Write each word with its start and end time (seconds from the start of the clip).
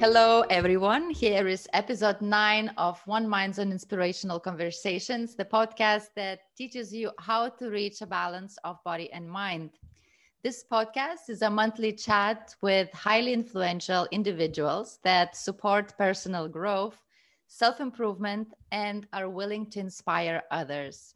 Hello, 0.00 0.40
everyone. 0.48 1.10
Here 1.10 1.46
is 1.46 1.68
episode 1.74 2.22
nine 2.22 2.68
of 2.78 3.06
One 3.06 3.28
Minds 3.28 3.58
on 3.58 3.70
Inspirational 3.70 4.40
Conversations, 4.40 5.34
the 5.34 5.44
podcast 5.44 6.14
that 6.16 6.40
teaches 6.56 6.90
you 6.90 7.10
how 7.18 7.50
to 7.50 7.68
reach 7.68 8.00
a 8.00 8.06
balance 8.06 8.56
of 8.64 8.82
body 8.82 9.12
and 9.12 9.30
mind. 9.30 9.72
This 10.42 10.64
podcast 10.72 11.28
is 11.28 11.42
a 11.42 11.50
monthly 11.50 11.92
chat 11.92 12.54
with 12.62 12.90
highly 12.94 13.34
influential 13.34 14.08
individuals 14.10 15.00
that 15.04 15.36
support 15.36 15.92
personal 15.98 16.48
growth, 16.48 16.96
self 17.46 17.78
improvement, 17.78 18.54
and 18.72 19.06
are 19.12 19.28
willing 19.28 19.68
to 19.72 19.80
inspire 19.80 20.42
others. 20.50 21.14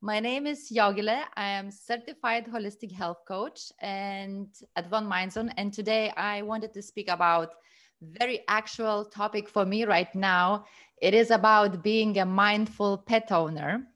My 0.00 0.20
name 0.20 0.46
is 0.46 0.72
Yogile. 0.74 1.24
I 1.36 1.48
am 1.48 1.70
certified 1.70 2.46
holistic 2.46 2.92
health 2.92 3.26
coach 3.28 3.70
and 3.78 4.48
at 4.74 4.90
One 4.90 5.06
Minds 5.06 5.36
on. 5.36 5.50
And 5.50 5.70
today 5.70 6.10
I 6.16 6.40
wanted 6.40 6.72
to 6.72 6.80
speak 6.80 7.10
about 7.10 7.56
very 8.02 8.40
actual 8.48 9.04
topic 9.04 9.48
for 9.48 9.64
me 9.64 9.84
right 9.84 10.12
now. 10.14 10.64
It 11.00 11.14
is 11.14 11.30
about 11.30 11.82
being 11.82 12.18
a 12.18 12.24
mindful 12.24 12.98
pet 12.98 13.30
owner. 13.32 13.86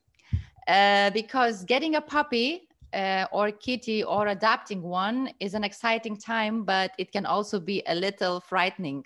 Uh, 0.68 1.10
because 1.10 1.64
getting 1.64 1.94
a 1.94 2.00
puppy 2.00 2.68
uh, 2.92 3.26
or 3.30 3.50
kitty 3.50 4.02
or 4.02 4.28
adopting 4.28 4.82
one 4.82 5.30
is 5.38 5.54
an 5.54 5.62
exciting 5.62 6.16
time, 6.16 6.64
but 6.64 6.92
it 6.98 7.12
can 7.12 7.24
also 7.26 7.60
be 7.60 7.82
a 7.86 7.94
little 7.94 8.40
frightening. 8.40 9.04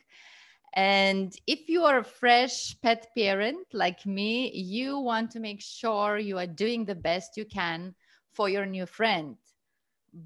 And 0.74 1.34
if 1.46 1.68
you 1.68 1.84
are 1.84 1.98
a 1.98 2.04
fresh 2.04 2.76
pet 2.80 3.08
parent 3.16 3.66
like 3.72 4.06
me, 4.06 4.52
you 4.52 4.98
want 4.98 5.30
to 5.32 5.40
make 5.40 5.60
sure 5.60 6.18
you 6.18 6.38
are 6.38 6.46
doing 6.46 6.84
the 6.84 6.94
best 6.94 7.36
you 7.36 7.44
can 7.44 7.94
for 8.32 8.48
your 8.48 8.64
new 8.64 8.86
friend 8.86 9.36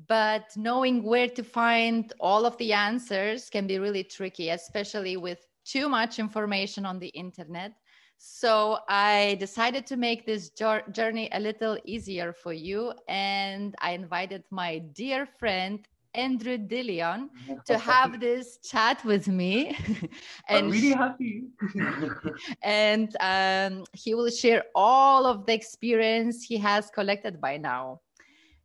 but 0.08 0.50
knowing 0.56 1.02
where 1.02 1.28
to 1.28 1.42
find 1.42 2.12
all 2.20 2.46
of 2.46 2.56
the 2.58 2.72
answers 2.72 3.50
can 3.50 3.66
be 3.66 3.78
really 3.78 4.04
tricky, 4.04 4.50
especially 4.50 5.16
with 5.16 5.46
too 5.64 5.88
much 5.88 6.18
information 6.18 6.86
on 6.86 6.98
the 6.98 7.08
internet. 7.08 7.72
So 8.18 8.78
I 8.88 9.36
decided 9.38 9.86
to 9.88 9.96
make 9.96 10.24
this 10.24 10.50
journey 10.50 11.28
a 11.32 11.40
little 11.40 11.76
easier 11.84 12.32
for 12.32 12.52
you. 12.52 12.92
And 13.08 13.74
I 13.80 13.90
invited 13.92 14.44
my 14.50 14.78
dear 14.78 15.26
friend, 15.26 15.86
Andrew 16.14 16.56
Dillion, 16.56 17.28
to 17.66 17.76
have 17.92 18.20
this 18.20 18.58
chat 18.58 19.04
with 19.04 19.28
me. 19.28 19.76
and 20.48 20.66
I'm 20.66 20.70
really 20.70 20.92
happy. 20.92 21.44
and 22.62 23.14
um, 23.20 23.84
he 23.92 24.14
will 24.14 24.30
share 24.30 24.64
all 24.74 25.26
of 25.26 25.44
the 25.44 25.52
experience 25.52 26.44
he 26.44 26.56
has 26.58 26.90
collected 26.90 27.40
by 27.40 27.58
now. 27.58 28.00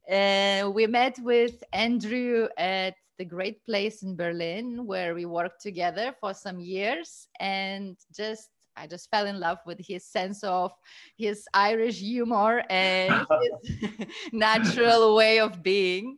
Uh, 0.10 0.72
we 0.74 0.88
met 0.88 1.20
with 1.20 1.64
Andrew 1.72 2.48
at 2.58 2.96
the 3.20 3.26
great 3.26 3.64
place 3.66 4.02
in 4.02 4.16
Berlin 4.16 4.88
where 4.88 5.14
we 5.14 5.26
worked 5.26 5.62
together 5.62 6.16
for 6.20 6.34
some 6.34 6.60
years 6.60 7.28
and 7.40 7.98
just 8.16 8.50
I 8.76 8.88
just 8.88 9.10
fell 9.12 9.26
in 9.26 9.40
love 9.42 9.58
with 9.66 9.78
his 9.86 10.06
sense 10.06 10.42
of 10.44 10.72
his 11.18 11.46
Irish 11.54 12.00
humor 12.00 12.64
and 12.70 13.28
his 13.62 14.08
natural 14.32 15.16
way 15.16 15.40
of 15.40 15.62
being. 15.62 16.18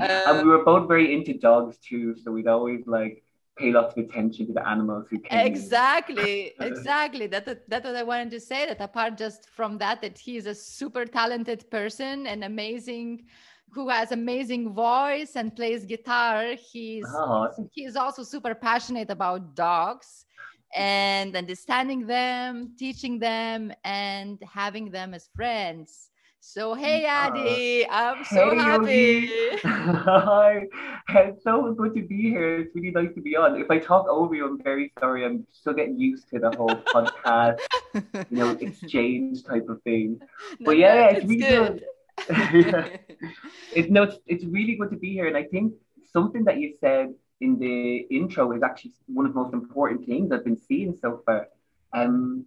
Um, 0.00 0.08
and 0.26 0.38
we 0.38 0.54
were 0.54 0.64
both 0.64 0.88
very 0.88 1.12
into 1.14 1.34
dogs 1.34 1.76
too, 1.78 2.16
so 2.16 2.32
we'd 2.32 2.46
always 2.46 2.86
like 2.86 3.21
pay 3.58 3.70
lots 3.70 3.96
of 3.96 4.04
attention 4.04 4.46
to 4.46 4.52
the 4.52 4.66
animals 4.66 5.06
who 5.10 5.18
came 5.18 5.46
exactly 5.46 6.52
exactly. 6.60 7.26
That, 7.26 7.44
that 7.44 7.68
that's 7.68 7.84
what 7.84 7.96
i 7.96 8.02
wanted 8.02 8.30
to 8.30 8.40
say 8.40 8.66
that 8.66 8.80
apart 8.80 9.18
just 9.18 9.48
from 9.50 9.78
that 9.78 10.00
that 10.02 10.16
he's 10.18 10.46
a 10.46 10.54
super 10.54 11.04
talented 11.04 11.70
person 11.70 12.26
and 12.26 12.44
amazing 12.44 13.24
who 13.72 13.88
has 13.88 14.12
amazing 14.12 14.72
voice 14.74 15.34
and 15.34 15.56
plays 15.56 15.84
guitar. 15.86 16.54
He's 16.54 17.06
oh. 17.08 17.48
he's 17.72 17.96
also 17.96 18.22
super 18.22 18.54
passionate 18.54 19.10
about 19.10 19.54
dogs 19.54 20.26
and 20.74 21.36
understanding 21.36 22.06
them 22.06 22.74
teaching 22.78 23.18
them 23.18 23.72
and 23.84 24.38
having 24.50 24.90
them 24.90 25.14
as 25.14 25.28
friends 25.34 26.10
so 26.44 26.74
hey 26.74 27.06
Adi, 27.06 27.86
uh, 27.86 28.14
I'm 28.14 28.24
so 28.24 28.50
hey, 28.50 28.56
happy. 28.56 29.28
Hi, 29.62 30.66
it's 31.10 31.44
so 31.44 31.72
good 31.72 31.94
to 31.94 32.02
be 32.02 32.22
here. 32.22 32.58
It's 32.58 32.74
really 32.74 32.90
nice 32.90 33.14
to 33.14 33.20
be 33.20 33.36
on. 33.36 33.60
If 33.60 33.70
I 33.70 33.78
talk 33.78 34.08
over 34.08 34.34
you, 34.34 34.48
I'm 34.48 34.60
very 34.60 34.92
sorry. 34.98 35.24
I'm 35.24 35.46
still 35.52 35.72
getting 35.72 36.00
used 36.00 36.28
to 36.30 36.40
the 36.40 36.50
whole 36.50 36.74
podcast, 36.92 37.60
you 37.94 38.38
know, 38.38 38.50
exchange 38.60 39.44
type 39.44 39.68
of 39.68 39.80
thing. 39.82 40.18
No, 40.58 40.66
but 40.66 40.78
yeah, 40.78 41.10
it's, 41.10 41.20
it's 41.20 41.28
really 41.28 41.42
good. 41.42 41.84
good. 42.26 42.98
it's 43.72 43.88
no, 43.88 44.02
it's, 44.02 44.18
it's 44.26 44.44
really 44.44 44.74
good 44.74 44.90
to 44.90 44.96
be 44.96 45.12
here, 45.12 45.28
and 45.28 45.36
I 45.36 45.44
think 45.44 45.74
something 46.12 46.42
that 46.46 46.58
you 46.58 46.74
said 46.80 47.14
in 47.40 47.60
the 47.60 47.98
intro 48.10 48.50
is 48.50 48.64
actually 48.64 48.94
one 49.06 49.26
of 49.26 49.32
the 49.32 49.40
most 49.40 49.54
important 49.54 50.06
things 50.06 50.32
I've 50.32 50.44
been 50.44 50.58
seeing 50.58 50.98
so 51.00 51.22
far. 51.24 51.46
Um, 51.92 52.46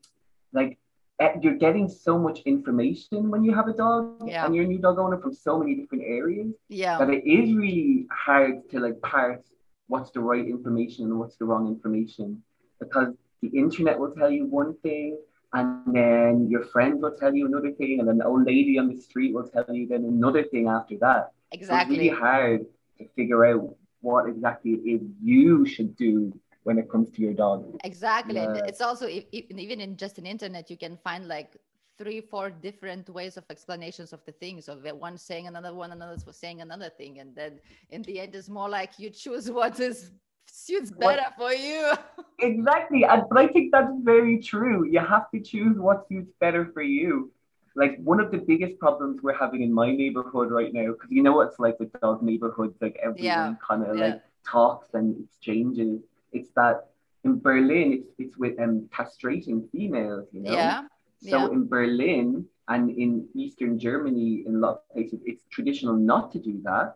like 0.52 0.80
Uh, 1.18 1.30
you're 1.42 1.56
getting 1.56 1.88
so 1.88 2.20
much 2.20 2.40
information 2.42 3.30
when 3.30 3.42
you 3.42 3.56
have 3.56 3.70
a 3.70 3.74
dog 3.74 4.22
yeah. 4.26 4.46
and 4.46 4.54
you're 4.54 4.66
a 4.66 4.68
new 4.68 4.78
dog 4.78 5.00
owner 5.00 5.18
from 5.18 5.34
so 5.34 5.58
many 5.58 5.74
different 5.74 6.04
areas 6.06 6.54
yeah. 6.68 6.98
that 6.98 7.10
it 7.10 7.26
is 7.26 7.56
really 7.56 8.06
hard 8.12 8.70
to 8.70 8.82
like 8.82 9.00
parse 9.02 9.40
what's 9.88 10.12
the 10.12 10.20
right 10.20 10.46
information 10.46 11.06
and 11.06 11.18
what's 11.18 11.38
the 11.38 11.46
wrong 11.46 11.68
information 11.68 12.44
because 12.82 13.14
the 13.42 13.48
internet 13.58 13.98
will 13.98 14.12
tell 14.12 14.30
you 14.30 14.46
one 14.46 14.76
thing 14.80 15.18
and 15.54 15.96
then 15.96 16.50
your 16.50 16.66
friends 16.66 17.02
will 17.02 17.16
tell 17.16 17.34
you 17.34 17.46
another 17.46 17.72
thing 17.72 18.00
and 18.00 18.10
then 18.10 18.18
the 18.18 18.26
old 18.26 18.46
lady 18.46 18.78
on 18.78 18.90
the 18.90 19.00
street 19.00 19.34
will 19.34 19.48
tell 19.48 19.66
you 19.70 19.88
then 19.88 20.04
another 20.04 20.44
thing 20.44 20.68
after 20.68 20.96
that. 21.00 21.32
Exactly 21.52 21.96
so 21.96 22.02
it's 22.02 22.12
really 22.12 22.20
hard 22.20 22.66
to 22.98 23.08
figure 23.16 23.46
out 23.46 23.74
what 24.02 24.28
exactly 24.28 24.72
it 24.72 24.90
is 24.96 25.02
you 25.24 25.66
should 25.66 25.96
do 25.96 26.38
when 26.66 26.80
it 26.80 26.90
comes 26.90 27.10
to 27.12 27.22
your 27.22 27.34
dog. 27.34 27.80
Exactly. 27.84 28.42
Yeah. 28.42 28.70
it's 28.70 28.82
also 28.82 29.08
even 29.32 29.80
in 29.80 29.96
just 29.96 30.18
an 30.18 30.26
internet, 30.26 30.70
you 30.70 30.78
can 30.78 30.98
find 30.98 31.28
like 31.28 31.58
three, 31.98 32.20
four 32.22 32.50
different 32.50 33.08
ways 33.10 33.38
of 33.38 33.44
explanations 33.52 34.12
of 34.14 34.26
the 34.26 34.32
things. 34.32 34.68
Of 34.68 34.84
one 35.00 35.18
saying 35.18 35.46
another 35.48 35.74
one, 35.74 35.92
another 35.92 36.18
saying 36.32 36.62
another 36.62 36.90
thing, 36.90 37.20
and 37.20 37.36
then 37.36 37.60
in 37.92 38.02
the 38.02 38.20
end, 38.20 38.36
it's 38.36 38.50
more 38.50 38.68
like 38.68 38.98
you 38.98 39.12
choose 39.12 39.50
what 39.50 39.80
is 39.80 40.12
suits 40.48 40.90
better 40.90 41.28
what? 41.36 41.38
for 41.38 41.54
you. 41.54 41.94
exactly, 42.40 43.04
and 43.04 43.24
but 43.30 43.38
I 43.38 43.48
think 43.48 43.72
that's 43.72 43.94
very 44.02 44.40
true. 44.40 44.88
You 44.88 45.02
have 45.02 45.30
to 45.36 45.40
choose 45.40 45.78
what 45.78 46.08
suits 46.10 46.32
better 46.40 46.72
for 46.74 46.82
you. 46.82 47.32
Like 47.76 48.00
one 48.04 48.20
of 48.20 48.32
the 48.32 48.40
biggest 48.40 48.80
problems 48.80 49.22
we're 49.22 49.38
having 49.38 49.62
in 49.62 49.72
my 49.72 49.92
neighborhood 49.92 50.50
right 50.50 50.74
now, 50.74 50.94
because 50.94 51.12
you 51.12 51.22
know 51.22 51.34
what 51.34 51.50
it's 51.50 51.60
like 51.60 51.80
with 51.80 51.92
dog 52.02 52.24
neighborhoods, 52.24 52.76
like 52.82 52.98
everyone 53.04 53.24
yeah. 53.24 53.54
kind 53.68 53.84
of 53.84 53.98
yeah. 53.98 54.06
like 54.06 54.22
talks 54.44 54.96
and 54.96 55.24
exchanges 55.26 56.02
it's 56.36 56.52
that 56.56 56.78
in 57.24 57.40
Berlin, 57.40 57.88
it's 57.98 58.10
it's 58.18 58.38
with 58.38 58.60
um 58.60 58.88
castrating 58.98 59.70
females, 59.72 60.28
you 60.32 60.42
know. 60.42 60.54
Yeah. 60.54 60.82
So 61.22 61.38
yeah. 61.38 61.56
in 61.56 61.68
Berlin 61.68 62.46
and 62.68 62.90
in 62.90 63.28
Eastern 63.34 63.80
Germany, 63.80 64.44
in 64.46 64.56
a 64.56 64.60
lot 64.60 64.74
of 64.76 64.90
places, 64.94 65.20
it's 65.26 65.44
traditional 65.50 65.96
not 65.96 66.32
to 66.34 66.40
do 66.40 66.62
that. 66.64 66.96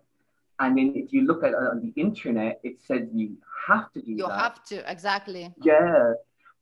And 0.60 0.78
then 0.78 0.94
if 0.96 1.14
you 1.14 1.26
look 1.26 1.44
at 1.44 1.52
it 1.52 1.56
on 1.56 1.80
the 1.82 1.94
internet, 2.00 2.60
it 2.64 2.76
says 2.86 3.08
you 3.14 3.38
have 3.68 3.92
to 3.94 4.02
do 4.02 4.12
you 4.12 4.18
that. 4.18 4.24
You 4.24 4.30
have 4.30 4.64
to, 4.66 4.92
exactly. 4.92 5.54
Yeah. 5.64 6.14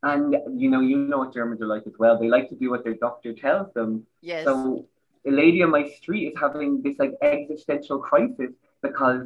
And 0.03 0.35
you 0.55 0.69
know, 0.69 0.81
you 0.81 0.95
know 0.97 1.19
what 1.19 1.33
Germans 1.33 1.61
are 1.61 1.67
like 1.67 1.87
as 1.87 1.97
well. 1.97 2.19
They 2.19 2.27
like 2.27 2.47
to 2.49 2.55
do 2.55 2.69
what 2.69 2.83
their 2.83 2.93
doctor 2.93 3.33
tells 3.33 3.73
them. 3.73 4.05
Yes. 4.21 4.45
So 4.45 4.85
a 5.27 5.31
lady 5.31 5.63
on 5.63 5.71
my 5.71 5.89
street 5.89 6.27
is 6.27 6.35
having 6.39 6.81
this 6.83 6.97
like 6.99 7.13
existential 7.21 7.97
crisis 7.99 8.51
because 8.81 9.21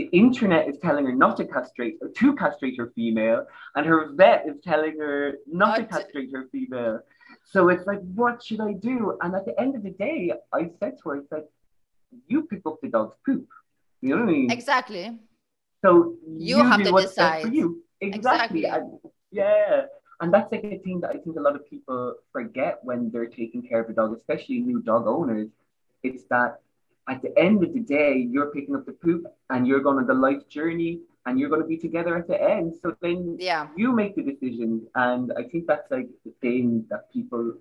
the 0.00 0.18
internet 0.18 0.68
is 0.68 0.78
telling 0.78 1.04
her 1.04 1.12
not 1.12 1.36
to 1.36 1.44
castrate 1.44 1.98
or 2.00 2.08
to 2.08 2.34
castrate 2.34 2.76
her 2.78 2.90
female, 2.94 3.46
and 3.74 3.84
her 3.86 4.12
vet 4.14 4.46
is 4.48 4.56
telling 4.62 4.98
her 4.98 5.34
not, 5.46 5.76
to 5.76 5.84
castrate 5.84 6.30
her 6.32 6.46
female. 6.50 7.00
So 7.44 7.68
it's 7.68 7.86
like, 7.86 8.00
what 8.14 8.42
should 8.42 8.60
I 8.60 8.72
do? 8.72 9.18
And 9.20 9.34
at 9.34 9.44
the 9.44 9.58
end 9.60 9.76
of 9.76 9.82
the 9.82 9.90
day, 9.90 10.32
I 10.52 10.70
said 10.78 10.96
to 11.02 11.10
her, 11.10 11.16
I 11.18 11.20
said, 11.28 11.44
you 12.28 12.42
pick 12.44 12.62
up 12.66 12.76
the 12.82 12.88
dog's 12.88 13.16
poop. 13.26 13.46
You 14.00 14.16
know 14.16 14.22
what 14.22 14.30
I 14.30 14.32
mean? 14.32 14.50
Exactly. 14.50 15.18
So 15.84 16.16
you, 16.26 16.56
you 16.56 16.64
have 16.64 16.82
to 16.82 16.92
decide. 16.92 17.42
For 17.42 17.48
you. 17.48 17.84
Exactly. 18.00 18.60
exactly. 18.60 18.64
And, 18.64 19.12
yeah. 19.30 19.82
And 20.20 20.32
that's 20.32 20.50
like 20.50 20.64
a 20.64 20.78
thing 20.78 21.00
that 21.00 21.10
I 21.10 21.18
think 21.18 21.36
a 21.36 21.40
lot 21.40 21.54
of 21.54 21.68
people 21.68 22.14
forget 22.32 22.78
when 22.82 23.10
they're 23.10 23.26
taking 23.26 23.62
care 23.62 23.80
of 23.80 23.90
a 23.90 23.92
dog, 23.92 24.16
especially 24.16 24.60
new 24.60 24.80
dog 24.80 25.06
owners. 25.06 25.48
It's 26.02 26.24
that 26.30 26.60
at 27.10 27.20
the 27.22 27.36
end 27.36 27.64
of 27.64 27.74
the 27.74 27.80
day, 27.80 28.14
you're 28.30 28.50
picking 28.52 28.76
up 28.76 28.86
the 28.86 28.92
poop 28.92 29.24
and 29.50 29.66
you're 29.66 29.80
going 29.80 29.98
on 29.98 30.06
the 30.06 30.14
life 30.14 30.48
journey 30.48 31.00
and 31.26 31.38
you're 31.38 31.50
going 31.50 31.60
to 31.60 31.66
be 31.66 31.76
together 31.76 32.16
at 32.16 32.28
the 32.28 32.40
end. 32.40 32.74
So 32.80 32.96
then 33.02 33.36
yeah. 33.38 33.68
you 33.76 33.92
make 33.92 34.14
the 34.14 34.22
decision. 34.22 34.86
And 34.94 35.32
I 35.36 35.42
think 35.42 35.66
that's 35.66 35.90
like 35.90 36.08
the 36.24 36.32
thing 36.40 36.86
that 36.88 37.12
people 37.12 37.54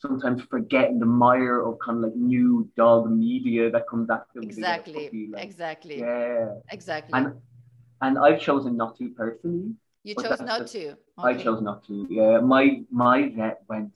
sometimes 0.00 0.42
forget 0.42 0.90
in 0.90 0.98
the 0.98 1.06
mire 1.06 1.60
of 1.60 1.78
kind 1.78 1.98
of 1.98 2.04
like 2.04 2.16
new 2.16 2.68
dog 2.76 3.10
media 3.10 3.70
that 3.70 3.88
comes 3.88 4.08
after 4.10 4.40
exactly 4.40 5.28
like, 5.30 5.44
exactly 5.44 5.98
yeah 5.98 6.54
exactly 6.70 7.10
and 7.12 7.34
and 8.00 8.18
i've 8.18 8.40
chosen 8.40 8.78
not 8.78 8.96
to 8.96 9.10
personally 9.10 9.74
you 10.02 10.14
chose 10.14 10.40
not 10.40 10.66
to 10.66 10.88
okay. 10.88 10.96
i 11.18 11.34
chose 11.34 11.60
not 11.60 11.86
to 11.86 12.06
yeah 12.08 12.38
my 12.38 12.80
my 12.90 13.28
vet 13.36 13.60
went 13.68 13.92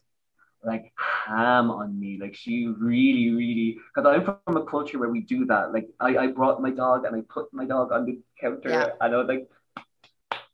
like 0.65 0.93
ham 0.97 1.71
on 1.71 1.99
me. 1.99 2.19
Like 2.21 2.35
she 2.35 2.67
really, 2.79 3.31
really, 3.31 3.79
because 3.95 4.09
I'm 4.09 4.25
from 4.25 4.57
a 4.57 4.65
culture 4.65 4.99
where 4.99 5.09
we 5.11 5.21
do 5.21 5.45
that. 5.47 5.73
Like 5.73 5.89
I, 6.01 6.17
I 6.17 6.27
brought 6.29 6.61
my 6.61 6.71
dog 6.71 7.05
and 7.05 7.15
I 7.17 7.23
put 7.29 7.53
my 7.53 7.65
dog 7.65 7.93
on 7.93 8.07
the 8.07 8.19
counter 8.41 8.71
yeah. 8.71 8.89
and 9.01 9.15
I 9.15 9.17
was 9.17 9.29
like, 9.29 9.49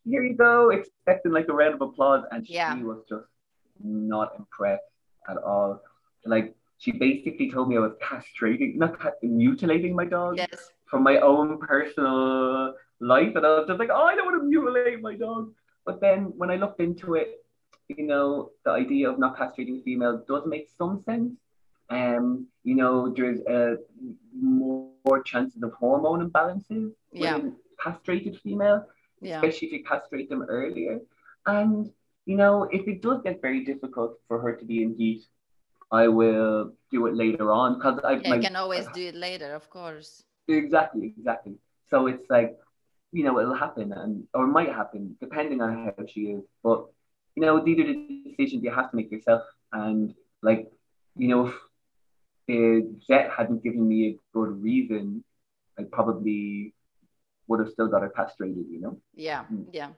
here 0.05 0.25
you 0.25 0.35
go, 0.35 0.71
expecting 0.71 1.33
like 1.33 1.49
a 1.49 1.53
round 1.53 1.75
of 1.75 1.81
applause. 1.83 2.25
And 2.31 2.47
Yeah. 2.49 2.77
she 2.77 2.83
was 2.83 2.99
just 3.09 3.27
not 3.83 4.33
impressed 4.39 4.83
at 5.29 5.37
all. 5.39 5.83
Like, 6.25 6.55
she 6.79 6.93
basically 6.93 7.51
told 7.51 7.69
me 7.69 7.77
I 7.77 7.81
was 7.81 7.93
castrating, 8.03 8.77
not 8.77 8.99
mutilating 9.23 9.95
my 9.95 10.07
dog 10.07 10.39
Yes. 10.39 10.71
from 10.87 11.03
my 11.03 11.19
own 11.19 11.59
personal 11.59 12.75
life. 13.01 13.37
And 13.37 13.45
I 13.45 13.59
was 13.59 13.67
just 13.69 13.79
like, 13.79 13.91
oh, 13.93 14.03
I 14.05 14.15
don't 14.15 14.25
want 14.27 14.43
to 14.43 14.49
mutilate 14.49 15.01
my 15.03 15.15
dog. 15.15 15.53
But 15.85 16.01
then 16.01 16.33
when 16.37 16.51
I 16.51 16.57
looked 16.57 16.81
into 16.81 17.15
it, 17.15 17.45
you 17.97 18.07
know, 18.07 18.51
the 18.65 18.71
idea 18.71 19.09
of 19.11 19.19
not 19.19 19.37
castrating 19.37 19.83
females 19.85 20.23
does 20.29 20.43
make 20.47 20.69
some 20.79 21.03
sense. 21.05 21.33
Um, 21.91 22.47
you 22.65 22.75
know, 22.77 23.13
there's 23.15 23.41
a 23.49 23.77
more 24.41 24.97
chances 25.23 25.33
of 25.33 25.45
hormone 25.45 25.99
imbalances 25.99 26.93
Yeah. 27.13 27.37
with 27.37 27.55
castrated 27.83 28.37
female, 28.43 28.87
Yeah. 29.21 29.43
especially 29.43 29.69
if 29.69 29.73
you 29.73 29.85
castrate 29.85 30.29
them 30.29 30.43
earlier. 30.49 31.01
And 31.47 31.91
you 32.27 32.37
know, 32.37 32.65
if 32.71 32.87
it 32.89 33.03
does 33.03 33.21
get 33.23 33.41
very 33.41 33.65
difficult 33.65 34.19
for 34.29 34.41
her 34.41 34.55
to 34.57 34.65
be 34.65 34.83
in 34.83 34.95
heat, 34.97 35.23
I 35.91 36.09
will 36.09 36.73
do 36.91 37.07
it 37.07 37.15
later 37.15 37.51
on 37.51 37.75
because 37.75 37.99
I 38.05 38.13
Yeah, 38.13 38.35
you 38.35 38.41
can 38.41 38.57
always 38.57 38.87
do 38.89 39.07
it 39.09 39.15
later, 39.15 39.55
of 39.55 39.71
course. 39.71 40.25
Exactly, 40.49 41.15
exactly. 41.17 41.55
So 41.89 42.07
it's 42.07 42.29
like, 42.31 42.57
you 43.13 43.25
know, 43.25 43.39
it'll 43.41 43.55
happen 43.55 43.93
and 43.93 44.25
or 44.35 44.45
it 44.45 44.49
might 44.59 44.73
happen 44.73 45.17
depending 45.21 45.61
on 45.63 45.87
how 45.87 46.05
she 46.07 46.21
is. 46.37 46.43
But 46.63 46.87
you 47.37 47.43
know, 47.43 47.65
these 47.65 47.79
are 47.81 47.87
the 47.87 48.23
decisions 48.37 48.63
you 48.63 48.71
have 48.71 48.91
to 48.91 48.97
make 48.97 49.11
yourself. 49.11 49.43
And 49.73 50.15
like, 50.43 50.71
you 51.17 51.29
know, 51.29 51.47
if 51.49 51.55
the 52.49 52.91
vet 53.09 53.31
hadn't 53.37 53.63
given 53.63 53.87
me 53.87 54.09
a 54.09 54.19
good 54.37 54.61
reason, 54.63 55.25
I 55.79 55.85
probably 55.85 56.75
would 57.47 57.61
have 57.61 57.71
still 57.71 57.89
got 57.89 58.03
her 58.03 58.09
castrated, 58.11 58.67
you 58.71 58.81
know. 58.81 59.01
Yeah, 59.15 59.45
Mm. 59.53 59.67
yeah. 59.73 59.91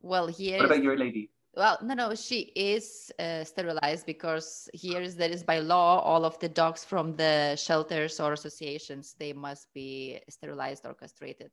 Well, 0.00 0.26
here 0.28 0.58
What 0.58 0.66
about 0.66 0.82
your 0.82 0.96
lady? 0.96 1.30
well, 1.56 1.78
no, 1.82 1.94
no, 1.94 2.14
she 2.14 2.52
is 2.54 3.10
uh, 3.18 3.42
sterilized 3.44 4.06
because 4.06 4.68
here 4.72 5.00
is 5.00 5.16
there 5.16 5.30
is 5.30 5.42
by 5.42 5.58
law 5.58 5.98
all 6.00 6.24
of 6.24 6.38
the 6.38 6.48
dogs 6.48 6.84
from 6.84 7.16
the 7.16 7.56
shelters 7.56 8.20
or 8.20 8.32
associations 8.32 9.14
they 9.18 9.32
must 9.32 9.72
be 9.74 10.20
sterilized 10.28 10.86
or 10.86 10.94
castrated. 10.94 11.50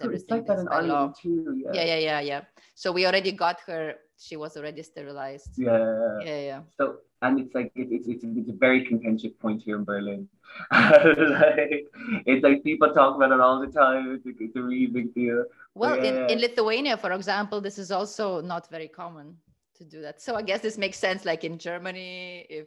Everything 0.00 0.44
that 0.44 0.58
is 0.58 0.62
in. 0.62 0.68
Ireland 0.68 1.14
too, 1.20 1.62
yeah. 1.64 1.72
Yeah, 1.74 1.84
yeah, 1.84 1.98
yeah, 1.98 2.20
yeah. 2.20 2.40
So 2.74 2.92
we 2.92 3.06
already 3.06 3.32
got 3.32 3.60
her. 3.66 3.94
She 4.18 4.36
was 4.36 4.56
already 4.56 4.82
sterilized. 4.82 5.50
Yeah. 5.56 6.18
Yeah, 6.24 6.40
yeah. 6.40 6.60
So 6.78 6.98
and 7.22 7.40
it's 7.40 7.54
like 7.54 7.72
it, 7.74 7.88
it's, 7.90 8.06
it's 8.06 8.24
it's 8.24 8.50
a 8.50 8.52
very 8.52 8.84
contentious 8.84 9.32
point 9.40 9.62
here 9.62 9.76
in 9.76 9.84
Berlin. 9.84 10.28
like, 10.72 11.86
it's 12.26 12.42
like 12.44 12.62
people 12.62 12.92
talk 12.92 13.16
about 13.16 13.32
it 13.32 13.40
all 13.40 13.60
the 13.60 13.72
time. 13.72 14.14
It's, 14.14 14.26
a- 14.26 14.44
it's 14.44 14.56
a 14.56 14.62
really 14.62 14.86
big 14.86 15.14
deal. 15.14 15.44
Well, 15.74 15.94
in, 15.94 16.30
in 16.30 16.38
Lithuania, 16.38 16.96
for 16.96 17.10
example, 17.12 17.60
this 17.60 17.78
is 17.78 17.90
also 17.90 18.40
not 18.40 18.70
very 18.70 18.86
common 18.88 19.36
to 19.76 19.84
do 19.84 20.00
that. 20.02 20.20
So 20.22 20.36
I 20.36 20.42
guess 20.42 20.60
this 20.60 20.78
makes 20.78 20.98
sense. 20.98 21.24
Like 21.24 21.42
in 21.42 21.58
Germany, 21.58 22.46
if 22.48 22.66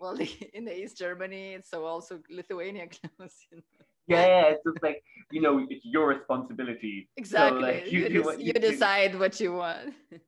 well, 0.00 0.18
in 0.54 0.64
the 0.64 0.76
East 0.76 0.98
Germany, 0.98 1.58
so 1.62 1.84
also 1.84 2.20
Lithuania 2.30 2.86
close. 3.16 3.46
You 3.50 3.58
know? 3.58 3.86
Yeah, 4.08 4.52
it's 4.52 4.62
just 4.64 4.82
like 4.82 5.02
you 5.32 5.40
know, 5.40 5.66
it's 5.68 5.84
your 5.84 6.06
responsibility. 6.08 7.08
Exactly. 7.16 7.62
like, 7.62 7.86
you, 7.92 8.06
you 8.06 8.22
you 8.32 8.36
you 8.38 8.52
decide 8.52 9.18
what 9.18 9.40
you 9.40 9.52
want. 9.54 9.94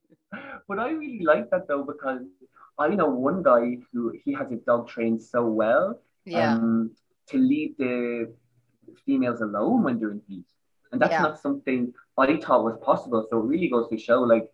But 0.69 0.79
I 0.79 0.91
really 0.91 1.25
like 1.25 1.49
that 1.51 1.67
though 1.69 1.85
because 1.85 2.21
I 2.79 2.89
know 2.89 3.09
one 3.09 3.43
guy 3.43 3.79
who 3.93 4.13
he 4.25 4.33
has 4.35 4.51
his 4.51 4.61
dog 4.71 4.89
trained 4.89 5.23
so 5.23 5.41
well 5.47 6.01
Yeah. 6.27 6.53
um, 6.55 6.91
to 7.31 7.39
leave 7.39 7.77
the 7.79 8.35
females 9.07 9.41
alone 9.41 9.83
when 9.85 9.99
they're 9.99 10.13
in 10.13 10.23
heat. 10.29 10.45
And 10.93 11.01
that's 11.01 11.13
Yeah. 11.13 11.23
not 11.23 11.39
something 11.41 11.93
I 12.19 12.37
thought 12.37 12.65
was 12.65 12.79
possible. 12.91 13.27
So 13.31 13.39
it 13.41 13.47
really 13.53 13.69
goes 13.71 13.89
to 13.89 13.97
show 13.99 14.21
like 14.35 14.47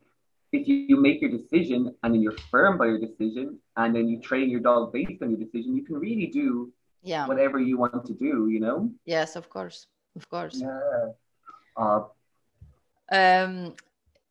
if 0.53 0.69
you, 0.69 0.77
you 0.91 0.97
make 0.97 1.21
your 1.21 1.31
decision 1.31 1.95
and 2.03 2.15
then 2.15 2.21
you're 2.23 2.39
firm 2.53 2.79
by 2.79 2.87
your 2.87 2.99
decision 3.09 3.59
and 3.77 3.95
then 3.95 4.09
you 4.09 4.21
train 4.21 4.49
your 4.55 4.61
dog 4.61 4.93
based 4.93 5.21
on 5.23 5.31
your 5.31 5.41
decision, 5.47 5.77
you 5.77 5.85
can 5.85 5.97
really 5.97 6.27
do 6.27 6.73
yeah. 7.05 7.27
whatever 7.27 7.61
you 7.61 7.77
want 7.79 8.05
to 8.07 8.15
do, 8.15 8.49
you 8.49 8.61
know? 8.61 8.91
Yes, 9.05 9.37
of 9.37 9.49
course. 9.49 9.87
Of 10.17 10.29
course. 10.29 10.57
Yeah. 10.61 11.13
Uh, 11.77 12.05
um 13.13 13.75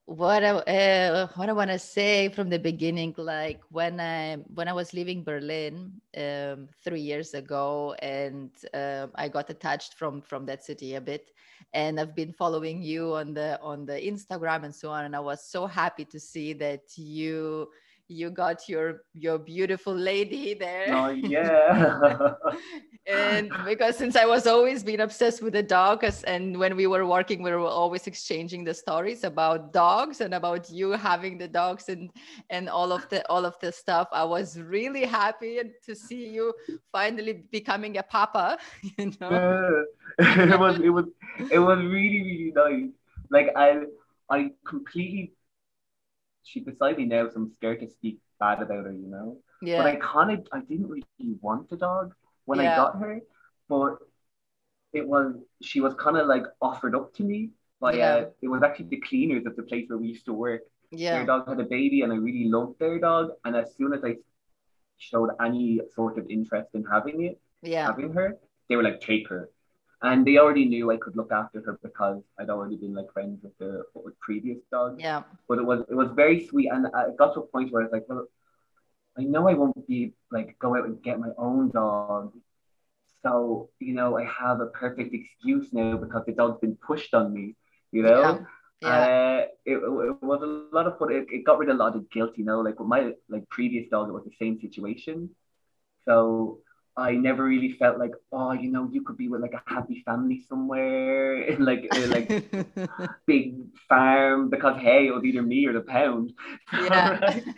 what 0.05 0.43
I, 0.43 0.49
uh, 0.49 1.27
what 1.35 1.47
I 1.47 1.53
want 1.53 1.71
to 1.71 1.79
say 1.79 2.27
from 2.27 2.49
the 2.49 2.59
beginning, 2.59 3.15
like 3.17 3.61
when 3.69 4.01
I 4.01 4.35
when 4.53 4.67
I 4.67 4.73
was 4.73 4.93
leaving 4.93 5.23
Berlin 5.23 5.93
um, 6.17 6.67
three 6.83 6.99
years 6.99 7.33
ago, 7.33 7.95
and 7.99 8.51
um 8.73 9.11
I 9.15 9.29
got 9.29 9.49
attached 9.49 9.93
from 9.93 10.21
from 10.21 10.45
that 10.47 10.63
city 10.63 10.95
a 10.95 11.01
bit, 11.01 11.31
and 11.73 11.99
I've 11.99 12.15
been 12.15 12.33
following 12.33 12.83
you 12.83 13.13
on 13.15 13.33
the 13.33 13.59
on 13.61 13.85
the 13.85 13.93
Instagram 13.93 14.65
and 14.65 14.75
so 14.75 14.89
on, 14.91 15.05
and 15.05 15.15
I 15.15 15.21
was 15.21 15.41
so 15.47 15.67
happy 15.67 16.03
to 16.05 16.19
see 16.19 16.51
that 16.53 16.97
you 16.97 17.69
you 18.07 18.29
got 18.29 18.67
your 18.67 19.03
your 19.13 19.37
beautiful 19.39 19.93
lady 19.95 20.53
there. 20.53 20.87
oh, 20.89 21.09
yeah. 21.35 22.33
and 23.07 23.51
because 23.65 23.97
since 23.97 24.15
I 24.15 24.25
was 24.25 24.45
always 24.47 24.83
been 24.83 24.99
obsessed 25.01 25.41
with 25.41 25.53
the 25.53 25.63
dog, 25.63 26.03
and 26.25 26.57
when 26.57 26.75
we 26.75 26.87
were 26.87 27.05
working, 27.05 27.41
we 27.41 27.51
were 27.51 27.59
always 27.67 28.07
exchanging 28.07 28.63
the 28.63 28.73
stories 28.73 29.23
about 29.23 29.73
dogs 29.73 30.21
and 30.21 30.33
about 30.33 30.69
you 30.69 30.91
having 30.91 31.37
the 31.37 31.47
dogs 31.47 31.89
and 31.89 32.11
and 32.49 32.69
all 32.69 32.91
of 32.91 33.07
the 33.09 33.27
all 33.29 33.45
of 33.45 33.55
the 33.61 33.71
stuff. 33.71 34.07
I 34.11 34.23
was 34.23 34.59
really 34.59 35.05
happy 35.05 35.59
to 35.85 35.95
see 35.95 36.27
you 36.29 36.53
finally 36.91 37.43
becoming 37.51 37.97
a 37.97 38.03
papa. 38.03 38.57
You 38.97 39.11
know, 39.19 39.85
Yeah. 40.19 40.43
it 40.53 40.59
was 40.59 40.79
it 40.79 40.89
was 40.89 41.05
it 41.51 41.59
was 41.59 41.79
really 41.79 42.21
really 42.21 42.51
nice. 42.55 42.91
Like 43.29 43.49
I 43.55 43.85
I 44.29 44.51
completely 44.65 45.33
she's 46.43 46.63
beside 46.63 46.97
me 46.97 47.05
now, 47.05 47.27
so 47.29 47.35
I'm 47.37 47.51
scared 47.53 47.79
to 47.81 47.89
speak 47.89 48.19
bad 48.39 48.61
about 48.61 48.85
her, 48.85 48.91
you 48.91 49.07
know. 49.07 49.37
Yeah. 49.61 49.77
But 49.77 49.87
I 49.87 49.95
kind 49.97 50.31
of 50.31 50.47
I 50.51 50.59
didn't 50.61 50.87
really 50.89 51.05
want 51.41 51.69
the 51.69 51.77
dog 51.77 52.13
when 52.45 52.59
Yeah. 52.59 52.73
I 52.73 52.75
got 52.75 52.99
her, 52.99 53.19
but 53.69 53.97
it 54.93 55.07
was 55.07 55.35
she 55.61 55.81
was 55.81 55.93
kind 55.95 56.17
of 56.17 56.27
like 56.27 56.43
offered 56.61 56.95
up 56.95 57.13
to 57.15 57.23
me 57.23 57.51
by 57.79 57.93
Yeah. 57.93 58.13
uh, 58.13 58.25
it 58.41 58.47
was 58.47 58.63
actually 58.63 58.87
the 58.87 59.01
cleaners 59.01 59.45
at 59.45 59.55
the 59.55 59.63
place 59.63 59.89
where 59.89 59.97
we 59.97 60.07
used 60.07 60.25
to 60.25 60.33
work. 60.33 60.61
Yeah. 60.91 61.17
Their 61.17 61.25
dog 61.25 61.47
had 61.49 61.59
a 61.59 61.63
baby, 61.63 62.01
and 62.01 62.13
I 62.13 62.17
really 62.17 62.45
loved 62.49 62.79
their 62.79 62.99
dog. 62.99 63.31
And 63.45 63.55
as 63.55 63.75
soon 63.75 63.93
as 63.93 64.03
I 64.03 64.17
showed 64.97 65.31
any 65.43 65.81
sort 65.95 66.17
of 66.17 66.29
interest 66.29 66.69
in 66.73 66.83
having 66.85 67.23
it 67.23 67.39
yeah, 67.61 67.87
having 67.87 68.13
her, 68.13 68.37
they 68.69 68.75
were 68.75 68.83
like, 68.83 69.01
take 69.01 69.27
her. 69.29 69.49
And 70.03 70.25
they 70.27 70.37
already 70.37 70.65
knew 70.65 70.91
I 70.91 70.97
could 70.97 71.15
look 71.17 71.31
after 71.31 71.61
her 71.61 71.79
because 71.83 72.21
I'd 72.39 72.49
already 72.49 72.77
been 72.77 72.93
like 72.95 73.11
friends 73.13 73.39
with 73.43 73.57
the 73.59 73.83
with 73.95 74.19
previous 74.19 74.59
dog. 74.71 74.99
yeah, 74.99 75.23
But 75.47 75.59
it 75.59 75.65
was 75.65 75.81
it 75.89 75.95
was 75.95 76.09
very 76.15 76.45
sweet, 76.47 76.69
and 76.71 76.87
I 76.93 77.05
got 77.17 77.33
to 77.35 77.41
a 77.41 77.47
point 77.47 77.71
where 77.71 77.83
I 77.83 77.85
was 77.85 77.93
like, 77.93 78.05
well, 78.09 78.27
I 79.17 79.23
know 79.23 79.47
I 79.49 79.53
won't 79.55 79.87
be 79.87 80.13
like 80.31 80.57
go 80.59 80.75
out 80.75 80.85
and 80.85 81.01
get 81.03 81.19
my 81.19 81.31
own 81.37 81.71
dog. 81.71 82.33
So 83.23 83.69
you 83.79 83.93
know, 83.93 84.17
I 84.17 84.25
have 84.25 84.59
a 84.61 84.67
perfect 84.67 85.13
excuse 85.13 85.73
now 85.73 85.97
because 85.97 86.23
the 86.25 86.33
dog's 86.33 86.59
been 86.59 86.77
pushed 86.77 87.13
on 87.13 87.33
me. 87.33 87.55
You 87.91 88.03
know, 88.03 88.21
yeah, 88.21 88.39
yeah, 88.81 89.07
uh, 89.07 89.45
it, 89.65 89.77
it 89.77 89.91
was 90.21 90.31
a 90.31 90.31
lot 90.31 90.51
of 90.87 90.97
fun. 90.97 91.11
It, 91.11 91.27
it 91.31 91.45
got 91.45 91.59
rid 91.59 91.69
of 91.69 91.75
a 91.75 91.79
lot 91.79 91.95
of 91.95 92.09
guilt, 92.11 92.13
you 92.17 92.17
know. 92.17 92.25
Like 92.43 92.61
with 92.61 92.67
my 92.67 92.81
like 93.07 93.31
previous 93.31 93.69
dog, 93.89 93.93
it 93.99 94.01
was 94.01 94.23
the 94.25 94.35
same 94.39 94.59
situation. 94.59 95.29
So 96.05 96.59
I 96.95 97.13
never 97.13 97.43
really 97.43 97.71
felt 97.71 97.97
like, 97.97 98.13
oh, 98.31 98.51
you 98.51 98.69
know, 98.71 98.87
you 98.91 99.01
could 99.01 99.17
be 99.17 99.27
with 99.27 99.41
like 99.41 99.53
a 99.53 99.63
happy 99.65 100.03
family 100.05 100.45
somewhere 100.47 101.55
like 101.59 101.87
a, 101.91 102.05
like 102.07 102.29
big 103.25 103.55
farm 103.89 104.49
because 104.49 104.79
hey, 104.79 105.07
it 105.07 105.11
was 105.11 105.23
either 105.23 105.41
me 105.41 105.65
or 105.65 105.73
the 105.73 105.81
pound. 105.81 106.33
Yeah. 106.71 107.39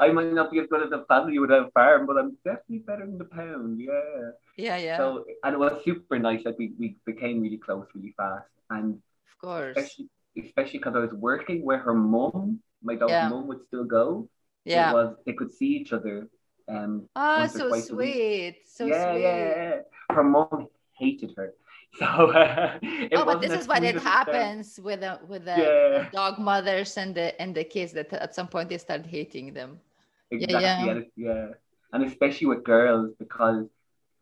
I 0.00 0.10
might 0.12 0.32
not 0.32 0.50
be 0.50 0.58
as 0.58 0.66
good 0.68 0.82
as 0.82 0.92
a 0.92 1.04
family 1.04 1.38
without 1.38 1.68
a 1.68 1.70
farm, 1.72 2.06
but 2.06 2.16
I'm 2.16 2.36
definitely 2.44 2.78
better 2.78 3.04
than 3.04 3.18
the 3.18 3.26
pound. 3.26 3.78
Yeah. 3.78 4.30
yeah, 4.56 4.76
yeah. 4.76 4.96
So 4.96 5.24
and 5.44 5.54
it 5.54 5.58
was 5.58 5.82
super 5.84 6.18
nice. 6.18 6.42
Like 6.44 6.58
we, 6.58 6.72
we 6.78 6.96
became 7.04 7.40
really 7.42 7.58
close 7.58 7.86
really 7.94 8.14
fast, 8.16 8.48
and 8.70 8.94
of 8.94 9.38
course. 9.40 9.76
especially 9.76 10.08
especially 10.38 10.78
because 10.78 10.94
I 10.96 11.00
was 11.00 11.12
working 11.12 11.64
where 11.64 11.78
her 11.78 11.94
mom, 11.94 12.60
my 12.82 12.94
dog's 12.94 13.10
Yeah. 13.12 13.28
mum, 13.28 13.46
would 13.48 13.64
still 13.66 13.84
go. 13.84 14.28
Yeah. 14.64 14.90
It 14.90 14.94
was 14.94 15.16
they 15.26 15.32
could 15.34 15.52
see 15.52 15.76
each 15.76 15.92
other. 15.92 16.28
Um, 16.70 17.08
once 17.16 17.54
or 17.56 17.58
so 17.58 17.68
twice 17.68 17.90
a 17.90 17.94
week. 17.96 18.14
sweet. 18.14 18.56
So 18.66 18.86
yeah, 18.86 19.12
sweet. 19.12 19.22
yeah, 19.22 19.36
yeah. 19.36 20.14
Her 20.16 20.24
mom 20.24 20.68
hated 20.98 21.34
her. 21.36 21.54
So 21.98 22.06
uh, 22.06 22.78
it 22.82 23.10
oh, 23.18 23.24
but 23.24 23.40
this 23.40 23.50
is 23.50 23.66
what 23.66 23.82
it 23.82 23.98
happens 23.98 24.78
with 24.78 25.00
the 25.00 25.18
with 25.26 25.44
the 25.44 25.58
Yeah. 25.58 26.08
dog 26.12 26.38
mothers 26.38 26.96
and 26.96 27.10
the 27.18 27.34
and 27.42 27.50
the 27.52 27.64
kids 27.64 27.90
that 27.98 28.12
at 28.12 28.32
some 28.32 28.46
point 28.46 28.68
they 28.68 28.78
start 28.78 29.04
hating 29.06 29.54
them. 29.58 29.80
Exactly. 30.30 30.62
yeah. 30.62 30.86
And 30.86 31.06
yeah. 31.16 31.46
And 31.92 32.04
especially 32.04 32.46
with 32.46 32.62
girls 32.62 33.10
because 33.18 33.66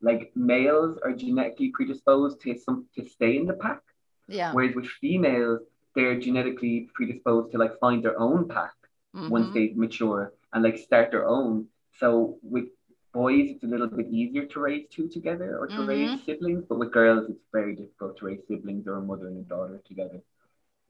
like 0.01 0.33
males 0.35 0.97
are 1.05 1.13
genetically 1.13 1.69
predisposed 1.69 2.41
to 2.43 2.57
some 2.57 2.87
to 2.97 3.05
stay 3.05 3.37
in 3.37 3.45
the 3.45 3.53
pack, 3.53 3.83
Yeah. 4.29 4.55
whereas 4.55 4.75
with 4.75 4.89
females 5.03 5.61
they're 5.95 6.19
genetically 6.19 6.89
predisposed 6.95 7.53
to 7.53 7.59
like 7.59 7.75
find 7.85 8.03
their 8.03 8.19
own 8.19 8.49
pack 8.49 8.73
once 9.13 9.49
Mhm. 9.49 9.55
they 9.57 9.67
mature 9.77 10.33
and 10.55 10.63
like 10.65 10.79
start 10.79 11.11
their 11.11 11.27
own. 11.29 11.67
So 11.99 12.39
with 12.43 12.67
boys, 13.13 13.51
it's 13.51 13.65
a 13.65 13.67
little 13.67 13.89
bit 13.89 14.07
easier 14.09 14.47
to 14.47 14.61
raise 14.61 14.87
two 14.91 15.09
together 15.09 15.59
or 15.59 15.67
to 15.69 15.81
Mhm. 15.81 15.89
raise 15.89 16.25
siblings, 16.25 16.65
but 16.69 16.79
with 16.79 16.93
girls, 16.93 17.29
it's 17.29 17.45
very 17.53 17.75
difficult 17.75 18.17
to 18.19 18.27
raise 18.27 18.41
siblings 18.47 18.87
or 18.87 18.95
a 18.97 19.01
mother 19.03 19.27
and 19.29 19.39
a 19.39 19.49
daughter 19.49 19.81
together. 19.87 20.21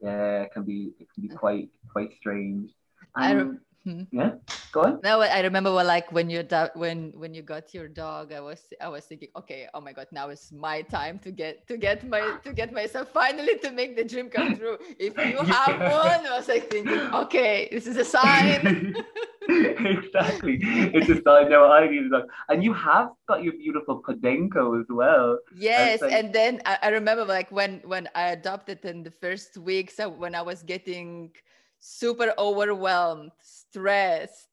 yeah, 0.01 0.43
it 0.43 0.51
can 0.53 0.63
be 0.63 0.93
it 0.97 1.07
can 1.13 1.21
be 1.27 1.27
quite 1.27 1.67
quite 1.91 2.11
strange. 2.21 2.71
I 3.15 3.31
And, 3.31 3.37
rem- 3.37 3.61
Hmm. 3.83 4.03
yeah, 4.11 4.31
go 4.71 4.79
on. 4.87 4.99
No, 5.03 5.19
I 5.19 5.41
remember 5.41 5.73
when, 5.73 5.87
like 5.87 6.07
when 6.15 6.29
you 6.29 6.41
do- 6.43 6.71
when 6.75 7.11
when 7.21 7.33
you 7.33 7.41
got 7.43 7.73
your 7.73 7.89
dog, 7.89 8.31
I 8.31 8.39
was 8.39 8.61
I 8.79 8.87
was 8.87 9.03
thinking, 9.05 9.27
okay, 9.35 9.67
oh 9.73 9.81
my 9.81 9.91
god, 9.91 10.07
now 10.15 10.29
is 10.29 10.51
my 10.55 10.83
time 10.83 11.19
to 11.25 11.31
get 11.31 11.67
to 11.67 11.75
get 11.75 12.07
my 12.07 12.23
to 12.47 12.53
get 12.53 12.71
myself 12.71 13.11
finally 13.11 13.57
to 13.59 13.71
make 13.71 13.95
the 13.99 14.05
dream 14.07 14.29
come 14.29 14.55
true. 14.55 14.77
If 14.99 15.17
you 15.19 15.37
have 15.55 15.75
one, 15.83 16.21
I 16.27 16.31
was 16.39 16.47
like 16.47 16.69
thinking, 16.71 17.01
okay, 17.27 17.67
this 17.71 17.87
is 17.87 17.97
a 17.97 18.05
sign. 18.07 18.95
exactly. 19.85 20.59
It's 20.93 21.07
just 21.07 21.27
I 21.27 21.43
know 21.43 21.71
I 21.71 21.89
need 21.89 22.11
dog. 22.11 22.23
And 22.49 22.63
you 22.63 22.73
have 22.73 23.09
got 23.27 23.43
your 23.43 23.53
beautiful 23.53 24.01
Podenco 24.01 24.79
as 24.79 24.87
well. 24.89 25.39
yes, 25.51 26.01
like- 26.01 26.11
and 26.11 26.33
then 26.33 26.61
I, 26.65 26.77
I 26.83 26.89
remember 26.89 27.25
like 27.25 27.51
when 27.51 27.81
when 27.85 28.09
I 28.15 28.29
adopted 28.31 28.85
in 28.85 29.03
the 29.03 29.11
first 29.11 29.57
weeks, 29.57 29.99
uh, 29.99 30.09
when 30.09 30.35
I 30.35 30.41
was 30.41 30.63
getting 30.63 31.31
super 31.79 32.33
overwhelmed, 32.37 33.31
stressed, 33.41 34.48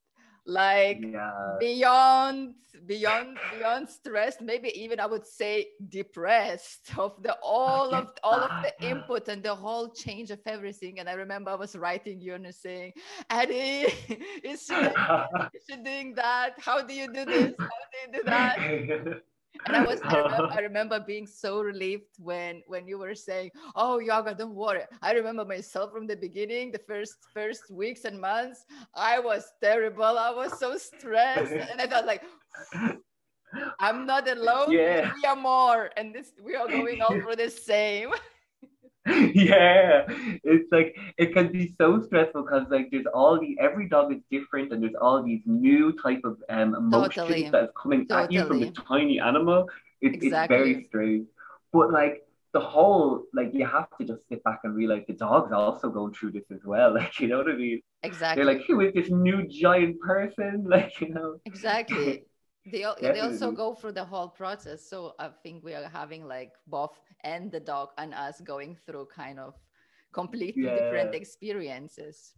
like 0.47 1.01
Yeah. 1.03 1.57
beyond 1.61 2.55
beyond 2.87 3.39
beyond 3.57 3.89
stressed 3.89 4.41
maybe 4.41 4.69
even 4.79 5.01
i 5.01 5.07
would 5.07 5.27
say 5.27 5.67
depressed 5.89 6.93
of 6.99 7.21
the 7.23 7.37
all 7.43 7.95
of 7.95 8.13
all 8.23 8.41
of 8.41 8.51
the 8.63 8.69
uh-huh. 8.69 8.89
input 8.89 9.29
and 9.29 9.43
the 9.43 9.55
whole 9.55 9.89
change 9.89 10.31
of 10.31 10.41
everything. 10.47 11.01
And 11.01 11.09
i 11.09 11.15
remember 11.15 11.51
i 11.51 11.55
was 11.55 11.75
writing 11.75 12.21
you 12.21 12.35
and 12.35 12.55
saying 12.55 12.93
addie 13.31 13.87
is 14.45 14.63
she, 14.63 14.75
is 14.75 15.63
she 15.69 15.77
doing 15.83 16.15
that? 16.15 16.55
How 16.59 16.83
do 16.83 16.95
you 16.95 17.13
do 17.13 17.25
this? 17.25 17.55
How 17.59 17.67
do 17.67 17.97
you 18.05 18.13
do 18.13 18.23
that 18.27 19.23
and 19.67 19.77
I 19.77 19.85
was 19.85 20.01
I 20.03 20.19
remember, 20.19 20.53
I 20.53 20.61
remember 20.71 21.01
being 21.01 21.27
so 21.27 21.61
relieved 21.61 22.15
when 22.19 22.63
when 22.67 22.87
you 22.87 22.99
were 22.99 23.15
saying, 23.15 23.51
"Oh, 23.75 23.99
yoga, 23.99 24.35
don't 24.35 24.55
worry." 24.55 24.83
I 25.03 25.13
remember 25.13 25.45
myself 25.45 25.93
from 25.93 26.07
the 26.07 26.17
beginning, 26.17 26.73
the 26.73 26.81
first 26.87 27.17
first 27.33 27.71
weeks 27.71 28.05
and 28.05 28.21
months. 28.21 28.65
I 28.95 29.19
was 29.19 29.45
terrible. 29.63 30.05
I 30.05 30.31
was 30.31 30.59
so 30.59 30.77
stressed, 30.77 31.53
and 31.71 31.81
I 31.81 31.87
felt 31.87 32.07
like 32.07 32.23
I'm 33.81 34.07
not 34.07 34.29
alone. 34.29 34.73
Yeah. 34.73 35.13
We 35.15 35.25
are 35.29 35.37
more, 35.37 35.91
and 35.97 36.15
this 36.15 36.33
we 36.43 36.55
are 36.55 36.69
going 36.69 37.01
all 37.03 37.19
through 37.21 37.37
the 37.37 37.51
same. 37.51 38.11
yeah. 39.35 40.05
It's 40.43 40.71
like 40.73 40.97
it 41.17 41.33
can 41.33 41.53
be 41.53 41.75
so 41.79 42.03
stressful 42.03 42.43
because 42.43 42.67
like 42.71 42.89
there's 42.91 43.07
all 43.15 43.39
the 43.41 43.57
every 43.61 43.89
dog 43.89 44.13
is 44.13 44.21
different 44.31 44.73
and 44.73 44.83
there's 44.83 44.97
all 45.01 45.23
these 45.23 45.43
new 45.47 45.93
type 46.03 46.23
of 46.25 46.39
um 46.49 46.75
emotions 46.75 47.15
Totally. 47.15 47.51
that 47.51 47.65
is 47.65 47.71
coming 47.81 48.07
at 48.11 48.33
you 48.33 48.45
from 48.47 48.61
the 48.61 48.73
tiny 48.73 49.21
animal. 49.21 49.69
It, 50.01 50.23
it's 50.23 50.49
very 50.49 50.85
strange. 50.89 51.29
But 51.73 51.93
like 51.93 52.23
the 52.53 52.61
whole 52.61 53.25
like 53.33 53.51
you 53.53 53.65
have 53.65 53.87
to 53.99 54.05
just 54.05 54.23
sit 54.29 54.43
back 54.43 54.61
and 54.65 54.75
realize 54.75 55.03
the 55.07 55.13
dog's 55.13 55.53
also 55.53 55.91
going 55.91 56.13
through 56.15 56.33
this 56.33 56.45
as 56.51 56.65
well 56.65 56.95
like 57.01 57.21
you 57.21 57.29
know 57.29 57.39
what 57.39 57.51
i 57.51 57.55
mean? 57.55 57.81
Exactly. 58.03 58.43
they're 58.43 58.53
like 58.53 58.65
who 58.67 58.81
is 58.81 58.93
this 58.95 59.11
new 59.11 59.47
giant 59.47 60.01
person? 60.01 60.67
Like 60.69 61.01
you 61.01 61.11
know? 61.11 61.37
Exactly 61.45 62.25
they, 62.67 62.85
they 63.01 63.21
also 63.21 63.53
go 63.53 63.75
through 63.75 63.93
the 63.93 64.05
whole 64.05 64.29
process. 64.29 64.85
So 64.89 65.15
i 65.19 65.29
think 65.43 65.65
we 65.65 65.75
are 65.75 65.89
having 65.89 66.27
like 66.27 66.53
both 66.67 66.99
and 67.25 67.51
the 67.51 67.61
dog 67.61 67.91
and 67.99 68.13
us 68.15 68.41
going 68.41 68.77
through 68.87 69.07
kind 69.15 69.39
of 69.39 69.55
completely 70.13 70.65
different 70.65 71.15
experiences. 71.15 72.35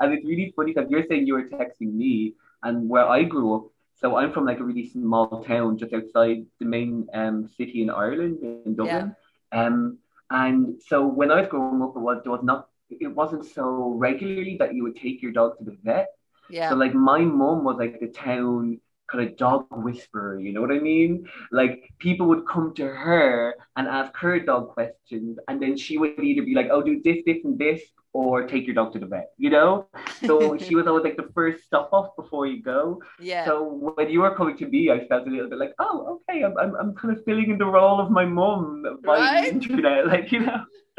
And 0.00 0.12
it's 0.14 0.24
really 0.24 0.52
funny 0.56 0.72
because 0.72 0.90
you're 0.90 1.06
saying 1.08 1.26
you 1.26 1.34
were 1.34 1.48
texting 1.48 1.92
me, 1.92 2.34
and 2.62 2.88
where 2.88 3.06
I 3.06 3.22
grew 3.22 3.54
up, 3.54 3.64
so 3.94 4.16
I'm 4.16 4.32
from 4.32 4.46
like 4.46 4.60
a 4.60 4.64
really 4.64 4.88
small 4.88 5.44
town 5.44 5.76
just 5.76 5.92
outside 5.92 6.46
the 6.58 6.64
main 6.64 7.06
um, 7.12 7.48
city 7.56 7.82
in 7.82 7.90
Ireland, 7.90 8.38
in 8.42 8.74
Dublin. 8.74 9.14
Um, 9.52 9.98
and 10.30 10.80
so 10.80 11.06
when 11.06 11.30
I 11.30 11.40
was 11.40 11.48
growing 11.48 11.82
up, 11.82 11.94
it 11.96 11.98
was, 11.98 12.20
there 12.22 12.32
was 12.32 12.42
not, 12.42 12.68
it 12.88 13.14
wasn't 13.14 13.44
so 13.44 13.94
regularly 13.96 14.56
that 14.58 14.74
you 14.74 14.82
would 14.84 14.96
take 14.96 15.20
your 15.22 15.32
dog 15.32 15.58
to 15.58 15.64
the 15.64 15.76
vet. 15.82 16.08
yeah. 16.48 16.70
So 16.70 16.76
like 16.76 16.94
my 16.94 17.20
mom 17.20 17.64
was 17.64 17.76
like 17.78 18.00
the 18.00 18.08
town 18.08 18.80
kind 19.10 19.28
of 19.28 19.36
dog 19.36 19.66
whisperer, 19.70 20.38
you 20.38 20.52
know 20.52 20.60
what 20.60 20.72
I 20.72 20.78
mean? 20.78 21.26
Like 21.50 21.90
people 21.98 22.26
would 22.28 22.46
come 22.46 22.74
to 22.74 22.86
her 22.86 23.54
and 23.76 23.88
ask 23.88 24.16
her 24.16 24.38
dog 24.40 24.68
questions, 24.70 25.38
and 25.48 25.60
then 25.60 25.76
she 25.76 25.98
would 25.98 26.18
either 26.18 26.42
be 26.42 26.54
like, 26.54 26.68
"Oh, 26.70 26.82
do 26.82 27.00
this, 27.02 27.18
this, 27.26 27.38
and 27.44 27.58
this," 27.58 27.82
or 28.12 28.46
take 28.46 28.66
your 28.66 28.74
dog 28.74 28.92
to 28.92 28.98
the 28.98 29.06
vet, 29.06 29.30
you 29.38 29.50
know? 29.50 29.86
So 30.26 30.56
she 30.64 30.74
was 30.74 30.86
always 30.86 31.04
like 31.04 31.16
the 31.16 31.30
first 31.34 31.64
stop 31.64 31.90
off 31.92 32.16
before 32.16 32.46
you 32.46 32.62
go. 32.62 33.00
yeah 33.20 33.44
So 33.44 33.62
when 33.96 34.10
you 34.10 34.20
were 34.20 34.34
coming 34.34 34.56
to 34.58 34.66
me, 34.66 34.90
I 34.90 35.06
felt 35.06 35.26
a 35.28 35.30
little 35.30 35.48
bit 35.48 35.58
like, 35.58 35.74
oh, 35.78 36.20
okay, 36.28 36.42
I'm, 36.44 36.56
I'm, 36.58 36.74
I'm 36.74 36.94
kind 36.94 37.16
of 37.16 37.24
filling 37.24 37.50
in 37.50 37.58
the 37.58 37.66
role 37.66 38.00
of 38.00 38.10
my 38.10 38.24
mom 38.24 38.82
by 39.04 39.18
Right? 39.18 39.42
the 39.44 39.52
internet, 39.54 40.06
like, 40.12 40.32
you 40.32 40.40
know? 40.40 40.64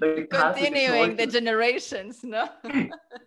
like, 0.00 0.30
continuing 0.30 1.16
the 1.16 1.26
torch. 1.26 1.32
generations 1.32 2.24
no 2.24 2.48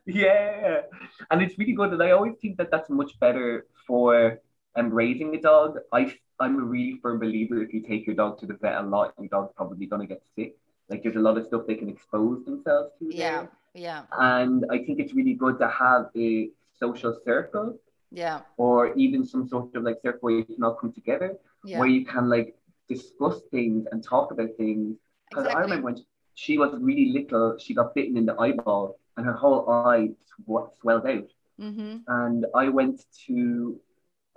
Yeah. 0.05 0.81
And 1.29 1.41
it's 1.41 1.57
really 1.57 1.73
good. 1.73 1.93
And 1.93 2.01
I 2.03 2.11
always 2.11 2.33
think 2.41 2.57
that 2.57 2.71
that's 2.71 2.89
much 2.89 3.19
better 3.19 3.67
for 3.87 4.39
um, 4.75 4.89
raising 4.91 5.35
a 5.35 5.41
dog. 5.41 5.77
I, 5.93 6.13
I'm 6.39 6.55
a 6.59 6.63
really 6.63 6.99
firm 7.01 7.19
believer 7.19 7.61
if 7.61 7.73
you 7.73 7.81
take 7.81 8.05
your 8.05 8.15
dog 8.15 8.39
to 8.39 8.45
the 8.47 8.55
vet 8.61 8.75
a 8.75 8.81
lot, 8.81 9.13
your 9.19 9.27
dog's 9.29 9.53
probably 9.55 9.85
going 9.85 10.01
to 10.01 10.07
get 10.07 10.23
sick. 10.35 10.55
Like 10.89 11.03
there's 11.03 11.15
a 11.15 11.19
lot 11.27 11.37
of 11.37 11.45
stuff 11.45 11.63
they 11.67 11.75
can 11.75 11.89
expose 11.89 12.43
themselves 12.45 12.91
to. 12.99 13.05
yeah 13.11 13.41
there. 13.41 13.49
yeah 13.75 14.01
And 14.17 14.65
I 14.71 14.77
think 14.79 14.99
it's 14.99 15.13
really 15.13 15.35
good 15.35 15.59
to 15.59 15.67
have 15.69 16.07
a 16.17 16.49
social 16.79 17.13
circle 17.25 17.75
yeah 18.11 18.41
or 18.57 18.93
even 18.95 19.25
some 19.25 19.47
sort 19.47 19.69
of 19.75 19.83
like 19.83 19.97
circle 20.01 20.19
where 20.21 20.35
you 20.35 20.45
can 20.45 20.63
all 20.63 20.75
come 20.81 20.91
together 20.91 21.29
yeah 21.63 21.77
where 21.79 21.87
you 21.87 22.05
can 22.05 22.29
like 22.29 22.55
discuss 22.87 23.41
things 23.51 23.85
and 23.91 24.03
talk 24.03 24.31
about 24.31 24.49
things. 24.57 24.95
Because 25.29 25.45
I 25.47 25.59
remember 25.59 25.85
when 25.85 25.97
she 26.35 26.57
was 26.57 26.71
really 26.79 27.11
little, 27.17 27.57
she 27.59 27.73
got 27.73 27.93
bitten 27.95 28.17
in 28.17 28.25
the 28.25 28.35
eyeball 28.39 28.97
and 29.17 29.25
her 29.25 29.33
whole 29.33 29.69
eye 29.69 29.99
sw- 30.25 30.71
swelled 30.79 31.05
out. 31.05 31.29
mm-hmm. 31.59 31.97
And 32.07 32.45
I 32.55 32.69
went 32.69 33.01
to, 33.27 33.75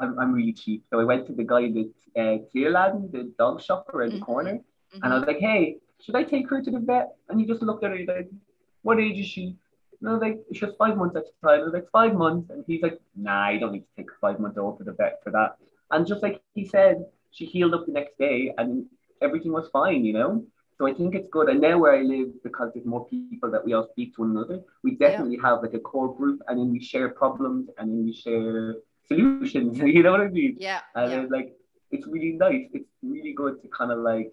I'm, 0.00 0.18
I'm 0.18 0.32
really 0.32 0.52
cheap, 0.52 0.84
so 0.90 1.00
I 1.00 1.04
went 1.04 1.26
to 1.26 1.32
the 1.32 1.44
guy 1.44 1.70
that 1.70 1.92
uh, 2.16 2.38
Tierladen, 2.54 3.10
the 3.12 3.32
dog 3.38 3.60
shop 3.62 3.88
around 3.94 4.12
the 4.12 4.18
Mhm. 4.18 4.20
corner, 4.20 4.60
Mm-hmm. 4.94 5.02
and 5.02 5.12
I 5.12 5.16
was 5.16 5.26
like, 5.26 5.38
hey, 5.38 5.78
should 6.02 6.16
I 6.16 6.24
take 6.24 6.48
her 6.50 6.60
to 6.60 6.70
the 6.70 6.80
vet? 6.80 7.14
And 7.28 7.40
he 7.40 7.46
just 7.46 7.62
looked 7.62 7.84
at 7.84 7.90
her, 7.90 7.98
like, 8.06 8.30
what 8.82 9.00
age 9.00 9.18
is 9.18 9.26
she? 9.26 9.56
And 10.00 10.08
I 10.08 10.12
was 10.12 10.20
like, 10.20 10.40
she's 10.52 10.74
five 10.78 10.96
months 10.96 11.16
at 11.16 11.24
the 11.24 11.48
time. 11.48 11.60
I 11.60 11.64
was 11.64 11.72
like, 11.72 11.88
five 11.90 12.14
months. 12.14 12.50
And 12.50 12.64
he's 12.66 12.82
like, 12.82 13.00
nah, 13.16 13.50
you 13.50 13.60
don't 13.60 13.72
need 13.72 13.80
to 13.80 13.96
take 13.96 14.10
a 14.10 14.18
five 14.20 14.40
month 14.40 14.58
old 14.58 14.78
to 14.78 14.84
the 14.84 14.92
vet 14.92 15.20
for 15.22 15.30
that. 15.30 15.56
And 15.92 16.06
just 16.06 16.22
like 16.22 16.40
he 16.54 16.66
said, 16.66 17.06
she 17.30 17.46
healed 17.46 17.74
up 17.74 17.86
the 17.86 17.92
next 17.92 18.18
day 18.18 18.52
and 18.58 18.86
everything 19.20 19.52
was 19.52 19.68
fine, 19.72 20.04
you 20.04 20.12
know? 20.12 20.44
So 20.78 20.88
I 20.88 20.92
think 20.94 21.14
it's 21.14 21.28
good. 21.30 21.48
And 21.48 21.60
now 21.60 21.78
where 21.78 21.94
I 21.94 22.02
live, 22.02 22.42
because 22.42 22.72
there's 22.74 22.84
more 22.86 23.06
people 23.06 23.50
that 23.52 23.64
we 23.64 23.72
all 23.74 23.86
speak 23.92 24.16
to 24.16 24.22
one 24.22 24.30
another, 24.32 24.62
we 24.82 24.96
definitely 24.96 25.38
have 25.44 25.62
like 25.62 25.74
a 25.74 25.78
core 25.78 26.12
group 26.14 26.40
and 26.48 26.58
then 26.58 26.72
we 26.72 26.80
share 26.82 27.10
problems 27.10 27.68
and 27.78 27.88
then 27.90 28.04
we 28.04 28.12
share 28.12 28.74
solutions. 29.06 29.78
You 29.96 30.02
know 30.02 30.10
what 30.10 30.20
I 30.22 30.28
mean? 30.28 30.56
yeah 30.58 30.80
And 30.96 31.12
yeah 31.12 31.20
it's 31.20 31.30
like 31.30 31.52
it's 31.92 32.06
really 32.08 32.32
nice. 32.32 32.68
It's 32.72 32.88
really 33.02 33.34
good 33.34 33.62
to 33.62 33.68
kind 33.68 33.92
of 33.92 33.98
like, 33.98 34.32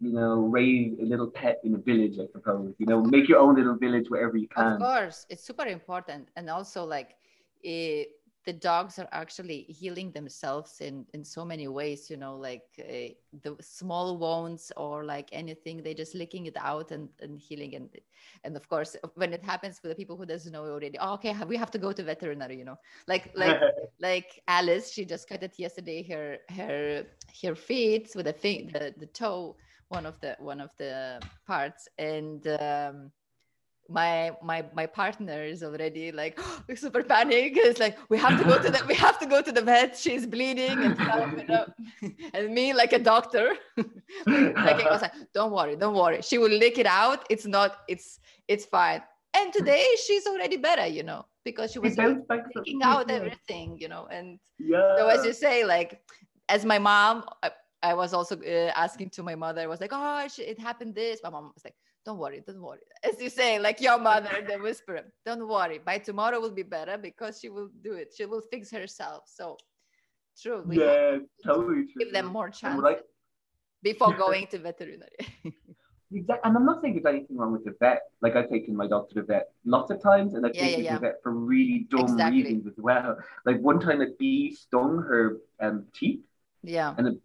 you 0.00 0.12
know, 0.12 0.40
raise 0.40 0.98
a 0.98 1.04
little 1.04 1.30
pet 1.30 1.60
in 1.62 1.74
a 1.74 1.78
village, 1.78 2.18
I 2.18 2.26
suppose. 2.32 2.74
You 2.78 2.86
know, 2.86 3.02
make 3.02 3.28
your 3.28 3.38
own 3.38 3.54
little 3.56 3.76
village 3.76 4.06
wherever 4.08 4.36
you 4.36 4.48
can. 4.48 4.72
Of 4.72 4.80
course, 4.80 5.26
it's 5.28 5.44
super 5.44 5.66
important, 5.66 6.28
and 6.36 6.48
also 6.48 6.84
like 6.84 7.16
eh, 7.64 8.04
the 8.46 8.54
dogs 8.54 8.98
are 8.98 9.08
actually 9.12 9.62
healing 9.68 10.10
themselves 10.12 10.80
in 10.80 11.04
in 11.12 11.22
so 11.22 11.44
many 11.44 11.68
ways. 11.68 12.08
You 12.08 12.16
know, 12.16 12.34
like 12.34 12.64
uh, 12.78 13.12
the 13.42 13.56
small 13.60 14.16
wounds 14.16 14.72
or 14.78 15.04
like 15.04 15.28
anything, 15.32 15.82
they 15.82 15.92
just 15.92 16.14
licking 16.14 16.46
it 16.46 16.56
out 16.56 16.92
and 16.92 17.10
and 17.20 17.38
healing. 17.38 17.74
And 17.74 17.90
and 18.44 18.56
of 18.56 18.66
course, 18.70 18.96
when 19.16 19.34
it 19.34 19.44
happens 19.44 19.78
for 19.78 19.88
the 19.88 19.94
people 19.94 20.16
who 20.16 20.24
doesn't 20.24 20.50
know 20.52 20.64
already, 20.64 20.98
oh, 20.98 21.12
okay, 21.14 21.34
we 21.46 21.58
have 21.58 21.70
to 21.72 21.78
go 21.78 21.92
to 21.92 22.02
veterinary. 22.02 22.56
You 22.56 22.64
know, 22.64 22.78
like 23.06 23.32
like 23.36 23.60
like 24.00 24.40
Alice, 24.48 24.90
she 24.90 25.04
just 25.04 25.28
cut 25.28 25.42
it 25.42 25.58
yesterday 25.58 26.02
her 26.04 26.38
her 26.56 27.04
her 27.42 27.54
feet 27.54 28.12
with 28.16 28.24
the 28.24 28.32
thing 28.32 28.70
the, 28.72 28.94
the 28.96 29.06
toe 29.06 29.56
one 29.90 30.06
of 30.06 30.20
the 30.20 30.36
one 30.40 30.60
of 30.60 30.72
the 30.78 31.22
parts. 31.46 31.88
And 31.98 32.46
um 32.48 33.12
my 33.88 34.32
my 34.42 34.64
my 34.74 34.86
partner 34.86 35.42
is 35.44 35.62
already 35.64 36.12
like 36.12 36.38
super 36.76 37.02
panic 37.02 37.54
it's 37.56 37.80
like 37.80 37.98
we 38.08 38.16
have 38.18 38.36
to 38.36 38.44
go 38.44 38.56
to 38.58 38.70
the 38.70 38.80
we 38.88 38.94
have 38.94 39.18
to 39.18 39.26
go 39.26 39.42
to 39.42 39.52
the 39.52 39.62
vet. 39.62 39.96
She's 39.96 40.26
bleeding 40.26 40.84
and 40.84 40.96
stuff 40.96 41.30
you 41.36 41.44
know. 41.46 41.64
And 42.34 42.54
me 42.54 42.72
like 42.72 42.92
a 42.92 42.98
doctor. 43.00 43.56
Like 44.62 44.80
I 44.80 44.88
was 44.90 45.02
like 45.02 45.12
don't 45.34 45.52
worry 45.52 45.76
don't 45.76 45.94
worry. 45.94 46.22
She 46.22 46.38
will 46.38 46.50
lick 46.64 46.78
it 46.78 46.86
out. 46.86 47.26
It's 47.30 47.46
not 47.46 47.78
it's 47.88 48.20
it's 48.48 48.64
fine. 48.66 49.02
And 49.36 49.52
today 49.52 49.84
she's 50.06 50.26
already 50.26 50.56
better 50.56 50.86
you 50.86 51.02
know 51.02 51.26
because 51.44 51.72
she 51.72 51.78
was 51.78 51.94
It 51.94 51.96
bounced 51.96 52.28
back 52.28 52.44
so 52.54 52.64
taking 52.64 52.82
out 52.82 53.10
everything 53.10 53.78
you 53.78 53.88
know. 53.88 54.06
And 54.10 54.38
Yeah. 54.58 54.96
so 54.98 55.08
as 55.08 55.24
you 55.24 55.32
say 55.32 55.64
like 55.64 56.00
as 56.48 56.64
my 56.64 56.78
mom 56.78 57.24
I, 57.82 57.94
was 57.94 58.12
also 58.12 58.36
uh, 58.40 58.72
asking 58.76 59.10
to 59.10 59.22
my 59.22 59.34
mother 59.34 59.62
I 59.62 59.66
was 59.66 59.80
like 59.80 59.92
oh 59.92 60.26
it 60.38 60.58
happened 60.58 60.94
this 60.94 61.20
my 61.22 61.30
mom 61.30 61.52
was 61.54 61.64
like 61.64 61.74
don't 62.04 62.18
worry 62.18 62.42
don't 62.46 62.60
worry 62.60 62.80
as 63.04 63.20
you 63.20 63.30
say 63.30 63.58
like 63.58 63.80
your 63.80 63.98
mother 63.98 64.30
the 64.46 64.58
whisperer 64.58 65.02
don't 65.24 65.46
worry 65.48 65.78
by 65.78 65.98
tomorrow 65.98 66.40
will 66.40 66.50
be 66.50 66.62
better 66.62 66.96
because 66.98 67.38
she 67.40 67.48
will 67.48 67.70
do 67.82 67.94
it 67.94 68.12
she 68.16 68.24
will 68.26 68.42
fix 68.50 68.70
herself 68.70 69.24
so 69.26 69.56
true 70.40 70.62
we 70.66 70.78
yeah, 70.78 71.18
to 71.18 71.24
totally 71.44 71.84
true. 71.86 72.00
give 72.00 72.12
them 72.12 72.26
more 72.26 72.50
chances 72.50 72.82
what 72.82 73.06
before 73.82 74.12
going 74.24 74.46
to 74.48 74.58
veterinary 74.58 75.18
Exactly. 76.12 76.48
And 76.48 76.56
I'm 76.56 76.66
not 76.66 76.82
saying 76.82 76.94
there's 77.00 77.14
anything 77.14 77.36
wrong 77.36 77.52
with 77.52 77.64
the 77.64 77.74
vet. 77.78 78.02
Like 78.20 78.34
I've 78.34 78.50
taken 78.50 78.74
my 78.74 78.88
dog 78.88 79.08
to 79.10 79.14
the 79.14 79.22
vet 79.22 79.50
lots 79.64 79.90
of 79.92 80.02
times 80.02 80.34
and 80.34 80.44
I've 80.44 80.54
Yeah, 80.54 80.62
yeah, 80.62 80.68
taken 80.68 80.84
yeah. 80.84 80.94
to 80.94 81.00
the 81.00 81.06
vet 81.06 81.22
for 81.22 81.32
really 81.32 81.86
dumb 81.88 82.02
Exactly. 82.02 82.42
reasons 82.42 82.66
as 82.66 82.74
well. 82.78 83.16
Like 83.46 83.60
one 83.60 83.78
time 83.78 84.00
a 84.00 84.06
bee 84.18 84.52
stung 84.54 84.98
her 84.98 85.38
um, 85.60 85.86
teeth 85.94 86.24
Yeah. 86.62 86.94
and 86.98 87.06
it 87.06 87.18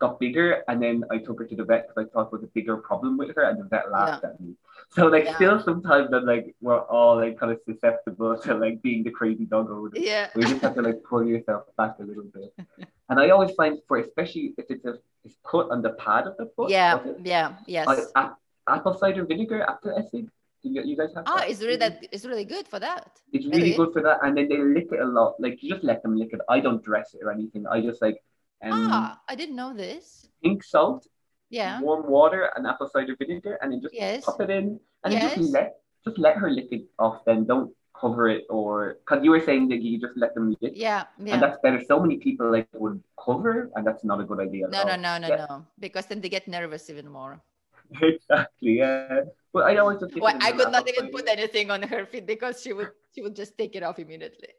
got 0.00 0.18
bigger 0.18 0.64
and 0.68 0.82
then 0.82 1.04
I 1.10 1.18
took 1.18 1.38
her 1.40 1.46
to 1.46 1.54
the 1.54 1.64
vet 1.64 1.86
because 1.88 1.98
I 2.06 2.06
thought 2.12 2.26
it 2.28 2.32
was 2.32 2.42
a 2.42 2.52
bigger 2.58 2.76
problem 2.78 3.18
with 3.18 3.34
her 3.36 3.42
and 3.42 3.58
the 3.60 3.64
vet 3.64 3.90
laughed 3.92 4.24
at 4.24 4.40
me. 4.40 4.54
So 4.96 5.06
like 5.06 5.24
Yeah. 5.26 5.34
still 5.36 5.60
sometimes 5.62 6.08
I'm 6.12 6.24
like 6.24 6.56
we're 6.60 6.80
all 6.96 7.16
like 7.16 7.38
kind 7.38 7.52
of 7.52 7.58
susceptible 7.68 8.36
to 8.44 8.54
like 8.54 8.80
being 8.82 9.02
the 9.04 9.10
crazy 9.10 9.44
dog 9.44 9.70
owner. 9.70 9.90
Yeah. 9.94 10.30
We 10.34 10.42
just 10.42 10.62
have 10.62 10.74
to 10.76 10.82
like 10.82 11.02
pull 11.08 11.24
yourself 11.24 11.64
back 11.76 11.96
a 12.00 12.02
little 12.02 12.24
bit. 12.38 12.52
And 13.10 13.18
I 13.18 13.30
always 13.30 13.50
find 13.60 13.76
for 13.88 13.96
especially 13.98 14.54
if 14.56 14.66
it's 14.70 14.84
a 14.84 14.94
it's 15.24 15.36
cut 15.44 15.66
on 15.70 15.82
the 15.82 15.90
pad 16.04 16.26
of 16.28 16.36
the 16.38 16.46
foot. 16.56 16.70
Yeah. 16.70 17.00
it? 17.04 17.16
Yeah. 17.24 17.56
Yes. 17.66 17.86
Ap- 18.14 18.38
apple 18.68 18.94
cider 18.96 19.24
vinegar 19.24 19.62
after 19.72 19.92
acid. 19.98 20.30
Do 20.62 20.68
you, 20.68 20.82
you 20.84 20.96
guys 20.96 21.10
have 21.16 21.24
Oh, 21.26 21.38
that? 21.38 21.50
it's 21.50 21.60
really 21.60 21.76
that 21.84 22.06
it's 22.12 22.24
really 22.24 22.44
good 22.44 22.66
for 22.68 22.78
that. 22.78 23.10
It's 23.32 23.46
really 23.46 23.62
really? 23.62 23.76
good 23.80 23.92
for 23.94 24.02
that, 24.02 24.18
and 24.22 24.36
then 24.36 24.46
they 24.48 24.58
lick 24.58 24.88
it 24.92 25.00
a 25.00 25.06
lot. 25.18 25.34
Like 25.40 25.62
you 25.62 25.70
just 25.74 25.82
let 25.84 26.02
them 26.04 26.16
lick 26.16 26.32
it. 26.34 26.40
I 26.48 26.60
don't 26.60 26.82
dress 26.84 27.14
it 27.14 27.20
or 27.24 27.32
anything. 27.32 27.66
I 27.66 27.80
just 27.80 28.00
like 28.00 28.22
ah, 28.64 29.20
I 29.28 29.34
didn't 29.34 29.56
know 29.56 29.72
this. 29.74 30.26
pink 30.42 30.64
salt, 30.64 31.06
Yeah. 31.50 31.80
warm 31.80 32.08
water, 32.08 32.48
and 32.56 32.66
apple 32.66 32.88
cider 32.88 33.14
vinegar, 33.16 33.58
and 33.60 33.72
then 33.72 33.80
just 33.82 33.94
Yes. 33.94 34.24
pop 34.24 34.40
it 34.40 34.48
in, 34.50 34.80
and 35.04 35.12
then 35.12 35.20
Yes. 35.20 35.36
just 35.36 35.52
let 35.52 35.76
just 36.04 36.16
let 36.16 36.36
her 36.40 36.48
lick 36.48 36.72
it 36.72 36.88
off. 36.98 37.20
Then 37.28 37.44
don't 37.44 37.76
cover 37.92 38.28
it 38.32 38.48
or 38.48 38.96
because 39.04 39.20
you 39.22 39.28
were 39.30 39.44
saying 39.44 39.68
that 39.68 39.82
you 39.84 40.00
just 40.00 40.16
let 40.16 40.32
them 40.34 40.56
lick, 40.64 40.72
Yeah. 40.74 41.04
yeah. 41.20 41.34
and 41.34 41.42
that's 41.42 41.58
better. 41.60 41.80
So 41.84 42.00
many 42.00 42.16
people 42.16 42.48
like 42.50 42.68
would 42.72 43.02
cover, 43.20 43.68
and 43.76 43.84
that's 43.86 44.04
not 44.04 44.20
a 44.20 44.24
good 44.24 44.40
idea. 44.40 44.64
at 44.64 44.72
No, 44.72 44.84
no, 44.84 44.96
no, 44.96 45.18
no, 45.20 45.28
Yeah. 45.28 45.44
no. 45.44 45.66
Because 45.78 46.06
then 46.08 46.20
they 46.24 46.30
get 46.32 46.48
nervous 46.48 46.88
even 46.88 47.08
more. 47.12 47.42
exactly. 48.00 48.78
Yeah, 48.80 49.28
but 49.52 49.64
I 49.68 49.76
always 49.76 50.00
just. 50.00 50.16
Well, 50.16 50.32
I 50.40 50.52
could 50.52 50.72
not 50.72 50.88
even 50.88 51.10
put 51.10 51.28
anything 51.28 51.70
on 51.70 51.82
her 51.82 52.06
feet 52.06 52.24
because 52.24 52.62
she 52.62 52.72
would 52.72 52.92
she 53.12 53.20
would 53.20 53.36
just 53.36 53.58
take 53.58 53.76
it 53.76 53.82
off 53.82 53.98
immediately. 53.98 54.56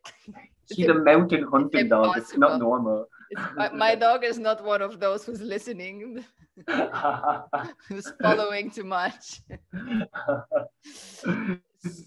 She's 0.69 0.87
a 0.87 0.93
mountain 0.93 1.43
hunting 1.53 1.89
dog. 1.89 2.17
It's 2.17 2.37
not 2.37 2.59
normal. 2.59 3.07
It's- 3.31 3.49
my, 3.55 3.69
my 3.71 3.95
dog 3.95 4.23
is 4.23 4.37
not 4.37 4.63
one 4.63 4.81
of 4.81 4.99
those 4.99 5.23
who's 5.25 5.41
listening, 5.41 6.23
who's 7.87 8.11
following 8.21 8.69
too 8.69 8.83
much. 8.83 9.41
it's 10.93 11.23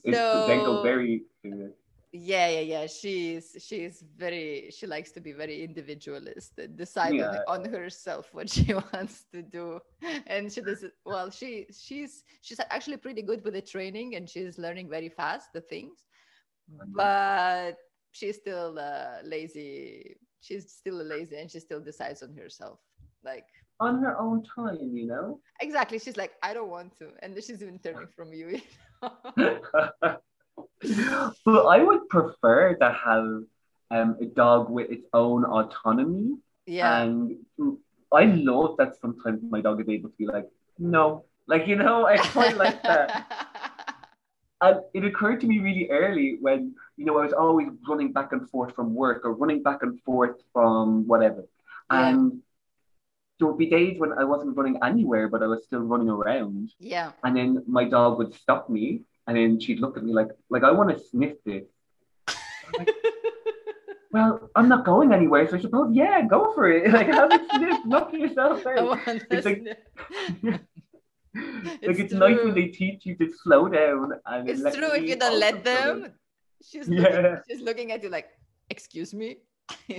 they 0.04 0.12
go 0.12 0.78
So- 0.78 0.82
very. 0.82 1.22
Yeah, 2.16 2.46
yeah, 2.48 2.60
yeah. 2.60 2.86
She's 2.86 3.56
she's 3.58 4.04
very 4.16 4.70
she 4.70 4.86
likes 4.86 5.10
to 5.18 5.20
be 5.20 5.32
very 5.32 5.64
individualist 5.64 6.52
and 6.58 6.76
decide 6.76 7.10
on- 7.14 7.18
Yeah. 7.18 7.42
on, 7.48 7.64
herself 7.64 8.28
what 8.32 8.48
she 8.54 8.72
wants 8.72 9.24
to 9.32 9.42
do. 9.42 9.80
And 10.28 10.46
she 10.52 10.60
does 10.62 10.84
well, 11.04 11.28
she 11.30 11.66
she's 11.74 12.22
she's 12.40 12.60
actually 12.70 12.98
pretty 12.98 13.22
good 13.22 13.42
with 13.42 13.54
the 13.54 13.62
training 13.62 14.14
and 14.14 14.30
she's 14.30 14.58
learning 14.58 14.88
very 14.88 15.08
fast 15.08 15.52
the 15.52 15.60
things, 15.60 16.04
but 16.94 17.74
she's 18.12 18.36
still 18.36 18.78
uh, 18.78 19.18
lazy. 19.24 20.14
She's 20.44 20.70
still 20.70 21.02
lazy 21.02 21.36
and 21.36 21.50
she 21.50 21.58
still 21.58 21.80
decides 21.80 22.22
on 22.22 22.36
herself. 22.36 22.78
Like 23.24 23.46
on 23.80 24.02
her 24.02 24.18
own 24.18 24.44
time, 24.44 24.94
you 24.94 25.06
know. 25.06 25.40
exactly, 25.60 25.98
she's 25.98 26.16
like, 26.16 26.32
I 26.42 26.52
don't 26.52 26.68
want 26.68 26.96
to, 26.98 27.08
and 27.22 27.34
she's 27.36 27.62
even 27.62 27.78
turning 27.78 28.08
from 28.14 28.32
you. 28.32 28.60
you 28.60 28.60
know? 29.36 29.58
but 31.44 31.66
I 31.66 31.82
would 31.82 32.08
prefer 32.08 32.74
to 32.74 32.92
have 32.92 33.42
um, 33.90 34.16
a 34.20 34.26
dog 34.26 34.70
with 34.70 34.90
its 34.90 35.07
own 35.12 35.44
autonomy, 35.44 36.37
yeah. 36.66 37.02
and 37.02 37.37
I 38.12 38.24
love 38.26 38.76
that 38.78 39.00
sometimes 39.00 39.40
my 39.48 39.61
dog 39.61 39.80
is 39.80 39.88
able 39.88 40.11
to 40.11 40.16
be 40.16 40.26
like, 40.26 40.48
no, 40.78 41.24
like 41.46 41.66
you 41.66 41.76
know, 41.76 42.07
I 42.07 42.18
quite 42.18 42.57
like 42.57 42.83
that. 42.83 43.26
And 44.61 44.80
it 44.94 45.04
occurred 45.04 45.42
to 45.42 45.46
me 45.46 45.59
really 45.59 45.90
early 45.90 46.38
when, 46.40 46.74
you 46.96 47.04
know, 47.04 47.18
I 47.18 47.24
was 47.24 47.33
always 47.33 47.68
running 47.88 48.12
back 48.12 48.33
and 48.33 48.48
forth 48.50 48.74
from 48.74 48.94
work 48.94 49.24
or 49.24 49.33
running 49.33 49.62
back 49.62 49.83
and 49.83 50.00
forth 50.02 50.37
from 50.52 51.07
whatever. 51.07 51.44
Yeah. 51.90 52.09
And 52.09 52.40
there 53.38 53.48
would 53.48 53.59
be 53.59 53.66
days 53.66 53.98
when 53.98 54.12
I 54.12 54.24
wasn't 54.24 54.57
running 54.57 54.78
anywhere, 54.83 55.28
but 55.28 55.42
I 55.42 55.46
was 55.46 55.64
still 55.64 55.80
running 55.80 56.09
around. 56.09 56.70
yeah. 56.78 57.12
And 57.24 57.37
then 57.37 57.64
my 57.66 57.85
dog 57.85 58.18
would 58.18 58.33
stop 58.35 58.70
me 58.70 59.02
and 59.26 59.37
then 59.37 59.59
she'd 59.59 59.80
look 59.80 59.96
at 59.96 60.04
me 60.04 60.12
like, 60.12 60.28
like 60.50 60.62
I 60.62 60.70
want 60.70 60.90
to 60.96 61.02
sniff 61.11 61.35
this. 61.44 61.64
Like, 62.78 62.90
well, 64.12 64.48
I'm 64.54 64.68
not 64.68 64.85
going 64.85 65.12
anywhere. 65.12 65.48
So 65.48 65.57
I 65.57 65.61
suppose, 65.61 65.90
yeah, 65.92 66.22
go 66.22 66.52
for 66.54 66.70
it. 66.70 66.92
Like, 66.96 67.09
have 67.09 67.33
a 67.33 67.40
sniff, 67.57 67.85
knock 67.85 68.12
yourself 68.12 68.64
want 68.64 69.24
It's 69.30 69.46
like- 69.46 69.64
like 70.42 70.61
It's 71.83 71.98
it's 71.98 72.14
nice 72.14 72.38
when 72.44 72.54
they 72.54 72.68
teach 72.68 73.04
you 73.07 73.16
to 73.16 73.33
slow 73.42 73.68
down 73.68 74.12
and 74.26 74.48
It's 74.48 74.62
true 74.76 74.92
if 74.94 75.04
you 75.09 75.16
don't 75.16 75.40
let 75.40 75.64
them. 75.64 76.12
She's 76.68 76.88
Yeah. 76.88 77.03
looking, 77.03 77.37
she's 77.48 77.61
looking 77.61 77.92
at 77.92 78.03
you 78.03 78.09
like, 78.11 78.29
excuse 78.70 79.12
me. 79.14 79.38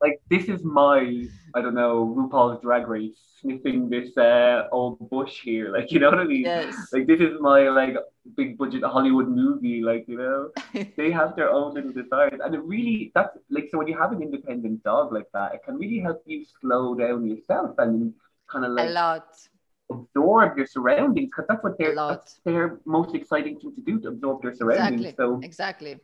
like 0.00 0.20
this 0.30 0.44
is 0.48 0.62
my 0.62 1.26
I 1.54 1.60
don't 1.60 1.74
know 1.74 2.14
RuPaul's 2.16 2.62
Drag 2.62 2.86
Race 2.88 3.18
sniffing 3.40 3.90
this 3.90 4.16
uh 4.16 4.68
old 4.72 5.10
bush 5.10 5.40
here 5.42 5.70
like 5.76 5.90
you 5.92 5.98
know 5.98 6.10
what 6.10 6.20
I 6.20 6.24
mean 6.24 6.42
yes. 6.44 6.74
like 6.92 7.06
this 7.06 7.20
is 7.20 7.34
my 7.40 7.68
like 7.68 7.96
big 8.36 8.56
budget 8.56 8.84
Hollywood 8.84 9.28
movie 9.28 9.82
like 9.82 10.04
you 10.08 10.18
know 10.18 10.50
they 10.96 11.10
have 11.10 11.34
their 11.36 11.50
own 11.50 11.74
little 11.74 11.92
desires 11.92 12.40
and 12.42 12.54
it 12.54 12.62
really 12.62 13.10
that's 13.14 13.36
like 13.50 13.68
so 13.70 13.78
when 13.78 13.88
you 13.88 13.98
have 13.98 14.12
an 14.12 14.22
independent 14.22 14.82
dog 14.84 15.12
like 15.12 15.26
that 15.34 15.54
it 15.54 15.60
can 15.64 15.76
really 15.76 15.98
help 15.98 16.22
you 16.26 16.44
slow 16.60 16.94
down 16.94 17.26
yourself 17.26 17.74
and 17.78 18.14
kind 18.48 18.64
of 18.64 18.72
like 18.72 18.88
A 18.88 18.92
lot. 18.92 19.28
Absorb 19.90 20.56
your 20.56 20.66
surroundings 20.66 21.28
because 21.30 21.46
that's 21.48 21.62
what 21.64 21.78
they're 21.78 21.94
that's 21.94 22.40
their 22.44 22.80
most 22.84 23.14
exciting 23.14 23.58
thing 23.58 23.74
to 23.74 23.80
do 23.80 23.98
to 24.00 24.08
absorb 24.08 24.42
their 24.42 24.54
surroundings 24.54 25.00
Exactly. 25.00 25.24
so 25.24 25.40
Exactly. 25.42 25.96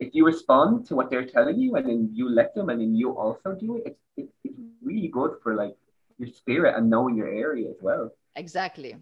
if 0.00 0.14
you 0.14 0.26
respond 0.26 0.86
to 0.86 0.94
what 0.94 1.10
they're 1.10 1.24
telling 1.24 1.58
you 1.58 1.76
and 1.76 1.88
then 1.88 2.10
you 2.12 2.28
let 2.28 2.54
them 2.54 2.68
and 2.68 2.80
then 2.80 2.94
you 2.94 3.10
also 3.16 3.54
do 3.54 3.76
it, 3.76 3.82
it's, 3.86 4.00
it's, 4.16 4.32
it's 4.44 4.58
really 4.82 5.08
good 5.08 5.32
for 5.42 5.54
like 5.54 5.74
your 6.18 6.28
spirit 6.28 6.76
and 6.76 6.90
knowing 6.90 7.16
your 7.16 7.28
area 7.28 7.68
as 7.70 7.76
well. 7.80 8.10
Exactly. 8.36 8.96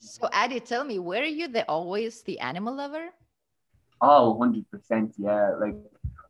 So 0.00 0.28
Addie, 0.32 0.60
tell 0.60 0.84
me, 0.84 0.98
were 0.98 1.24
you 1.24 1.48
the 1.48 1.64
always 1.68 2.22
the 2.22 2.38
animal 2.40 2.74
lover? 2.74 3.08
Oh, 4.00 4.38
100%. 4.40 5.14
Yeah. 5.16 5.54
Like 5.58 5.74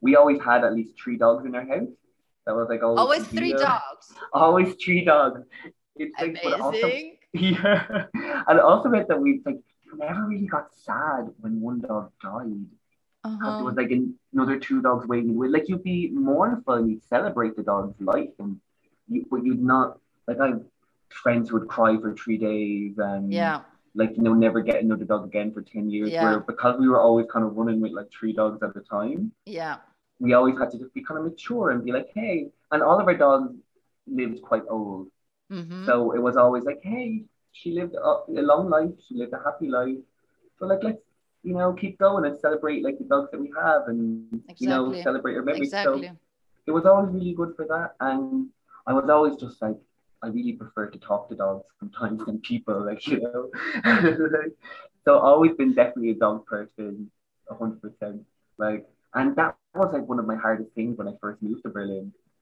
we 0.00 0.16
always 0.16 0.40
had 0.40 0.64
at 0.64 0.74
least 0.74 0.92
three 1.02 1.16
dogs 1.18 1.44
in 1.44 1.54
our 1.54 1.66
house. 1.66 1.88
That 2.46 2.54
was 2.54 2.68
like 2.70 2.82
always, 2.82 2.98
Always 2.98 3.26
three 3.26 3.52
dogs. 3.52 4.14
Always 4.32 4.74
three 4.82 5.04
dogs. 5.04 5.42
It's 6.00 6.20
like, 6.20 6.38
but 6.42 6.60
also, 6.60 6.78
Amazing. 6.86 7.16
yeah. 7.32 8.04
And 8.48 8.60
also 8.60 8.88
meant 8.88 9.08
that 9.08 9.20
we 9.20 9.40
like 9.44 9.60
never 9.96 10.26
really 10.26 10.46
got 10.46 10.74
sad 10.74 11.28
when 11.40 11.60
one 11.60 11.80
dog 11.80 12.12
died. 12.22 12.64
Because 13.22 13.38
there 13.40 13.48
Uh-huh. 13.50 13.64
was 13.64 13.74
like 13.74 13.90
an- 13.90 14.14
another 14.32 14.58
two 14.58 14.80
dogs 14.80 15.06
waiting. 15.06 15.34
With 15.36 15.50
like 15.50 15.68
you'd 15.68 15.82
be 15.82 16.08
mournful 16.10 16.74
and 16.74 16.88
you'd 16.90 17.04
celebrate 17.04 17.56
the 17.56 17.62
dog's 17.62 18.00
life, 18.00 18.30
and 18.38 18.60
you 19.08 19.26
but 19.30 19.44
you'd 19.44 19.62
not 19.62 19.98
like 20.26 20.40
I 20.40 20.54
friends 21.10 21.50
would 21.52 21.66
cry 21.68 21.96
for 21.98 22.14
three 22.14 22.38
days 22.38 22.98
and 22.98 23.32
Yeah. 23.32 23.62
like 23.94 24.16
you 24.16 24.22
know 24.22 24.34
never 24.34 24.60
get 24.60 24.82
another 24.82 25.04
dog 25.04 25.24
again 25.24 25.52
for 25.52 25.62
ten 25.62 25.90
years. 25.90 26.10
Yeah. 26.10 26.22
Where 26.24 26.40
because 26.40 26.78
we 26.78 26.88
were 26.88 27.00
always 27.00 27.26
kind 27.32 27.44
of 27.44 27.56
running 27.56 27.80
with 27.80 27.92
like 27.92 28.10
three 28.18 28.32
dogs 28.32 28.62
at 28.62 28.76
a 28.76 28.80
time, 28.80 29.32
Yeah. 29.46 29.76
we 30.20 30.32
always 30.34 30.56
had 30.58 30.70
to 30.72 30.78
just 30.78 30.92
be 30.94 31.02
kind 31.02 31.18
of 31.18 31.24
mature 31.24 31.70
and 31.70 31.84
be 31.84 31.92
like, 31.92 32.08
hey, 32.14 32.50
and 32.72 32.82
all 32.82 32.98
of 33.00 33.06
our 33.06 33.14
dogs 33.26 33.52
lived 34.06 34.40
quite 34.42 34.62
old, 34.68 35.08
hmm 35.50 35.86
so 35.86 36.12
it 36.12 36.20
was 36.20 36.36
always 36.36 36.64
like, 36.64 36.80
hey, 36.82 37.24
she 37.52 37.72
lived 37.72 37.94
a, 37.94 38.16
long 38.28 38.68
life, 38.70 38.90
she 39.06 39.14
lived 39.16 39.32
a 39.32 39.38
happy 39.44 39.68
life, 39.68 39.96
so 40.58 40.66
like 40.66 40.80
let's 40.82 41.00
you 41.42 41.54
know 41.54 41.72
keep 41.72 41.98
going 41.98 42.24
and 42.26 42.38
celebrate 42.38 42.82
like 42.84 42.98
the 42.98 43.04
dogs 43.04 43.30
that 43.32 43.40
we 43.40 43.52
have 43.60 43.82
and 43.88 44.40
you 44.58 44.68
know 44.68 44.76
celebrate 44.80 45.36
our 45.36 45.42
memories. 45.42 45.68
Exactly. 45.68 46.02
So 46.02 46.08
it 46.66 46.72
was 46.72 46.84
always 46.86 47.12
really 47.12 47.34
good 47.34 47.54
for 47.56 47.66
that, 47.66 47.94
and 48.00 48.48
I 48.86 48.92
was 48.92 49.08
always 49.08 49.36
just 49.36 49.60
like. 49.62 49.76
I 50.22 50.28
really 50.28 50.52
prefer 50.54 50.88
to 50.90 50.98
talk 50.98 51.28
to 51.28 51.36
dogs 51.36 51.64
sometimes 51.78 52.24
than 52.26 52.40
people, 52.40 52.84
like 52.84 53.06
you 53.06 53.20
know. 53.20 53.50
so 55.04 55.16
I've 55.18 55.24
always 55.24 55.52
been 55.56 55.74
definitely 55.74 56.10
a 56.10 56.14
dog 56.14 56.46
person, 56.46 57.10
hundred 57.50 57.80
percent. 57.82 58.22
Like, 58.58 58.86
and 59.14 59.36
that 59.36 59.54
was 59.54 59.70
like 59.72 59.84
one 59.86 59.98
of 59.98 60.06
my 60.26 60.36
hardest 60.36 60.50
things 60.74 60.76
when 60.76 60.88
I 60.88 60.94
first 61.00 61.22
moved 61.22 61.44
to 61.44 61.50
Berlin. 61.50 61.96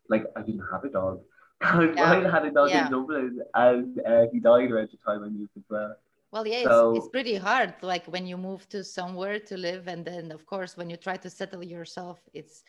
Like, 0.09 0.13
I 0.25 0.31
didn't 0.31 0.55
have 0.71 0.85
a 0.85 0.89
dog. 0.89 1.21
Yeah. 1.63 2.13
I 2.13 2.31
had 2.31 2.45
a 2.45 2.51
dog 2.51 2.71
Yeah. 2.71 2.87
in 2.87 2.93
Dublin, 2.93 3.41
and 3.55 4.01
uh, 4.07 4.27
he 4.33 4.41
died 4.41 4.71
around 4.71 4.91
the 4.93 4.99
time 4.99 5.25
I 5.25 5.29
moved 5.29 5.51
as 5.57 5.65
well. 5.69 5.97
Well, 6.33 6.47
yeah, 6.47 6.65
So- 6.65 6.91
it's, 6.91 6.99
it's 7.07 7.09
pretty 7.11 7.37
hard. 7.37 7.75
Like 7.83 8.07
when 8.07 8.27
you 8.27 8.37
move 8.37 8.69
to 8.71 8.85
somewhere 8.85 9.39
to 9.41 9.57
live, 9.57 9.89
and 9.89 10.05
then 10.05 10.33
of 10.33 10.45
course 10.47 10.77
when 10.77 10.91
you 10.91 10.97
try 10.97 11.17
to 11.17 11.31
settle 11.31 11.65
yourself, 11.65 12.21
it's 12.35 12.63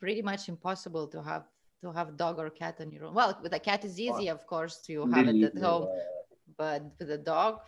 pretty 0.00 0.22
much 0.22 0.48
impossible 0.48 1.06
to 1.08 1.22
have 1.22 1.44
to 1.82 1.92
have 1.92 2.16
dog 2.16 2.38
or 2.38 2.50
cat 2.50 2.76
on 2.80 2.90
your 2.90 3.04
own. 3.06 3.14
Well, 3.14 3.38
with 3.42 3.54
a 3.54 3.58
cat 3.58 3.84
is 3.84 3.98
easy, 3.98 4.28
of 4.28 4.46
course, 4.46 4.78
to 4.86 5.06
have 5.12 5.28
it 5.28 5.42
at 5.42 5.56
home, 5.58 5.84
uh, 5.88 6.36
but 6.58 6.82
with 6.98 7.10
a 7.10 7.18
dog, 7.18 7.60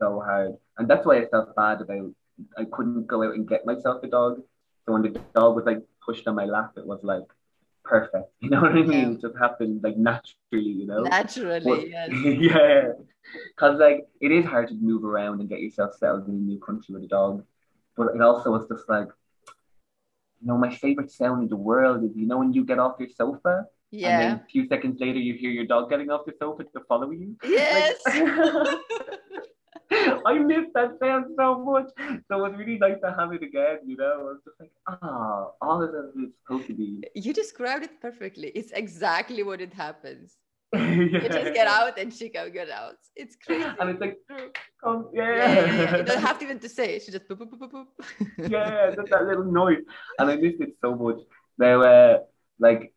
so 0.00 0.20
hard. 0.20 0.56
And 0.78 0.88
that's 0.88 1.06
why 1.06 1.16
I 1.22 1.26
felt 1.26 1.54
bad 1.56 1.80
about 1.80 2.12
I 2.58 2.64
couldn't 2.64 3.06
go 3.06 3.22
out 3.22 3.34
and 3.34 3.48
get 3.48 3.64
myself 3.64 4.02
a 4.02 4.08
dog. 4.08 4.42
So 4.84 4.92
when 4.92 5.02
the 5.02 5.18
dog 5.34 5.56
was 5.56 5.64
like 5.64 5.82
pushed 6.04 6.26
on 6.28 6.34
my 6.34 6.44
lap, 6.44 6.72
it 6.76 6.86
was 6.86 7.00
like 7.02 7.24
perfect. 7.88 8.28
You 8.40 8.50
know 8.50 8.60
what 8.62 8.72
I 8.72 8.82
mean? 8.82 8.90
Yeah. 8.92 9.10
It 9.12 9.20
just 9.20 9.36
happened 9.44 9.82
like 9.82 9.96
naturally, 9.96 10.72
you 10.80 10.86
know? 10.86 11.02
Naturally, 11.02 11.60
But- 11.70 11.88
yes. 11.88 12.10
yeah. 12.50 12.92
Because 13.54 13.74
like 13.80 14.06
it 14.20 14.30
is 14.38 14.44
hard 14.44 14.68
to 14.68 14.74
move 14.74 15.04
around 15.04 15.40
and 15.40 15.48
get 15.48 15.60
yourself 15.60 15.94
settled 15.94 16.28
in 16.28 16.34
a 16.34 16.44
new 16.50 16.58
country 16.60 16.94
with 16.94 17.04
a 17.04 17.08
dog. 17.08 17.44
But 17.96 18.14
it 18.14 18.20
also 18.20 18.50
was 18.56 18.64
just 18.68 18.88
like, 18.88 19.08
you 20.40 20.46
know, 20.48 20.58
my 20.58 20.72
favorite 20.82 21.10
sound 21.10 21.42
in 21.44 21.48
the 21.48 21.56
world 21.70 22.04
is, 22.04 22.10
you 22.14 22.26
know, 22.26 22.38
when 22.38 22.52
you 22.52 22.62
get 22.64 22.78
off 22.78 22.96
your 23.00 23.08
sofa 23.08 23.54
and 23.92 24.00
Yeah. 24.02 24.18
then 24.20 24.32
a 24.36 24.44
few 24.52 24.66
seconds 24.68 25.00
later 25.00 25.18
you 25.18 25.34
hear 25.34 25.50
your 25.50 25.64
dog 25.66 25.90
getting 25.90 26.10
off 26.10 26.26
the 26.26 26.34
sofa 26.38 26.64
to 26.64 26.80
follow 26.88 27.10
you. 27.10 27.36
Yes. 27.42 27.96
Like- 28.06 28.78
I 30.26 30.38
miss 30.38 30.66
that 30.74 30.98
sound 31.00 31.26
so 31.38 31.62
much. 31.64 31.88
So 32.28 32.44
it 32.44 32.50
was 32.50 32.52
really 32.58 32.78
nice 32.78 32.98
to 33.02 33.14
have 33.18 33.32
it 33.32 33.42
again, 33.42 33.78
you 33.86 33.96
know. 33.96 34.12
I 34.20 34.22
was 34.22 34.38
just 34.44 34.60
like, 34.60 34.72
ah, 34.88 35.50
all 35.60 35.82
of 35.82 35.92
this 35.92 36.22
is 36.22 36.30
supposed 36.42 36.66
to 36.68 36.74
be. 36.74 37.02
you 37.14 37.32
described 37.32 37.84
it 37.84 38.00
perfectly. 38.00 38.48
It's 38.48 38.72
exactly 38.72 39.42
what 39.42 39.60
it 39.60 39.72
happens. 39.72 40.36
yeah. 40.72 40.80
You 41.12 41.28
just 41.28 41.54
get 41.54 41.68
out 41.68 41.98
and 41.98 42.12
she 42.12 42.28
can 42.28 42.52
get 42.52 42.70
out. 42.70 42.98
It's 43.14 43.36
crazy. 43.36 43.64
And 43.78 43.90
it's 43.90 44.00
like, 44.00 44.18
come, 44.82 45.10
yeah, 45.12 45.36
yeah, 45.36 45.54
yeah, 45.54 45.82
yeah. 45.82 45.96
You 45.98 46.02
don't 46.04 46.20
have 46.20 46.38
to 46.38 46.44
even 46.44 46.58
to 46.60 46.68
say. 46.68 46.96
it. 46.96 47.02
She 47.02 47.12
just 47.12 47.28
boop, 47.28 47.38
boop, 47.38 47.50
boop, 47.50 47.70
boop, 47.70 47.86
boop. 47.86 48.50
yeah, 48.50 48.94
just 48.94 49.10
that 49.10 49.26
little 49.26 49.44
noise. 49.44 49.82
And 50.18 50.30
I 50.30 50.36
missed 50.36 50.60
it 50.60 50.76
so 50.82 50.94
much. 50.94 51.20
Now, 51.58 51.82
uh, 51.82 52.18
like, 52.58 52.92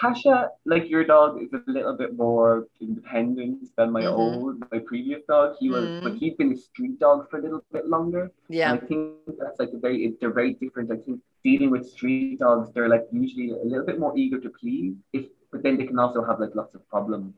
Tasha, 0.00 0.48
like 0.64 0.88
your 0.88 1.04
dog, 1.04 1.42
is 1.42 1.52
a 1.52 1.62
little 1.70 1.96
bit 1.96 2.16
more 2.16 2.66
independent 2.80 3.58
than 3.76 3.92
my 3.92 4.02
Mhm. 4.02 4.12
old, 4.22 4.54
my 4.72 4.78
previous 4.90 5.22
dog. 5.24 5.56
He 5.60 5.68
was, 5.70 5.84
Mhm. 5.88 6.02
but 6.04 6.12
he'd 6.14 6.36
been 6.38 6.52
a 6.52 6.56
street 6.56 6.98
dog 6.98 7.28
for 7.28 7.38
a 7.38 7.42
little 7.42 7.62
bit 7.72 7.86
longer. 7.88 8.30
yeah. 8.48 8.72
I 8.72 8.78
think 8.78 9.02
that's 9.38 9.58
like 9.58 9.72
a 9.72 9.78
very, 9.78 10.16
they're 10.20 10.32
very 10.42 10.54
different. 10.54 10.90
I 10.90 10.96
think 10.96 11.20
dealing 11.44 11.70
with 11.70 11.84
street 11.86 12.38
dogs, 12.40 12.70
they're 12.72 12.88
like 12.88 13.06
usually 13.12 13.50
a 13.50 13.64
little 13.64 13.84
bit 13.90 13.98
more 13.98 14.12
eager 14.16 14.38
to 14.40 14.50
please, 14.60 14.94
if, 15.12 15.24
but 15.50 15.62
then 15.62 15.76
they 15.78 15.86
can 15.86 15.98
also 15.98 16.22
have 16.24 16.38
like 16.40 16.54
lots 16.54 16.74
of 16.74 16.82
problems 16.88 17.34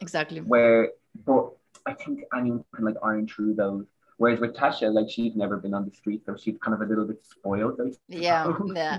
Exactly. 0.00 0.40
where, 0.40 0.92
but 1.24 1.44
I 1.86 1.92
think 1.94 2.24
anyone 2.34 2.64
can 2.74 2.84
like 2.84 2.96
iron 3.02 3.26
through 3.26 3.54
those. 3.54 3.86
Whereas 4.18 4.40
with 4.40 4.54
Tasha, 4.54 4.92
like 4.92 5.10
she's 5.10 5.34
never 5.34 5.56
been 5.56 5.74
on 5.74 5.84
the 5.84 5.90
street, 5.90 6.22
so 6.24 6.36
she's 6.36 6.56
kind 6.62 6.74
of 6.74 6.80
a 6.80 6.86
little 6.86 7.06
bit 7.06 7.24
spoiled. 7.24 7.80
I 7.80 7.90
Yeah. 8.08 8.52
Yeah. 8.74 8.98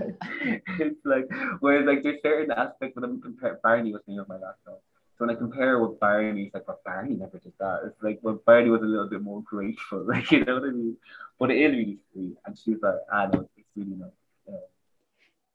it's 0.79 1.05
like, 1.05 1.25
whereas 1.59 1.85
like 1.85 2.03
there's 2.03 2.21
certain 2.21 2.51
aspects 2.51 2.95
when 2.95 3.05
I'm 3.05 3.21
compare 3.21 3.59
Barney 3.63 3.93
was 3.93 4.01
the 4.05 4.13
name 4.13 4.21
of 4.21 4.27
my 4.27 4.35
last 4.35 4.63
dog. 4.65 4.79
So 5.17 5.25
when 5.25 5.33
I 5.33 5.39
compare 5.39 5.79
with 5.79 5.97
Barney, 5.99 6.43
it's 6.45 6.53
like, 6.53 6.67
well, 6.67 6.81
Barney 6.83 7.15
never 7.15 7.39
did 7.39 7.53
that. 7.59 7.83
It's 7.85 8.03
like, 8.03 8.19
well, 8.21 8.41
Barney 8.45 8.69
was 8.69 8.81
a 8.81 8.85
little 8.85 9.07
bit 9.07 9.21
more 9.21 9.41
grateful, 9.43 10.03
like, 10.07 10.29
you 10.31 10.43
know 10.43 10.55
what 10.55 10.67
I 10.67 10.71
mean? 10.71 10.97
But 11.39 11.51
it 11.51 11.57
is 11.57 11.71
really 11.71 11.97
sweet. 12.11 12.35
And 12.45 12.57
she's 12.57 12.81
like, 12.81 12.95
ah, 13.11 13.27
no, 13.27 13.47
it's 13.55 13.69
really 13.75 13.95
nice. 13.95 14.11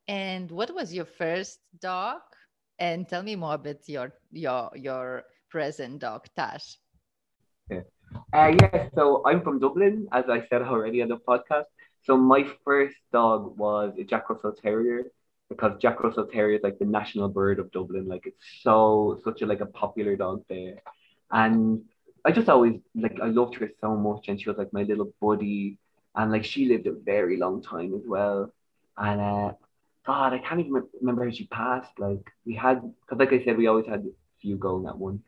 And 0.07 0.51
what 0.51 0.73
was 0.73 0.93
your 0.93 1.05
first 1.05 1.59
dog? 1.79 2.21
And 2.79 3.07
tell 3.07 3.23
me 3.23 3.35
more 3.35 3.53
about 3.53 3.87
your 3.87 4.11
your 4.31 4.71
your 4.75 5.23
present 5.49 5.99
dog, 5.99 6.27
Tash. 6.35 6.80
Uh, 8.33 8.53
yeah, 8.59 8.87
so 8.95 9.21
I'm 9.25 9.41
from 9.41 9.59
Dublin, 9.59 10.07
as 10.11 10.25
I 10.29 10.45
said 10.47 10.61
already 10.61 11.01
on 11.01 11.09
the 11.09 11.17
podcast. 11.17 11.65
So 12.03 12.17
my 12.17 12.45
first 12.65 12.95
dog 13.11 13.57
was 13.57 13.93
a 13.99 14.03
Jack 14.03 14.29
Russell 14.29 14.53
Terrier 14.53 15.03
because 15.49 15.79
Jack 15.81 16.01
Russell 16.03 16.25
Terrier 16.27 16.57
is 16.57 16.63
like 16.63 16.79
the 16.79 16.85
national 16.85 17.29
bird 17.29 17.59
of 17.59 17.71
Dublin. 17.71 18.07
Like 18.07 18.25
it's 18.25 18.43
so 18.61 19.19
such 19.23 19.41
a 19.41 19.45
like 19.45 19.61
a 19.61 19.65
popular 19.65 20.15
dog 20.15 20.43
there, 20.49 20.81
and 21.31 21.83
I 22.25 22.31
just 22.31 22.49
always 22.49 22.79
like 22.95 23.19
I 23.21 23.27
loved 23.27 23.55
her 23.55 23.69
so 23.81 23.95
much, 23.95 24.27
and 24.27 24.39
she 24.39 24.49
was 24.49 24.57
like 24.57 24.73
my 24.73 24.83
little 24.83 25.13
buddy, 25.21 25.77
and 26.15 26.31
like 26.31 26.45
she 26.45 26.67
lived 26.67 26.87
a 26.87 26.93
very 26.93 27.37
long 27.37 27.61
time 27.61 27.93
as 27.95 28.03
well, 28.05 28.51
and 28.97 29.21
uh, 29.21 29.53
God, 30.05 30.33
I 30.33 30.39
can't 30.39 30.59
even 30.61 30.83
remember 30.99 31.25
how 31.25 31.31
she 31.31 31.47
passed. 31.47 31.91
Like 31.99 32.25
we 32.45 32.55
had, 32.55 32.81
because 32.81 33.19
like 33.19 33.33
I 33.33 33.43
said, 33.43 33.57
we 33.57 33.67
always 33.67 33.85
had 33.87 34.01
a 34.01 34.11
few 34.41 34.57
going 34.57 34.87
at 34.87 34.97
once. 34.97 35.21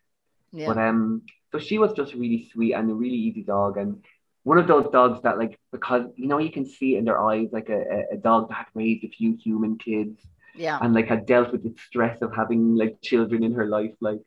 Yeah. 0.54 0.68
But 0.68 0.78
um, 0.78 1.24
so 1.52 1.60
she 1.60 1.78
was 1.80 1.94
just 1.94 2.14
really 2.14 2.50
sweet 2.52 2.74
and 2.74 2.90
a 2.90 2.94
really 2.94 3.18
easy 3.18 3.42
dog, 3.42 3.78
and 3.78 4.04
one 4.44 4.58
of 4.58 4.68
those 4.68 4.88
dogs 4.92 5.22
that 5.24 5.38
like 5.38 5.60
because 5.72 6.06
you 6.16 6.28
know 6.28 6.38
you 6.38 6.52
can 6.52 6.66
see 6.66 6.96
in 6.96 7.06
their 7.06 7.22
eyes 7.22 7.50
like 7.52 7.70
a, 7.70 8.04
a, 8.12 8.18
dog 8.18 8.50
that 8.50 8.56
had 8.56 8.66
raised 8.74 9.04
a 9.04 9.10
few 9.10 9.36
human 9.36 9.78
kids 9.78 10.20
yeah. 10.56 10.78
and 10.82 10.94
like 10.94 11.08
had 11.08 11.26
dealt 11.26 11.52
with 11.52 11.64
the 11.64 11.74
stress 11.88 12.22
of 12.22 12.36
having 12.36 12.76
like 12.76 13.02
children 13.02 13.44
in 13.44 13.54
her 13.54 13.66
life, 13.66 13.94
like 14.00 14.20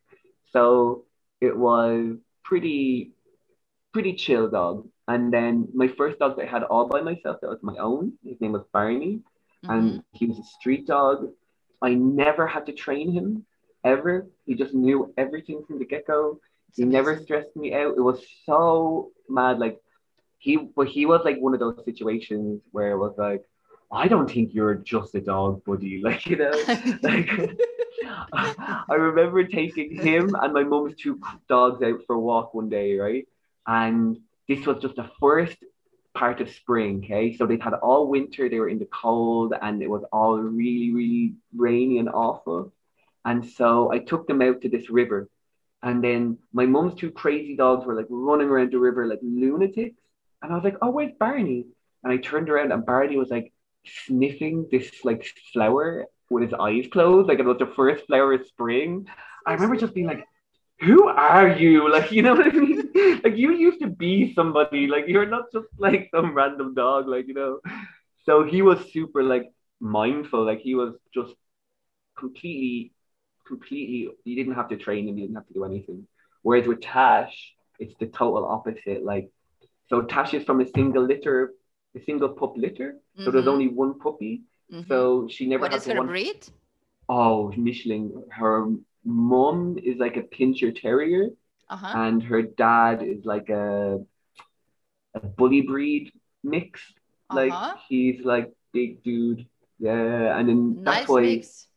so 0.53 1.05
it 1.41 1.57
was 1.57 2.17
pretty 2.43 3.13
pretty 3.93 4.15
chill 4.15 4.49
dog. 4.51 4.89
And 5.09 5.33
then 5.33 5.69
my 5.73 5.87
first 5.87 6.19
dog 6.19 6.37
that 6.37 6.49
I 6.49 6.51
had 6.51 6.65
all 6.65 6.89
by 6.89 7.01
myself 7.01 7.37
that 7.41 7.49
was 7.49 7.63
my 7.63 7.77
own, 7.77 8.15
his 8.25 8.41
name 8.41 8.53
was 8.53 8.65
Barney 8.73 9.21
Mhm. 9.65 9.71
and 9.71 10.03
he 10.13 10.27
was 10.27 10.39
a 10.39 10.43
street 10.43 10.87
dog. 10.87 11.29
I 11.81 11.95
never 11.95 12.47
had 12.47 12.67
to 12.67 12.73
train 12.73 13.13
him 13.13 13.47
ever. 13.87 14.27
He 14.45 14.55
just 14.55 14.75
knew 14.75 15.15
everything 15.17 15.63
from 15.67 15.79
the 15.79 15.87
get 15.87 16.07
go. 16.07 16.41
He 16.75 16.85
never 16.85 17.19
stressed 17.19 17.57
me 17.57 17.73
out. 17.73 17.97
It 17.97 18.03
was 18.03 18.21
so 18.45 19.13
mad. 19.29 19.59
Like 19.59 19.79
he, 20.39 20.57
but 20.57 20.89
he 20.89 21.07
was 21.07 21.23
like 21.25 21.39
one 21.39 21.55
of 21.55 21.61
those 21.61 21.81
situations 21.85 22.61
where 22.73 22.91
it 22.91 22.99
was 22.99 23.15
like, 23.17 23.45
I 23.91 24.09
don't 24.09 24.31
think 24.31 24.53
you're 24.53 24.75
just 24.75 25.15
a 25.15 25.21
dog, 25.21 25.65
buddy. 25.65 26.03
Like 26.05 26.27
you 26.27 26.37
know, 26.37 26.51
like 27.03 27.31
I 28.33 28.95
remember 28.95 29.45
taking 29.45 29.97
him 29.97 30.35
and 30.35 30.53
my 30.53 30.65
mum's 30.65 30.97
two 30.97 31.21
dogs 31.49 31.83
out 31.83 32.01
for 32.07 32.17
a 32.17 32.21
walk 32.21 32.53
one 32.53 32.69
day, 32.69 32.99
right? 32.99 33.27
And 33.67 34.19
this 34.49 34.67
was 34.67 34.83
just 34.83 34.97
the 34.97 35.11
first 35.21 35.57
part 36.15 36.41
of 36.41 36.51
spring, 36.51 37.03
okay? 37.05 37.37
So 37.37 37.47
they'd 37.47 37.63
had 37.63 37.75
all 37.75 38.09
winter, 38.09 38.49
they 38.49 38.59
were 38.59 38.69
in 38.69 38.79
the 38.79 38.87
cold, 38.87 39.55
and 39.61 39.83
it 39.83 39.91
was 39.91 40.03
all 40.13 40.39
really, 40.39 40.93
really 40.93 41.35
rainy 41.55 41.99
and 41.99 42.09
awful. 42.09 42.73
And 43.27 43.45
so 43.45 43.93
I 43.93 43.99
took 43.99 44.27
them 44.27 44.41
out 44.41 44.63
to 44.63 44.71
this 44.71 44.89
river. 44.89 45.29
And 45.83 46.03
then 46.03 46.39
my 46.53 46.65
mum's 46.65 46.95
two 46.95 47.11
crazy 47.11 47.57
dogs 47.57 47.85
were 47.85 47.95
like 47.95 48.07
running 48.09 48.49
around 48.49 48.73
the 48.73 48.79
river 48.79 49.07
like 49.07 49.21
lunatics. 49.23 50.01
And 50.43 50.53
I 50.53 50.55
was 50.55 50.65
like, 50.65 50.79
oh, 50.81 50.91
where's 50.91 51.13
Barney? 51.19 51.67
And 52.03 52.13
I 52.13 52.17
turned 52.19 52.49
around 52.49 52.73
and 52.73 52.87
Barney 52.87 53.19
was 53.19 53.31
like 53.31 53.53
sniffing 54.07 54.69
this 54.71 55.05
like 55.05 55.27
flower 55.53 56.07
with 56.31 56.45
his 56.45 56.55
eyes 56.55 56.87
closed, 56.91 57.29
like 57.29 57.39
it 57.41 57.45
was 57.45 57.59
the 57.59 57.67
first 57.67 58.07
flower 58.07 58.35
of 58.35 58.47
spring. 58.47 59.07
I 59.47 59.53
remember 59.55 59.77
just 59.77 59.95
being 59.95 60.07
like, 60.07 60.25
who 60.81 61.09
are 61.09 61.49
you? 61.49 61.89
Like, 61.97 62.13
you 62.13 62.23
know 62.23 62.35
what 62.35 62.47
I 62.47 62.51
mean? 62.51 62.91
like 63.25 63.37
you 63.37 63.53
used 63.53 63.81
to 63.81 63.89
be 63.89 64.35
somebody, 64.35 64.87
like 64.87 65.05
you're 65.09 65.27
not 65.27 65.53
just 65.53 65.69
like 65.79 66.11
some 66.15 66.35
random 66.35 66.75
dog, 66.75 67.09
like, 67.09 67.27
you 67.29 67.35
know. 67.35 67.61
So 68.25 68.45
he 68.45 68.63
was 68.63 68.93
super 68.93 69.23
like 69.23 69.51
mindful, 69.81 70.45
like 70.45 70.61
he 70.61 70.75
was 70.75 70.95
just 71.15 71.35
completely, 72.19 72.93
completely 73.47 74.09
you 74.25 74.37
didn't 74.37 74.55
have 74.55 74.69
to 74.69 74.77
train 74.77 75.09
him, 75.09 75.19
you 75.19 75.25
didn't 75.27 75.37
have 75.37 75.47
to 75.49 75.55
do 75.55 75.65
anything. 75.65 76.07
Whereas 76.43 76.67
with 76.67 76.81
Tash, 76.81 77.55
it's 77.79 77.95
the 78.01 78.07
total 78.07 78.47
opposite. 78.47 79.05
Like 79.05 79.31
so 79.89 80.03
Tash 80.03 80.35
is 80.35 80.45
from 80.45 80.61
a 80.61 80.67
single 80.67 81.05
litter, 81.05 81.55
a 81.97 82.01
single 82.05 82.31
pup 82.31 82.57
litter. 82.57 82.97
So 83.25 83.31
there's 83.31 83.45
Mhm. 83.45 83.55
only 83.55 83.69
one 83.69 83.99
puppy. 83.99 84.43
Mhm. 84.73 84.89
So 84.89 85.29
she 85.29 85.47
never 85.47 85.63
what 85.63 85.73
has 85.73 85.83
is 85.83 85.93
her 85.93 85.99
one. 85.99 86.09
breed? 86.09 86.49
Oh, 87.09 87.53
Mischling. 87.57 88.11
Her 88.31 88.67
mom 89.05 89.79
is 89.79 89.97
like 89.99 90.17
a 90.17 90.23
pinscher 90.23 90.73
terrier, 90.81 91.31
Uh-huh. 91.69 91.93
and 91.95 92.23
her 92.23 92.43
dad 92.43 93.03
is 93.03 93.25
like 93.25 93.49
a 93.49 94.01
a 95.15 95.21
bully 95.21 95.63
breed 95.63 96.13
mix. 96.43 96.81
Like 97.31 97.53
Uh-huh. 97.53 97.77
he's 97.89 98.25
like 98.25 98.53
big 98.73 99.03
dude. 99.03 99.47
Yeah, 99.79 100.39
and 100.39 100.49
then 100.49 100.79
that's 100.85 101.09
why 101.09 101.21
mix. 101.23 101.69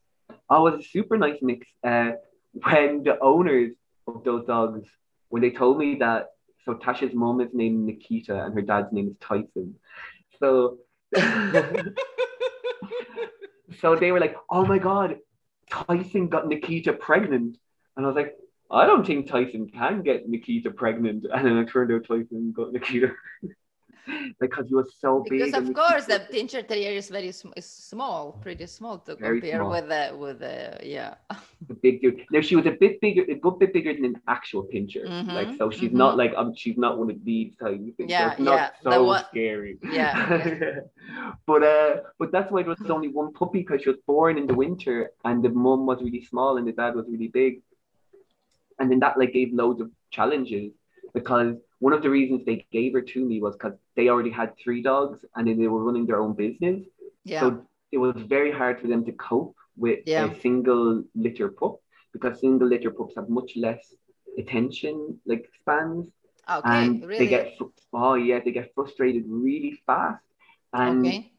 It 0.58 0.60
was 0.60 0.80
a 0.80 0.84
super 0.84 1.18
nice 1.18 1.40
mix. 1.42 1.68
Uh, 1.84 2.12
when 2.54 3.04
the 3.04 3.20
owners 3.22 3.72
of 4.08 4.24
those 4.24 4.46
dogs, 4.46 4.88
when 5.30 5.42
they 5.42 5.52
told 5.52 5.78
me 5.78 5.96
that, 6.00 6.30
so 6.66 6.74
Tasha's 6.76 7.14
mom 7.14 7.42
is 7.42 7.50
named 7.54 7.86
Nikita 7.86 8.44
and 8.44 8.54
her 8.54 8.62
dad's 8.62 8.92
name 8.92 9.10
is 9.10 9.16
Tyson. 9.20 9.76
So, 10.40 10.78
so 13.80 13.96
they 13.96 14.12
were 14.12 14.20
like, 14.20 14.36
oh 14.50 14.66
my 14.66 14.80
God, 14.80 15.18
Tyson 15.70 16.28
got 16.28 16.48
Nikita 16.48 16.94
pregnant. 16.94 17.58
And 17.96 18.06
I 18.06 18.10
was 18.10 18.16
like, 18.16 18.36
I 18.72 18.86
don't 18.86 19.06
think 19.06 19.28
Tyson 19.28 19.70
can 19.70 20.04
get 20.04 20.28
Nikita 20.30 20.72
pregnant. 20.72 21.26
And 21.32 21.46
then 21.46 21.58
it 21.58 21.70
turned 21.70 21.92
out 21.92 22.06
Tyson 22.08 22.54
got 22.56 22.74
Nikita. 22.74 23.12
because 24.40 24.66
you 24.70 24.78
were 24.78 24.88
so 25.00 25.24
big. 25.30 25.40
Because 25.40 25.54
of 25.54 25.74
course 25.74 26.06
the 26.06 26.20
pinscher 26.32 26.66
Terrier 26.68 26.92
is 26.98 27.10
very 27.10 27.32
sm- 27.32 27.54
is 27.56 27.66
small, 27.66 28.34
pretty 28.42 28.66
small 28.68 28.98
to 29.00 29.16
Very 29.16 29.40
compare 29.42 29.60
small. 29.60 29.72
with 29.72 29.88
the 29.90 30.04
with 30.18 30.40
the 30.40 30.78
yeah. 30.84 31.16
a 31.70 31.74
big 31.84 32.02
dude. 32.02 32.22
Now 32.32 32.42
she 32.42 32.56
was 32.56 32.66
a 32.66 32.72
bit 32.72 33.00
bigger, 33.02 33.24
a 33.30 33.36
good 33.36 33.60
bit 33.60 33.74
bigger 33.74 33.94
than 33.94 34.06
an 34.06 34.22
actual 34.28 34.64
pinscher. 34.72 35.06
Mhm, 35.08 35.34
Like 35.34 35.52
so, 35.58 35.70
she's 35.70 35.90
mhm. 35.92 36.02
not 36.04 36.18
like 36.18 36.34
um, 36.36 36.54
she's 36.56 36.78
not 36.78 36.98
one 36.98 37.10
of 37.12 37.24
these 37.24 37.54
tiny 37.62 37.92
things. 37.92 38.10
Yeah, 38.10 38.28
so 38.28 38.32
it's 38.32 38.40
not 38.42 38.56
yeah, 38.56 38.70
the 38.84 38.92
so 38.92 39.04
one- 39.04 39.24
scary. 39.32 39.78
Yeah, 39.92 40.80
but 41.48 41.64
uh, 41.64 41.92
but 42.20 42.32
that's 42.32 42.52
why 42.52 42.62
there 42.64 42.76
was 42.80 42.90
only 42.90 43.10
one 43.10 43.34
puppy 43.34 43.60
because 43.60 43.82
she 43.84 43.90
was 43.90 44.00
born 44.08 44.38
in 44.38 44.48
the 44.48 44.54
winter, 44.56 45.12
and 45.26 45.44
the 45.44 45.50
mum 45.50 45.86
was 45.86 46.02
really 46.02 46.24
small 46.24 46.58
and 46.58 46.68
the 46.68 46.72
dad 46.72 46.96
was 46.96 47.06
really 47.10 47.28
big, 47.42 47.62
and 48.80 48.90
then 48.92 49.00
that 49.00 49.18
like 49.18 49.34
gave 49.34 49.54
loads 49.54 49.82
of 49.82 49.90
challenges 50.12 50.72
because 51.14 51.56
one 51.80 51.94
of 51.94 52.02
the 52.04 52.10
reasons 52.10 52.46
they 52.46 52.66
gave 52.72 52.94
her 52.94 53.02
to 53.02 53.20
me 53.26 53.42
was 53.42 53.56
because 53.56 53.78
they 53.96 54.10
already 54.10 54.32
had 54.32 54.54
three 54.64 54.82
dogs 54.82 55.20
and 55.36 55.48
then 55.48 55.58
they 55.60 55.68
were 55.68 55.84
running 55.84 56.06
their 56.06 56.22
own 56.22 56.34
business. 56.36 56.84
Yeah. 57.24 57.40
So 57.42 57.66
it 57.92 57.98
was 57.98 58.16
very 58.28 58.52
hard 58.52 58.80
for 58.82 58.88
them 58.88 59.06
to 59.06 59.12
cope 59.14 59.56
with 59.78 60.00
Yeah. 60.06 60.26
a 60.26 60.40
single 60.42 61.04
litter 61.16 61.50
pup 61.50 61.76
because 62.14 62.40
single 62.40 62.68
litter 62.68 62.92
pups 62.92 63.16
have 63.16 63.30
much 63.30 63.52
less 63.56 63.84
attention 64.38 65.20
like 65.26 65.46
spans 65.62 66.08
Okay, 66.50 66.66
and 66.70 67.02
really? 67.04 67.18
they 67.18 67.28
get 67.28 67.58
oh 67.94 68.16
yeah 68.16 68.40
they 68.44 68.52
get 68.52 68.72
frustrated 68.76 69.24
really 69.28 69.74
fast 69.86 70.24
and 70.74 71.06
okay. 71.06 71.32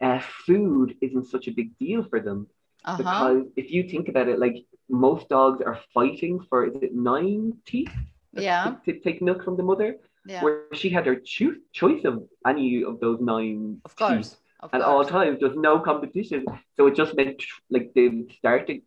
uh, 0.00 0.20
food 0.46 0.94
isn't 1.00 1.26
such 1.26 1.48
a 1.48 1.52
big 1.52 1.76
deal 1.78 2.02
for 2.10 2.20
them 2.20 2.46
Uh-huh. 2.84 2.98
because 3.02 3.46
if 3.56 3.70
you 3.70 3.82
think 3.88 4.08
about 4.08 4.28
it 4.28 4.38
like 4.38 4.56
most 4.88 5.28
dogs 5.28 5.60
are 5.62 5.78
fighting 5.94 6.40
for 6.48 6.66
is 6.66 6.74
it 6.76 6.88
nine 6.94 7.52
teeth 7.66 7.92
Yeah, 8.32 8.76
to, 8.84 8.98
take 9.00 9.22
milk 9.22 9.44
from 9.44 9.56
the 9.56 9.62
mother 9.62 9.96
yeah. 10.26 10.42
where 10.42 10.64
she 10.74 10.88
had 10.90 11.06
her 11.06 11.16
choo- 11.16 11.60
choice 11.72 12.04
of 12.04 12.22
any 12.46 12.84
of 12.84 13.00
those 13.00 13.20
nine 13.20 13.80
Of 13.84 13.96
course. 13.96 14.36
Of 14.60 14.72
at 14.72 14.82
all 14.82 14.98
course. 14.98 15.08
times 15.10 15.38
there's 15.40 15.56
no 15.56 15.78
competition 15.80 16.44
so 16.76 16.86
it 16.88 16.94
just 16.96 17.14
meant 17.16 17.42
like 17.70 17.92
they 17.94 18.10
started 18.38 18.82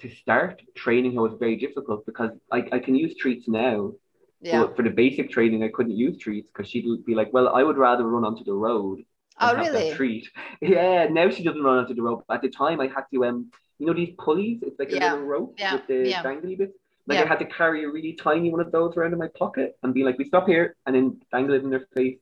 to 0.00 0.08
start 0.10 0.62
training 0.74 1.14
her 1.14 1.22
was 1.22 1.34
very 1.38 1.56
difficult 1.56 2.04
because 2.06 2.30
I, 2.52 2.58
I 2.72 2.78
can 2.78 2.94
use 2.94 3.16
treats 3.16 3.48
now 3.48 3.92
Yeah. 4.40 4.60
but 4.62 4.76
for 4.76 4.82
the 4.82 4.90
basic 4.90 5.30
training 5.30 5.62
I 5.64 5.68
couldn't 5.68 5.96
use 5.96 6.18
treats 6.18 6.48
because 6.52 6.70
she'd 6.70 6.86
be 7.04 7.14
like 7.14 7.32
well 7.32 7.48
I 7.48 7.62
would 7.62 7.76
rather 7.78 8.04
run 8.06 8.24
onto 8.24 8.44
the 8.44 8.54
road 8.54 8.98
Oh, 9.40 9.54
really? 9.54 9.92
treat 9.94 10.28
yeah 10.60 11.06
now 11.10 11.30
she 11.30 11.42
doesn't 11.44 11.62
run 11.62 11.78
onto 11.78 11.94
the 11.94 12.02
road 12.02 12.22
at 12.30 12.42
the 12.42 12.48
time 12.50 12.80
I 12.80 12.88
had 12.88 13.04
to 13.12 13.24
um 13.24 13.50
you 13.78 13.86
know 13.86 13.94
these 13.94 14.14
pulleys 14.18 14.58
it's 14.62 14.78
like 14.78 14.90
a 14.92 14.96
little 14.96 15.20
rope 15.34 15.54
yeah, 15.58 15.74
with 15.74 15.86
the 15.86 16.08
yeah. 16.10 16.22
dangly 16.22 16.58
bits 16.58 16.76
like 17.08 17.18
Yeah. 17.18 17.24
I 17.24 17.28
had 17.28 17.38
to 17.40 17.46
carry 17.46 17.84
a 17.84 17.90
really 17.96 18.12
tiny 18.12 18.50
one 18.50 18.60
of 18.60 18.70
those 18.70 18.96
around 18.96 19.12
in 19.14 19.18
my 19.18 19.28
pocket 19.42 19.76
and 19.82 19.92
be 19.94 20.04
like 20.04 20.18
we 20.18 20.26
stop 20.32 20.46
here 20.46 20.76
and 20.84 20.94
then 20.94 21.06
dangle 21.32 21.54
it 21.56 21.62
in 21.64 21.70
their 21.70 21.86
face 21.96 22.18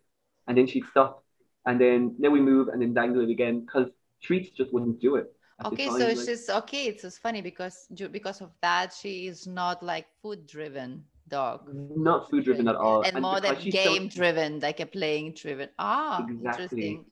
and 0.47 0.57
then 0.57 0.67
she'd 0.67 0.87
stop 0.93 1.25
and 1.67 1.81
then 1.81 2.15
now 2.19 2.31
we 2.31 2.41
move 2.41 2.69
and 2.69 2.81
then 2.81 2.95
dangle 2.95 3.23
it 3.27 3.31
again 3.37 3.61
because 3.65 3.89
treats 4.23 4.51
just 4.51 4.73
wouldn't 4.73 5.01
do 5.01 5.17
it 5.17 5.27
Okay, 5.65 5.87
time, 5.89 6.01
so 6.01 6.07
like- 6.09 6.19
she's 6.29 6.51
okay. 6.51 6.83
It's 6.91 7.01
just 7.01 7.19
funny 7.23 7.41
because 7.41 7.77
because 8.13 8.43
of 8.43 8.51
that, 8.61 8.93
she 8.93 9.27
is 9.27 9.47
not 9.47 9.83
like 9.83 10.07
food 10.21 10.47
driven 10.47 11.03
dog. 11.29 11.61
not 12.09 12.29
food 12.31 12.45
driven 12.45 12.69
at 12.69 12.77
all 12.77 13.01
and 13.07 13.23
more 13.23 13.41
than 13.41 13.59
she's 13.59 13.73
so- 13.73 13.85
game 13.89 14.07
driven, 14.09 14.61
like 14.61 14.81
a 14.81 14.87
playing 14.87 15.33
driven. 15.33 15.71
Ah, 15.79 16.21
Exactly. 16.29 16.45
interesting. 16.45 17.05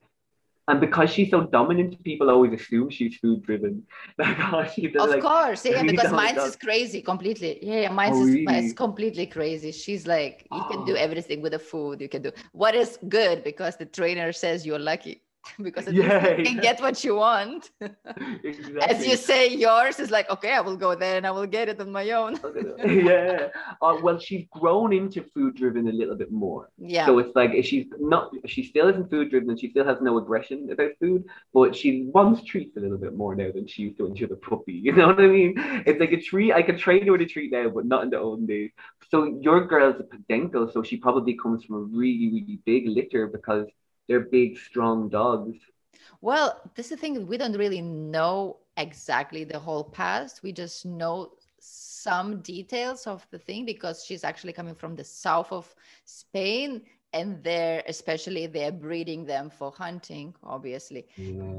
And 0.69 0.81
because 0.81 1.11
she's 1.11 1.31
so 1.31 1.43
dominant 1.47 2.03
people 2.05 2.31
always 2.31 2.53
assume 2.61 2.91
she's 2.91 3.17
food 3.19 3.43
driven 3.43 3.83
like 4.19 4.37
oh, 4.53 4.65
she 4.65 4.89
does 4.89 5.09
Of 5.09 5.11
like 5.11 5.23
course, 5.23 5.65
yeah, 5.67 5.83
really 5.83 5.89
because 5.91 6.13
mine's 6.13 6.45
is 6.45 6.57
crazy 6.57 7.03
completely. 7.03 7.59
Yeah, 7.65 7.81
yeah, 7.81 7.91
mine's 7.91 8.21
Oh, 8.21 8.23
is 8.23 8.37
really? 8.37 8.45
mine's 8.45 8.73
completely 8.73 9.27
crazy. 9.27 9.73
She's 9.73 10.07
like, 10.07 10.47
you 10.53 10.65
can 10.65 10.85
do 10.85 10.97
everything 10.97 11.43
with 11.43 11.53
the 11.53 11.59
food. 11.59 12.01
You 12.01 12.09
can 12.09 12.23
do 12.23 12.33
what 12.53 12.75
is 12.77 12.99
good 13.09 13.45
because 13.45 13.77
the 13.77 13.87
trainer 13.87 14.33
says 14.33 14.65
you're 14.65 14.79
lucky 14.79 15.24
because 15.63 15.87
you 15.93 16.03
can 16.03 16.59
get 16.61 16.81
what 16.81 17.05
you 17.05 17.17
want. 17.17 17.71
exactly. 18.43 18.81
As 18.89 19.07
you 19.07 19.17
say, 19.17 19.49
yours 19.49 20.01
is 20.01 20.11
like, 20.11 20.29
okay, 20.31 20.53
I 20.53 20.61
will 20.61 20.77
go 20.77 20.95
there 20.95 21.17
and 21.17 21.27
I 21.27 21.31
will 21.31 21.47
get 21.47 21.69
it 21.69 21.81
on 21.81 21.91
my 21.93 22.11
own. 22.11 22.39
yeah 22.85 23.49
uh, 23.83 23.97
well 24.03 24.19
she's 24.19 24.47
grown 24.51 24.93
into 24.93 25.23
food 25.35 25.55
driven 25.57 25.89
a 25.89 25.93
little 25.93 26.15
bit 26.15 26.31
more 26.31 26.71
Yeah. 26.79 27.07
So 27.07 27.19
it's 27.19 27.35
like 27.35 27.53
she's 27.65 27.87
not, 27.99 28.31
she 28.47 28.63
still 28.63 28.89
isn't 28.89 29.11
food 29.11 29.31
driven 29.31 29.51
and 29.51 29.61
she 29.61 29.71
still 29.71 29.85
has 29.85 30.01
no 30.01 30.19
aggression 30.19 30.69
about 30.71 30.91
food, 31.01 31.25
but 31.53 31.75
she 31.75 32.09
wants 32.13 32.45
treats 32.45 32.77
a 32.77 32.81
little 32.81 32.99
bit 32.99 33.15
more 33.15 33.35
now 33.35 33.51
than 33.53 33.67
she 33.67 33.83
used 33.83 33.97
to 33.99 34.05
when 34.05 34.17
she 34.17 34.25
was 34.25 34.33
a 34.33 34.37
puppy. 34.37 34.73
You 34.85 34.93
know 34.93 35.09
what 35.09 35.21
I 35.21 35.27
mean? 35.27 35.55
It's 35.87 36.01
like 36.01 36.13
a 36.13 36.21
treat. 36.21 36.53
I 36.53 36.63
can 36.63 36.79
train 36.79 37.07
her 37.07 37.13
with 37.13 37.23
a 37.23 37.27
treat 37.27 37.51
now, 37.53 37.69
but 37.71 37.87
not 37.87 38.05
in 38.05 38.11
the 38.11 38.19
old 38.19 38.47
days. 38.47 38.71
So 39.11 39.39
your 39.41 39.67
girl's 39.67 39.97
a 40.01 40.05
Podenco, 40.05 40.73
so 40.73 40.83
she 40.83 40.97
probably 40.97 41.35
comes 41.35 41.65
from 41.65 41.77
a 41.77 41.79
really, 41.81 42.29
really 42.29 42.59
big 42.65 42.87
litter 42.87 43.27
because 43.27 43.67
they're 44.09 44.21
big, 44.21 44.59
strong 44.59 45.09
dogs. 45.09 45.57
Well, 46.21 46.61
this 46.75 46.87
is 46.87 46.91
the 46.91 46.97
thing. 46.97 47.27
We 47.27 47.37
don't 47.37 47.57
really 47.57 47.81
know 47.81 48.59
exactly 48.77 49.45
the 49.45 49.59
whole 49.59 49.85
past. 49.85 50.43
We 50.43 50.53
just 50.53 50.85
know 50.85 51.33
some 51.61 52.41
details 52.43 53.07
of 53.07 53.27
the 53.31 53.39
thing 53.39 53.65
because 53.65 54.05
she's 54.05 54.25
actually 54.25 54.53
coming 54.53 54.75
from 54.75 54.97
the 54.97 55.05
south 55.05 55.53
of 55.53 55.75
Spain, 56.05 56.83
and 57.13 57.43
they're 57.43 57.83
especially 57.89 58.47
they're 58.47 58.73
breeding 58.73 59.25
them 59.25 59.49
for 59.49 59.73
hunting, 59.73 60.35
obviously. 60.43 61.07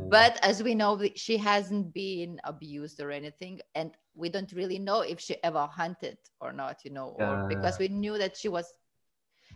But 0.09 0.37
as 0.43 0.61
we 0.61 0.75
know, 0.75 1.01
she 1.15 1.37
hasn't 1.37 1.93
been 1.93 2.39
abused 2.43 2.99
or 3.01 3.11
anything, 3.11 3.61
and 3.73 3.91
we 4.15 4.29
don't 4.29 4.51
really 4.51 4.79
know 4.79 5.01
if 5.01 5.19
she 5.19 5.37
ever 5.43 5.65
hunted 5.65 6.17
or 6.39 6.51
not. 6.51 6.85
You 6.85 6.91
know, 6.91 7.15
or 7.17 7.45
because 7.47 7.79
we 7.79 7.87
knew 7.87 8.17
that 8.17 8.37
she 8.37 8.49
was 8.49 8.71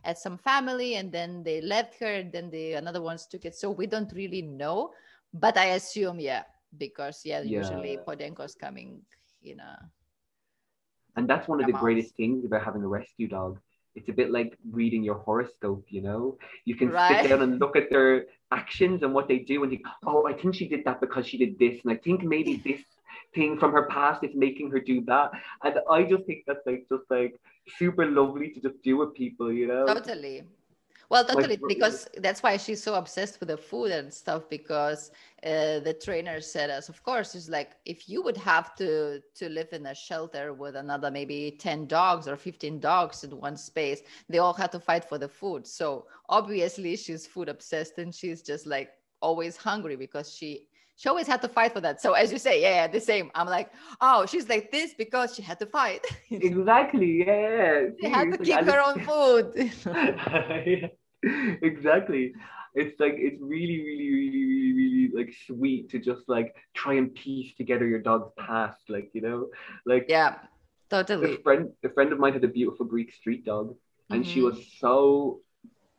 at 0.04 0.18
some 0.18 0.38
family 0.38 0.96
and 0.96 1.12
then 1.12 1.44
they 1.44 1.62
left 1.62 2.00
her 2.00 2.08
and 2.08 2.32
then 2.32 2.50
the 2.50 2.74
another 2.74 3.02
ones 3.02 3.26
took 3.28 3.46
it 3.46 3.56
so 3.56 3.70
we 3.72 3.86
don't 3.88 4.12
really 4.14 4.42
know 4.42 4.92
but 5.34 5.58
i 5.58 5.66
assume 5.78 6.20
yeah 6.20 6.44
because 6.78 7.22
yeah, 7.26 7.42
usually 7.42 7.98
Yeah. 7.98 8.04
podenco's 8.08 8.56
coming 8.56 9.02
you 9.42 9.56
know 9.56 9.76
And 11.16 11.28
that's 11.30 11.48
one 11.48 11.60
of 11.60 11.66
the 11.68 11.74
greatest 11.74 12.16
things 12.16 12.46
about 12.46 12.64
having 12.64 12.84
a 12.84 12.88
rescue 12.88 13.28
dog. 13.28 13.60
It's 13.96 14.10
a 14.10 14.14
bit 14.14 14.32
like 14.32 14.58
reading 14.72 15.04
your 15.04 15.16
horoscope, 15.16 15.86
you 15.90 16.02
know? 16.02 16.38
You 16.66 16.76
can 16.76 16.92
Right. 16.92 17.24
sit 17.24 17.30
down 17.30 17.42
and 17.42 17.60
look 17.60 17.76
at 17.76 17.90
their 17.90 18.26
actions 18.52 19.04
and 19.04 19.14
what 19.14 19.28
they 19.28 19.40
do 19.40 19.64
and 19.64 19.72
think, 19.72 19.84
oh, 20.06 20.26
I 20.28 20.34
think 20.34 20.56
she 20.56 20.68
did 20.70 20.86
that 20.86 21.02
because 21.02 21.28
she 21.28 21.38
did 21.38 21.58
this. 21.60 21.82
And 21.84 21.92
I 21.92 21.98
think 21.98 22.24
maybe 22.24 22.62
this 22.66 22.82
thing 23.36 23.58
from 23.60 23.72
her 23.74 23.88
past 23.88 24.24
is 24.24 24.32
making 24.36 24.72
her 24.72 24.80
do 24.80 25.02
that. 25.08 25.32
And 25.64 25.76
I 25.90 26.04
just 26.04 26.26
think 26.26 26.44
that's 26.48 26.66
like 26.66 26.86
just 26.90 27.04
like 27.10 27.36
super 27.78 28.06
lovely 28.06 28.50
to 28.50 28.60
just 28.60 28.82
deal 28.84 28.98
with 28.98 29.14
people, 29.14 29.52
you 29.52 29.68
know? 29.68 29.86
totally. 29.86 30.44
Well 31.10 31.26
totally 31.26 31.58
for- 31.58 31.68
because 31.68 32.08
that's 32.18 32.44
why 32.44 32.58
she's 32.58 32.84
so 32.84 32.94
obsessed 32.94 33.40
with 33.40 33.50
the 33.50 33.58
food 33.58 33.92
and 33.92 34.14
stuff 34.14 34.48
because 34.48 35.10
uh, 35.44 35.80
the 35.80 35.98
trainer 36.00 36.40
said 36.40 36.70
us 36.70 36.88
of 36.88 37.02
course 37.02 37.34
it's 37.34 37.50
like 37.50 37.72
if 37.86 38.08
you 38.08 38.22
would 38.22 38.38
have 38.38 38.76
to 38.76 39.20
to 39.36 39.50
live 39.50 39.70
in 39.72 39.88
a 39.88 39.96
shelter 39.96 40.54
with 40.54 40.76
another 40.76 41.10
maybe 41.10 41.58
10 41.60 41.88
dogs 41.88 42.28
or 42.28 42.38
15 42.38 42.80
dogs 42.80 43.24
in 43.24 43.32
one 43.40 43.58
space 43.58 44.02
they 44.28 44.38
all 44.38 44.54
had 44.54 44.72
to 44.72 44.80
fight 44.80 45.04
for 45.04 45.18
the 45.18 45.28
food. 45.28 45.66
So 45.66 46.06
obviously 46.30 46.96
she's 46.96 47.26
food 47.26 47.50
obsessed 47.50 47.98
and 47.98 48.14
she's 48.14 48.44
just 48.44 48.68
like 48.68 48.92
always 49.20 49.58
hungry 49.58 49.96
because 49.96 50.32
she 50.32 50.68
she 51.00 51.08
always 51.10 51.28
had 51.34 51.42
to 51.42 51.48
fight 51.58 51.72
for 51.76 51.82
that 51.82 52.02
so 52.02 52.14
as 52.14 52.28
you 52.34 52.40
say 52.48 52.56
yeah, 52.62 52.76
yeah 52.80 52.88
the 52.88 53.00
same 53.12 53.32
i'm 53.38 53.48
like 53.58 53.70
oh 54.02 54.26
she's 54.32 54.48
like 54.54 54.66
this 54.72 54.94
because 55.04 55.34
she 55.36 55.42
had 55.42 55.58
to 55.64 55.66
fight 55.66 56.04
Exactly, 56.30 57.12
yeah. 57.26 57.88
she 58.00 58.10
had 58.18 58.32
to 58.34 58.38
keep 58.48 58.62
her 58.72 58.82
own 58.88 58.98
food 59.10 59.48
exactly. 61.72 62.34
It's 62.76 63.00
like 63.00 63.16
it's 63.18 63.42
really, 63.42 63.80
really, 63.88 64.10
really, 64.20 64.46
really, 64.46 64.74
really 64.82 65.12
like 65.20 65.32
sweet 65.48 65.90
to 65.92 66.00
just 66.00 66.24
like 66.28 66.56
try 66.74 66.94
and 66.94 67.14
piece 67.14 67.56
together 67.56 67.86
your 67.88 68.00
dog's 68.00 68.32
past, 68.38 68.82
like 68.90 69.10
you 69.14 69.22
know, 69.22 69.48
like 69.86 70.06
yeah 70.08 70.36
a 70.38 70.90
totally 70.90 71.38
friend, 71.44 71.72
a 71.84 71.90
friend 71.90 72.14
of 72.14 72.20
mine 72.20 72.34
had 72.34 72.44
a 72.44 72.48
beautiful 72.48 72.86
Greek 72.86 73.12
street 73.14 73.44
dog, 73.44 73.76
and 74.12 74.26
she 74.26 74.40
Mhm. 74.40 74.44
was 74.44 74.58
so 74.80 75.42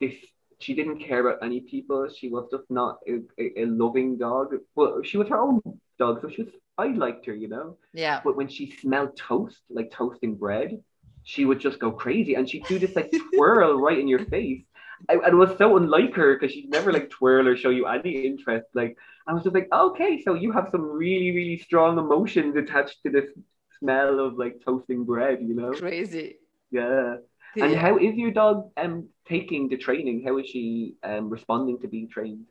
this. 0.00 0.14
She 0.60 0.74
didn't 0.74 1.00
care 1.00 1.26
about 1.26 1.42
any 1.42 1.60
people. 1.60 2.08
She 2.08 2.28
was 2.28 2.48
just 2.50 2.70
not 2.70 2.98
a, 3.08 3.20
a, 3.38 3.62
a 3.62 3.66
loving 3.66 4.18
dog. 4.18 4.54
Well, 4.74 5.02
she 5.02 5.16
was 5.18 5.28
her 5.28 5.38
own 5.40 5.60
dog, 5.98 6.20
so 6.22 6.28
she 6.30 6.42
was. 6.42 6.52
I 6.78 6.88
liked 6.88 7.26
her, 7.26 7.34
you 7.34 7.48
know. 7.48 7.76
yeah 7.92 8.20
But 8.24 8.36
when 8.36 8.48
she 8.48 8.70
smelled 8.80 9.16
toast, 9.16 9.60
like 9.70 9.90
toasting 9.90 10.36
bread, 10.36 10.82
she 11.24 11.44
would 11.44 11.60
just 11.60 11.78
go 11.78 11.90
crazy 11.92 12.34
and 12.34 12.48
she'd 12.48 12.66
do 12.66 12.78
this 12.78 12.96
like 12.96 13.12
twirl 13.34 13.80
right 13.80 13.98
in 13.98 14.08
your 14.08 14.24
face. 14.26 14.64
I, 15.08 15.14
and 15.14 15.32
it 15.32 15.36
was 15.36 15.56
so 15.58 15.76
unlike 15.76 16.14
her 16.14 16.34
because 16.38 16.52
she'd 16.54 16.70
never 16.70 16.92
like 16.92 17.10
twirl 17.10 17.48
or 17.48 17.56
show 17.56 17.70
you 17.70 17.86
any 17.86 18.26
interest. 18.26 18.66
Like 18.74 18.96
I 19.26 19.32
was 19.34 19.42
just 19.44 19.54
like, 19.54 19.68
okay, 19.72 20.22
so 20.22 20.34
you 20.34 20.52
have 20.52 20.68
some 20.70 20.82
really, 20.82 21.30
really 21.32 21.58
strong 21.58 21.98
emotions 21.98 22.56
attached 22.56 23.02
to 23.04 23.10
this 23.10 23.26
smell 23.78 24.20
of 24.20 24.34
like 24.38 24.60
toasting 24.64 25.04
bread, 25.04 25.38
you 25.42 25.54
know? 25.54 25.72
crazy 25.72 26.38
Yeah. 26.70 27.16
And 27.58 27.76
how 27.76 27.98
is 27.98 28.14
your 28.16 28.30
dog 28.30 28.70
um 28.76 29.08
taking 29.28 29.68
the 29.68 29.76
training? 29.76 30.22
How 30.26 30.38
is 30.38 30.46
she 30.48 30.96
um 31.02 31.28
responding 31.30 31.78
to 31.80 31.88
being 31.88 32.08
trained? 32.08 32.46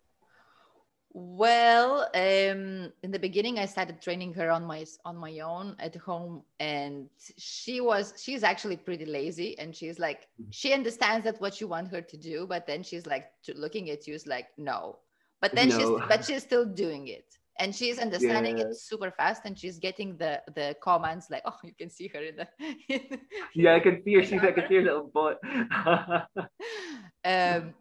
Well, 1.11 2.03
um, 2.13 2.93
in 3.01 3.11
the 3.11 3.17
beginning, 3.19 3.57
I 3.57 3.65
started 3.65 3.99
training 3.99 4.33
her 4.35 4.51
on 4.51 4.63
my 4.65 4.85
on 5.05 5.17
my 5.17 5.39
own 5.39 5.75
at 5.79 5.95
home, 5.95 6.43
and 6.59 7.09
she 7.37 7.81
was 7.81 8.13
she's 8.21 8.43
actually 8.43 8.77
pretty 8.77 9.05
lazy, 9.05 9.57
and 9.57 9.75
she's 9.75 9.97
like 9.97 10.27
Mhm. 10.37 10.51
she 10.51 10.71
understands 10.71 11.23
that 11.25 11.41
what 11.41 11.59
you 11.59 11.67
want 11.67 11.89
her 11.89 12.01
to 12.01 12.17
do, 12.17 12.45
but 12.47 12.67
then 12.67 12.83
she's 12.83 13.07
like 13.07 13.31
looking 13.55 13.89
at 13.89 14.07
you 14.07 14.13
is 14.13 14.27
like 14.27 14.49
no, 14.57 14.99
but 15.41 15.55
then 15.55 15.71
she's 15.71 15.91
but 16.07 16.23
she's 16.23 16.43
still 16.43 16.65
doing 16.65 17.07
it, 17.07 17.38
and 17.59 17.75
she's 17.75 17.99
understanding 17.99 18.57
Yeah. 18.57 18.65
it 18.65 18.75
super 18.75 19.11
fast, 19.11 19.41
and 19.45 19.57
she's 19.57 19.77
getting 19.79 20.17
the 20.17 20.41
the 20.55 20.75
commands 20.81 21.27
like 21.29 21.43
oh 21.45 21.57
you 21.63 21.73
can 21.77 21.89
see 21.89 22.07
her 22.13 22.21
in 22.21 22.35
the 22.37 22.47
Yeah, 23.55 23.75
I 23.75 23.79
can 23.79 24.01
see 24.03 24.13
her. 24.15 24.23
She's 24.23 24.41
I 24.43 24.51
can 24.51 24.67
see 24.67 24.75
her 24.75 24.81
little 24.81 25.11
butt. 25.13 25.39
um 27.25 27.73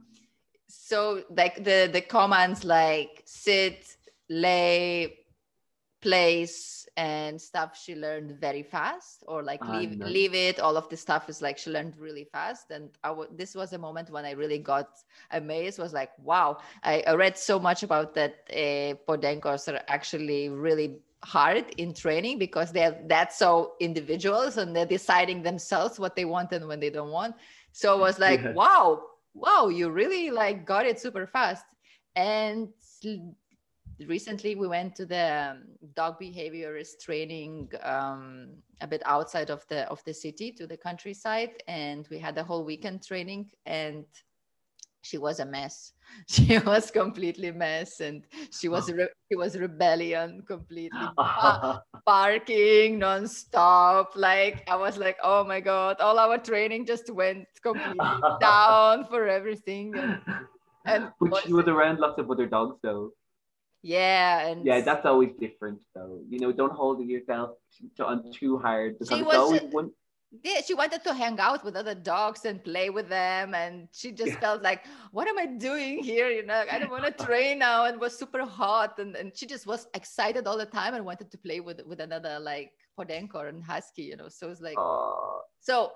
so 0.69 1.23
like 1.31 1.63
the 1.65 1.89
the 1.93 2.01
commands 2.01 2.65
like 2.65 3.23
sit 3.25 3.97
lay 4.29 5.19
plays 6.03 6.88
and 6.99 7.41
stuff 7.41 7.79
she 7.81 7.97
learned 7.97 8.33
very 8.41 8.65
fast 8.65 9.25
or 9.29 9.43
like 9.45 9.69
Ah, 9.69 9.87
leave 9.87 9.97
nice. 9.97 10.19
leave 10.19 10.35
it. 10.35 10.61
All 10.61 10.77
of 10.77 10.91
the 10.91 10.97
stuff 10.97 11.31
is 11.31 11.43
like 11.43 11.59
she 11.59 11.71
learned 11.71 11.97
really 11.99 12.25
fast. 12.25 12.71
And 12.71 12.91
I 13.05 13.09
w- 13.09 13.31
this 13.35 13.55
was 13.55 13.73
a 13.73 13.79
moment 13.79 14.11
when 14.11 14.27
i 14.27 14.33
really 14.33 14.59
got 14.59 14.89
amazed 15.31 15.79
was 15.79 15.95
like 15.95 16.11
wow. 16.23 16.59
I, 16.83 17.05
I 17.07 17.15
read 17.15 17.39
so 17.39 17.59
much 17.61 17.83
about 17.85 18.15
that 18.15 18.35
uh, 18.51 18.95
podencos 19.09 19.73
are 19.73 19.83
actually 19.89 20.49
really 20.51 20.99
hard 21.25 21.67
in 21.79 21.95
training 21.95 22.39
because 22.39 22.73
they're 22.73 22.99
that 23.09 23.33
so 23.33 23.75
individuals 23.81 24.57
and 24.59 24.75
they're 24.77 24.87
deciding 24.87 25.43
themselves 25.43 25.99
what 25.99 26.17
they 26.17 26.25
want 26.25 26.53
and 26.53 26.67
when 26.69 26.81
they 26.81 26.91
don't 26.91 27.11
want. 27.11 27.37
So 27.73 27.97
it 27.97 28.01
was 28.01 28.19
like 28.19 28.45
Yeah. 28.45 28.55
wow 28.55 29.03
wow 29.35 29.69
you 29.69 29.91
really 29.91 30.31
like 30.31 30.67
got 30.67 30.87
it 30.87 30.99
super 31.01 31.27
fast. 31.27 31.65
And 32.17 32.69
recently 34.07 34.55
we 34.55 34.69
went 34.69 34.95
to 34.97 35.07
the 35.07 35.51
um, 35.51 35.63
dog 35.95 36.21
behaviorist 36.21 37.01
training 37.01 37.71
um, 37.83 38.51
a 38.81 38.87
bit 38.87 39.03
outside 39.05 39.51
of 39.51 39.67
the 39.69 39.89
of 39.91 40.03
the 40.05 40.15
city 40.15 40.53
to 40.53 40.67
the 40.67 40.77
countryside 40.77 41.63
and 41.67 42.07
we 42.11 42.19
had 42.19 42.39
a 42.39 42.45
whole 42.45 42.65
weekend 42.65 43.05
training 43.05 43.51
and 43.67 44.05
she 45.03 45.19
was 45.19 45.41
a 45.41 45.47
mess. 45.47 45.93
She 46.27 46.59
was 46.59 46.91
completely 46.91 47.53
mess 47.53 48.01
and 48.01 48.25
she 48.51 48.69
was 48.69 48.91
re- 48.91 49.13
she 49.31 49.37
was 49.37 49.59
rebellion 49.59 50.43
completely. 50.47 50.99
Ba- 51.17 51.83
barking 52.07 52.99
non-stop. 52.99 54.13
Like 54.17 54.65
i 54.69 54.77
was 54.77 54.97
like 54.97 55.19
oh 55.23 55.45
my 55.45 55.61
god. 55.61 56.01
All 56.01 56.19
our 56.19 56.39
training 56.39 56.87
just 56.87 57.11
went 57.11 57.47
completely 57.63 58.21
down 58.41 59.05
for 59.07 59.29
everything 59.29 59.95
and, 59.97 60.21
and 60.87 61.13
but 61.21 61.45
she 61.45 61.53
was 61.53 61.67
around 61.67 61.99
lots 62.01 62.19
of 62.19 62.31
other 62.31 62.47
dogs 62.47 62.77
though. 62.83 63.13
Yeah 63.83 64.47
and 64.49 64.67
Yeah, 64.67 64.81
that's 64.81 65.07
always 65.07 65.31
different 65.39 65.81
though. 65.95 66.21
You 66.29 66.39
know, 66.41 66.53
don't 66.53 66.73
hold 66.73 67.01
yourself 67.07 67.51
to, 67.97 68.07
on 68.07 68.33
too 68.33 68.59
hard 68.59 68.95
because 68.99 69.09
She 69.09 69.21
it's 69.23 69.27
was- 69.27 69.37
always 69.37 69.63
one. 69.73 69.91
yeah, 70.45 70.61
she 70.67 70.75
wanted 70.75 71.03
to 71.05 71.15
hang 71.15 71.39
out 71.41 71.65
with 71.65 71.75
other 71.77 71.95
dogs 71.95 72.45
and 72.45 72.63
play 72.63 72.91
with 72.91 73.09
them. 73.09 73.55
And 73.55 73.89
she 73.93 74.13
just 74.13 74.33
Yeah. 74.33 74.41
felt 74.41 74.63
like, 74.63 74.85
what 75.13 75.27
am 75.29 75.39
I 75.39 75.47
doing 75.47 76.03
here? 76.05 76.29
You 76.29 76.45
know, 76.45 76.65
I 76.71 76.79
don't 76.79 76.91
want 76.91 77.05
to 77.07 77.13
train 77.27 77.61
now. 77.61 77.85
And 77.87 77.99
was 78.01 78.19
super 78.19 78.45
hot. 78.45 78.99
And, 78.99 79.17
and 79.17 79.33
she 79.37 79.47
just 79.47 79.67
was 79.67 79.87
excited 79.95 80.47
all 80.47 80.59
the 80.59 80.67
time 80.67 80.93
and 80.95 81.05
wanted 81.05 81.31
to 81.31 81.39
play 81.39 81.61
with, 81.61 81.81
with 81.87 82.01
another 82.01 82.39
like 82.41 82.73
Podenco 82.99 83.49
and 83.49 83.63
Husky, 83.65 84.03
you 84.03 84.17
know. 84.17 84.29
So 84.29 84.51
it's 84.51 84.61
like, 84.61 84.77
Oh, 84.79 85.41
so 85.61 85.93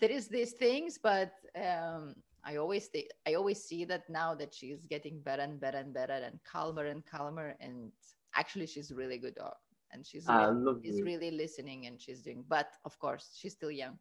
there 0.00 0.10
is 0.10 0.28
these 0.28 0.52
things, 0.52 0.98
but 1.02 1.32
um, 1.56 2.14
I 2.44 2.56
always 2.56 2.86
think, 2.86 3.06
I 3.26 3.34
always 3.34 3.62
see 3.62 3.84
that 3.86 4.08
now 4.08 4.34
that 4.34 4.54
she's 4.54 4.84
getting 4.86 5.20
better 5.20 5.42
and 5.42 5.60
better 5.60 5.78
and 5.78 5.92
better 5.92 6.14
and 6.14 6.38
calmer 6.44 6.86
and 6.86 7.04
calmer. 7.06 7.54
And 7.60 7.92
actually, 8.34 8.66
she's 8.66 8.90
a 8.90 8.94
really 8.94 9.18
good 9.18 9.34
dog. 9.34 9.54
And 9.92 10.06
she's 10.06 10.26
I 10.28 10.44
really, 10.44 10.98
you. 10.98 11.04
really 11.04 11.30
listening 11.30 11.86
and 11.86 12.00
she's 12.00 12.22
doing, 12.22 12.44
but 12.48 12.68
of 12.84 12.98
course, 12.98 13.36
she's 13.36 13.52
still 13.52 13.70
young. 13.70 13.98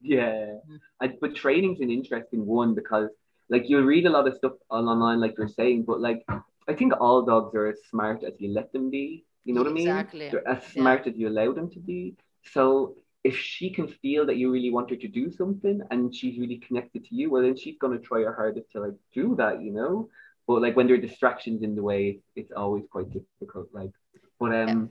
Yeah, 0.00 0.56
Mm. 0.68 0.80
I, 1.00 1.08
but 1.20 1.34
training's 1.34 1.80
an 1.80 1.90
interesting 1.90 2.46
one 2.46 2.74
because 2.74 3.10
like 3.50 3.68
you'll 3.68 3.82
read 3.84 4.06
a 4.06 4.10
lot 4.10 4.26
of 4.26 4.34
stuff 4.34 4.52
online, 4.70 5.20
like 5.20 5.34
you're 5.36 5.48
saying, 5.48 5.84
but 5.86 6.00
like 6.00 6.24
I 6.68 6.74
think 6.74 6.94
all 7.00 7.22
dogs 7.22 7.54
are 7.54 7.66
as 7.66 7.78
smart 7.90 8.24
as 8.24 8.34
you 8.38 8.52
let 8.52 8.72
them 8.72 8.90
be. 8.90 9.24
You 9.44 9.54
know 9.54 9.62
what 9.62 9.70
I 9.70 9.74
mean? 9.74 9.88
Exactly. 9.88 10.28
They're 10.30 10.48
as 10.48 10.62
Yeah. 10.74 10.82
smart 10.82 11.06
as 11.06 11.16
you 11.16 11.28
allow 11.28 11.52
them 11.52 11.70
to 11.70 11.80
be. 11.80 12.14
So 12.44 12.96
if 13.22 13.36
she 13.36 13.70
can 13.70 13.86
feel 13.86 14.26
that 14.26 14.36
you 14.36 14.50
really 14.50 14.70
want 14.70 14.90
her 14.90 14.96
to 14.96 15.08
do 15.08 15.30
something 15.30 15.80
and 15.90 16.14
she's 16.14 16.38
really 16.38 16.56
connected 16.56 17.04
to 17.04 17.14
you, 17.14 17.30
well 17.30 17.42
then 17.42 17.56
she's 17.56 17.76
gonna 17.78 17.98
try 17.98 18.20
her 18.20 18.34
hardest 18.34 18.72
to 18.72 18.80
like 18.80 18.94
do 19.12 19.36
that, 19.36 19.62
you 19.62 19.72
know. 19.72 20.08
But 20.46 20.62
like 20.62 20.76
when 20.76 20.86
there 20.86 20.96
are 20.96 21.00
distractions 21.00 21.62
in 21.62 21.74
the 21.76 21.82
way, 21.82 22.20
it's 22.34 22.50
always 22.50 22.84
quite 22.90 23.10
difficult. 23.10 23.68
Like, 23.72 23.92
but 24.38 24.54
um, 24.54 24.90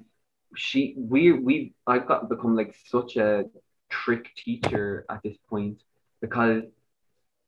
she 0.56 0.96
we 0.98 1.34
we 1.34 1.74
I've 1.88 2.08
got 2.08 2.30
become 2.30 2.56
like 2.56 2.76
such 2.88 3.18
a 3.18 3.46
trick 3.89 4.34
teacher 4.36 5.06
at 5.10 5.22
this 5.24 5.38
point 5.50 5.82
because 6.22 6.63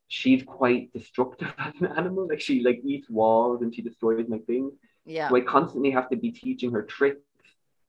she's 0.08 0.42
quite 0.42 0.92
destructive 0.92 1.52
as 1.58 1.74
an 1.80 1.86
animal. 1.96 2.28
Like 2.28 2.40
she 2.40 2.62
like 2.62 2.80
eats 2.84 3.08
walls 3.08 3.62
and 3.62 3.74
she 3.74 3.82
destroys 3.82 4.28
my 4.28 4.38
things. 4.38 4.72
Yeah. 5.04 5.28
So 5.28 5.36
I 5.36 5.40
constantly 5.40 5.90
have 5.92 6.10
to 6.10 6.16
be 6.16 6.30
teaching 6.32 6.72
her 6.72 6.82
tricks 6.82 7.20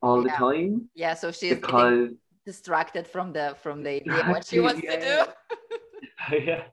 all 0.02 0.22
the 0.22 0.30
time 0.30 0.90
Yeah. 0.96 1.14
So 1.16 1.32
she's 1.32 1.50
getting 1.50 1.62
because 1.62 2.10
distracted 2.46 3.08
from 3.08 3.34
the 3.34 3.56
from 3.62 3.84
the 3.84 3.90
idea 3.92 4.24
what 4.26 4.46
she 4.46 4.60
wants 4.60 4.82
to 4.82 4.98
Yeah. 5.00 5.26
do. 6.30 6.38
yeah. 6.46 6.64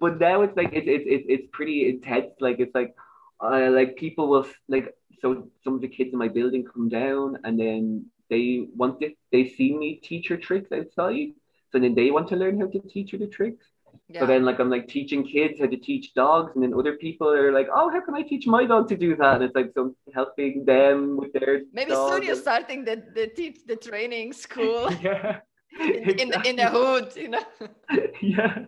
But 0.00 0.20
now 0.20 0.42
it's 0.42 0.56
like 0.56 0.70
it's 0.72 0.86
it's 0.86 1.04
it's 1.06 1.26
it's 1.28 1.48
pretty 1.52 1.88
intense. 1.88 2.32
Like 2.40 2.58
it's 2.60 2.74
like 2.74 2.94
uh, 3.40 3.70
like 3.70 3.96
people 3.96 4.28
will 4.28 4.46
like 4.68 4.94
so 5.20 5.48
some 5.64 5.74
of 5.74 5.80
the 5.80 5.88
kids 5.88 6.12
in 6.12 6.18
my 6.18 6.28
building 6.28 6.64
come 6.64 6.88
down 6.88 7.38
and 7.44 7.58
then 7.58 8.06
they 8.30 8.66
want 8.76 9.00
to 9.00 9.10
they 9.32 9.48
see 9.48 9.76
me 9.76 10.00
teach 10.02 10.28
her 10.28 10.36
tricks 10.36 10.70
outside. 10.72 11.28
So 11.72 11.78
then 11.78 11.94
they 11.94 12.10
want 12.10 12.28
to 12.28 12.36
learn 12.36 12.60
how 12.60 12.66
to 12.68 12.80
teach 12.80 13.12
her 13.12 13.18
the 13.18 13.26
tricks. 13.26 13.66
Yeah. 14.10 14.20
So 14.20 14.26
then 14.26 14.44
like 14.44 14.58
I'm 14.58 14.70
like 14.70 14.88
teaching 14.88 15.22
kids 15.22 15.60
how 15.60 15.66
to 15.66 15.76
teach 15.76 16.14
dogs 16.14 16.52
and 16.54 16.62
then 16.62 16.72
other 16.72 16.94
people 16.96 17.28
are 17.28 17.52
like, 17.52 17.68
Oh, 17.74 17.90
how 17.90 18.00
can 18.00 18.14
I 18.14 18.22
teach 18.22 18.46
my 18.46 18.64
dog 18.64 18.88
to 18.88 18.96
do 18.96 19.14
that? 19.16 19.34
And 19.36 19.44
it's 19.44 19.54
like 19.54 19.70
so 19.74 19.94
helping 20.14 20.64
them 20.64 21.16
with 21.18 21.32
their 21.34 21.60
Maybe 21.74 21.92
soon 21.92 22.22
you're 22.22 22.32
and- 22.32 22.40
starting 22.40 22.84
the 22.84 23.02
the 23.14 23.26
teach 23.26 23.58
the 23.66 23.76
training 23.76 24.32
school 24.32 24.90
yeah. 25.02 25.40
in, 25.78 26.20
in, 26.22 26.28
the, 26.30 26.40
in 26.48 26.56
the 26.56 26.68
hood, 26.70 27.12
you 27.16 27.28
know. 27.28 27.44
yeah. 28.22 28.64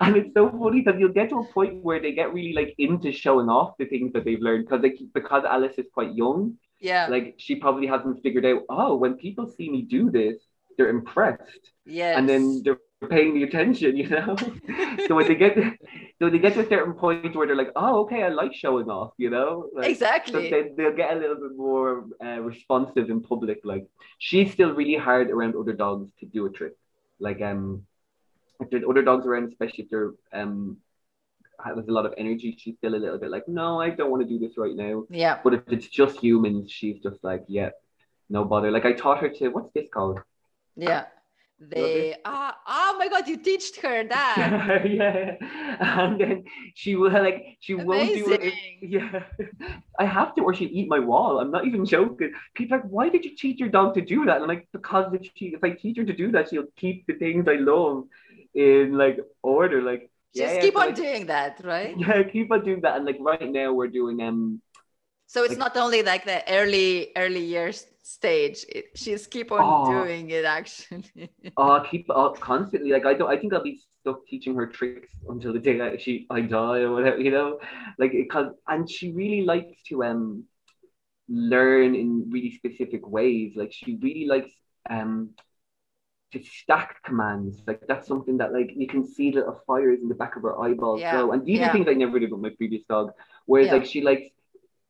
And 0.00 0.16
it's 0.16 0.32
so 0.34 0.50
funny 0.50 0.82
because 0.82 0.98
you'll 1.00 1.12
get 1.12 1.30
to 1.30 1.38
a 1.40 1.44
point 1.52 1.82
where 1.82 2.00
they 2.00 2.12
get 2.12 2.32
really 2.32 2.52
like 2.52 2.74
into 2.78 3.12
showing 3.12 3.48
off 3.48 3.76
the 3.78 3.86
things 3.86 4.12
that 4.12 4.24
they've 4.24 4.40
learned 4.40 4.66
because 4.66 4.82
like 4.82 4.98
because 5.14 5.44
Alice 5.44 5.76
is 5.78 5.86
quite 5.92 6.14
young, 6.14 6.54
Yeah. 6.80 7.08
like 7.08 7.34
she 7.38 7.56
probably 7.56 7.86
hasn't 7.86 8.22
figured 8.22 8.46
out, 8.46 8.62
oh, 8.68 8.96
when 8.96 9.14
people 9.14 9.46
see 9.46 9.70
me 9.70 9.82
do 9.82 10.10
this, 10.10 10.36
they're 10.76 10.88
impressed. 10.90 11.64
Yeah. 11.86 12.18
And 12.18 12.28
then 12.28 12.62
they're 12.64 12.78
paying 13.08 13.34
the 13.34 13.44
attention, 13.44 13.96
you 13.96 14.08
know? 14.08 14.36
so 15.06 15.14
when 15.14 15.28
they 15.28 15.34
get 15.34 15.56
so 16.18 16.28
they 16.28 16.38
get 16.38 16.54
to 16.54 16.60
a 16.60 16.68
certain 16.68 16.94
point 16.94 17.34
where 17.36 17.46
they're 17.46 17.56
like, 17.56 17.72
oh, 17.76 18.00
okay, 18.00 18.22
I 18.22 18.28
like 18.28 18.54
showing 18.54 18.88
off, 18.90 19.12
you 19.18 19.30
know? 19.30 19.68
Like, 19.74 19.84
so 19.84 19.90
exactly. 19.90 20.50
they, 20.50 20.70
they'll 20.76 20.96
get 20.96 21.16
a 21.16 21.20
little 21.20 21.36
bit 21.36 21.56
more 21.56 22.06
uh, 22.24 22.40
responsive 22.40 23.10
in 23.10 23.22
public. 23.22 23.60
Like 23.64 23.86
she's 24.18 24.52
still 24.52 24.72
really 24.72 24.96
hard 24.96 25.30
around 25.30 25.54
other 25.54 25.72
dogs 25.72 26.10
to 26.20 26.26
do 26.26 26.46
a 26.46 26.50
trick. 26.50 26.72
Like 27.20 27.40
um, 27.40 27.86
if 28.60 28.70
there's 28.70 28.84
other 28.88 29.02
dogs 29.02 29.26
around, 29.26 29.48
especially 29.48 29.84
if 29.84 29.90
they're 29.90 30.12
um, 30.32 30.78
has 31.64 31.76
a 31.76 31.92
lot 31.92 32.06
of 32.06 32.14
energy, 32.16 32.56
she's 32.58 32.76
still 32.76 32.94
a 32.94 32.96
little 32.96 33.18
bit 33.18 33.30
like, 33.30 33.48
no, 33.48 33.80
I 33.80 33.90
don't 33.90 34.10
want 34.10 34.22
to 34.22 34.28
do 34.28 34.38
this 34.38 34.56
right 34.56 34.74
now. 34.74 35.04
yeah. 35.10 35.40
But 35.42 35.54
if 35.54 35.62
it's 35.68 35.88
just 35.88 36.18
humans, 36.20 36.70
she's 36.70 37.00
just 37.00 37.22
like, 37.22 37.44
yeah, 37.48 37.70
no 38.28 38.44
bother. 38.44 38.70
Like 38.70 38.84
I 38.84 38.92
taught 38.92 39.20
her 39.20 39.28
to 39.28 39.48
what's 39.48 39.72
this 39.72 39.88
called? 39.92 40.20
Yeah. 40.76 41.06
They 41.60 42.14
ah 42.24 42.54
oh 42.68 42.96
my 43.00 43.08
god, 43.08 43.26
you 43.26 43.36
teached 43.36 43.80
her 43.80 44.04
that. 44.14 44.82
yeah, 44.86 45.34
and 45.80 46.20
then 46.20 46.44
she 46.74 46.94
will 46.94 47.10
like 47.10 47.56
she 47.58 47.74
won't 47.74 48.14
do 48.14 48.30
it. 48.32 48.54
Yeah, 48.80 49.24
I 49.98 50.04
have 50.06 50.36
to, 50.36 50.42
or 50.42 50.54
she'll 50.54 50.70
eat 50.70 50.88
my 50.88 51.00
wall. 51.00 51.40
I'm 51.40 51.50
not 51.50 51.66
even 51.66 51.84
joking. 51.84 52.32
People 52.54 52.76
are 52.76 52.80
like, 52.80 52.88
why 52.90 53.08
did 53.08 53.24
you 53.24 53.34
teach 53.36 53.58
your 53.58 53.70
dog 53.70 53.94
to 53.94 54.00
do 54.00 54.24
that? 54.26 54.36
And 54.36 54.44
I'm 54.44 54.48
like, 54.48 54.68
because 54.72 55.12
if 55.14 55.28
she, 55.34 55.46
if 55.46 55.64
I 55.64 55.70
teach 55.70 55.96
her 55.98 56.04
to 56.04 56.12
do 56.12 56.30
that, 56.30 56.48
she'll 56.48 56.70
keep 56.76 57.06
the 57.08 57.14
things 57.14 57.48
I 57.48 57.56
love 57.56 58.04
in 58.54 58.96
like 58.96 59.18
order. 59.42 59.82
Like, 59.82 60.10
Just 60.36 60.54
yeah, 60.54 60.60
keep 60.60 60.74
so 60.74 60.80
on 60.82 60.88
I- 60.88 60.92
doing 60.92 61.26
that, 61.26 61.60
right? 61.64 61.98
Yeah, 62.04 62.22
keep 62.22 62.52
on 62.52 62.64
doing 62.64 62.82
that. 62.82 62.96
And 62.96 63.04
like 63.04 63.18
right 63.18 63.50
now, 63.50 63.72
we're 63.72 63.88
doing 63.90 64.22
um. 64.22 64.62
So 65.26 65.42
it's 65.42 65.58
Like- 65.58 65.74
not 65.74 65.76
only 65.76 66.02
like 66.02 66.24
the 66.24 66.38
early 66.48 67.10
early 67.16 67.42
years 67.42 67.84
stage. 68.08 68.64
It, 68.68 68.86
she's 68.96 69.26
keep 69.26 69.52
on 69.52 69.60
Oh. 69.62 69.84
doing 69.84 70.30
it 70.30 70.44
actually. 70.44 71.04
Oh, 71.56 71.84
keep 71.90 72.08
up 72.10 72.38
constantly. 72.40 72.90
Like 72.92 73.06
I 73.06 73.14
don't. 73.14 73.30
I 73.30 73.36
think 73.38 73.52
I'll 73.52 73.62
be 73.62 73.80
stuck 74.00 74.26
teaching 74.26 74.54
her 74.54 74.66
tricks 74.66 75.12
until 75.28 75.52
the 75.52 75.58
day 75.58 75.76
that 75.78 76.00
she 76.00 76.26
I 76.30 76.40
die 76.42 76.80
or 76.80 76.92
whatever. 76.92 77.18
You 77.20 77.30
know, 77.32 77.58
like 77.98 78.12
because 78.12 78.52
and 78.68 78.88
she 78.88 79.12
really 79.12 79.44
likes 79.44 79.82
to 79.88 80.04
um 80.04 80.44
learn 81.28 81.94
in 81.94 82.30
really 82.30 82.52
specific 82.52 83.06
ways. 83.08 83.54
Like 83.56 83.72
she 83.72 83.96
really 84.02 84.26
likes 84.26 84.52
um 84.90 85.30
to 86.32 86.42
stack 86.42 87.02
commands. 87.04 87.62
Like 87.66 87.82
that's 87.88 88.06
something 88.06 88.36
that 88.38 88.52
like 88.52 88.70
you 88.76 88.86
can 88.86 89.06
see 89.06 89.32
little 89.32 89.60
fires 89.66 90.00
in 90.02 90.08
the 90.08 90.14
back 90.14 90.36
of 90.36 90.42
her 90.42 90.60
eyeballs 90.60 91.00
Yeah. 91.00 91.30
And 91.32 91.44
these 91.44 91.60
yeah. 91.60 91.70
are 91.70 91.72
things 91.72 91.88
I 91.88 91.94
never 91.94 92.18
did 92.18 92.30
with 92.32 92.40
my 92.40 92.50
previous 92.50 92.84
dog. 92.88 93.12
Whereas 93.46 93.68
Yeah. 93.68 93.74
like 93.74 93.86
she 93.86 94.02
likes, 94.02 94.28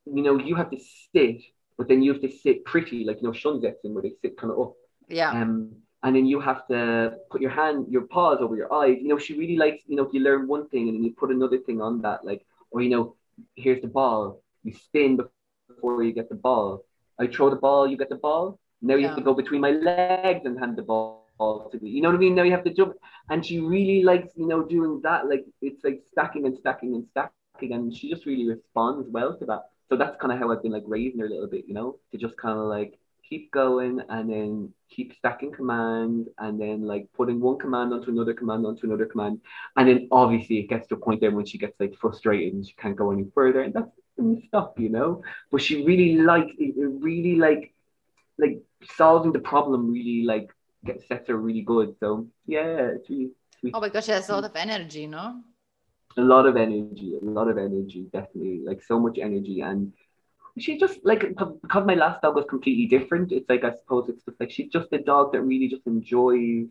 you 0.07 0.23
know, 0.23 0.39
you 0.39 0.57
have 0.57 0.71
to 0.71 0.79
sit, 1.15 1.43
but 1.79 1.89
then 1.89 2.03
you 2.03 2.13
have 2.13 2.23
to 2.23 2.31
sit 2.31 2.65
pretty, 2.65 3.05
like 3.05 3.23
you 3.23 3.29
know, 3.29 3.33
Shunzetsu 3.33 3.85
where 3.85 4.03
they 4.03 4.13
sit 4.21 4.37
kind 4.37 4.53
of 4.53 4.61
up. 4.61 4.73
yeah. 5.09 5.31
Um, 5.31 5.77
and 6.03 6.15
then 6.15 6.27
you 6.27 6.41
have 6.41 6.67
to 6.69 7.15
put 7.31 7.41
your 7.41 7.51
hand, 7.51 7.87
your 7.91 8.03
paws 8.03 8.39
over 8.41 8.57
your 8.57 8.73
eyes. 8.73 8.99
You 9.01 9.09
know, 9.09 9.19
she 9.19 9.37
really 9.37 9.57
likes, 9.57 9.83
you 9.87 9.97
know, 9.97 10.05
if 10.05 10.13
you 10.13 10.21
learn 10.21 10.47
one 10.47 10.69
thing 10.69 10.89
and 10.89 10.97
then 10.97 11.05
you 11.05 11.13
put 11.13 11.31
another 11.31 11.59
thing 11.59 11.81
on 11.81 12.03
that, 12.03 12.25
like, 12.25 12.45
or 12.71 12.83
you 12.83 12.91
know, 12.91 13.17
here's 13.57 13.81
the 13.83 13.89
ball. 13.89 14.43
You 14.63 14.73
spin 14.75 15.19
before 15.69 16.03
you 16.05 16.13
get 16.13 16.29
the 16.29 16.37
ball. 16.37 16.85
I 17.19 17.27
throw 17.27 17.51
the 17.51 17.57
ball, 17.57 17.89
you 17.89 17.97
get 17.97 18.11
the 18.11 18.17
ball. 18.17 18.61
Now 18.81 18.95
you 18.95 19.07
have 19.09 19.17
to 19.17 19.23
go 19.23 19.35
between 19.35 19.61
my 19.61 19.71
legs 19.71 20.43
and 20.45 20.59
hand 20.59 20.77
the 20.77 20.83
ball 20.83 21.25
to 21.73 21.79
me. 21.81 21.91
You 21.91 22.01
know 22.03 22.11
what 22.11 22.17
I 22.17 22.19
mean? 22.19 22.35
Now 22.35 22.45
you 22.45 22.53
have 22.53 22.65
to 22.65 22.73
jump. 22.73 22.95
And 23.29 23.45
she 23.45 23.59
really 23.59 24.03
likes, 24.03 24.29
you 24.37 24.47
know, 24.47 24.63
doing 24.63 25.01
that. 25.03 25.29
Like 25.29 25.45
it's 25.61 25.83
like 25.85 26.03
stacking 26.11 26.47
and 26.47 26.57
stacking 26.57 26.95
and 26.95 27.07
stacking. 27.11 27.73
And 27.73 27.95
she 27.95 28.09
just 28.09 28.25
really 28.25 28.49
responds 28.49 29.09
well 29.09 29.37
to 29.39 29.47
that. 29.47 29.63
So 29.89 29.97
that's 29.97 30.21
kind 30.21 30.33
of 30.33 30.39
how 30.39 30.51
I've 30.53 30.63
been 30.63 30.73
like 30.73 30.85
raising 30.87 31.21
her 31.21 31.27
a 31.27 31.31
little 31.31 31.47
bit, 31.47 31.65
you 31.67 31.75
know, 31.75 31.99
to 32.13 32.19
just 32.19 32.37
kind 32.37 32.59
of 32.59 32.67
like 32.67 32.99
keep 33.29 33.51
going 33.53 34.01
and 34.09 34.31
then 34.31 34.73
keep 34.91 35.15
stacking 35.17 35.53
commands 35.53 36.29
and 36.39 36.61
then 36.61 36.83
like 36.83 37.09
putting 37.15 37.41
one 37.41 37.59
command 37.59 37.93
onto 37.93 38.11
another 38.11 38.33
command 38.33 38.67
onto 38.67 38.87
another 38.87 39.07
command. 39.07 39.41
And 39.77 39.89
then 39.89 40.09
obviously 40.11 40.59
it 40.59 40.69
gets 40.69 40.89
to 40.89 40.95
a 40.95 40.99
point 40.99 41.21
there 41.21 41.31
when 41.31 41.47
she 41.47 41.59
gets 41.59 41.79
like 41.79 41.95
frustrated 41.97 42.55
and 42.55 42.67
she 42.67 42.75
can't 42.75 42.97
go 42.97 43.11
any 43.11 43.27
further. 43.35 43.63
And 43.63 43.75
that's 43.75 43.91
stop, 44.49 44.79
you 44.79 44.89
know. 44.89 45.23
But 45.51 45.63
she 45.63 45.85
really 45.85 46.17
liked 46.17 46.53
it, 46.59 46.75
really 46.77 47.37
like 47.37 47.73
like 48.39 48.63
solving 48.97 49.33
the 49.33 49.41
problem 49.41 49.91
really 49.91 50.25
like 50.25 50.51
gets 50.85 51.07
sets 51.09 51.29
her 51.29 51.37
really 51.37 51.63
good. 51.63 51.97
So 52.01 52.27
yeah, 52.47 52.93
it's 52.97 53.11
really 53.11 53.31
sweet. 53.61 53.73
Oh, 53.75 53.81
because 53.81 54.05
she 54.05 54.13
has 54.13 54.29
a 54.29 54.33
lot 54.35 54.45
mm. 54.45 54.51
of 54.51 54.57
energy, 54.57 55.07
no? 55.07 55.41
A 56.19 56.23
lot 56.23 56.47
of 56.47 56.57
energy, 56.57 57.15
a 57.21 57.25
lot 57.25 57.49
of 57.49 57.59
energy, 57.59 58.09
definitely. 58.13 58.63
Like 58.67 58.83
so 58.83 58.99
much 59.01 59.19
energy 59.19 59.61
and 59.63 59.93
she 60.59 60.79
just 60.79 60.99
like 61.05 61.21
because 61.21 61.87
my 61.87 61.95
last 61.95 62.23
dog 62.23 62.37
was 62.37 62.47
completely 62.49 62.87
different. 62.87 63.33
It's 63.33 63.49
like 63.49 63.65
I 63.65 63.73
suppose 63.77 64.09
it's 64.09 64.25
just 64.25 64.41
like 64.41 64.51
she's 64.51 64.71
just 64.73 64.93
a 64.93 64.99
dog 64.99 65.33
that 65.33 65.43
really 65.43 65.69
just 65.69 65.87
enjoys 65.87 66.67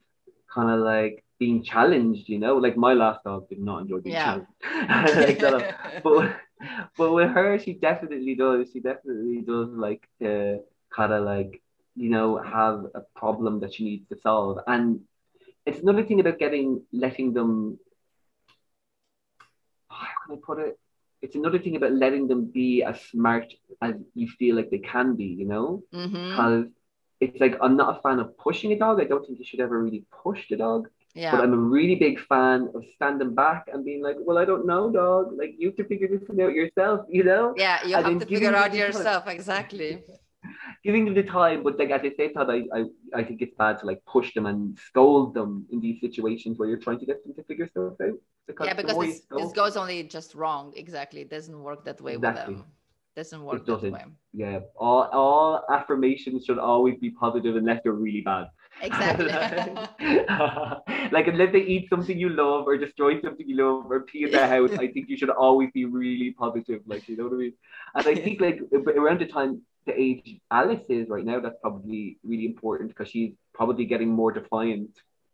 kind 0.54 0.70
of 0.72 0.82
like 0.82 1.24
being 1.40 1.64
challenged, 1.64 2.30
you 2.30 2.40
know. 2.40 2.58
Like 2.58 2.78
my 2.78 2.94
last 2.94 3.24
dog 3.24 3.50
did 3.50 3.60
not 3.60 3.82
enjoy 3.84 4.00
being 4.02 4.18
Yeah. 4.18 4.20
challenged. 4.20 4.52
like, 5.18 5.40
but 6.04 6.36
but 6.98 7.14
with 7.14 7.30
her, 7.32 7.60
she 7.60 7.74
definitely 7.74 8.36
does. 8.36 8.72
She 8.74 8.82
definitely 8.82 9.42
does 9.42 9.70
like 9.70 10.08
to 10.22 10.60
kind 10.96 11.14
of 11.14 11.24
like 11.26 11.62
you 11.96 12.10
know 12.10 12.38
have 12.38 12.86
a 12.96 13.02
problem 13.16 13.62
that 13.62 13.74
she 13.76 13.86
needs 13.86 14.08
to 14.10 14.18
solve, 14.22 14.60
and 14.68 15.02
it's 15.66 15.80
another 15.80 16.04
thing 16.06 16.20
about 16.20 16.40
getting 16.40 16.84
letting 16.94 17.34
them. 17.34 17.80
Can 20.28 20.38
I 20.38 20.40
put 20.46 20.60
it? 20.60 20.78
It's 21.22 21.36
another 21.36 21.60
thing 21.60 21.76
about 21.76 21.94
letting 21.94 22.28
them 22.28 22.46
be 22.54 22.84
as 22.84 23.02
smart 23.02 23.54
as 23.82 23.96
you 24.14 24.28
feel 24.40 24.56
like 24.56 24.70
they 24.70 24.80
can 24.80 25.16
be. 25.16 25.26
You 25.26 25.48
know, 25.48 25.84
Mm-hmm. 25.94 26.30
because 26.30 26.66
it's 27.20 27.40
like 27.40 27.58
I'm 27.62 27.76
not 27.78 27.98
a 27.98 28.02
fan 28.02 28.20
of 28.20 28.38
pushing 28.38 28.72
a 28.74 28.80
dog. 28.80 29.02
I 29.02 29.06
don't 29.06 29.26
think 29.26 29.40
you 29.40 29.46
should 29.46 29.60
ever 29.60 29.82
really 29.82 30.06
push 30.24 30.48
the 30.50 30.58
dog. 30.58 30.88
Yeah. 31.16 31.32
But 31.32 31.42
I'm 31.42 31.54
a 31.54 31.58
really 31.58 31.96
big 31.96 32.20
fan 32.20 32.70
of 32.76 32.84
standing 32.96 33.34
back 33.34 33.70
and 33.74 33.84
being 33.84 34.04
like, 34.04 34.18
well, 34.20 34.38
I 34.38 34.46
don't 34.46 34.68
know, 34.68 34.92
dog. 34.92 35.34
Like, 35.36 35.56
you 35.58 35.70
have 35.70 35.76
to 35.78 35.86
figure 35.86 36.08
this 36.08 36.22
out 36.30 36.54
yourself, 36.54 37.08
you 37.10 37.24
know? 37.24 37.56
Yeah, 37.58 37.84
you 37.88 37.96
and 37.96 38.06
have 38.06 38.20
to 38.20 38.26
figure 38.28 38.56
out 38.56 38.74
yourself 38.76 39.28
exactly. 39.28 40.04
Giving 40.88 41.04
them 41.06 41.16
the 41.22 41.24
time, 41.24 41.64
but 41.66 41.78
like 41.82 41.92
at 41.98 42.02
the 42.08 42.14
same 42.20 42.32
time, 42.34 42.50
I, 42.56 42.60
I, 42.78 42.82
I 43.20 43.24
think 43.28 43.42
it's 43.46 43.56
bad 43.64 43.74
to 43.80 43.86
like 43.92 44.02
push 44.16 44.34
them 44.36 44.46
and 44.52 44.60
scold 44.90 45.34
them 45.38 45.52
in 45.74 45.78
these 45.86 45.98
situations 46.06 46.58
where 46.58 46.68
you're 46.70 46.84
trying 46.88 47.00
to 47.04 47.08
get 47.12 47.18
them 47.24 47.34
to 47.38 47.44
figure 47.50 47.68
stuff 47.74 47.94
out. 48.06 48.18
yeah, 48.68 48.74
because 48.80 48.94
more 48.96 49.06
you 49.06 49.12
this, 49.14 49.22
this 49.40 49.52
goes 49.62 49.76
only 49.84 50.04
just 50.18 50.30
wrong. 50.42 50.74
Exactly. 50.84 51.22
It 51.26 51.30
doesn't 51.30 51.60
work 51.70 51.82
that 51.90 52.00
way 52.06 52.14
Exactly. 52.16 52.56
with 52.56 52.64
them. 52.64 52.72
Doesn't 53.18 53.44
work 53.44 53.62
It 53.62 53.66
that 53.66 53.72
doesn't. 53.74 53.92
way. 53.92 54.06
yeah, 54.34 54.60
all, 54.78 55.04
all 55.12 55.66
affirmations 55.78 56.46
should 56.46 56.60
always 56.60 56.96
be 57.00 57.10
positive 57.10 57.56
unless 57.56 57.82
they're 57.84 57.92
really 58.08 58.22
bad. 58.22 58.46
Exactly. 58.82 59.28
like 61.12 61.28
unless 61.28 61.52
they 61.52 61.64
eat 61.76 61.90
something 61.90 62.18
you 62.18 62.30
love 62.30 62.68
or 62.68 62.78
destroy 62.78 63.20
something 63.22 63.48
you 63.50 63.58
love 63.58 63.92
or 63.92 64.02
pee 64.02 64.24
in 64.24 64.32
the 64.32 64.48
house, 64.56 64.72
I 64.74 64.88
think 64.88 65.10
you 65.10 65.18
should 65.18 65.32
always 65.32 65.70
be 65.74 65.86
really 65.86 66.32
positive. 66.38 66.82
Like 66.86 67.10
you 67.10 67.18
know 67.18 67.26
what 67.26 67.34
I 67.34 67.38
mean? 67.38 67.54
And 67.96 68.08
I 68.08 68.16
think 68.16 68.40
like 68.40 68.60
around 68.96 69.20
the 69.22 69.26
time 69.26 69.62
the 69.88 70.00
age 70.00 70.40
Alice 70.52 70.84
is 70.90 71.10
right 71.10 71.26
now, 71.26 71.40
that's 71.40 71.58
probably 71.62 72.18
really 72.24 72.46
important 72.46 72.90
because 72.90 73.10
she's 73.10 73.34
probably 73.54 73.86
getting 73.86 74.10
more 74.10 74.32
defiant. 74.32 74.92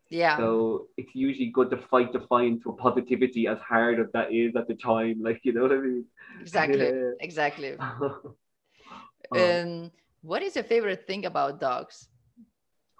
yeah. 0.09 0.37
So 0.37 0.87
it's 0.97 1.13
usually 1.15 1.47
good 1.47 1.69
to 1.71 1.77
fight 1.77 2.13
defiance 2.13 2.65
with 2.65 2.77
positivity 2.77 3.47
as 3.47 3.59
hard 3.59 3.99
as 3.99 4.07
that 4.13 4.31
is 4.31 4.55
at 4.55 4.67
the 4.67 4.75
time. 4.75 5.21
Like 5.21 5.41
you 5.43 5.53
know 5.53 5.63
what 5.63 5.73
I 5.73 5.81
mean? 5.81 6.05
exactly. 6.41 6.79
Yeah. 6.79 7.11
Exactly. 7.19 7.75
oh. 7.79 9.61
Um, 9.61 9.91
what 10.21 10.41
is 10.41 10.55
your 10.55 10.63
favorite 10.63 11.05
thing 11.07 11.25
about 11.25 11.59
dogs? 11.59 12.07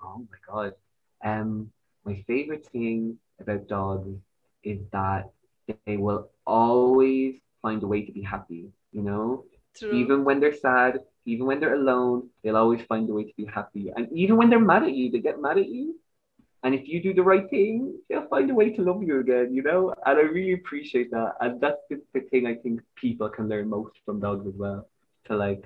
Oh 0.03 0.27
my 0.29 0.37
god. 0.47 0.73
Um, 1.23 1.71
my 2.05 2.23
favorite 2.27 2.65
thing 2.67 3.17
about 3.39 3.67
dogs 3.67 4.09
is 4.63 4.79
that 4.91 5.31
they 5.85 5.97
will 5.97 6.29
always 6.45 7.35
find 7.61 7.81
a 7.83 7.87
way 7.87 8.05
to 8.05 8.11
be 8.11 8.21
happy. 8.21 8.69
You 8.91 9.01
know, 9.01 9.45
True. 9.75 9.93
even 9.93 10.23
when 10.23 10.39
they're 10.39 10.55
sad, 10.55 10.99
even 11.25 11.45
when 11.45 11.59
they're 11.59 11.75
alone, 11.75 12.29
they'll 12.43 12.57
always 12.57 12.81
find 12.87 13.09
a 13.09 13.13
way 13.13 13.23
to 13.23 13.33
be 13.35 13.45
happy. 13.45 13.91
And 13.95 14.11
even 14.11 14.37
when 14.37 14.49
they're 14.49 14.59
mad 14.59 14.83
at 14.83 14.93
you, 14.93 15.11
they 15.11 15.19
get 15.19 15.41
mad 15.41 15.57
at 15.57 15.69
you. 15.69 15.95
And 16.63 16.73
if 16.73 16.87
you 16.87 17.01
do 17.03 17.13
the 17.13 17.23
right 17.23 17.49
thing, 17.49 17.97
they'll 18.09 18.27
find 18.27 18.49
a 18.49 18.53
way 18.53 18.69
to 18.71 18.81
love 18.81 19.03
you 19.03 19.19
again. 19.19 19.53
You 19.53 19.63
know, 19.63 19.93
and 20.05 20.17
I 20.17 20.21
really 20.21 20.53
appreciate 20.53 21.11
that. 21.11 21.33
And 21.41 21.59
that's 21.59 21.81
the, 21.89 22.01
the 22.13 22.21
thing 22.21 22.47
I 22.47 22.55
think 22.55 22.81
people 22.95 23.29
can 23.29 23.49
learn 23.49 23.69
most 23.69 23.95
from 24.05 24.19
dogs 24.19 24.47
as 24.47 24.53
well. 24.55 24.87
To 25.27 25.35
like 25.35 25.63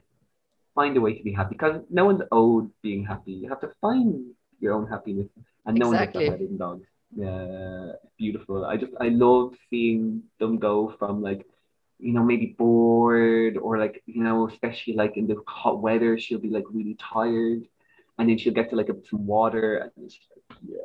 find 0.76 0.96
a 0.96 1.02
way 1.02 1.14
to 1.16 1.24
be 1.24 1.34
happy 1.34 1.56
because 1.56 1.82
no 1.90 2.06
one's 2.06 2.22
owed 2.32 2.70
being 2.84 3.04
happy. 3.04 3.32
You 3.32 3.50
have 3.50 3.62
to 3.62 3.72
find 3.82 4.26
your 4.60 4.74
own 4.74 4.88
happiness, 4.88 5.28
and 5.66 5.78
no 5.78 5.92
Exactly. 5.92 6.30
one 6.30 6.38
does 6.38 6.40
that 6.40 6.52
in 6.52 6.58
dogs. 6.58 6.86
Yeah, 7.16 7.94
beautiful. 8.18 8.66
I 8.66 8.78
just 8.78 8.94
I 9.00 9.10
love 9.10 9.56
seeing 9.70 10.24
them 10.40 10.60
go 10.60 10.94
from 11.00 11.22
like, 11.22 11.46
you 12.00 12.14
know, 12.14 12.24
maybe 12.24 12.56
bored 12.58 13.58
or 13.58 13.78
like 13.78 14.04
you 14.06 14.24
know, 14.24 14.48
especially 14.48 14.94
like 14.94 15.18
in 15.18 15.28
the 15.28 15.42
hot 15.48 15.82
weather, 15.82 16.18
she'll 16.18 16.40
be 16.40 16.50
like 16.50 16.66
really 16.72 16.96
tired, 17.00 17.64
and 18.18 18.30
then 18.30 18.38
she'll 18.38 18.54
get 18.54 18.70
to 18.70 18.76
like 18.76 18.90
some 19.10 19.26
water, 19.26 19.92
and 19.96 20.04
like, 20.06 20.60
yeah, 20.68 20.78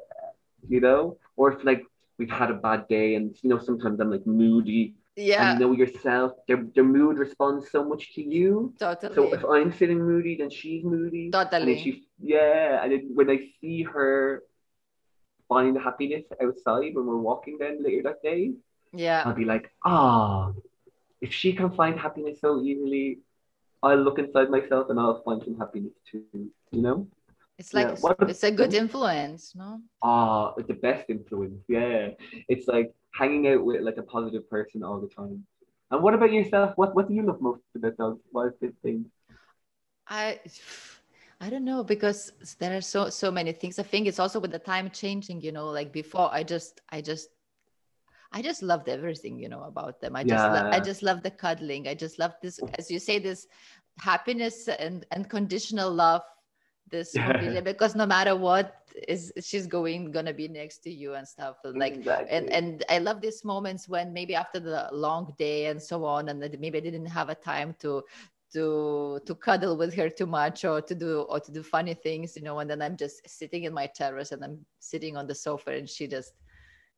you 0.69 0.81
know, 0.81 1.19
or 1.37 1.53
if 1.53 1.65
like 1.65 1.85
we've 2.19 2.31
had 2.31 2.51
a 2.51 2.55
bad 2.55 2.89
day, 2.89 3.15
and 3.15 3.37
you 3.43 3.51
know, 3.51 3.59
sometimes 3.59 4.01
I'm 4.01 4.11
like 4.11 4.27
moody, 4.27 4.95
yeah. 5.17 5.51
and 5.51 5.61
you 5.61 5.67
know 5.67 5.73
yourself, 5.73 6.33
their 6.49 6.65
their 6.75 6.85
mood 6.85 7.19
responds 7.19 7.71
so 7.71 7.85
much 7.85 8.15
to 8.15 8.23
you. 8.23 8.73
Totally. 8.79 9.15
So 9.15 9.33
if 9.35 9.45
I'm 9.45 9.71
feeling 9.71 9.99
moody, 9.99 10.37
then 10.37 10.51
she's 10.51 10.85
moody. 10.85 11.25
And 11.25 11.33
Totally. 11.33 11.75
then 11.75 11.83
she, 11.83 12.05
yeah, 12.23 12.83
and 12.83 12.93
then 12.93 13.11
when 13.15 13.31
I 13.31 13.51
see 13.61 13.83
her 13.83 14.43
find 15.49 15.77
happiness 15.77 16.25
outside 16.43 16.95
when 16.95 17.05
we're 17.05 17.17
walking 17.17 17.59
then 17.59 17.83
later 17.83 18.03
that 18.05 18.23
day, 18.23 18.53
yeah. 18.93 19.23
I'll 19.27 19.35
be 19.35 19.45
like, 19.45 19.71
ah, 19.85 20.53
if 21.23 21.33
she 21.33 21.53
can 21.55 21.71
find 21.71 21.99
happiness 21.99 22.41
so 22.41 22.61
easily, 22.61 23.21
I'll 23.83 24.03
look 24.03 24.19
inside 24.19 24.51
myself 24.51 24.91
and 24.91 24.99
I'll 25.01 25.23
find 25.23 25.43
some 25.43 25.57
happiness 25.59 25.95
too. 26.11 26.25
You 26.73 26.83
know? 26.83 27.09
It's 27.59 27.73
like 27.75 27.89
yeah, 27.89 27.95
what- 28.01 28.19
it's 28.29 28.43
a 28.45 28.51
good 28.51 28.75
influence, 28.75 29.55
no? 29.55 29.81
Ah, 30.03 30.53
it's 30.59 30.69
the 30.69 30.75
best 30.75 31.09
influence. 31.09 31.63
Yeah, 31.69 32.11
it's 32.49 32.67
like 32.67 32.93
hanging 33.15 33.47
out 33.49 33.65
with 33.65 33.83
like 33.83 33.99
a 33.99 34.03
positive 34.03 34.49
person 34.51 34.83
all 34.83 35.01
the 35.01 35.09
time. 35.09 35.47
And 35.91 36.03
what 36.03 36.15
about 36.15 36.33
yourself? 36.33 36.73
What 36.77 36.95
What 36.97 37.09
do 37.09 37.15
you 37.15 37.23
love 37.23 37.41
most 37.41 37.63
about 37.77 37.97
dogs? 37.97 38.21
What 38.33 38.47
is 38.49 38.59
this 38.61 38.75
thing? 38.83 39.07
I 40.09 40.41
I 41.41 41.51
don't 41.51 41.65
know 41.65 41.83
because 41.85 42.33
there 42.59 42.77
are 42.77 42.81
so 42.81 43.11
so 43.11 43.31
many 43.31 43.53
things. 43.53 43.79
I 43.79 43.83
think 43.83 44.07
it's 44.07 44.19
also 44.19 44.41
with 44.41 44.53
the 44.53 44.59
time 44.59 44.91
changing, 44.91 45.41
you 45.41 45.53
know, 45.53 45.69
like 45.69 45.93
before 45.93 46.29
I 46.33 46.43
just 46.43 46.81
I 46.91 47.01
just 47.01 47.29
I 48.33 48.43
just 48.43 48.63
loved 48.63 48.89
everything, 48.89 49.39
you 49.39 49.49
know, 49.49 49.63
about 49.65 50.01
them. 50.01 50.17
I 50.17 50.25
just 50.25 50.45
lo- 50.45 50.71
I 50.71 50.81
just 50.81 51.03
love 51.03 51.23
the 51.23 51.31
cuddling. 51.31 51.87
I 51.87 51.95
just 51.95 52.19
love 52.19 52.35
this 52.43 52.59
oh. 52.63 52.69
as 52.79 52.91
you 52.91 52.99
say 52.99 53.19
this 53.19 53.47
happiness 53.99 54.69
and 54.69 55.05
and 55.11 55.29
conditional 55.29 55.91
love 55.93 56.23
this 56.91 57.15
Yeah. 57.17 57.61
Because 57.61 57.95
no 57.95 58.07
matter 58.07 58.37
what 58.37 58.77
is 59.09 59.33
she's 59.41 59.67
going 59.67 60.13
gonna 60.13 60.35
be 60.35 60.49
next 60.49 60.79
to 60.85 60.91
you 60.91 61.15
and 61.15 61.27
stuff 61.27 61.57
like 61.65 61.95
exactly. 61.95 62.37
and 62.37 62.51
and 62.51 62.85
I 62.89 62.99
love 62.99 63.21
these 63.21 63.45
moments 63.45 63.89
when 63.89 64.13
maybe 64.13 64.35
after 64.35 64.61
the 64.61 64.89
long 64.93 65.35
day 65.39 65.67
and 65.67 65.83
so 65.83 66.05
on, 66.05 66.29
and 66.29 66.43
that 66.43 66.61
maybe 66.61 66.79
I 66.79 66.83
didn't 66.83 67.07
have 67.07 67.29
a 67.29 67.35
time 67.35 67.75
to 67.81 68.03
to 68.53 69.21
to 69.27 69.35
cuddle 69.35 69.77
with 69.77 69.95
her 69.95 70.09
too 70.09 70.27
much 70.27 70.65
or 70.65 70.81
to 70.83 70.95
do 70.95 71.23
or 71.23 71.41
to 71.41 71.51
do 71.51 71.63
funny 71.63 71.95
things, 71.95 72.37
you 72.37 72.43
know, 72.43 72.59
and 72.61 72.71
then 72.71 72.83
I'm 72.83 72.97
just 72.97 73.29
sitting 73.29 73.65
in 73.65 73.73
my 73.73 73.87
terrace 73.87 74.33
and 74.33 74.45
I'm 74.45 74.65
sitting 74.79 75.17
on 75.17 75.27
the 75.27 75.35
sofa 75.35 75.71
and 75.73 75.89
she 75.89 76.07
just 76.07 76.35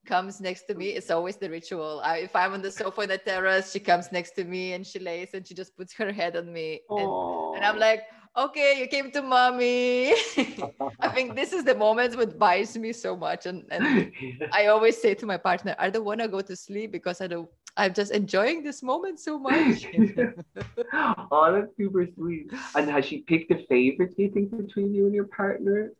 comes 0.05 0.41
next 0.41 0.63
to 0.65 0.75
me. 0.75 0.89
It's 0.89 1.11
always 1.11 1.37
the 1.37 1.51
ritual. 1.51 2.01
I, 2.05 2.19
if 2.19 2.37
I'm 2.37 2.53
on 2.53 2.63
the 2.63 2.71
sofa 2.71 3.03
in 3.03 3.09
the 3.09 3.19
terrace, 3.19 3.73
she 3.73 3.81
comes 3.81 4.13
next 4.13 4.33
to 4.33 4.45
me 4.45 4.73
and 4.75 4.87
she 4.87 4.99
lays 4.99 5.35
and 5.35 5.47
she 5.47 5.55
just 5.55 5.77
puts 5.77 5.93
her 5.95 6.13
head 6.13 6.37
on 6.37 6.53
me. 6.53 6.81
And, 6.91 7.57
and 7.57 7.65
I'm 7.65 7.79
like, 7.79 8.03
okay, 8.37 8.79
you 8.81 8.87
came 8.89 9.11
to 9.13 9.23
mommy. 9.23 10.13
I 11.01 11.09
think 11.13 11.35
this 11.35 11.53
is 11.53 11.65
the 11.65 11.75
moment 11.75 12.17
what 12.17 12.39
buys 12.39 12.77
me 12.77 12.93
so 12.93 13.17
much. 13.17 13.47
And, 13.47 13.65
and 13.71 14.13
I 14.53 14.67
always 14.67 15.01
say 15.01 15.15
to 15.15 15.27
my 15.27 15.37
partner, 15.37 15.75
I 15.79 15.91
don't 15.91 16.05
want 16.05 16.21
to 16.21 16.29
go 16.29 16.41
to 16.41 16.57
sleep 16.57 16.93
because 16.93 17.21
I 17.21 17.27
don't. 17.27 17.49
I'm 17.77 17.93
just 17.93 18.13
enjoying 18.13 18.63
this 18.63 18.85
moment 18.85 19.19
so 19.19 19.37
much. 19.37 19.85
oh, 20.95 21.53
that's 21.53 21.77
super 21.77 22.07
sweet. 22.15 22.53
And 22.77 22.89
has 22.89 23.05
she 23.05 23.23
picked 23.23 23.51
a 23.51 23.67
favorite? 23.69 24.17
Do 24.17 24.23
you 24.23 24.31
think 24.31 24.57
between 24.57 24.95
you 24.95 25.07
and 25.07 25.15
your 25.15 25.27
partner? 25.27 25.91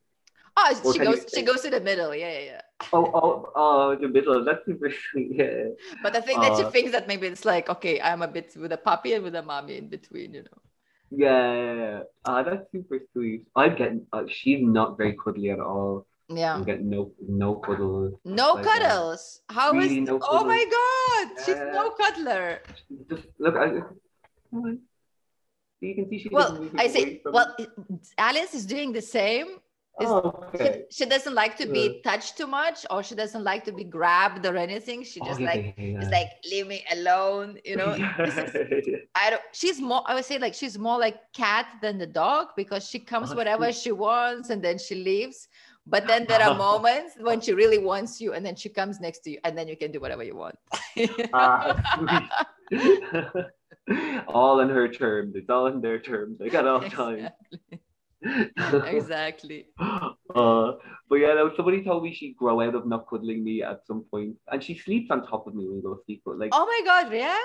Oh, 0.57 0.93
she 0.93 0.99
goes. 0.99 1.27
She 1.35 1.43
goes 1.43 1.61
to 1.63 1.71
the 1.71 1.81
middle. 1.81 2.15
Yeah, 2.15 2.31
yeah, 2.33 2.45
yeah. 2.45 2.61
Oh, 2.93 3.11
oh, 3.15 3.53
oh, 3.55 3.97
the 3.97 4.09
middle. 4.09 4.45
That's 4.45 4.65
super 4.67 4.91
sweet. 4.91 5.33
Yeah. 5.35 5.75
But 6.03 6.15
I 6.17 6.21
think 6.21 6.41
that 6.43 6.57
she 6.57 6.65
Uh, 6.65 6.71
thinks 6.71 6.93
that 6.93 7.09
maybe 7.09 7.27
it's 7.27 7.45
like, 7.45 7.69
okay, 7.69 8.01
I'm 8.01 8.23
a 8.23 8.29
bit 8.29 8.55
with 8.57 8.73
a 8.73 8.77
puppy 8.79 9.15
and 9.15 9.25
with 9.25 9.35
a 9.35 9.43
mommy 9.43 9.77
in 9.79 9.89
between, 9.89 10.35
you 10.35 10.43
know. 10.43 10.59
Yeah. 11.11 12.03
Ah, 12.25 12.43
that's 12.43 12.71
super 12.73 12.99
sweet. 13.13 13.47
I'm 13.55 13.77
getting. 13.77 14.07
Uh, 14.13 14.25
she's 14.29 14.61
not 14.63 14.97
very 14.99 15.17
cuddly 15.23 15.51
at 15.51 15.61
all. 15.61 16.07
Yeah. 16.29 16.55
I'm 16.55 16.65
getting 16.65 16.89
no 16.89 17.13
no 17.29 17.57
cuddles. 17.57 18.15
No 18.25 18.55
Like, 18.55 18.67
uh, 18.67 18.71
cuddles. 18.71 19.43
How 19.51 19.69
is? 19.71 19.77
really 19.77 20.01
no 20.01 20.19
oh 20.23 20.45
my 20.45 20.65
cuddles. 20.65 20.75
god, 20.79 21.45
she's 21.45 21.61
no 21.79 21.91
cuddler. 21.91 22.63
Just 23.11 23.27
look. 23.39 23.57
I, 23.57 23.83
you 25.81 25.95
can 25.95 26.09
see 26.09 26.19
she 26.19 26.29
well 26.31 26.65
i 26.79 26.87
say 26.89 27.21
well 27.27 27.55
alice 28.17 28.55
is 28.55 28.65
doing 28.65 28.93
the 28.93 29.03
same 29.03 29.59
is- 30.01 30.09
Oh, 30.09 30.45
okay. 30.55 30.85
she, 30.91 31.05
she 31.05 31.09
doesn't 31.09 31.35
like 31.35 31.57
to 31.59 31.67
be 31.67 31.85
uh. 32.05 32.11
touched 32.11 32.37
too 32.37 32.47
much 32.47 32.85
or 32.91 33.03
she 33.03 33.15
doesn't 33.15 33.45
like 33.45 33.65
to 33.65 33.73
be 33.73 33.85
grabbed 33.85 34.45
or 34.47 34.57
anything 34.57 35.05
she 35.05 35.21
just 35.21 35.41
Oh, 35.41 35.45
like 35.45 35.75
yeah, 35.79 36.01
it's 36.01 36.11
like 36.11 36.31
leave 36.51 36.67
me 36.67 36.85
alone 36.93 37.59
you 37.65 37.77
know 37.77 37.91
is- 38.19 39.01
I 39.15 39.31
don't. 39.31 39.43
She's 39.53 39.81
more. 39.81 40.03
I 40.07 40.15
would 40.15 40.25
say 40.25 40.39
like 40.39 40.55
she's 40.55 40.77
more 40.79 40.99
like 40.99 41.17
cat 41.33 41.67
than 41.81 41.99
the 41.99 42.07
dog 42.07 42.49
because 42.57 42.89
she 42.89 42.99
comes 42.99 43.31
Oh, 43.33 43.37
whenever 43.37 43.73
she 43.73 43.93
wants 43.93 44.51
and 44.51 44.61
then 44.63 44.77
she 44.79 44.97
leaves. 44.97 45.49
But 45.87 46.07
then 46.09 46.25
there 46.29 46.43
are 46.43 46.55
moments 46.69 47.15
when 47.21 47.41
she 47.41 47.53
really 47.53 47.79
wants 47.79 48.21
you 48.21 48.33
and 48.35 48.45
then 48.45 48.57
she 48.57 48.69
comes 48.69 49.01
next 49.01 49.21
to 49.21 49.31
you 49.31 49.39
and 49.45 49.57
then 49.57 49.69
you 49.69 49.77
can 49.77 49.93
do 49.93 50.01
whatever 50.01 50.25
you 50.25 50.35
want. 50.35 50.59
Ah, 51.33 51.79
sweet. 52.71 53.45
all 54.29 54.61
in 54.61 54.69
her 54.69 54.89
terms. 54.89 55.37
It's 55.37 55.51
all 55.51 55.67
in 55.69 55.81
their 55.81 55.99
terms. 56.01 56.39
they 56.39 56.49
got 56.49 56.67
all 56.67 56.83
exactly. 56.83 57.29
uh, 60.35 60.73
but 61.09 61.17
yeah, 61.17 61.35
no, 61.35 61.51
somebody 61.57 61.83
told 61.85 62.03
me 62.03 62.15
she'd 62.15 62.37
grow 62.37 62.61
out 62.61 62.75
of 62.75 62.87
not 62.87 63.09
cuddling 63.09 63.45
me 63.45 63.63
at 63.63 63.81
some 63.87 64.05
point, 64.11 64.37
and 64.51 64.63
she 64.63 64.79
sleeps 64.79 65.11
on 65.11 65.27
top 65.27 65.47
of 65.47 65.55
me 65.55 65.67
when 65.67 65.77
we 65.77 65.83
go 65.83 65.95
to 65.95 66.03
sleep. 66.07 66.23
But 66.25 66.39
like, 66.39 66.51
Oh 66.53 66.67
my 66.67 66.81
god, 66.85 67.13
yeah. 67.13 67.37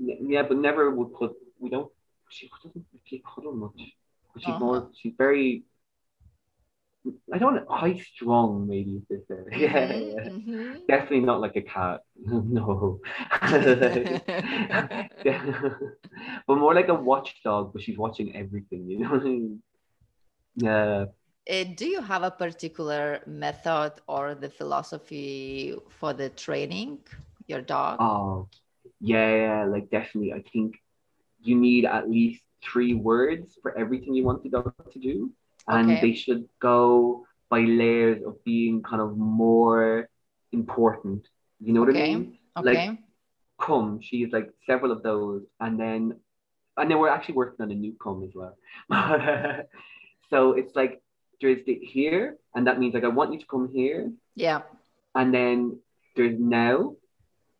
n- 0.00 0.30
yeah, 0.30 0.42
but 0.42 0.56
never 0.56 0.90
would 0.90 1.14
put. 1.14 1.32
We 1.58 1.70
don't. 1.70 1.90
She 2.30 2.48
doesn't 2.64 2.84
really 2.92 3.22
cuddle 3.34 3.54
much. 3.54 3.80
But 4.34 4.42
she's 4.42 4.54
Uh-huh. 4.54 4.64
more. 4.64 4.90
She's 5.00 5.14
very. 5.16 5.64
I 7.32 7.38
don't 7.38 7.54
know, 7.54 7.66
high 7.68 7.94
strong, 7.98 8.66
maybe. 8.66 8.96
Is 8.96 9.02
this 9.08 9.20
there? 9.28 9.46
Yeah. 9.56 10.28
Mhm, 10.30 10.86
Definitely 10.88 11.20
not 11.20 11.40
like 11.40 11.56
a 11.56 11.62
cat. 11.62 12.00
no. 12.26 13.00
but 16.46 16.56
more 16.56 16.74
like 16.74 16.88
a 16.88 16.94
watchdog, 16.94 17.72
but 17.72 17.82
she's 17.82 17.98
watching 17.98 18.34
everything, 18.36 18.88
you 18.88 18.98
know 19.00 19.10
what 19.10 19.20
I 19.20 19.24
mean? 19.24 19.62
Yeah. 20.56 21.06
Uh, 21.48 21.64
do 21.76 21.86
you 21.86 22.00
have 22.02 22.22
a 22.24 22.30
particular 22.30 23.20
method 23.26 23.92
or 24.08 24.34
the 24.34 24.50
philosophy 24.50 25.76
for 26.00 26.12
the 26.12 26.28
training 26.30 26.98
your 27.46 27.60
dog? 27.62 27.98
Oh, 28.00 28.48
yeah, 29.00 29.30
yeah, 29.36 29.64
like 29.64 29.88
definitely. 29.90 30.32
I 30.32 30.42
think 30.52 30.74
you 31.40 31.54
need 31.54 31.84
at 31.84 32.10
least 32.10 32.42
three 32.64 32.94
words 32.94 33.56
for 33.62 33.76
everything 33.78 34.14
you 34.14 34.24
want 34.24 34.42
the 34.42 34.48
dog 34.50 34.72
to 34.92 34.98
do. 34.98 35.30
And 35.68 35.90
Okay. 35.90 36.00
they 36.00 36.14
should 36.14 36.48
go 36.58 37.26
by 37.48 37.60
layers 37.60 38.24
of 38.26 38.42
being 38.42 38.82
kind 38.82 39.00
of 39.02 39.16
more 39.16 40.08
important. 40.52 41.28
You 41.60 41.72
know 41.74 41.80
what 41.80 41.90
Okay. 41.90 42.10
I 42.10 42.14
mean? 42.16 42.38
okay. 42.56 42.88
like- 42.88 42.98
Come, 43.58 44.00
she's 44.02 44.32
like 44.32 44.50
several 44.66 44.92
of 44.92 45.02
those. 45.02 45.42
And 45.60 45.80
then, 45.80 46.20
and 46.76 46.90
then 46.90 46.98
we're 46.98 47.08
actually 47.08 47.36
working 47.36 47.64
on 47.64 47.70
a 47.70 47.74
new 47.74 47.94
come 48.02 48.22
as 48.22 48.34
well. 48.34 48.54
so 50.30 50.52
it's 50.52 50.74
like, 50.74 51.02
there's 51.40 51.64
the 51.66 51.74
here, 51.74 52.36
and 52.54 52.66
that 52.66 52.78
means 52.78 52.94
like, 52.94 53.04
I 53.04 53.08
want 53.08 53.32
you 53.32 53.38
to 53.38 53.46
come 53.46 53.68
here. 53.72 54.10
yeah. 54.34 54.62
And 55.14 55.32
then 55.32 55.80
there's 56.14 56.38
now, 56.38 56.96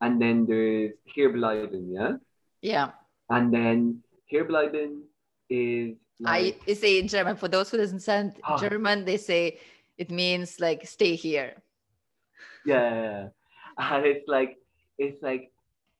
and 0.00 0.20
then 0.20 0.44
there's 0.46 0.92
here 1.04 1.30
bleiben, 1.32 1.88
yeah? 1.88 2.16
Yeah. 2.60 2.90
And 3.30 3.52
then 3.52 4.02
here 4.26 4.44
bleiben 4.44 5.02
is 5.48 5.96
like, 6.20 6.60
I 6.68 6.74
say 6.74 6.98
in 6.98 7.08
German 7.08 7.36
for 7.36 7.48
those 7.48 7.70
who 7.70 7.76
doesn't 7.78 8.00
sound 8.00 8.36
Ah. 8.44 8.56
German, 8.58 9.04
they 9.04 9.16
say 9.16 9.58
it 9.96 10.10
means 10.10 10.60
like 10.60 10.86
stay 10.86 11.14
here. 11.16 11.62
yeah. 12.64 13.28
And 13.78 14.04
it's 14.06 14.26
like, 14.28 14.56
it's 14.98 15.22
like 15.22 15.52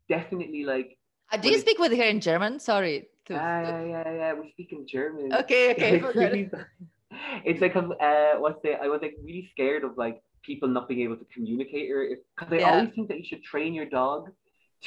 definitely 0.09 0.65
like, 0.65 0.97
Uh, 1.33 1.37
do 1.37 1.49
you 1.51 1.59
speak 1.59 1.79
with 1.79 1.93
her 1.93 2.05
in 2.05 2.21
German? 2.21 2.61
Sorry. 2.61 3.09
yeah, 3.31 3.85
yeah, 3.85 4.13
yeah, 4.13 4.33
we 4.35 4.51
speak 4.53 4.73
in 4.73 4.87
German. 4.87 5.33
Okay, 5.33 5.71
okay. 5.75 5.97
It's 5.99 6.15
really- 6.17 6.51
it's 7.45 7.61
like 7.61 7.75
uh, 7.77 8.35
what's 8.39 8.61
the? 8.63 8.73
I 8.81 8.89
was 8.89 9.01
like 9.03 9.15
really 9.23 9.49
scared 9.53 9.85
of 9.85 9.97
like 9.97 10.23
people 10.43 10.69
not 10.69 10.89
being 10.89 11.01
able 11.01 11.17
to 11.17 11.25
communicate 11.33 11.91
or 11.91 12.03
if 12.03 12.19
because 12.37 12.53
I 12.53 12.59
Yeah. 12.59 12.71
always 12.73 12.91
think 12.95 13.09
that 13.09 13.19
you 13.19 13.25
should 13.25 13.43
train 13.43 13.75
your 13.75 13.87
dog 13.87 14.31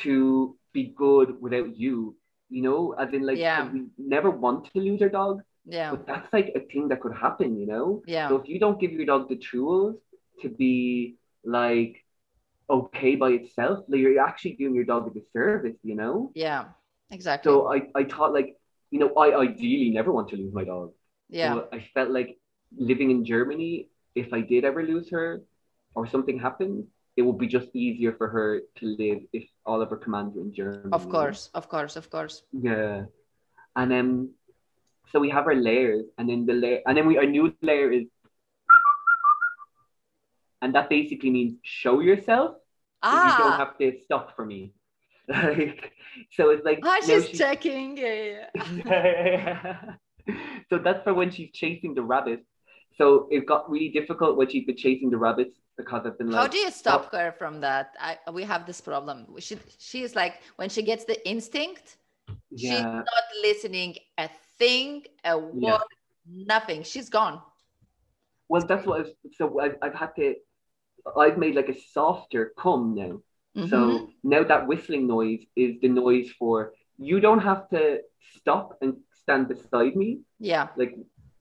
to 0.03 0.55
be 0.73 0.93
good 0.95 1.41
without 1.41 1.75
you. 1.75 2.15
You 2.49 2.61
know, 2.63 2.93
as 2.93 3.13
in 3.13 3.25
like 3.25 3.37
Yeah. 3.37 3.69
we 3.71 3.87
never 3.97 4.29
want 4.29 4.71
to 4.71 4.79
lose 4.79 5.01
our 5.01 5.09
dog, 5.09 5.41
Yeah. 5.65 5.91
but 5.91 6.05
that's 6.07 6.31
like 6.33 6.51
a 6.55 6.61
thing 6.71 6.87
that 6.89 7.01
could 7.01 7.13
happen. 7.13 7.57
You 7.59 7.67
know, 7.67 8.03
Yeah. 8.07 8.27
so 8.29 8.37
if 8.37 8.47
you 8.47 8.59
don't 8.59 8.79
give 8.79 8.91
your 8.91 9.05
dog 9.05 9.27
the 9.29 9.35
tools 9.37 9.95
to 10.41 10.49
be 10.49 11.17
like 11.43 12.05
okay 12.69 13.15
by 13.15 13.31
itself, 13.31 13.83
like 13.87 13.99
you're 13.99 14.19
actually 14.23 14.53
doing 14.53 14.73
your 14.75 14.85
dog 14.85 15.07
a 15.07 15.11
disservice. 15.19 15.77
You 15.83 15.95
know. 15.95 16.31
Yeah. 16.35 16.65
Exactly. 17.11 17.49
So 17.51 17.71
I 17.73 17.77
I 17.95 18.03
thought 18.05 18.33
like 18.33 18.55
you 18.91 18.99
know 18.99 19.13
I 19.15 19.33
ideally 19.35 19.89
never 19.89 20.11
want 20.11 20.29
to 20.29 20.35
lose 20.37 20.53
my 20.53 20.63
dog. 20.63 20.93
yeah. 21.29 21.53
But 21.55 21.69
I 21.73 21.79
felt 21.93 22.09
like 22.09 22.37
living 22.77 23.09
in 23.11 23.25
Germany, 23.25 23.89
if 24.15 24.33
I 24.33 24.41
did 24.41 24.63
ever 24.65 24.81
lose 24.83 25.09
her 25.11 25.41
or 25.95 26.05
something 26.07 26.37
happened, 26.39 26.85
it 27.17 27.23
would 27.25 27.37
be 27.37 27.47
just 27.47 27.69
easier 27.73 28.13
for 28.13 28.27
her 28.29 28.61
to 28.79 28.85
live 28.97 29.19
if 29.33 29.45
all 29.65 29.81
of 29.81 29.89
her 29.89 29.97
commands 29.97 30.35
were 30.35 30.41
in 30.41 30.53
German. 30.53 30.93
Of 30.93 31.09
course. 31.09 31.49
Of 31.53 31.67
course. 31.69 31.95
Of 31.95 32.09
course. 32.09 32.43
Yeah. 32.53 33.05
And 33.75 33.89
then 33.89 34.33
so 35.11 35.19
we 35.19 35.29
have 35.33 35.45
our 35.49 35.55
layers 35.57 36.05
and 36.17 36.29
then 36.29 36.45
the 36.45 36.53
layer 36.53 36.79
and 36.85 36.93
then 36.97 37.05
we 37.09 37.17
our 37.17 37.25
new 37.25 37.53
layer 37.61 37.89
is 37.91 38.05
and 40.61 40.75
that 40.75 40.89
basically 40.89 41.29
means 41.31 41.57
show 41.63 41.99
yourself. 42.01 42.57
but 43.01 43.09
You 43.13 43.33
don't 43.41 43.55
Ah. 43.55 43.63
have 43.63 43.77
to 43.79 43.87
stop 44.05 44.35
for 44.35 44.45
me. 44.45 44.73
Like 45.29 45.93
so 46.31 46.49
it's 46.49 46.65
like 46.65 46.79
now 46.83 46.95
she's 47.01 47.25
she's- 47.27 47.37
checking. 47.37 47.97
Yeah, 47.97 48.45
yeah. 48.85 49.77
so 50.69 50.77
that's 50.79 51.03
for 51.03 51.13
when 51.13 51.29
she's 51.31 51.51
chasing 51.53 51.93
the 51.93 52.01
rabbits 52.01 52.45
So 52.97 53.27
it 53.31 53.45
got 53.45 53.69
really 53.69 53.89
difficult 53.89 54.35
when 54.37 54.49
she's 54.49 54.65
been 54.65 54.75
chasing 54.75 55.09
the 55.09 55.17
rabbits 55.17 55.55
because 55.77 56.01
I've 56.05 56.17
been 56.17 56.29
like, 56.31 56.41
How 56.41 56.47
do 56.47 56.57
you 56.57 56.71
stop 56.71 57.09
oh. 57.13 57.17
her 57.17 57.31
from 57.31 57.61
that? 57.61 57.93
I, 57.99 58.17
we 58.31 58.43
have 58.43 58.65
this 58.65 58.81
problem. 58.81 59.27
She, 59.39 59.57
she 59.77 60.03
is 60.03 60.15
like, 60.15 60.41
when 60.57 60.69
she 60.69 60.81
gets 60.81 61.05
the 61.05 61.17
instinct, 61.27 61.95
she's 62.57 62.81
not 62.81 63.05
listening 63.41 63.95
a 64.17 64.29
thing, 64.57 65.03
a 65.23 65.37
word, 65.37 65.79
nothing. 66.29 66.83
She's 66.83 67.07
gone. 67.09 67.41
well, 68.49 68.63
that's 68.67 68.85
what 68.85 68.99
I've, 69.01 69.13
so 69.37 69.59
I've, 69.61 69.77
I've 69.81 69.95
had 69.95 70.11
to, 70.17 70.35
I've 71.17 71.37
made 71.37 71.55
like 71.55 71.69
a 71.69 71.77
softer 71.93 72.51
come 72.57 72.93
now. 72.95 73.21
Mhm. 73.55 73.69
So 73.69 74.09
now 74.23 74.43
that 74.43 74.67
whistling 74.67 75.07
noise 75.07 75.43
is 75.55 75.79
the 75.81 75.87
noise 75.89 76.29
for 76.37 76.73
you 76.97 77.19
don't 77.19 77.39
have 77.39 77.69
to 77.69 78.01
stop 78.37 78.77
and 78.81 78.97
stand 79.21 79.47
beside 79.47 79.95
me, 79.95 80.19
yeah, 80.39 80.67
like, 80.77 80.95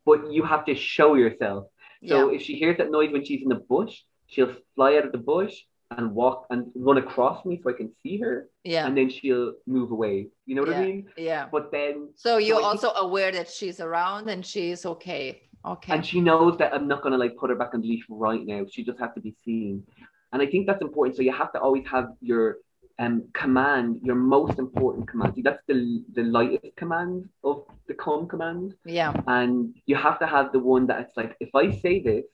but 0.05 0.31
you 0.33 0.43
have 0.45 0.65
to 0.67 0.75
show 0.75 1.15
yourself. 1.15 1.67
So 2.07 2.31
yeah, 2.31 2.37
if 2.37 2.43
she 2.43 2.55
hears 2.55 2.77
that 2.79 2.91
noise 2.91 3.11
when 3.13 3.25
she's 3.25 3.43
in 3.43 3.49
the 3.49 3.63
bush, 3.75 4.03
she'll 4.27 4.55
fly 4.75 4.97
out 4.97 5.05
of 5.07 5.13
the 5.13 5.19
bush 5.19 5.55
and 5.91 6.15
walk 6.15 6.47
and 6.51 6.71
run 6.75 6.99
across 6.99 7.45
me 7.45 7.59
so 7.63 7.71
I 7.71 7.73
can 7.73 7.91
see 8.03 8.19
her, 8.19 8.49
yeah, 8.63 8.87
and 8.87 8.97
then 8.97 9.11
she'll 9.11 9.55
move 9.67 9.91
away. 9.91 10.29
You 10.47 10.55
know 10.55 10.63
what 10.63 10.75
I 10.75 10.85
mean? 10.85 11.09
yeah. 11.17 11.49
But 11.51 11.73
then, 11.73 12.11
So 12.15 12.37
you're 12.39 12.57
think- 12.57 12.67
also 12.69 12.91
aware 12.93 13.33
that 13.33 13.49
she's 13.51 13.81
around 13.81 14.29
and 14.29 14.45
she's 14.45 14.85
okay. 14.87 15.43
Okay. 15.67 15.93
and 15.93 16.07
she 16.07 16.21
knows 16.21 16.57
that 16.59 16.73
I'm 16.73 16.87
not 16.87 17.03
gonna 17.03 17.19
like 17.19 17.37
put 17.37 17.51
her 17.51 17.57
back 17.57 17.75
on 17.75 17.81
the 17.83 17.89
leash 17.89 18.05
right 18.09 18.45
now. 18.47 18.65
She 18.71 18.85
just 18.85 18.99
has 19.01 19.11
to 19.15 19.21
be 19.21 19.35
seen, 19.45 19.85
and 20.33 20.43
I 20.43 20.47
think 20.47 20.67
that's 20.67 20.83
important. 20.83 21.17
So 21.17 21.23
you 21.23 21.33
have 21.33 21.53
to 21.53 21.61
always 21.61 21.87
have 21.87 22.09
your 22.21 22.57
um 22.99 23.29
command, 23.33 24.01
your 24.03 24.17
most 24.17 24.59
important 24.59 25.09
command. 25.09 25.35
See, 25.35 25.43
that's 25.43 25.63
the 25.67 26.05
the 26.13 26.23
lightest 26.23 26.77
command 26.77 27.29
of 27.45 27.65
the 27.87 27.95
come 27.95 28.27
command, 28.29 28.75
yeah. 28.85 29.13
and 29.27 29.75
you 29.87 29.97
have 29.97 30.19
to 30.19 30.27
have 30.27 30.53
the 30.53 30.59
one 30.59 30.87
that 30.89 31.01
it's 31.01 31.17
like 31.17 31.37
if 31.41 31.55
I 31.55 31.71
say 31.71 32.01
this, 32.01 32.25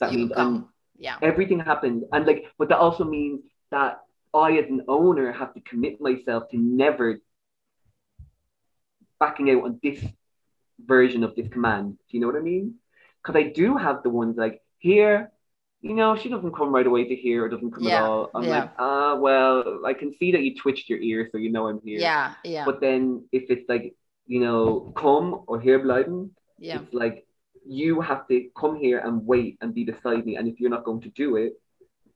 that 0.00 0.12
You 0.12 0.18
means 0.18 0.32
I'm. 0.36 0.68
Yeah. 0.98 1.18
everything 1.20 1.60
happens 1.60 2.04
and 2.10 2.24
like 2.26 2.46
but 2.58 2.70
that 2.70 2.78
also 2.78 3.04
means 3.04 3.42
that 3.70 4.00
i 4.32 4.52
as 4.56 4.64
an 4.70 4.80
owner 4.88 5.30
have 5.30 5.52
to 5.52 5.60
commit 5.60 6.00
myself 6.00 6.48
to 6.48 6.56
never 6.56 7.20
backing 9.20 9.50
out 9.50 9.64
on 9.64 9.78
this 9.82 10.02
version 10.78 11.22
of 11.22 11.34
this 11.36 11.48
command 11.48 11.98
do 12.08 12.16
you 12.16 12.20
know 12.20 12.26
what 12.26 12.36
i 12.36 12.40
mean 12.40 12.76
because 13.22 13.36
i 13.36 13.42
do 13.42 13.76
have 13.76 14.02
the 14.04 14.08
ones 14.08 14.38
like 14.38 14.62
here 14.78 15.30
you 15.88 15.94
know 15.94 16.16
she 16.16 16.28
doesn't 16.28 16.54
come 16.54 16.74
right 16.74 16.86
away 16.86 17.04
to 17.04 17.14
here 17.14 17.44
or 17.44 17.48
doesn't 17.48 17.72
come 17.72 17.84
Yeah, 17.84 17.98
at 17.98 18.02
all 18.02 18.30
i'm 18.34 18.44
yeah. 18.44 18.60
like 18.60 18.70
ah 18.78 19.14
well 19.26 19.80
i 19.86 19.94
can 19.94 20.10
see 20.18 20.32
that 20.32 20.42
you 20.42 20.54
twitched 20.62 20.88
your 20.90 21.00
ear 21.00 21.28
so 21.30 21.38
you 21.38 21.50
know 21.50 21.68
i'm 21.68 21.80
here 21.84 22.00
Yeah. 22.00 22.34
Yeah. 22.44 22.64
but 22.68 22.80
then 22.80 23.24
if 23.32 23.44
it's 23.50 23.68
like 23.68 23.94
you 24.26 24.40
know 24.40 24.92
come 24.96 25.28
or 25.46 25.60
here 25.60 25.78
bleiben 25.78 26.30
Yeah. 26.58 26.80
it's 26.80 26.92
like 26.94 27.24
you 27.66 28.00
have 28.00 28.26
to 28.28 28.36
come 28.60 28.76
here 28.76 28.98
and 29.06 29.26
wait 29.26 29.58
and 29.60 29.74
be 29.74 29.84
beside 29.84 30.24
me. 30.24 30.36
And 30.36 30.46
if 30.46 30.60
you're 30.60 30.70
not 30.70 30.84
going 30.84 31.00
to 31.02 31.08
do 31.10 31.34
it, 31.34 31.54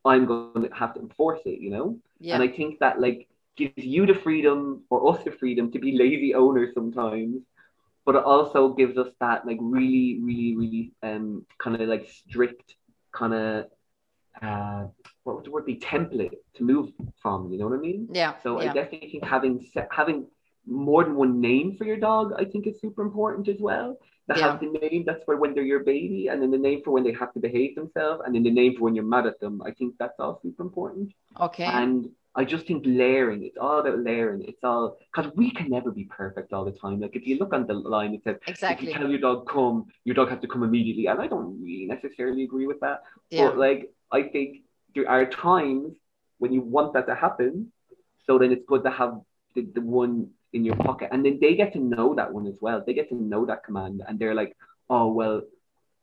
I'm 0.05 0.25
going 0.27 0.63
to 0.69 0.75
have 0.75 0.95
to 0.95 1.01
enforce 1.01 1.41
it, 1.45 1.61
you 1.61 1.71
know? 1.71 1.99
Yeah. 2.21 2.35
And 2.35 2.43
I 2.45 2.49
think 2.49 2.79
that 2.81 3.01
like 3.01 3.29
gives 3.57 3.85
you 3.85 4.07
the 4.07 4.15
freedom 4.15 4.85
or 4.91 5.11
us 5.13 5.25
the 5.25 5.33
freedom 5.33 5.73
to 5.73 5.79
be 5.81 5.93
lazy 5.99 6.35
owners 6.35 6.71
sometimes. 6.75 7.43
But 8.07 8.15
it 8.17 8.25
also 8.25 8.75
gives 8.75 8.97
us 8.97 9.13
that 9.21 9.47
like 9.47 9.59
really, 9.61 10.21
really, 10.23 10.57
really 10.57 10.93
um 11.03 11.47
kind 11.63 11.81
of 11.81 11.89
like 11.89 12.09
strict 12.09 12.75
kind 13.13 13.35
of 13.35 13.67
uh 14.43 14.87
what 15.25 15.37
would 15.37 15.45
the 15.45 15.51
word 15.51 15.67
be 15.67 15.77
template 15.77 16.39
to 16.55 16.65
move 16.65 16.93
from, 17.23 17.53
you 17.53 17.59
know 17.59 17.67
what 17.69 17.79
I 17.79 17.81
mean? 17.81 18.09
Yeah. 18.13 18.35
So 18.43 18.59
I 18.59 18.67
definitely 18.69 19.11
think 19.11 19.25
having 19.25 19.55
having 19.91 20.27
more 20.67 21.05
than 21.05 21.15
one 21.15 21.41
name 21.41 21.77
for 21.77 21.85
your 21.85 21.97
dog, 21.97 22.33
I 22.37 22.45
think 22.45 22.67
is 22.67 22.81
super 22.81 23.03
important 23.03 23.49
as 23.49 23.61
well. 23.61 23.99
They 24.29 24.39
Yeah. 24.39 24.53
have 24.53 24.61
the 24.61 24.71
name 24.79 25.05
that's 25.07 25.25
for 25.25 25.37
when 25.37 25.55
they're 25.55 25.71
your 25.75 25.85
baby, 25.85 26.29
and 26.29 26.41
then 26.41 26.51
the 26.51 26.59
name 26.69 26.83
for 26.85 26.91
when 26.93 27.05
they 27.05 27.13
have 27.13 27.33
to 27.35 27.41
behave 27.41 27.75
themselves, 27.75 28.23
and 28.25 28.35
then 28.35 28.45
the 28.45 28.51
name 28.61 28.77
for 28.77 28.83
when 28.85 28.95
you're 28.95 29.05
mad 29.17 29.27
at 29.27 29.41
them. 29.41 29.61
I 29.69 29.73
think 29.73 29.97
that's 29.99 30.19
all 30.21 30.39
super 30.43 30.63
important. 30.63 31.13
Okay. 31.41 31.65
And 31.65 32.11
I 32.35 32.45
just 32.45 32.67
think 32.67 32.85
layering, 32.87 33.43
it's 33.45 33.57
all 33.61 33.81
about 33.81 33.99
layering. 33.99 34.43
It's 34.43 34.63
all 34.63 34.99
because 35.13 35.33
we 35.35 35.51
can 35.51 35.69
never 35.69 35.91
be 35.91 36.05
perfect 36.05 36.53
all 36.53 36.65
the 36.65 36.71
time. 36.71 37.01
Like 37.01 37.17
if 37.17 37.27
you 37.27 37.39
look 37.39 37.53
on 37.53 37.67
the 37.67 37.75
line, 37.75 38.15
it 38.15 38.23
says 38.23 38.37
exactly. 38.47 38.89
if 38.89 38.95
you 38.95 39.01
tell 39.01 39.11
your 39.11 39.19
dog 39.19 39.49
come, 39.49 39.87
your 40.05 40.15
dog 40.15 40.31
has 40.31 40.41
to 40.41 40.47
come 40.47 40.63
immediately. 40.63 41.07
And 41.07 41.21
I 41.21 41.27
don't 41.27 41.61
really 41.61 41.87
necessarily 41.87 42.45
agree 42.45 42.69
with 42.69 42.79
that. 42.81 43.03
Yeah. 43.31 43.49
But 43.49 43.59
like 43.59 43.93
I 44.13 44.23
think 44.23 44.59
there 44.95 45.09
are 45.09 45.27
times 45.27 45.97
when 46.39 46.53
you 46.53 46.61
want 46.61 46.95
that 46.95 47.09
to 47.09 47.17
happen. 47.17 47.73
So 48.27 48.39
then 48.39 48.53
it's 48.53 48.65
good 48.67 48.85
to 48.85 48.91
have 48.91 49.21
the, 49.57 49.67
the 49.75 49.81
one 49.81 50.31
in 50.53 50.65
your 50.65 50.77
pocket. 50.77 51.09
And 51.11 51.25
then 51.25 51.39
they 51.41 51.57
get 51.57 51.73
to 51.73 51.81
know 51.81 52.15
that 52.15 52.33
one 52.33 52.47
as 52.47 52.55
well. 52.61 52.85
They 52.87 52.95
get 52.95 53.09
to 53.09 53.17
know 53.17 53.47
that 53.47 53.65
command 53.65 54.03
and 54.07 54.21
they're 54.21 54.37
like, 54.37 54.57
oh 54.89 55.09
well, 55.13 55.43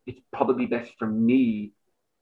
it's 0.06 0.20
probably 0.34 0.66
best 0.66 0.92
for 1.00 1.08
me 1.08 1.72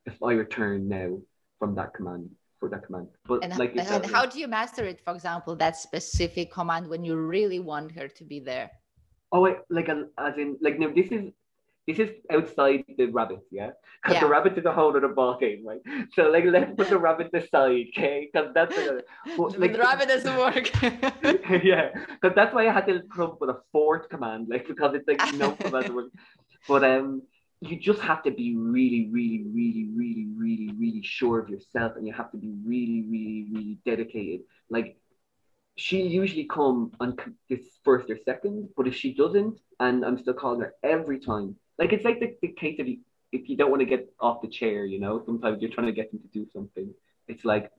if 0.06 0.22
I 0.22 0.34
return 0.34 0.88
now 0.88 1.18
from 1.58 1.74
that 1.76 1.96
command 1.96 2.30
command. 2.70 3.08
But 3.26 3.44
And, 3.44 3.58
like 3.58 3.76
and 3.76 3.88
said, 3.88 4.06
how 4.06 4.26
do 4.26 4.40
you 4.40 4.48
master 4.48 4.86
it? 4.86 5.02
For 5.04 5.14
example, 5.14 5.56
that 5.58 5.78
specific 5.78 6.52
command 6.52 6.88
when 6.88 7.04
you 7.04 7.16
really 7.16 7.60
want 7.60 7.92
her 7.94 8.08
to 8.08 8.24
be 8.24 8.40
there. 8.40 8.72
Oh, 9.32 9.42
wait, 9.42 9.58
like 9.70 9.90
as 9.90 10.38
in 10.38 10.58
like 10.62 10.80
no, 10.80 10.94
this 10.94 11.08
is 11.12 11.32
this 11.88 12.00
is 12.00 12.10
outside 12.32 12.84
the 12.98 13.06
rabbits, 13.08 13.46
yeah. 13.52 13.72
Because 14.02 14.20
the 14.20 14.26
Yeah. 14.26 14.32
rabbit 14.32 14.58
is 14.58 14.66
a 14.66 14.72
whole 14.72 14.96
other 14.96 15.08
ball 15.08 15.38
game, 15.38 15.66
right? 15.66 15.82
So 16.14 16.30
like 16.30 16.46
let's 16.46 16.74
put 16.76 16.90
the 16.90 16.98
rabbit 16.98 17.30
aside, 17.34 17.88
okay? 17.90 18.30
Because 18.32 18.54
that's 18.54 18.76
a, 18.78 19.04
Well, 19.38 19.50
the 19.50 19.70
rabbit 19.70 20.08
doesn't 20.08 20.38
work. 20.38 20.72
yeah. 21.64 21.90
Because 22.16 22.36
that's 22.36 22.54
why 22.56 22.68
I 22.68 22.74
had 22.74 22.88
to 22.88 23.02
come 23.14 23.26
up 23.32 23.42
with 23.42 23.52
a 23.52 23.62
fourth 23.72 24.10
command, 24.10 24.48
like 24.50 24.68
because 24.68 24.96
it's 24.96 25.08
like 25.08 25.22
no 25.36 25.52
command 25.52 25.94
work. 25.94 26.12
But 26.68 26.84
um, 26.84 27.22
you 27.70 27.80
just 27.80 28.02
have 28.02 28.24
to 28.24 28.32
be 28.32 28.56
really, 28.56 29.10
really, 29.12 29.46
really, 29.54 29.88
really, 29.96 30.28
really, 30.36 30.70
really 30.78 31.02
sure 31.04 31.40
of 31.40 31.50
yourself, 31.50 31.94
and 31.96 32.06
you 32.08 32.14
have 32.14 32.32
to 32.32 32.38
be 32.38 32.54
really, 32.64 33.06
really, 33.10 33.48
really 33.52 33.78
dedicated. 33.86 34.42
Like 34.70 34.98
she'll 35.76 36.08
usually 36.08 36.46
come 36.46 36.92
on 37.00 37.18
this 37.50 37.62
first 37.84 38.10
or 38.10 38.18
second, 38.26 38.70
but 38.78 38.88
if 38.88 38.96
she 38.96 39.14
doesn't, 39.14 39.60
and 39.80 40.06
I'm 40.06 40.18
still 40.18 40.34
calling 40.34 40.62
her 40.62 40.74
every 40.84 41.20
time, 41.20 41.56
like 41.78 41.94
it's 41.94 42.06
like 42.06 42.20
the, 42.20 42.36
the 42.42 42.50
case 42.50 42.80
of 42.80 42.88
if 42.88 43.50
you 43.50 43.58
don't 43.58 43.70
want 43.70 43.82
to 43.82 43.86
get 43.86 44.12
off 44.20 44.42
the 44.42 44.48
chair, 44.48 44.86
you 44.86 45.00
know, 45.00 45.22
sometimes 45.26 45.62
you're 45.62 45.72
trying 45.72 45.88
to 45.88 45.94
get 45.94 46.12
them 46.12 46.22
to 46.22 46.28
do 46.28 46.48
something. 46.54 46.94
It's 47.28 47.44
like 47.44 47.72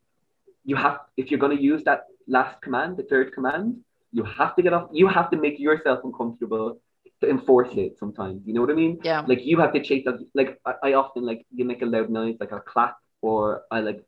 you 0.65 0.77
have 0.77 1.01
if 1.17 1.31
you're 1.31 1.41
going 1.41 1.57
to 1.57 1.63
use 1.63 1.85
that 1.85 2.07
last 2.27 2.61
command, 2.61 2.97
the 2.97 3.05
third 3.05 3.33
command, 3.33 3.79
you 4.13 4.25
have 4.25 4.55
to 4.57 4.63
get 4.63 4.73
off. 4.73 4.89
You 4.93 5.09
have 5.09 5.31
to 5.31 5.37
make 5.37 5.59
yourself 5.59 6.01
uncomfortable 6.05 6.81
to 7.21 7.31
enforce 7.31 7.71
it. 7.77 7.99
Sometimes, 7.99 8.43
you 8.45 8.53
know 8.55 8.61
what 8.61 8.71
I 8.71 8.75
mean? 8.75 8.99
yeah. 9.03 9.25
Like 9.27 9.45
you 9.45 9.59
have 9.61 9.73
to 9.73 9.83
chase 9.83 10.05
that. 10.05 10.19
Like 10.35 10.61
I, 10.65 10.75
I 10.83 10.93
often 10.95 11.25
like 11.25 11.47
you 11.55 11.65
make 11.65 11.83
a 11.83 11.87
loud 11.87 12.11
noise, 12.11 12.37
like 12.41 12.53
I'll 12.53 12.61
clap, 12.61 12.97
or 13.23 13.63
I 13.71 13.81
like 13.81 14.05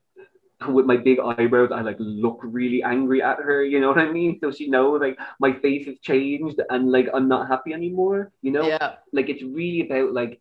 with 0.69 0.87
my 0.87 0.97
big 0.97 1.21
eyebrows, 1.21 1.71
I 1.73 1.83
like 1.83 1.97
look 1.99 2.41
really 2.43 2.83
angry 2.83 3.23
at 3.23 3.39
her. 3.39 3.65
You 3.65 3.81
know 3.81 3.89
what 3.89 3.99
I 3.99 4.11
mean? 4.11 4.39
So 4.41 4.51
she 4.51 4.69
knows 4.69 5.01
like 5.01 5.19
my 5.39 5.53
face 5.53 5.87
has 5.87 5.99
changed 6.01 6.61
and 6.69 6.91
like 6.91 7.09
I'm 7.15 7.29
not 7.29 7.49
happy 7.49 7.73
anymore. 7.73 8.33
You 8.43 8.51
know? 8.53 8.67
Yeah. 8.67 8.97
Like 9.13 9.29
it's 9.29 9.43
really 9.43 9.89
about 9.89 10.13
like 10.13 10.41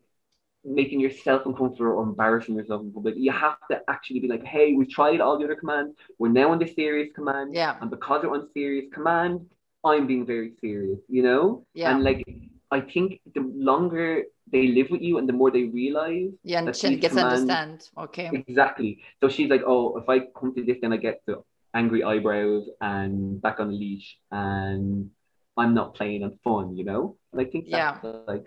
making 0.64 1.00
yourself 1.00 1.46
uncomfortable 1.46 1.92
or 1.92 2.02
embarrassing 2.02 2.56
yourself 2.56 2.82
in 2.82 2.92
public. 2.92 3.14
You 3.16 3.30
have 3.30 3.58
to 3.70 3.80
actually 3.88 4.20
be 4.20 4.28
like, 4.28 4.44
hey, 4.44 4.72
we 4.72 4.86
tried 4.86 5.20
all 5.20 5.38
the 5.38 5.44
other 5.44 5.54
commands. 5.54 5.96
We're 6.18 6.28
now 6.30 6.50
on 6.50 6.58
the 6.58 6.66
serious 6.66 7.10
command. 7.14 7.54
Yeah. 7.54 7.76
And 7.80 7.90
because 7.90 8.24
we're 8.24 8.34
on 8.34 8.48
serious 8.52 8.86
command, 8.92 9.46
I'm 9.84 10.08
being 10.08 10.26
very 10.26 10.54
serious, 10.60 10.98
you 11.08 11.22
know? 11.22 11.64
Yeah. 11.74 11.94
And 11.94 12.02
like 12.02 12.24
I 12.70 12.80
think 12.80 13.20
the 13.34 13.40
longer 13.40 14.24
they 14.52 14.68
live 14.68 14.88
with 14.90 15.02
you 15.02 15.18
and 15.18 15.28
the 15.28 15.32
more 15.32 15.50
they 15.50 15.64
realize 15.64 16.32
Yeah. 16.42 16.58
And 16.58 16.68
that 16.68 16.76
she 16.76 16.96
gets 16.96 17.14
commands- 17.14 17.42
understand. 17.42 17.88
Okay. 17.98 18.30
exactly. 18.46 19.02
So 19.20 19.28
she's 19.28 19.50
like, 19.50 19.62
Oh, 19.66 19.96
if 19.98 20.08
I 20.08 20.20
come 20.38 20.54
to 20.54 20.62
this 20.64 20.78
then 20.82 20.92
I 20.92 20.96
get 20.96 21.22
the 21.26 21.42
angry 21.74 22.02
eyebrows 22.02 22.64
and 22.80 23.40
back 23.42 23.60
on 23.60 23.68
the 23.68 23.74
leash 23.76 24.18
and 24.30 25.10
I'm 25.56 25.74
not 25.74 25.94
playing 25.94 26.24
on 26.24 26.38
fun, 26.44 26.76
you 26.76 26.84
know? 26.84 27.16
And 27.32 27.40
I 27.40 27.44
think 27.44 27.68
that's 27.70 28.04
like 28.26 28.46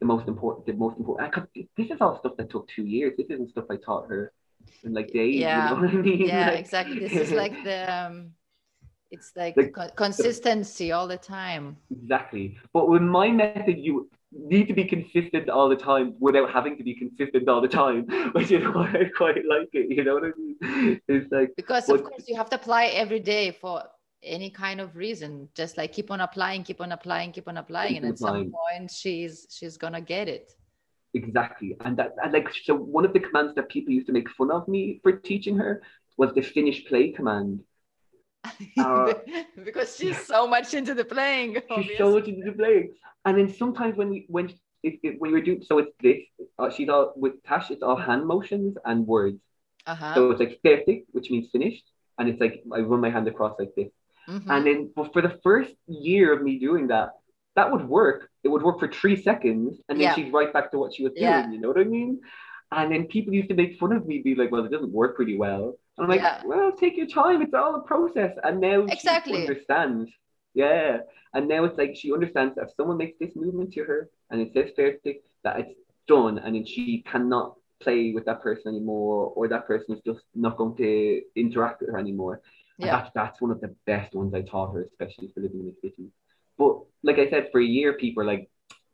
the 0.00 0.06
most 0.06 0.26
important 0.28 0.66
the 0.66 0.72
most 0.72 0.96
important 0.98 1.48
this 1.76 1.90
is 1.90 2.00
all 2.00 2.18
stuff 2.18 2.36
that 2.38 2.48
took 2.50 2.68
two 2.68 2.84
years. 2.84 3.12
This 3.18 3.26
isn't 3.30 3.50
stuff 3.50 3.66
I 3.70 3.76
taught 3.76 4.08
her 4.08 4.32
in 4.84 4.92
like 4.94 5.12
days. 5.12 5.36
Yeah. 5.36 5.74
You 5.74 5.82
know 5.82 5.88
I 5.88 5.92
mean? 5.92 6.26
Yeah. 6.26 6.46
Like- 6.50 6.58
Exactly. 6.60 6.98
This 6.98 7.12
is 7.12 7.30
like 7.42 7.56
the. 7.64 7.78
Um, 7.92 8.32
it's 9.10 9.32
like 9.36 9.56
co- 9.74 9.90
consistency 9.96 10.92
all 10.92 11.08
the 11.08 11.16
time. 11.16 11.76
Exactly. 11.90 12.58
But 12.72 12.88
with 12.88 13.02
my 13.02 13.28
method, 13.28 13.78
you 13.78 14.08
need 14.32 14.68
to 14.68 14.74
be 14.74 14.84
consistent 14.84 15.48
all 15.48 15.68
the 15.68 15.76
time 15.76 16.14
without 16.20 16.50
having 16.52 16.76
to 16.76 16.84
be 16.84 16.94
consistent 16.94 17.48
all 17.48 17.60
the 17.60 17.68
time, 17.68 18.06
which 18.32 18.52
is 18.52 18.64
why 18.64 18.88
I 18.88 19.04
quite 19.16 19.44
like 19.46 19.68
it. 19.72 19.90
You 19.90 20.04
know 20.04 20.14
what 20.14 20.24
I 20.24 20.32
mean? 20.38 21.00
It's 21.08 21.30
like, 21.32 21.52
because 21.56 21.88
of 21.88 22.04
course 22.04 22.24
you 22.28 22.36
have 22.36 22.50
to 22.50 22.56
apply 22.56 22.86
every 22.86 23.20
day 23.20 23.50
for 23.50 23.82
any 24.22 24.50
kind 24.50 24.82
of 24.82 24.96
reason 24.96 25.48
just 25.54 25.78
like 25.78 25.94
keep 25.94 26.10
on 26.10 26.20
applying 26.20 26.62
keep 26.62 26.82
on 26.82 26.92
applying 26.92 27.32
keep 27.32 27.48
on 27.48 27.56
applying 27.56 27.94
Keep 27.94 28.02
and 28.02 28.12
at 28.12 28.18
some 28.18 28.52
point 28.52 28.90
she's 28.90 29.46
she's 29.50 29.78
gonna 29.78 29.98
get 29.98 30.28
it 30.28 30.52
exactly. 31.14 31.76
And 31.84 31.96
that, 31.96 32.14
and 32.22 32.32
like, 32.32 32.48
so 32.64 32.74
one 32.74 33.04
of 33.04 33.12
the 33.12 33.20
commands 33.20 33.54
that 33.54 33.68
people 33.68 33.92
used 33.92 34.06
to 34.06 34.12
make 34.12 34.28
fun 34.30 34.50
of 34.50 34.68
me 34.68 35.00
for 35.02 35.12
teaching 35.12 35.56
her 35.58 35.82
was 36.16 36.32
the 36.34 36.42
finish 36.42 36.84
play 36.86 37.10
command. 37.10 37.60
Uh, 38.78 39.12
because 39.64 39.96
she's 39.96 40.18
so 40.26 40.46
much 40.46 40.74
into 40.74 40.94
the 40.94 41.04
playing 41.04 41.54
She's 41.54 41.62
obviously. 41.70 41.96
so 41.98 42.10
much 42.14 42.26
into 42.28 42.50
the 42.50 42.56
playing. 42.56 42.94
And 43.24 43.38
then 43.38 43.52
sometimes 43.52 43.96
when 43.96 44.08
we, 44.10 44.24
when, 44.28 44.48
if, 44.82 44.94
if, 45.02 45.18
when 45.18 45.32
we 45.32 45.42
do, 45.42 45.62
so 45.62 45.78
it's 45.78 45.92
this, 46.02 46.18
uh, 46.58 46.70
she's 46.70 46.88
all, 46.88 47.12
with 47.16 47.42
Tash, 47.44 47.70
it's 47.70 47.82
all 47.82 47.96
hand 47.96 48.26
motions 48.26 48.76
and 48.84 49.06
words. 49.06 49.38
uh-huh 49.86 50.14
So 50.14 50.30
it's 50.30 50.40
like 50.40 50.58
fertig, 50.64 51.04
which 51.12 51.30
means 51.30 51.48
finished. 51.52 51.84
And 52.18 52.28
it's 52.28 52.40
like, 52.40 52.62
I 52.72 52.80
run 52.80 53.00
my 53.00 53.10
hand 53.10 53.28
across 53.28 53.54
like 53.58 53.74
this. 53.76 53.88
Mhm. 54.28 54.44
And 54.48 54.66
then 54.66 54.90
but 54.94 55.12
for 55.12 55.22
the 55.22 55.38
first 55.42 55.74
year 55.86 56.32
of 56.32 56.42
me 56.42 56.58
doing 56.58 56.88
that, 56.88 57.10
that 57.56 57.70
would 57.72 57.86
work. 57.88 58.30
It 58.44 58.48
would 58.48 58.62
work 58.62 58.78
for 58.78 58.88
three 58.88 59.16
seconds, 59.20 59.80
and 59.88 59.98
then 59.98 60.04
Yeah. 60.08 60.14
she's 60.14 60.30
right 60.32 60.52
back 60.52 60.70
to 60.70 60.78
what 60.78 60.94
she 60.94 61.02
was 61.04 61.12
doing. 61.14 61.24
Yeah. 61.28 61.50
You 61.50 61.58
know 61.60 61.68
what 61.68 61.80
I 61.80 61.84
mean? 61.84 62.20
And 62.70 62.92
then 62.92 63.06
people 63.06 63.34
used 63.34 63.48
to 63.48 63.54
make 63.56 63.78
fun 63.80 63.92
of 63.92 64.06
me, 64.06 64.22
be 64.22 64.34
like, 64.36 64.50
"Well, 64.52 64.64
it 64.64 64.70
doesn't 64.70 64.92
work 64.92 65.16
pretty 65.16 65.36
well." 65.36 65.74
And 65.96 66.04
I'm 66.04 66.10
like, 66.10 66.20
Yeah. 66.20 66.42
"Well, 66.44 66.72
take 66.72 66.96
your 66.96 67.06
time. 67.06 67.42
It's 67.42 67.54
all 67.54 67.74
a 67.74 67.82
process." 67.82 68.36
And 68.42 68.60
now 68.60 68.80
Exactly. 68.86 69.34
she 69.34 69.40
understands. 69.40 70.10
Yeah. 70.54 71.00
And 71.34 71.48
now 71.48 71.64
it's 71.64 71.78
like 71.78 71.96
she 71.96 72.12
understands 72.12 72.54
that 72.56 72.64
if 72.68 72.74
someone 72.76 72.96
makes 72.96 73.18
this 73.18 73.36
movement 73.36 73.72
to 73.74 73.84
her 73.84 74.08
and 74.30 74.40
it 74.40 74.52
says 74.52 74.70
fertig, 74.76 75.20
that 75.44 75.60
it's 75.60 75.74
done, 76.06 76.38
and 76.38 76.54
then 76.54 76.64
she 76.64 77.02
cannot 77.06 77.56
play 77.80 78.12
with 78.12 78.24
that 78.26 78.42
person 78.42 78.74
anymore, 78.74 79.32
or 79.36 79.48
that 79.48 79.66
person 79.66 79.94
is 79.94 80.02
just 80.04 80.20
not 80.34 80.56
going 80.56 80.76
to 80.76 81.22
interact 81.36 81.80
with 81.80 81.90
her 81.90 81.98
anymore. 81.98 82.40
Yeah 82.78 82.92
That's, 82.96 83.10
that's 83.14 83.40
one 83.40 83.50
of 83.50 83.60
the 83.60 83.74
best 83.86 84.14
ones 84.14 84.34
I 84.34 84.42
taught 84.42 84.72
her, 84.74 84.82
especially 84.90 85.28
for 85.32 85.40
living 85.40 85.60
in 85.60 85.66
the 85.66 85.76
city. 85.80 86.08
But 86.58 86.80
like 87.02 87.18
I 87.18 87.28
said, 87.30 87.48
for 87.52 87.60
a 87.60 87.64
year, 87.64 87.94
people 87.94 88.22
are 88.22 88.26
like, 88.26 88.50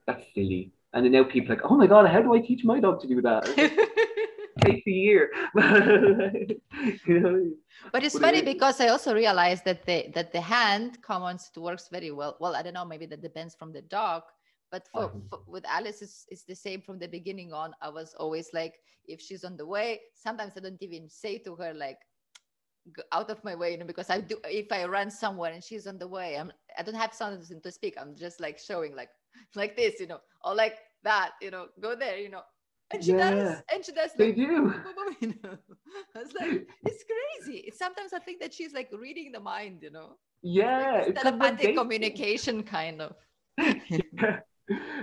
that's 0.07 0.24
silly. 0.34 0.72
And 0.92 1.05
then 1.05 1.12
now 1.12 1.24
people 1.24 1.53
are 1.53 1.57
like, 1.57 1.64
oh 1.70 1.76
my 1.76 1.86
God, 1.86 2.09
how 2.09 2.22
do 2.22 2.34
I 2.34 2.40
teach 2.40 2.64
my 2.64 2.78
dog 2.80 3.01
to 3.01 3.09
do 3.09 3.20
that? 3.22 3.42
Takes 4.67 4.87
a 4.87 4.91
year. 4.91 5.31
you 7.07 7.21
know? 7.21 7.51
but 7.93 8.03
it's 8.05 8.19
funny 8.19 8.43
because 8.43 8.81
i 8.81 8.89
also 8.89 9.14
realized 9.14 9.64
that 9.64 9.85
the 9.87 10.11
that 10.14 10.33
the 10.33 10.41
hand 10.41 10.99
commands 11.03 11.51
it 11.55 11.61
works 11.61 11.89
very 11.91 12.11
well 12.11 12.37
well 12.41 12.55
i 12.57 12.62
don't 12.62 12.75
know 12.75 12.85
maybe 12.85 13.07
that 13.07 13.23
depends 13.23 13.55
from 13.55 13.73
the 13.73 13.83
dog 13.83 14.23
but 14.71 14.89
for, 14.93 15.09
Mhm. 15.09 15.29
for 15.29 15.41
with 15.47 15.64
alice 15.67 16.03
it's, 16.03 16.27
it's 16.29 16.45
the 16.45 16.55
same 16.55 16.81
from 16.81 16.99
the 16.99 17.09
beginning 17.09 17.53
on 17.53 17.73
i 17.83 17.89
was 17.89 18.14
always 18.19 18.49
like 18.53 18.75
if 19.07 19.21
she's 19.21 19.45
on 19.45 19.57
the 19.57 19.67
way 19.67 20.01
sometimes 20.14 20.53
i 20.57 20.61
don't 20.61 20.83
even 20.83 21.09
say 21.09 21.39
to 21.39 21.55
her 21.57 21.73
like 21.75 21.99
go 22.93 23.03
out 23.12 23.31
of 23.31 23.43
my 23.45 23.55
way 23.55 23.73
you 23.73 23.79
know 23.79 23.85
because 23.87 24.11
i 24.11 24.21
do 24.21 24.37
if 24.45 24.71
i 24.73 24.85
run 24.85 25.11
somewhere 25.11 25.53
and 25.53 25.62
she's 25.62 25.87
on 25.87 25.99
the 25.99 26.09
way 26.09 26.39
i'm 26.39 26.53
i 26.79 26.83
don't 26.83 26.95
have 26.95 27.12
something 27.12 27.61
to 27.61 27.71
speak 27.71 27.95
i'm 28.01 28.14
just 28.14 28.41
like 28.41 28.59
showing 28.59 28.95
like 28.95 29.11
like 29.55 29.77
this 29.77 30.01
you 30.01 30.07
know 30.07 30.21
or 30.45 30.55
like 30.55 30.79
that 31.03 31.31
you 31.43 31.51
know 31.51 31.67
go 31.81 31.95
there 31.95 32.17
you 32.19 32.31
know 32.31 32.43
and 32.93 33.05
she 33.05 33.12
does 33.12 33.62
and 33.72 33.84
she 33.84 33.93
does 33.93 34.11
They 34.16 34.28
like, 34.28 34.37
do. 34.37 34.74
you 35.20 35.34
know 35.43 35.57
i 36.14 36.18
was 36.18 36.32
like 36.41 36.68
it's 36.84 37.05
crazy 37.12 37.72
sometimes 37.76 38.12
i 38.12 38.18
think 38.18 38.41
that 38.41 38.53
she's 38.55 38.72
like 38.72 38.89
reading 38.93 39.32
the 39.32 39.41
mind 39.41 39.82
you 39.82 39.91
know 39.91 40.16
Yeah. 40.43 40.93
Like 40.99 41.09
it's 41.09 41.22
telepathic 41.22 41.76
communication 41.76 42.62
kind 42.62 43.03
of 43.03 43.14
Yeah. 43.91 44.41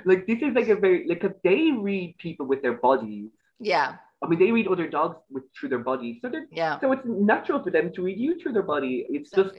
Like 0.06 0.28
this 0.28 0.42
is 0.42 0.54
like 0.60 0.70
a 0.70 0.76
very 0.76 1.06
like 1.08 1.24
if 1.24 1.34
they 1.44 1.72
read 1.72 2.16
people 2.20 2.46
with 2.46 2.62
their 2.62 2.78
bodies. 2.88 3.30
yeah 3.60 3.96
I 4.24 4.28
mean, 4.30 4.40
they 4.40 4.52
read 4.52 4.68
other 4.74 4.88
dogs 4.88 5.18
with 5.30 5.44
through 5.54 5.68
their 5.74 5.84
bodies, 5.92 6.20
so 6.22 6.30
they're 6.30 6.48
yeah 6.50 6.80
so 6.80 6.92
it's 6.96 7.04
natural 7.06 7.62
for 7.62 7.72
them 7.76 7.92
to 7.96 8.02
read 8.08 8.18
you 8.26 8.40
through 8.40 8.54
their 8.58 8.64
body. 8.76 9.06
It's 9.10 9.32
just 9.40 9.56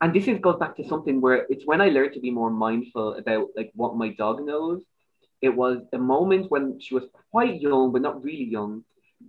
and 0.00 0.12
this 0.12 0.26
is 0.26 0.40
goes 0.46 0.58
back 0.62 0.74
to 0.78 0.84
something 0.92 1.20
where 1.20 1.46
it's 1.52 1.64
when 1.70 1.80
I 1.80 1.88
learned 1.96 2.12
to 2.14 2.20
be 2.20 2.32
more 2.40 2.50
mindful 2.50 3.14
about 3.22 3.46
like 3.58 3.70
what 3.74 3.94
my 4.02 4.08
dog 4.22 4.44
knows. 4.44 4.82
It 5.42 5.54
was 5.54 5.78
a 5.92 5.98
moment 5.98 6.50
when 6.50 6.80
she 6.80 6.94
was 6.94 7.04
quite 7.30 7.60
young, 7.60 7.92
but 7.92 8.02
not 8.02 8.22
really 8.24 8.44
young, 8.44 8.84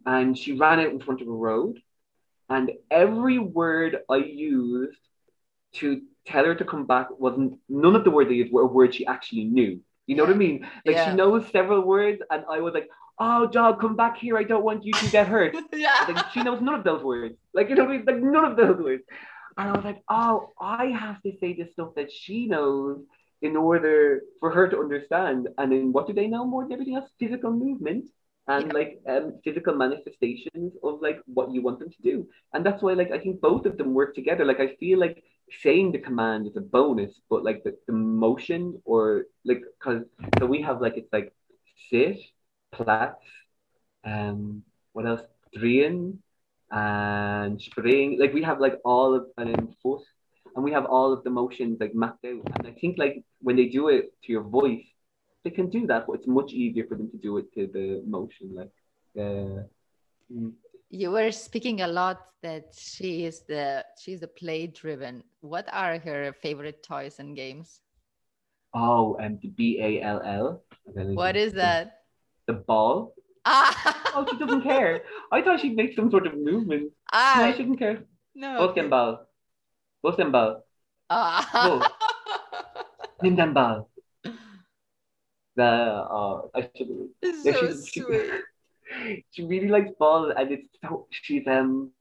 and 0.05 0.37
she 0.37 0.53
ran 0.53 0.79
out 0.79 0.91
in 0.91 0.99
front 0.99 1.21
of 1.21 1.27
a 1.27 1.31
road, 1.31 1.81
and 2.49 2.71
every 2.91 3.39
word 3.39 3.97
I 4.09 4.17
used 4.17 4.97
to 5.73 6.01
tell 6.25 6.45
her 6.45 6.55
to 6.55 6.65
come 6.65 6.85
back 6.85 7.07
wasn't 7.19 7.59
none 7.67 7.95
of 7.95 8.03
the 8.03 8.11
words 8.11 8.29
they 8.29 8.35
used 8.35 8.53
were 8.53 8.67
words 8.67 8.95
she 8.95 9.05
actually 9.07 9.45
knew. 9.45 9.81
You 10.07 10.15
know 10.15 10.23
what 10.23 10.33
I 10.33 10.37
mean? 10.37 10.69
Like 10.85 10.95
Yeah. 10.95 11.09
she 11.11 11.15
knows 11.15 11.47
several 11.51 11.81
words, 11.81 12.21
and 12.29 12.45
I 12.49 12.59
was 12.61 12.73
like, 12.73 12.89
"Oh, 13.19 13.47
dog, 13.47 13.81
come 13.81 13.95
back 13.95 14.17
here! 14.17 14.37
I 14.37 14.43
don't 14.43 14.63
want 14.63 14.85
you 14.85 14.91
to 14.93 15.09
get 15.09 15.27
hurt." 15.27 15.55
yeah. 15.73 16.05
like 16.07 16.29
she 16.31 16.43
knows 16.43 16.61
none 16.61 16.75
of 16.75 16.83
those 16.83 17.03
words. 17.03 17.35
Like 17.53 17.69
you 17.69 17.75
know, 17.75 17.85
what 17.85 17.93
I 17.93 17.97
mean? 17.97 18.05
like 18.05 18.21
none 18.21 18.45
of 18.45 18.57
those 18.57 18.77
words. 18.77 19.03
And 19.57 19.69
I 19.69 19.71
was 19.73 19.85
like, 19.85 20.01
oh, 20.09 20.49
I 20.59 20.87
have 20.87 21.21
to 21.23 21.31
say 21.39 21.53
the 21.53 21.69
stuff 21.73 21.93
that 21.95 22.11
she 22.11 22.47
knows 22.47 22.99
in 23.43 23.57
order 23.57 24.21
for 24.39 24.51
her 24.51 24.69
to 24.69 24.79
understand. 24.79 25.49
And 25.59 25.71
then 25.71 25.93
what 25.93 26.07
do 26.07 26.13
they 26.13 26.27
know 26.27 26.45
more 26.45 26.63
than 26.63 26.73
everything 26.73 26.95
else? 26.95 27.11
Physical 27.19 27.51
movement 27.51 28.09
and 28.47 28.71
Yeah. 28.71 28.73
like 28.73 28.99
um, 29.09 29.39
physical 29.43 29.75
manifestations 29.75 30.73
of 30.83 31.01
like 31.01 31.19
what 31.27 31.51
you 31.53 31.61
want 31.63 31.79
them 31.79 31.91
to 31.91 32.01
do. 32.03 32.27
And 32.53 32.65
that's 32.65 32.81
why 32.83 32.93
like 32.93 33.11
I 33.11 33.19
think 33.19 33.41
both 33.41 33.65
of 33.65 33.77
them 33.77 33.93
work 33.93 34.15
together. 34.15 34.45
Like 34.45 34.61
I 34.61 34.75
feel 34.79 34.99
like 34.99 35.23
saying 35.61 35.91
the 35.93 35.99
command 35.99 36.47
is 36.47 36.57
a 36.57 36.61
bonus, 36.61 37.13
but 37.29 37.43
like 37.43 37.63
the, 37.63 37.77
the 37.87 37.93
motion 37.93 38.81
or 38.85 39.25
like 39.45 39.61
because 39.79 40.03
so 40.39 40.47
we 40.47 40.61
have 40.63 40.81
like 40.81 40.97
it's 40.97 41.13
like 41.13 41.33
sit, 41.89 42.19
Platz, 42.71 43.25
um, 44.05 44.63
what 44.93 45.05
else? 45.07 45.21
Drehen 45.57 46.17
and 46.71 47.61
spring. 47.61 48.17
Like 48.19 48.33
we 48.33 48.43
have 48.43 48.59
like 48.59 48.79
all 48.85 49.15
of 49.15 49.25
and 49.37 49.49
then 49.49 49.75
foot, 49.83 50.01
and 50.55 50.63
we 50.63 50.71
have 50.71 50.85
all 50.85 51.11
of 51.13 51.23
the 51.23 51.29
motions 51.29 51.77
like 51.79 51.95
mapped 51.95 52.25
out. 52.25 52.41
And 52.57 52.67
I 52.67 52.71
think 52.79 52.97
like 52.97 53.23
when 53.41 53.55
they 53.55 53.65
do 53.67 53.89
it 53.89 54.13
to 54.23 54.31
your 54.31 54.43
voice, 54.43 54.85
they 55.43 55.49
can 55.49 55.69
do 55.69 55.87
that, 55.87 56.05
but 56.07 56.13
it's 56.13 56.27
much 56.27 56.51
easier 56.53 56.85
for 56.87 56.95
them 56.95 57.09
to 57.11 57.17
do 57.17 57.37
it 57.37 57.51
to 57.53 57.67
the 57.67 58.03
motion. 58.07 58.55
Like, 58.55 58.71
uh, 59.17 59.63
mm. 60.31 60.53
You 60.89 61.11
were 61.11 61.31
speaking 61.31 61.81
a 61.81 61.87
lot 61.87 62.21
that 62.43 62.75
she 62.77 63.25
is 63.25 63.41
the 63.47 63.83
she's 63.99 64.19
the 64.19 64.27
play 64.27 64.67
driven. 64.67 65.23
What 65.41 65.67
are 65.73 65.97
her 65.97 66.33
favorite 66.33 66.83
toys 66.83 67.19
and 67.19 67.35
games? 67.35 67.81
oh, 68.75 69.15
and 69.19 69.39
the 69.41 69.49
B 69.49 69.79
A 69.81 70.01
L 70.01 70.21
L. 70.23 70.63
What 70.85 71.35
is 71.35 71.53
that? 71.53 72.05
The 72.47 72.53
ball. 72.53 73.13
Ah, 73.45 74.11
Oh, 74.15 74.25
she 74.29 74.37
doesn't 74.37 74.61
care. 74.61 75.01
I 75.31 75.41
thought 75.41 75.59
she'd 75.59 75.75
make 75.75 75.95
some 75.95 76.11
sort 76.11 76.27
of 76.27 76.37
movement. 76.37 76.83
No, 76.83 76.89
ah 77.13 77.51
she 77.51 77.63
didn't 77.63 77.77
care. 77.77 78.05
no. 78.35 78.73
Bus 78.73 79.17
ball. 80.03 80.31
Ball. 80.31 80.63
Ah. 81.09 81.95
Nimm 83.23 83.35
den 83.35 83.53
ball. 83.53 83.89
The 85.55 85.63
uh, 85.63 86.41
I 86.55 86.69
should. 86.75 86.89
Yeah, 87.21 87.31
so 87.43 87.51
she's- 87.59 87.87
she- 87.87 88.01
sweet. 88.01 88.31
she 89.31 89.43
really 89.45 89.69
likes 89.69 89.91
ball 89.97 90.31
and 90.37 90.51
it's 90.51 90.67
so 90.83 91.07
she's 91.09 91.47
um 91.47 91.91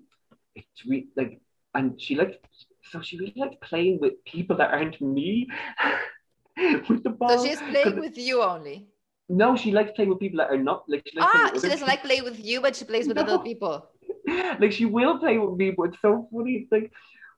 it's 0.55 0.85
re- 0.87 1.09
like 1.17 1.41
and 1.75 1.99
she 2.01 2.15
likes 2.17 2.37
so 2.91 3.01
she 3.01 3.17
really 3.19 3.33
likes 3.37 3.57
playing 3.63 3.99
with 4.01 4.13
people 4.27 4.57
that 4.57 4.71
aren't 4.71 5.01
me 5.01 5.49
with 6.89 7.03
the 7.03 7.11
ball. 7.11 7.39
So 7.39 7.47
she's 7.47 7.63
playing 7.63 7.99
with 8.01 8.19
you 8.19 8.43
only. 8.43 8.89
no, 9.29 9.57
she 9.57 9.71
likes 9.73 9.93
playing 9.97 10.11
with 10.11 10.19
people 10.21 10.39
that 10.39 10.51
are 10.51 10.59
not 10.59 10.85
like 10.89 11.03
she 11.07 11.19
likes 11.19 11.33
Ah, 11.35 11.51
she 11.55 11.69
doesn't 11.69 11.87
like 11.87 12.03
play 12.03 12.21
with 12.21 12.39
you, 12.45 12.61
but 12.61 12.77
she 12.77 12.85
plays 12.85 13.09
with 13.09 13.17
other 13.25 13.39
No. 13.39 13.45
people. 13.51 13.89
people. 14.27 14.57
like 14.61 14.73
she 14.73 14.85
will 14.85 15.19
play 15.19 15.39
with 15.39 15.57
me, 15.57 15.71
but 15.71 15.85
it's 15.91 16.01
so 16.03 16.29
funny. 16.33 16.53
It's 16.61 16.73
like 16.73 16.93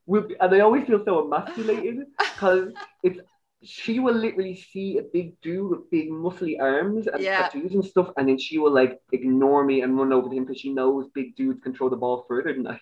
we'll 0.05 0.27
be, 0.27 0.35
and 0.39 0.53
I 0.53 0.59
always 0.59 0.85
feel 0.87 1.03
so 1.03 1.25
emasculated 1.25 2.05
because 2.19 2.73
it's 3.03 3.19
she 3.63 3.99
will 3.99 4.13
literally 4.13 4.55
see 4.55 4.99
a 4.99 5.01
big 5.01 5.41
dude 5.41 5.71
with 5.71 5.89
big 5.89 6.11
muscly 6.11 6.61
arms 6.61 7.07
and 7.07 7.21
Yeah. 7.21 7.43
tattoos 7.43 7.73
and 7.73 7.83
stuff, 7.83 8.11
and 8.17 8.29
then 8.29 8.37
she 8.37 8.59
will 8.59 8.71
like 8.71 9.01
ignore 9.11 9.65
me 9.65 9.81
and 9.81 9.97
run 9.97 10.13
over 10.13 10.29
to 10.29 10.35
him 10.35 10.45
because 10.45 10.61
she 10.61 10.71
knows 10.71 11.09
big 11.13 11.35
dudes 11.35 11.59
can 11.61 11.73
throw 11.73 11.89
the 11.89 11.97
ball 11.97 12.25
further 12.27 12.53
than 12.53 12.67
I. 12.67 12.79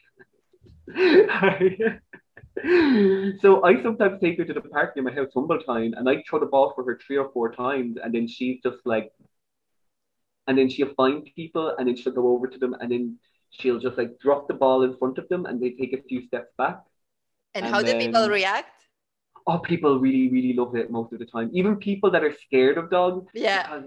so 3.42 3.64
I 3.64 3.82
sometimes 3.82 4.20
take 4.20 4.38
her 4.38 4.44
to 4.46 4.54
the 4.54 4.62
park 4.62 4.96
near 4.96 5.04
my 5.04 5.12
house, 5.14 5.30
Humboldt 5.34 5.64
and 5.68 6.08
I 6.10 6.24
throw 6.30 6.40
the 6.40 6.46
ball 6.46 6.72
for 6.76 6.84
her 6.84 7.00
three 7.06 7.18
or 7.18 7.30
four 7.32 7.52
times, 7.52 7.98
and 8.04 8.14
then 8.14 8.28
she's 8.28 8.62
just 8.62 8.86
like, 8.86 9.12
and 10.48 10.58
then 10.58 10.70
she'll 10.70 10.94
find 10.96 11.28
people, 11.36 11.76
and 11.78 11.88
then 11.88 11.96
she'll 11.96 12.14
go 12.14 12.34
over 12.34 12.48
to 12.48 12.58
them, 12.58 12.76
and 12.80 12.92
then 12.92 13.18
she'll 13.52 13.80
just 13.80 13.98
like 13.98 14.20
drop 14.20 14.50
the 14.50 14.54
ball 14.54 14.84
in 14.84 14.98
front 14.98 15.18
of 15.18 15.30
them, 15.30 15.46
and 15.46 15.62
they 15.62 15.72
take 15.72 15.94
a 15.94 16.04
few 16.04 16.26
steps 16.28 16.52
back. 16.58 16.82
And, 17.56 17.66
And 17.66 17.74
how 17.76 17.82
do 17.82 17.98
people 17.98 18.30
react? 18.30 18.72
Oh, 19.46 19.60
people 19.60 20.00
really, 20.00 20.30
really 20.30 20.54
love 20.54 20.76
it 20.76 20.90
most 20.90 21.12
of 21.14 21.20
the 21.20 21.26
time. 21.26 21.50
Even 21.54 21.76
people 21.76 22.10
that 22.12 22.24
are 22.24 22.34
scared 22.34 22.78
of 22.78 22.90
dogs, 22.90 23.28
Yeah. 23.34 23.84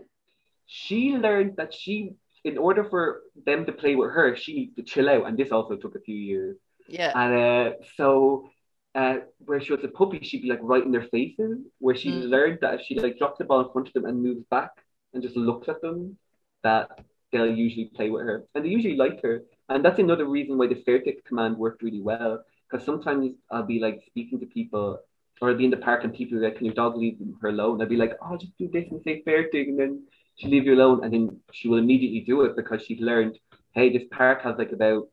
she 0.67 1.13
learned 1.13 1.57
that 1.57 1.73
she, 1.73 2.15
in 2.45 2.59
order 2.59 2.85
for 2.85 3.23
them 3.45 3.65
to 3.67 3.73
play 3.73 3.95
with 3.97 4.11
her, 4.11 4.37
she 4.37 4.55
needs 4.55 4.77
to 4.77 4.83
chill 4.83 5.09
out, 5.09 5.27
and 5.27 5.37
this 5.39 5.51
also 5.53 5.77
took 5.77 5.95
a 5.97 6.01
few 6.01 6.17
years. 6.17 6.57
Yeah. 6.89 7.13
And 7.15 7.33
uh, 7.35 7.77
so, 7.97 8.51
uh, 8.95 9.17
where 9.45 9.61
she 9.61 9.73
was 9.73 9.83
a 9.85 9.89
puppy, 9.89 10.21
she'd 10.23 10.43
be 10.43 10.49
like 10.49 10.61
right 10.63 10.85
in 10.85 10.93
their 10.93 11.09
faces. 11.17 11.59
Where 11.79 11.95
she 11.97 12.11
Mm. 12.11 12.29
learned 12.29 12.59
that 12.61 12.75
if 12.75 12.81
she 12.87 12.95
like 12.99 13.19
drops 13.19 13.39
the 13.39 13.45
ball 13.45 13.61
in 13.65 13.73
front 13.73 13.89
of 13.89 13.95
them 13.95 14.05
and 14.07 14.23
moves 14.23 14.45
back 14.51 14.71
and 15.13 15.23
just 15.23 15.37
looks 15.37 15.69
at 15.69 15.81
them, 15.81 16.19
that 16.63 17.01
they'll 17.33 17.55
usually 17.67 17.87
play 17.87 18.11
with 18.11 18.23
her, 18.29 18.45
and 18.55 18.65
they 18.65 18.69
usually 18.69 18.97
like 18.97 19.23
her. 19.23 19.43
And 19.69 19.85
that's 19.85 19.99
another 19.99 20.27
reason 20.27 20.57
why 20.59 20.69
the 20.69 20.83
fair 20.87 21.03
command 21.27 21.57
worked 21.59 21.83
really 21.83 22.01
well. 22.01 22.45
Because 22.71 22.85
sometimes 22.85 23.33
I'll 23.51 23.63
be 23.67 23.79
like 23.81 24.03
speaking 24.07 24.41
to 24.41 24.47
people, 24.47 25.01
or 25.41 25.51
I'll 25.51 25.57
be 25.57 25.65
in 25.65 25.71
the 25.71 25.77
park 25.77 26.05
and 26.05 26.15
people 26.15 26.39
are 26.39 26.43
like, 26.43 26.57
"Can 26.57 26.67
your 26.67 26.75
dog 26.75 26.97
leave 26.97 27.19
her 27.41 27.49
alone?" 27.49 27.81
I'll 27.81 27.89
be 27.89 27.97
like, 27.97 28.15
"Oh, 28.23 28.37
just 28.37 28.57
do 28.59 28.69
this 28.69 28.91
and 28.91 29.03
say 29.03 29.23
fertig," 29.27 29.69
and 29.69 29.79
then 29.79 30.07
she'll 30.37 30.51
leave 30.51 30.67
you 30.67 30.75
alone, 30.75 31.05
and 31.05 31.13
then 31.13 31.41
she 31.53 31.69
will 31.69 31.79
immediately 31.79 32.21
do 32.21 32.43
it 32.43 32.57
because 32.57 32.83
she's 32.85 33.01
learned, 33.01 33.39
"Hey, 33.73 33.91
this 33.93 34.07
park 34.11 34.43
has 34.43 34.57
like 34.59 34.73
about." 34.73 35.09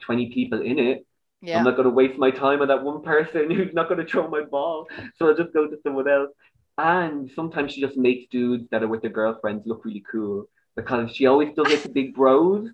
20 0.00 0.30
people 0.32 0.62
in 0.62 0.78
it 0.78 1.04
Yeah. 1.40 1.58
I'm 1.58 1.64
not 1.64 1.76
going 1.76 1.84
to 1.88 1.90
waste 1.90 2.18
my 2.18 2.30
time 2.30 2.62
on 2.62 2.68
that 2.68 2.82
one 2.84 3.02
person 3.02 3.50
who's 3.56 3.74
not 3.74 3.88
going 3.88 4.04
to 4.04 4.06
throw 4.10 4.28
my 4.28 4.42
ball. 4.42 4.86
So 5.16 5.28
I'll 5.28 5.36
just 5.36 5.52
go 5.52 5.66
to 5.66 5.76
someone 5.82 6.08
else. 6.08 6.30
And 6.78 7.30
sometimes 7.34 7.72
she 7.72 7.80
just 7.80 7.96
makes 7.96 8.28
dudes 8.30 8.68
that 8.70 8.82
are 8.82 8.88
with 8.88 9.02
their 9.02 9.10
girlfriends 9.10 9.66
look 9.66 9.84
really 9.84 10.04
cool 10.10 10.44
because 10.76 11.10
she 11.14 11.26
always 11.26 11.54
does 11.56 11.70
it 11.72 11.82
to 11.82 11.88
big 11.88 12.14
bros. 12.14 12.68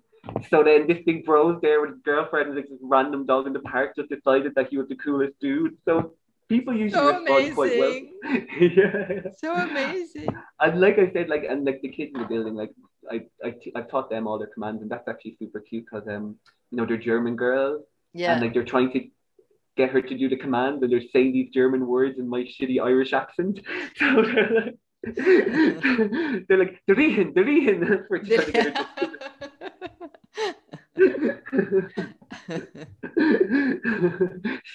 So 0.49 0.63
then 0.63 0.87
this 0.87 0.99
big 1.05 1.25
bro's 1.25 1.59
there 1.61 1.81
with 1.81 1.91
his 1.91 1.99
girlfriend, 2.03 2.47
and 2.49 2.55
like 2.57 2.69
this 2.69 2.79
random 2.81 3.25
dog 3.25 3.47
in 3.47 3.53
the 3.53 3.59
park, 3.59 3.95
just 3.95 4.09
decided 4.09 4.53
that 4.55 4.69
he 4.69 4.77
was 4.77 4.87
the 4.87 4.95
coolest 4.95 5.33
dude. 5.39 5.77
So 5.85 6.13
people 6.49 6.73
usually 6.75 6.99
So 7.01 7.19
respond 7.19 7.55
quite 7.55 7.79
well. 7.79 8.01
yeah. 8.59 9.21
So 9.37 9.53
amazing. 9.55 10.29
And 10.59 10.79
like 10.81 10.97
I 10.99 11.11
said, 11.13 11.29
like 11.29 11.45
and 11.47 11.65
like 11.65 11.81
the 11.81 11.89
kids 11.89 12.11
in 12.15 12.21
the 12.21 12.27
building, 12.27 12.55
like 12.55 12.71
I 13.11 13.21
I 13.43 13.51
t- 13.51 13.71
I've 13.75 13.89
taught 13.89 14.09
them 14.09 14.27
all 14.27 14.37
their 14.39 14.47
commands, 14.55 14.81
and 14.81 14.89
that's 14.91 15.07
actually 15.07 15.35
super 15.39 15.59
cute 15.59 15.85
because 15.89 16.07
um 16.07 16.37
you 16.71 16.77
know 16.77 16.85
they're 16.85 16.97
German 17.11 17.35
girls 17.35 17.83
Yeah. 18.13 18.33
and 18.33 18.41
like 18.41 18.53
they're 18.53 18.63
trying 18.75 18.91
to 18.93 19.01
get 19.77 19.89
her 19.91 20.01
to 20.01 20.17
do 20.17 20.29
the 20.29 20.37
command 20.37 20.81
and 20.81 20.89
they're 20.91 21.09
saying 21.13 21.33
these 21.33 21.49
German 21.53 21.85
words 21.85 22.17
in 22.17 22.27
my 22.29 22.41
shitty 22.53 22.81
Irish 22.81 23.11
accent. 23.13 23.59
So 23.99 24.07
they're 24.23 24.51
like 24.61 24.75
they're 26.47 26.57
like 26.57 26.81
Dorian, 26.87 27.33
Dorian 27.33 28.05
for 28.07 28.19
trying 28.19 28.45
to 28.45 28.51
get 28.51 28.75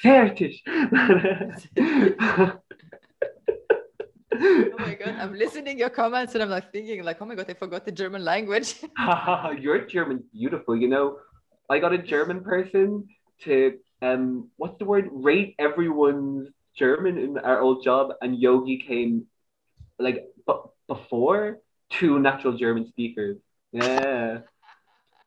Fertig. 0.03 0.61
Oh 4.43 4.79
my 4.79 4.95
god, 4.95 5.17
I'm 5.19 5.35
listening 5.35 5.79
your 5.79 5.91
comments 5.91 6.35
and 6.35 6.43
I'm 6.43 6.49
like 6.49 6.73
thinking 6.73 7.03
like, 7.03 7.21
oh 7.21 7.27
my 7.27 7.35
god, 7.35 7.51
I 7.51 7.55
forgot 7.55 7.85
the 7.85 7.93
German 7.93 8.25
language. 8.25 8.77
Your 9.59 9.85
German's 9.87 10.23
beautiful, 10.33 10.77
you 10.77 10.89
know. 10.89 11.19
I 11.69 11.79
got 11.79 11.93
a 11.93 11.99
German 11.99 12.43
person 12.43 13.07
to 13.43 13.79
um 14.01 14.49
what's 14.57 14.79
the 14.79 14.87
word? 14.87 15.09
Rate 15.13 15.57
everyone's 15.59 16.49
German 16.75 17.19
in 17.19 17.37
our 17.39 17.61
old 17.61 17.85
job 17.85 18.13
and 18.23 18.39
Yogi 18.39 18.79
came 18.79 19.27
like 20.01 20.27
b- 20.47 20.55
before 20.89 21.61
two 21.91 22.19
natural 22.19 22.57
German 22.57 22.87
speakers. 22.87 23.39
Yeah. 23.73 24.39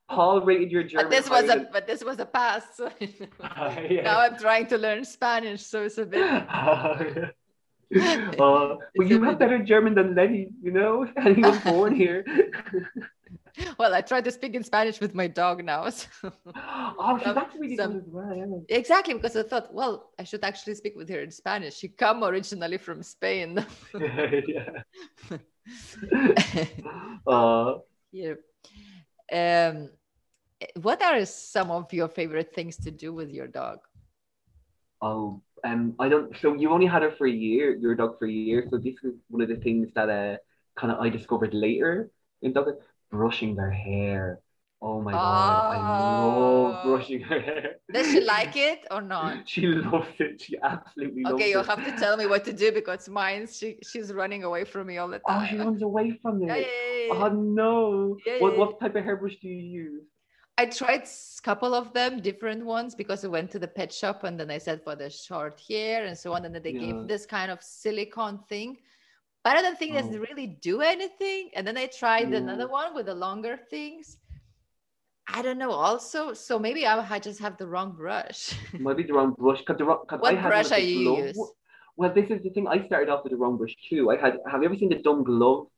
Paul 0.08 0.42
rated 0.42 0.70
your 0.70 0.82
German. 0.82 1.06
but 1.06 1.10
this 1.16 1.30
was 1.30 1.48
a 1.48 1.68
but 1.72 1.86
this 1.86 2.04
was 2.04 2.18
a 2.18 2.26
pass. 2.26 2.64
Than- 2.76 2.92
Yeah. 3.90 4.02
now 4.02 4.20
I'm 4.20 4.36
trying 4.36 4.66
to 4.68 4.78
learn 4.78 5.04
Spanish, 5.04 5.62
so 5.64 5.82
it's 5.84 5.98
a 5.98 6.04
bit 6.06 6.22
uh, 6.48 6.94
well, 8.38 8.78
you 8.96 9.22
have 9.22 9.38
better 9.38 9.58
German 9.62 9.94
than 9.94 10.14
Lenny, 10.14 10.48
you 10.62 10.72
know, 10.72 11.06
and 11.16 11.36
he 11.36 11.42
was 11.42 11.58
born 11.60 11.94
here. 11.94 12.24
well, 13.78 13.94
I 13.94 14.00
try 14.00 14.20
to 14.20 14.30
speak 14.30 14.54
in 14.54 14.64
Spanish 14.64 15.00
with 15.00 15.14
my 15.14 15.26
dog 15.26 15.64
now. 15.64 15.88
So. 15.90 16.32
oh, 16.56 17.20
Some- 17.22 17.34
that's 17.34 17.54
really 17.56 17.76
some- 17.76 18.02
well. 18.06 18.34
Yeah. 18.68 18.76
Exactly, 18.76 19.14
because 19.14 19.36
I 19.36 19.42
thought, 19.42 19.72
well, 19.72 20.10
I 20.18 20.24
should 20.24 20.44
actually 20.44 20.74
speak 20.74 20.96
with 20.96 21.08
her 21.08 21.20
in 21.20 21.30
Spanish. 21.30 21.76
She 21.76 21.88
come 21.88 22.24
originally 22.24 22.78
from 22.78 23.02
Spain. 23.02 23.64
yeah. 23.94 24.70
uh, 27.26 27.74
Here. 28.12 28.38
Um, 29.32 29.90
what 30.80 31.02
are 31.02 31.24
some 31.24 31.70
of 31.70 31.92
your 31.92 32.08
favorite 32.08 32.54
things 32.54 32.76
to 32.78 32.90
do 32.90 33.12
with 33.12 33.30
your 33.30 33.46
dog? 33.46 33.78
oh, 35.02 35.42
um, 35.64 35.94
I 35.98 36.08
don't. 36.08 36.34
So 36.40 36.54
you 36.54 36.70
only 36.70 36.86
had 36.86 37.02
her 37.02 37.10
for 37.10 37.26
a 37.26 37.30
year, 37.30 37.74
your 37.76 37.94
dog 37.94 38.18
for 38.18 38.26
a 38.26 38.30
year. 38.30 38.66
So 38.70 38.78
this 38.78 38.94
was 39.02 39.14
one 39.28 39.42
of 39.42 39.48
the 39.48 39.56
things 39.56 39.88
that 39.94 40.08
uh, 40.08 40.36
kind 40.78 40.92
of 40.92 40.98
I 41.00 41.08
discovered 41.08 41.52
later 41.54 42.10
in 42.42 42.52
dog 42.52 42.68
brushing 43.16 43.54
their 43.54 43.70
hair. 43.70 44.40
Oh 44.82 45.00
my 45.00 45.12
god, 45.12 45.64
I 45.76 45.78
love 45.78 46.74
Oh. 46.74 46.82
brushing 46.84 47.20
her 47.20 47.40
hair. 47.40 47.68
Does 47.92 48.06
she 48.12 48.20
like 48.34 48.56
it 48.56 48.80
or 48.90 49.00
not? 49.00 49.48
She 49.48 49.66
loves 49.66 50.08
it. 50.18 50.42
She 50.42 50.58
absolutely 50.62 51.22
loves 51.24 51.34
Okay, 51.34 51.50
you'll 51.50 51.62
have 51.72 51.84
to 51.84 51.92
tell 51.92 52.16
me 52.16 52.26
what 52.26 52.44
to 52.44 52.52
do 52.52 52.72
because 52.72 53.08
mine, 53.08 53.46
she 53.46 53.78
she's 53.82 54.12
running 54.12 54.42
away 54.44 54.64
from 54.64 54.86
me 54.88 54.98
all 54.98 55.08
the 55.08 55.20
time. 55.20 55.40
Oh, 55.42 55.46
she 55.48 55.56
runs 55.56 55.82
away 55.82 56.18
from 56.22 56.42
it. 56.42 56.48
Yeah, 56.48 56.56
yeah, 56.56 56.64
yeah, 56.66 57.14
yeah. 57.14 57.24
Oh 57.24 57.28
no. 57.28 58.18
What 58.40 58.58
what 58.58 58.80
type 58.80 58.96
of 58.96 59.04
hairbrush 59.04 59.36
do 59.40 59.48
you 59.48 59.62
use? 59.86 60.04
I 60.56 60.66
tried 60.66 61.02
a 61.02 61.42
couple 61.42 61.74
of 61.74 61.92
them, 61.92 62.20
different 62.20 62.64
ones, 62.64 62.94
because 62.94 63.24
I 63.24 63.28
went 63.28 63.50
to 63.52 63.58
the 63.58 63.66
pet 63.66 63.92
shop 63.92 64.22
and 64.22 64.38
then 64.38 64.50
I 64.50 64.58
said 64.58 64.82
for 64.84 64.94
the 64.94 65.10
short 65.10 65.60
hair 65.68 66.04
and 66.04 66.16
so 66.16 66.32
on. 66.32 66.44
And 66.44 66.54
then 66.54 66.62
they 66.62 66.72
gave 66.72 67.08
this 67.08 67.26
kind 67.26 67.50
of 67.50 67.60
silicone 67.62 68.38
thing. 68.48 68.78
But 69.44 69.56
I 69.58 69.62
don't 69.62 69.78
think 69.78 69.94
it 69.94 70.04
Oh. 70.06 70.18
really 70.28 70.46
do 70.70 70.80
anything. 70.80 71.50
And 71.54 71.66
then 71.66 71.76
I 71.76 71.86
tried 71.86 72.30
Yeah. 72.30 72.38
another 72.38 72.66
one 72.66 72.94
with 72.94 73.06
the 73.06 73.14
longer 73.14 73.58
things. 73.70 74.16
I 75.28 75.42
don't 75.42 75.58
know. 75.58 75.70
Also, 75.70 76.32
so 76.34 76.58
maybe 76.58 76.86
I, 76.86 77.18
just 77.18 77.40
have 77.40 77.56
the 77.58 77.66
wrong 77.66 77.92
brush. 77.92 78.52
maybe 78.86 79.02
the 79.04 79.12
wrong 79.14 79.32
brush. 79.38 79.62
Cause 79.66 79.76
the 79.78 79.84
wrong, 79.84 80.00
cause 80.08 80.20
What 80.20 80.34
I 80.36 80.40
brush 80.48 80.72
are 80.72 80.78
you 80.78 81.04
glove- 81.04 81.18
use? 81.28 81.52
Well, 81.96 82.12
this 82.12 82.28
is 82.28 82.42
the 82.42 82.50
thing. 82.50 82.66
I 82.66 82.84
started 82.86 83.08
off 83.12 83.22
with 83.22 83.30
the 83.32 83.36
wrong 83.36 83.56
brush 83.56 83.74
too. 83.88 84.10
I 84.10 84.16
had. 84.16 84.32
Have 84.50 84.60
you 84.62 84.66
ever 84.68 84.76
seen 84.76 84.88
the 84.88 85.00
dumb 85.06 85.22
glove? 85.22 85.68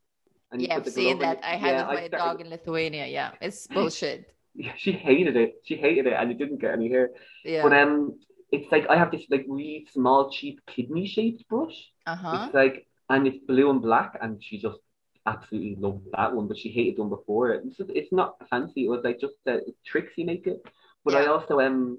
And 0.50 0.62
yeah, 0.62 0.76
I've 0.76 0.88
seen 0.88 1.18
that. 1.18 1.40
I 1.44 1.56
had 1.56 1.72
Yeah, 1.72 1.88
with 1.88 1.98
my 2.00 2.06
started- 2.06 2.24
dog 2.24 2.40
in 2.40 2.48
Lithuania. 2.48 3.06
Yeah, 3.06 3.32
it's 3.42 3.66
bullshit. 3.74 4.32
Yeah, 4.54 4.72
she 4.78 4.92
hated 4.92 5.36
it. 5.36 5.50
She 5.64 5.76
hated 5.76 6.06
it, 6.06 6.14
and 6.14 6.30
it 6.32 6.38
didn't 6.38 6.60
get 6.64 6.72
any 6.72 6.88
hair. 6.88 7.10
Yeah. 7.44 7.62
But 7.64 7.72
um, 7.74 8.18
it's 8.50 8.70
like 8.72 8.86
I 8.88 8.96
have 8.96 9.10
this 9.10 9.24
like 9.28 9.44
really 9.46 9.86
small, 9.92 10.30
cheap 10.30 10.60
kidney 10.66 11.06
shaped 11.06 11.46
brush. 11.50 11.76
Uh 12.06 12.16
huh. 12.16 12.44
It's 12.46 12.54
like, 12.54 12.86
and 13.08 13.26
it's 13.26 13.38
blue 13.46 13.70
and 13.70 13.82
black, 13.82 14.18
and 14.20 14.42
she 14.42 14.58
just 14.58 14.78
absolutely 15.26 15.76
loved 15.76 16.06
that 16.12 16.34
one, 16.34 16.46
but 16.48 16.58
she 16.58 16.68
hated 16.70 16.96
the 16.96 17.02
one 17.02 17.10
before. 17.10 17.52
It's 17.52 17.76
just, 17.76 17.90
it's 17.90 18.12
not 18.12 18.36
fancy. 18.48 18.84
It 18.86 18.88
was 18.88 19.02
like 19.04 19.20
just 19.20 19.34
the 19.44 19.62
tricks 19.84 20.12
you 20.16 20.24
make 20.24 20.46
it. 20.46 20.62
But 21.04 21.14
I 21.14 21.26
also 21.26 21.60
um, 21.60 21.98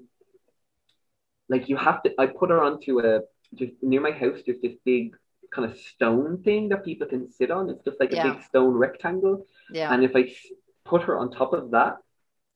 like 1.48 1.68
you 1.68 1.76
have 1.76 2.02
to. 2.02 2.14
I 2.18 2.26
put 2.26 2.50
her 2.50 2.62
onto 2.62 3.00
a 3.00 3.20
just 3.54 3.72
near 3.82 4.00
my 4.00 4.10
house. 4.12 4.40
There's 4.44 4.60
this 4.60 4.74
big 4.84 5.16
kind 5.50 5.70
of 5.70 5.78
stone 5.78 6.42
thing 6.42 6.68
that 6.68 6.84
people 6.84 7.06
can 7.06 7.30
sit 7.32 7.50
on. 7.50 7.70
It's 7.70 7.84
just 7.84 8.00
like 8.00 8.12
a 8.12 8.16
Yeah. 8.16 8.34
big 8.34 8.42
stone 8.44 8.74
rectangle, 8.74 9.46
Yeah. 9.70 9.92
and 9.92 10.04
if 10.04 10.14
I 10.14 10.34
put 10.84 11.02
her 11.02 11.18
on 11.18 11.30
top 11.30 11.52
of 11.52 11.70
that, 11.70 11.98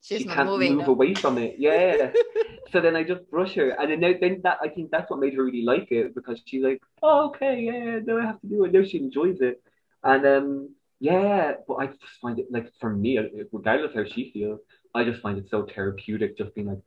She's 0.03 0.19
she 0.19 0.25
not 0.25 0.35
can't 0.35 0.49
moving. 0.49 0.75
move 0.75 0.89
away 0.89 1.13
from 1.13 1.37
it. 1.37 1.55
Yeah. 1.57 2.11
so 2.73 2.81
then 2.81 2.95
I 2.95 3.03
just 3.03 3.29
brush 3.31 3.53
her, 3.53 3.69
and 3.69 3.89
then 3.89 4.17
then 4.19 4.41
that 4.43 4.57
I 4.61 4.67
think 4.67 4.91
that's 4.91 5.09
what 5.09 5.19
made 5.19 5.33
her 5.33 5.43
really 5.45 5.63
like 5.63 5.91
it 5.91 6.13
because 6.13 6.41
she's 6.45 6.61
like, 6.61 6.81
oh, 7.01 7.27
okay, 7.29 7.61
yeah, 7.61 7.99
now 8.03 8.17
I 8.19 8.25
have 8.25 8.41
to 8.41 8.47
do 8.47 8.65
it. 8.65 8.73
Now 8.73 8.83
she 8.83 8.97
enjoys 8.97 9.39
it, 9.39 9.63
and 10.03 10.25
um, 10.25 10.69
yeah. 10.99 11.53
But 11.65 11.75
I 11.75 11.87
just 11.87 12.19
find 12.21 12.37
it 12.37 12.47
like 12.51 12.69
for 12.81 12.93
me, 12.93 13.17
regardless 13.53 13.95
how 13.95 14.03
she 14.03 14.31
feels, 14.33 14.59
I 14.93 15.05
just 15.05 15.21
find 15.21 15.37
it 15.37 15.49
so 15.49 15.65
therapeutic, 15.65 16.37
just 16.37 16.53
being 16.53 16.67
like. 16.67 16.81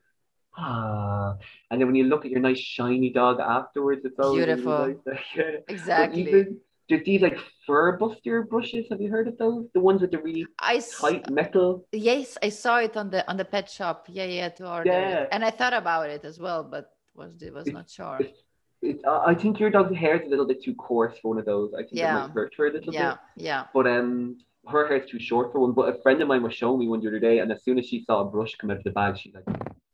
Ah, 0.59 1.37
and 1.71 1.79
then 1.79 1.87
when 1.87 1.97
you 1.97 2.05
look 2.05 2.25
at 2.25 2.31
your 2.31 2.41
nice 2.41 2.59
shiny 2.59 3.11
dog 3.11 3.41
afterwards, 3.41 4.07
it's 4.07 4.19
always 4.19 4.47
really 4.47 4.55
Beautiful. 4.55 4.97
Like, 5.05 5.19
yeah. 5.37 5.51
Exactly. 5.69 6.23
even 6.23 6.61
there's 6.89 7.05
these 7.05 7.23
like 7.23 7.39
fur 7.67 7.97
buster 7.97 8.43
brushes. 8.43 8.87
Have 8.91 9.01
you 9.01 9.11
heard 9.11 9.29
of 9.29 9.37
those? 9.39 9.67
The 9.75 9.81
ones 9.81 10.01
with 10.01 10.13
the 10.13 10.19
really 10.19 10.47
I 10.59 10.77
s- 10.77 10.99
tight 11.01 11.29
metal. 11.31 11.87
yes, 11.93 12.39
I 12.43 12.49
saw 12.51 12.79
it 12.79 12.97
on 12.97 13.11
the 13.11 13.29
on 13.31 13.37
the 13.37 13.45
pet 13.45 13.69
shop. 13.71 14.07
Yeah, 14.09 14.25
yeah, 14.25 14.49
to 14.51 14.71
order 14.71 14.91
Yeah. 14.91 15.23
it, 15.23 15.29
and 15.33 15.45
I 15.45 15.51
thought 15.51 15.73
about 15.75 16.11
it 16.11 16.25
as 16.25 16.39
well, 16.39 16.63
but 16.65 16.91
was 17.15 17.33
was 17.33 17.67
It's- 17.67 17.73
not 17.75 17.89
sure. 17.91 18.19
it's- 18.21 18.43
It, 18.83 19.01
uh, 19.05 19.23
I 19.27 19.35
think 19.35 19.59
your 19.59 19.71
dog's 19.71 19.97
hair 19.97 20.15
is 20.21 20.27
a 20.27 20.31
little 20.31 20.47
bit 20.47 20.63
too 20.63 20.75
coarse 20.75 21.17
for 21.19 21.29
one 21.33 21.39
of 21.39 21.47
those. 21.47 21.73
I 21.75 21.79
think 21.79 21.95
Yeah. 21.97 22.11
it 22.11 22.29
might 22.29 22.31
hurt 22.39 22.55
her 22.59 22.67
a 22.67 22.73
little 22.77 22.93
Yeah, 22.93 23.13
bit. 23.35 23.45
yeah. 23.49 23.63
But 23.77 23.87
um, 23.95 24.37
her 24.69 24.87
hair's 24.87 25.09
too 25.11 25.19
short 25.19 25.51
for 25.51 25.59
one. 25.61 25.73
But 25.73 25.87
a 25.93 25.95
friend 26.03 26.21
of 26.23 26.29
mine 26.29 26.43
was 26.43 26.55
showing 26.55 26.79
me 26.81 26.87
one 26.87 27.01
the 27.01 27.09
other 27.09 27.19
day, 27.19 27.37
and 27.41 27.51
as 27.51 27.65
soon 27.65 27.79
as 27.81 27.87
she 27.87 28.05
saw 28.07 28.21
a 28.21 28.27
brush 28.35 28.55
come 28.59 28.71
out 28.71 28.77
of 28.77 28.85
the 28.85 28.91
bag, 29.01 29.17
she's 29.17 29.35
like, 29.35 29.49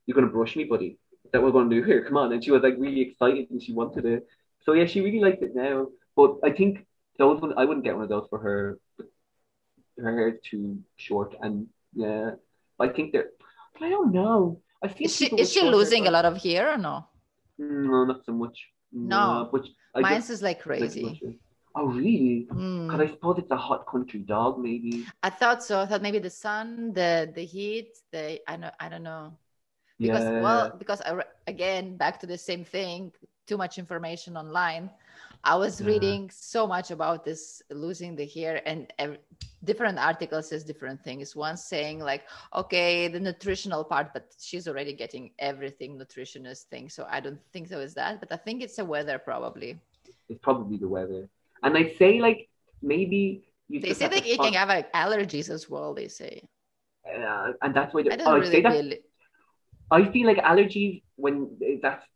"You're 0.05 0.17
gonna 0.17 0.27
brush 0.39 0.57
me, 0.57 0.65
buddy? 0.65 0.99
That 1.31 1.41
what 1.41 1.55
we're 1.55 1.61
gonna 1.63 1.75
do 1.79 1.83
here? 1.91 2.05
Come 2.05 2.17
on!" 2.19 2.33
And 2.33 2.43
she 2.45 2.51
was 2.51 2.63
like 2.67 2.77
really 2.87 3.01
excited, 3.09 3.45
and 3.53 3.63
she 3.63 3.73
wanted 3.73 4.05
it. 4.05 4.27
So 4.65 4.73
yeah, 4.75 4.87
she 4.93 5.01
really 5.01 5.21
likes 5.21 5.41
it 5.43 5.55
now. 5.55 5.87
But 6.17 6.37
I 6.45 6.51
think 6.51 6.87
those 7.19 7.41
one, 7.41 7.55
I 7.57 7.65
wouldn't 7.65 7.85
get 7.85 7.95
one 7.95 8.05
of 8.05 8.09
those 8.09 8.27
for 8.29 8.39
her. 8.39 8.79
Her 9.99 10.13
hair's 10.17 10.41
too 10.43 10.79
short, 10.97 11.35
and 11.41 11.67
yeah, 11.95 12.33
I 12.81 12.89
think 12.89 13.13
they're. 13.13 13.31
I 13.81 13.89
don't 13.89 14.13
know. 14.13 14.61
I 14.83 14.89
see 14.89 15.05
Is 15.05 15.17
she 15.17 15.27
is 15.27 15.53
she 15.53 15.61
short 15.61 15.73
hair, 15.73 15.77
losing 15.77 16.07
a 16.07 16.11
lot 16.11 16.25
of 16.25 16.43
hair 16.43 16.73
or 16.73 16.79
no? 16.79 17.07
No, 17.59 18.05
not 18.05 18.25
so 18.25 18.33
much. 18.33 18.59
No. 18.93 19.51
I 19.95 20.01
Mine's 20.01 20.25
just 20.25 20.31
is 20.31 20.43
like 20.43 20.61
crazy. 20.61 21.21
Oh, 21.75 21.87
really? 21.87 22.47
Mm. 22.51 22.87
Because 22.87 23.09
I 23.09 23.11
suppose 23.13 23.39
it's 23.39 23.51
a 23.51 23.57
hot 23.57 23.87
country 23.87 24.21
dog, 24.21 24.59
maybe. 24.59 25.07
I 25.23 25.31
thought 25.31 25.63
so. 25.63 25.81
I 25.81 25.87
thought 25.87 26.03
maybe 26.03 26.19
the 26.19 26.31
sun, 26.31 26.93
the 26.93 27.31
the 27.35 27.45
heat, 27.45 27.97
the 28.11 28.41
I 28.49 28.57
know 28.57 28.71
I 28.79 28.89
don't 28.89 29.03
know. 29.03 29.33
Because 29.99 30.25
yeah. 30.25 30.41
well, 30.41 30.73
because 30.79 31.01
I 31.01 31.23
again 31.47 31.97
back 31.97 32.21
to 32.21 32.27
the 32.27 32.39
same 32.39 32.65
thing. 32.65 33.13
Too 33.47 33.57
much 33.57 33.79
information 33.79 34.37
online. 34.37 34.91
I 35.45 35.57
was 35.57 35.81
Yeah. 35.81 35.89
reading 35.89 36.31
so 36.31 36.67
much 36.67 36.91
about 36.91 37.25
this 37.25 37.63
losing 37.71 38.15
the 38.15 38.27
hair, 38.27 38.63
and 38.67 38.93
ev- 38.99 39.19
different 39.65 39.99
articles 39.99 40.49
says 40.51 40.65
different 40.65 41.03
things. 41.03 41.35
One 41.35 41.57
saying 41.57 41.99
like, 42.01 42.23
okay, 42.55 43.09
the 43.09 43.19
nutritional 43.21 43.85
part, 43.85 44.13
but 44.13 44.33
she's 44.39 44.69
already 44.69 44.93
getting 44.93 45.33
everything 45.39 45.99
nutritionist 45.99 46.65
thing, 46.71 46.89
so 46.89 47.07
I 47.11 47.21
don't 47.21 47.41
think 47.53 47.69
so 47.69 47.81
is 47.81 47.95
that. 47.95 48.21
But 48.21 48.31
I 48.33 48.37
think 48.37 48.63
it's 48.63 48.77
the 48.77 48.85
weather 48.85 49.19
probably. 49.19 49.79
it's 50.29 50.41
probably 50.43 50.77
the 50.79 50.89
weather. 50.89 51.29
And 51.63 51.77
I 51.77 51.85
say 51.99 52.21
like 52.21 52.49
maybe 52.83 53.43
you 53.69 53.81
They 53.81 53.95
say 53.95 54.09
that 54.09 54.27
you 54.27 54.39
can 54.39 54.53
have 54.55 54.69
like, 54.69 54.93
allergies 54.93 55.49
as 55.51 55.69
well. 55.69 55.95
They 55.95 56.09
say. 56.09 56.49
uh, 57.07 57.53
and 57.63 57.75
that's 57.75 57.93
why 57.95 58.01
I 58.01 58.17
don't 58.17 58.27
oh, 58.29 58.33
I 58.33 58.39
really 58.39 58.51
say 58.53 58.63
that 58.63 58.73
feel. 58.73 58.93
I 59.91 60.05
feel 60.13 60.27
like 60.27 60.39
allergies 60.39 61.03
when 61.17 61.59
that's 61.83 62.07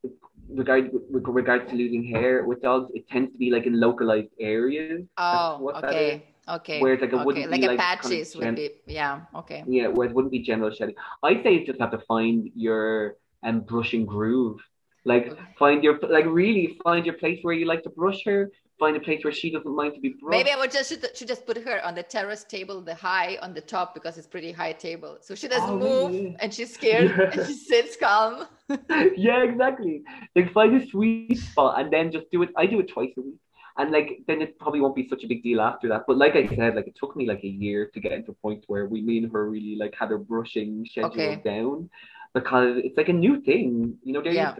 regard 0.49 0.91
with 1.11 1.25
regards 1.27 1.71
to 1.71 1.77
losing 1.77 2.05
hair 2.05 2.45
with 2.45 2.63
dogs, 2.63 2.91
it 2.95 3.09
tends 3.09 3.33
to 3.33 3.39
be 3.39 3.51
like 3.51 3.67
in 3.67 3.81
localized 3.81 4.31
areas. 4.41 5.07
Oh, 5.19 5.59
what 5.59 5.81
that 5.81 5.97
okay, 5.97 6.35
okay. 6.49 6.83
Whereas, 6.83 7.01
like, 7.01 7.13
it 7.13 7.17
okay. 7.17 7.25
wouldn't 7.25 7.51
like 7.51 7.63
be, 7.63 7.65
a 7.65 7.69
like, 7.69 7.81
kind 8.01 8.15
of 8.15 8.21
patches 8.21 8.37
gen- 8.41 8.55
would 8.55 8.55
be, 8.55 8.71
yeah, 8.87 9.21
okay. 9.35 9.67
Yeah, 9.67 9.89
where 9.89 10.09
it 10.09 10.15
wouldn't 10.15 10.33
be 10.33 10.41
general 10.43 10.71
shedding. 10.71 10.95
I 11.23 11.43
say 11.43 11.55
you 11.55 11.67
just 11.67 11.81
have 11.81 11.91
to 11.93 11.99
find 12.07 12.51
your 12.55 13.17
um 13.45 13.61
brushing 13.61 14.07
groove. 14.07 14.59
Like 15.05 15.33
Okay. 15.33 15.57
find 15.59 15.83
your 15.85 15.99
like 16.09 16.27
really 16.27 16.79
find 16.85 17.05
your 17.07 17.15
place 17.17 17.39
where 17.43 17.55
you 17.55 17.67
like 17.67 17.83
to 17.85 17.91
brush 17.91 18.25
her. 18.27 18.51
Find 18.79 18.95
a 18.97 19.01
place 19.01 19.25
where 19.25 19.33
she 19.33 19.51
doesn't 19.51 19.75
mind 19.75 19.95
to 19.95 20.01
be 20.01 20.11
brushed. 20.11 20.37
Maybe 20.37 20.51
I 20.51 20.57
would 20.59 20.71
just 20.71 20.91
should, 20.91 21.17
should 21.17 21.29
just 21.29 21.47
put 21.47 21.57
her 21.57 21.83
on 21.83 21.95
the 21.95 22.03
terrace 22.03 22.45
table, 22.45 22.83
the 22.83 22.95
high 22.95 23.39
on 23.41 23.55
the 23.55 23.63
top 23.63 23.95
because 23.95 24.19
it's 24.19 24.27
pretty 24.27 24.53
high 24.53 24.73
table, 24.75 25.17
so 25.23 25.35
she 25.35 25.49
doesn't 25.49 25.71
Oh, 25.71 25.79
move 25.79 26.15
yeah. 26.15 26.37
and 26.41 26.53
she's 26.53 26.75
scared 26.75 27.11
Yeah. 27.19 27.31
and 27.33 27.47
she 27.47 27.55
sits 27.55 27.97
calm. 27.97 28.47
yeah, 29.17 29.43
exactly. 29.45 30.03
Like 30.35 30.53
find 30.53 30.77
a 30.81 30.87
sweet 30.87 31.39
spot 31.39 31.81
and 31.81 31.91
then 31.93 32.13
just 32.13 32.31
do 32.31 32.43
it. 32.43 32.51
I 32.57 32.67
do 32.67 32.81
it 32.81 32.89
twice 32.89 33.13
a 33.17 33.23
week. 33.23 33.37
And 33.79 33.91
like 33.91 34.21
then 34.27 34.43
it 34.43 34.59
probably 34.59 34.81
won't 34.81 34.95
be 34.95 35.09
such 35.09 35.25
a 35.25 35.27
big 35.27 35.43
deal 35.43 35.61
after 35.61 35.89
that. 35.89 36.05
But 36.07 36.19
like 36.19 36.35
I 36.37 36.47
said, 36.47 36.75
like 36.77 36.87
it 36.87 36.97
took 37.01 37.17
me 37.17 37.27
like 37.27 37.43
a 37.45 37.49
year 37.49 37.91
to 37.95 38.01
get 38.01 38.13
into 38.13 38.33
a 38.33 38.35
point 38.35 38.65
where 38.67 38.87
we 38.87 39.01
me 39.03 39.19
and 39.19 39.33
her 39.33 39.49
really 39.49 39.77
like 39.77 39.95
had 39.99 40.11
her 40.11 40.19
brushing 40.19 40.85
schedule 40.91 41.11
Okay. 41.13 41.41
down 41.45 41.89
because 42.35 42.77
it's 42.85 42.97
like 42.97 43.09
a 43.09 43.13
new 43.15 43.41
thing. 43.41 43.97
You 44.03 44.13
know, 44.13 44.23
they're 44.23 44.33
Yeah. 44.33 44.55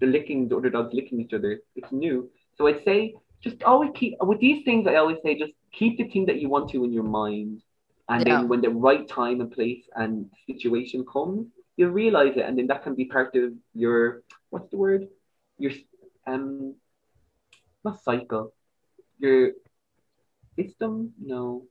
the 0.00 0.06
licking 0.06 0.48
the 0.48 0.56
other 0.56 0.70
dogs 0.70 0.92
licking 0.94 1.20
each 1.20 1.32
other. 1.32 1.60
It's 1.74 1.90
new. 1.92 2.30
So 2.56 2.66
I'd 2.66 2.82
say 2.84 3.14
just 3.46 3.62
always 3.62 3.90
keep 3.94 4.14
with 4.20 4.40
these 4.40 4.64
things 4.64 4.86
I 4.86 4.96
always 4.96 5.18
say 5.22 5.38
just 5.38 5.52
keep 5.72 5.98
the 5.98 6.08
thing 6.12 6.26
that 6.26 6.40
you 6.40 6.48
want 6.48 6.70
to 6.70 6.84
in 6.84 6.92
your 6.92 7.08
mind. 7.22 7.62
And 8.08 8.26
Yeah. 8.26 8.38
then 8.38 8.48
when 8.48 8.60
the 8.60 8.70
right 8.70 9.06
time 9.08 9.40
and 9.40 9.50
place 9.50 9.84
and 9.94 10.30
situation 10.46 11.04
comes, 11.12 11.46
you'll 11.76 11.90
realize 11.90 12.34
it 12.36 12.44
and 12.46 12.58
then 12.58 12.66
that 12.68 12.82
can 12.84 12.94
be 12.94 13.06
part 13.16 13.34
of 13.36 13.52
your 13.74 14.22
what's 14.50 14.70
the 14.70 14.78
word? 14.78 15.08
Your 15.58 15.72
um 16.26 16.74
not 17.84 18.02
cycle. 18.02 18.52
Your 19.18 19.52
system? 20.58 21.12
No. 21.20 21.66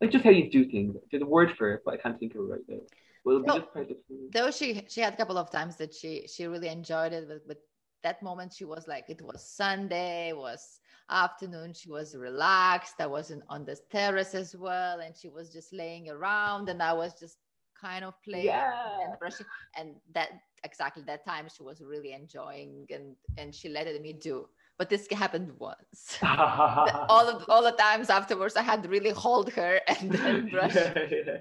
Like 0.00 0.10
just 0.10 0.24
how 0.24 0.30
you 0.30 0.50
do 0.50 0.64
things. 0.70 0.96
There's 1.10 1.22
a 1.22 1.26
word 1.26 1.50
for 1.56 1.72
it, 1.74 1.82
but 1.84 1.94
I 1.94 1.96
can't 1.96 2.18
think 2.18 2.34
of 2.34 2.42
it 2.42 2.52
right 2.54 2.68
now. 2.68 2.82
Well, 3.24 3.36
it'll 3.36 3.46
No. 3.46 3.60
just 3.60 3.72
part 3.72 3.90
of 3.90 3.96
Though 4.32 4.50
she 4.50 4.84
she 4.88 5.00
had 5.00 5.14
a 5.14 5.16
couple 5.16 5.38
of 5.38 5.50
times 5.50 5.76
that 5.76 5.94
she 5.94 6.26
she 6.32 6.46
really 6.46 6.68
enjoyed 6.68 7.12
it, 7.12 7.24
but, 7.28 7.46
but 7.48 7.58
that 8.02 8.22
moment 8.22 8.52
she 8.52 8.64
was 8.64 8.86
like 8.86 9.06
it 9.08 9.22
was 9.22 9.42
Sunday, 9.42 10.28
it 10.30 10.36
was 10.36 10.80
afternoon, 11.10 11.72
she 11.72 11.90
was 11.90 12.16
relaxed. 12.16 13.00
I 13.00 13.06
wasn't 13.06 13.42
on 13.48 13.64
the 13.64 13.76
terrace 13.90 14.34
as 14.34 14.54
well, 14.56 15.00
and 15.00 15.16
she 15.16 15.28
was 15.28 15.52
just 15.52 15.72
laying 15.72 16.08
around, 16.10 16.68
and 16.68 16.82
I 16.82 16.92
was 16.92 17.18
just 17.18 17.38
kind 17.80 18.04
of 18.04 18.14
playing 18.22 18.44
Yeah. 18.44 19.00
and 19.00 19.18
brushing, 19.18 19.46
and 19.76 20.00
that 20.14 20.30
exactly 20.64 21.02
that 21.04 21.24
time 21.24 21.48
she 21.48 21.62
was 21.62 21.82
really 21.82 22.12
enjoying, 22.12 22.86
and 22.90 23.16
and 23.36 23.54
she 23.54 23.68
let 23.68 23.86
me 24.00 24.12
do. 24.12 24.48
But 24.78 24.90
this 24.90 25.06
happened 25.10 25.52
once. 25.58 26.18
All 26.22 27.26
of 27.28 27.44
all 27.48 27.62
the 27.62 27.72
times 27.72 28.10
afterwards, 28.10 28.56
I 28.56 28.62
had 28.62 28.82
to 28.82 28.90
really 28.90 29.10
hold 29.10 29.50
her 29.54 29.80
and 29.88 30.12
then 30.12 30.48
brush. 30.52 30.74
yeah, 30.74 31.38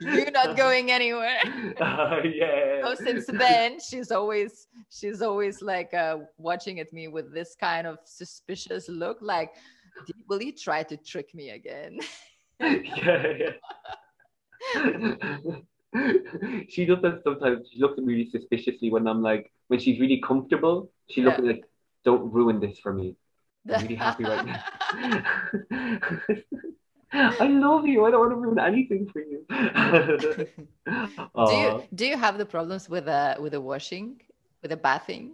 You're 0.00 0.30
not 0.30 0.56
going 0.56 0.90
anywhere. 0.90 1.38
Uh, 1.78 2.20
yeah. 2.24 2.80
so 2.82 2.94
since 2.94 3.26
then 3.26 3.78
she's 3.78 4.10
always 4.10 4.68
she's 4.90 5.20
always 5.20 5.60
like 5.60 5.92
uh, 5.92 6.16
watching 6.38 6.80
at 6.80 6.90
me 6.92 7.08
with 7.08 7.32
this 7.34 7.54
kind 7.60 7.86
of 7.86 7.98
suspicious 8.04 8.88
look 8.88 9.18
like 9.20 9.50
will 10.28 10.40
you 10.42 10.52
try 10.52 10.82
to 10.82 10.96
trick 10.96 11.34
me 11.34 11.50
again 11.50 11.98
yeah, 12.60 13.26
yeah. 13.38 13.52
she 16.68 16.84
does 16.84 17.00
that 17.02 17.20
sometimes. 17.24 17.66
She 17.72 17.78
looks 17.80 17.98
at 17.98 18.04
me 18.04 18.14
really 18.14 18.30
suspiciously 18.30 18.90
when 18.90 19.06
I'm 19.06 19.22
like, 19.22 19.50
when 19.68 19.78
she's 19.80 20.00
really 20.00 20.20
comfortable. 20.20 20.90
She 21.10 21.22
looks 21.22 21.38
Yeah. 21.38 21.38
at 21.38 21.44
me 21.44 21.52
like, 21.54 21.64
"Don't 22.08 22.26
ruin 22.38 22.56
this 22.64 22.76
for 22.84 22.92
me." 23.00 23.06
I'm 23.68 23.82
really 23.82 23.98
happy 24.06 24.24
right 24.24 24.46
now. 24.50 24.60
I 27.12 27.46
love 27.48 27.86
you. 27.86 28.04
I 28.06 28.10
don't 28.10 28.20
want 28.20 28.32
to 28.32 28.36
ruin 28.44 28.58
anything 28.70 29.02
for 29.12 29.20
you. 29.30 29.38
do 31.48 31.54
you 31.62 31.70
do 31.98 32.04
you 32.10 32.16
have 32.24 32.36
the 32.42 32.46
problems 32.56 32.84
with 32.92 33.04
the 33.12 33.22
with 33.42 33.52
the 33.56 33.60
washing, 33.70 34.08
with 34.62 34.70
the 34.74 34.80
bathing? 34.88 35.26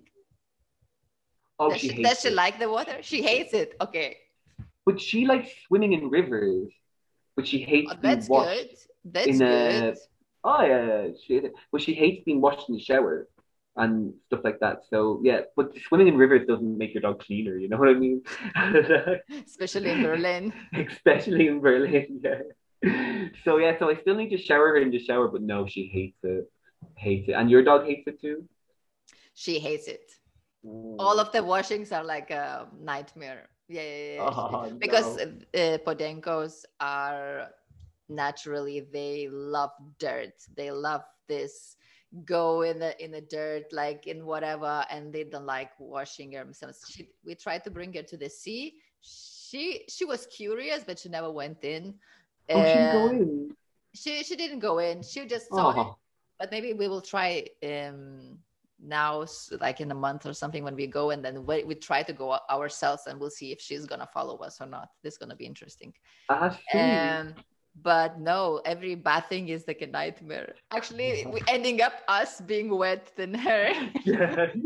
oh, 1.59 1.70
does 1.70 1.81
she 1.81 1.89
she, 1.89 2.03
does 2.03 2.20
she 2.20 2.31
like 2.31 2.59
the 2.59 2.68
water? 2.77 2.97
She 3.11 3.18
hates 3.22 3.53
it. 3.62 3.68
Okay, 3.81 4.09
But 4.87 5.01
she 5.01 5.27
likes 5.27 5.51
swimming 5.66 5.93
in 5.99 6.03
rivers. 6.18 6.68
But 7.37 7.45
she 7.51 7.59
hates 7.72 7.91
Oh, 7.93 7.97
being 7.97 8.14
that's 8.14 8.29
washed. 8.29 8.49
good. 8.49 8.68
That's 9.14 9.29
in 9.29 9.43
a- 9.43 9.47
good. 9.55 9.97
Oh 10.45 10.62
yeah, 10.70 10.83
yeah, 10.87 11.03
she 11.22 11.33
but 11.72 11.81
she 11.87 11.93
hates 12.03 12.20
being 12.29 12.41
washed 12.47 12.64
in 12.68 12.75
the 12.79 12.83
shower 12.89 13.14
and 13.77 14.14
stuff 14.27 14.41
like 14.45 14.61
that. 14.61 14.83
So 14.89 15.20
yeah, 15.22 15.41
but 15.57 15.72
swimming 15.89 16.09
in 16.09 16.16
rivers 16.16 16.47
doesn't 16.47 16.79
make 16.79 16.95
your 16.95 17.03
dog 17.03 17.20
cleaner. 17.20 17.57
You 17.57 17.68
know 17.68 17.77
what 17.77 17.89
I 17.89 17.95
mean? 17.95 18.22
Especially 19.47 19.91
in 19.91 20.03
Berlin. 20.03 20.53
Especially 20.72 21.49
in 21.49 21.61
Berlin. 21.61 22.20
Yeah. 22.85 23.29
So 23.45 23.57
yeah, 23.57 23.79
so 23.79 23.89
I 23.89 23.97
still 23.97 24.14
need 24.14 24.29
to 24.29 24.37
shower 24.37 24.68
her 24.68 24.77
in 24.77 24.91
the 24.91 24.99
shower, 24.99 25.29
but 25.29 25.41
no, 25.41 25.66
she 25.66 25.87
hates 25.87 26.18
it. 26.22 26.45
Hates 26.97 27.31
it. 27.31 27.33
And 27.33 27.51
your 27.51 27.64
dog 27.64 27.87
hates 27.87 28.07
it 28.07 28.20
too. 28.20 28.45
She 29.33 29.59
hates 29.59 29.89
it. 29.89 30.12
All 30.62 31.18
of 31.18 31.33
the 31.33 31.43
washings 31.43 31.93
are 31.93 32.05
like 32.05 32.31
a 32.31 32.68
nightmare. 32.79 33.49
Yeah, 33.68 33.83
yeah, 33.83 34.14
yeah. 34.16 34.20
Oh, 34.20 34.70
because 34.79 35.16
no. 35.16 35.25
uh, 35.55 35.79
Podencos 35.79 36.64
are 36.79 37.49
naturally 38.09 38.81
they 38.81 39.29
love 39.31 39.72
dirt. 39.99 40.35
They 40.55 40.70
love 40.70 41.05
this 41.27 41.77
go 42.25 42.62
in 42.62 42.79
the 42.79 42.95
in 43.03 43.11
the 43.11 43.21
dirt 43.21 43.73
like 43.73 44.07
in 44.07 44.25
whatever 44.25 44.85
and 44.91 45.12
they 45.12 45.25
don't 45.25 45.47
like 45.47 45.71
washing 45.79 46.31
themselves. 46.31 46.85
She, 46.89 47.09
we 47.25 47.35
tried 47.35 47.65
to 47.65 47.71
bring 47.71 47.93
her 47.95 48.03
to 48.03 48.17
the 48.17 48.31
sea. 48.31 48.75
She 49.01 49.85
she 49.89 50.05
was 50.05 50.27
curious 50.27 50.85
but 50.85 50.99
she 50.99 51.09
never 51.09 51.31
went 51.31 51.65
in. 51.65 51.95
Oh, 52.51 52.65
she 52.65 52.73
didn't 52.79 52.93
go 52.93 53.07
Uh, 53.07 53.11
in. 53.11 53.57
She 53.95 54.23
she 54.23 54.37
didn't 54.37 54.61
go 54.61 54.79
in. 54.79 55.03
She 55.03 55.27
just 55.27 55.49
saw 55.49 55.71
it 55.71 55.77
Oh, 55.79 55.97
but 56.39 56.51
maybe 56.51 56.73
we 56.73 56.89
will 56.89 57.01
try 57.03 57.47
um 57.65 58.39
now 58.81 59.25
like 59.61 59.81
in 59.81 59.91
a 59.91 59.95
month 59.95 60.27
or 60.27 60.35
something 60.35 60.62
when 60.62 60.75
we 60.77 60.87
go 60.87 61.11
and 61.11 61.25
then 61.25 61.47
we, 61.47 61.65
we 61.65 61.75
try 61.75 62.03
to 62.03 62.12
go 62.12 62.39
ourselves 62.51 63.07
and 63.07 63.19
we'll 63.19 63.31
see 63.31 63.51
if 63.51 63.61
she's 63.61 63.87
gonna 63.87 64.07
follow 64.12 64.37
us 64.39 64.61
or 64.61 64.67
not 64.67 64.91
this 65.03 65.15
is 65.15 65.19
gonna 65.19 65.37
be 65.37 65.47
interesting 65.47 65.93
I 66.29 66.51
see. 66.71 66.79
um 66.79 67.35
but 67.83 68.18
no 68.20 68.61
every 68.64 68.95
bathing 68.95 69.49
is 69.49 69.64
like 69.66 69.83
a 69.83 69.87
nightmare 69.87 70.55
actually 70.72 71.27
we 71.33 71.41
ending 71.49 71.81
up 71.83 71.93
us 72.09 72.41
being 72.41 72.68
wet 72.77 73.11
than 73.16 73.35
her 73.35 73.72
Yeah. 74.05 74.47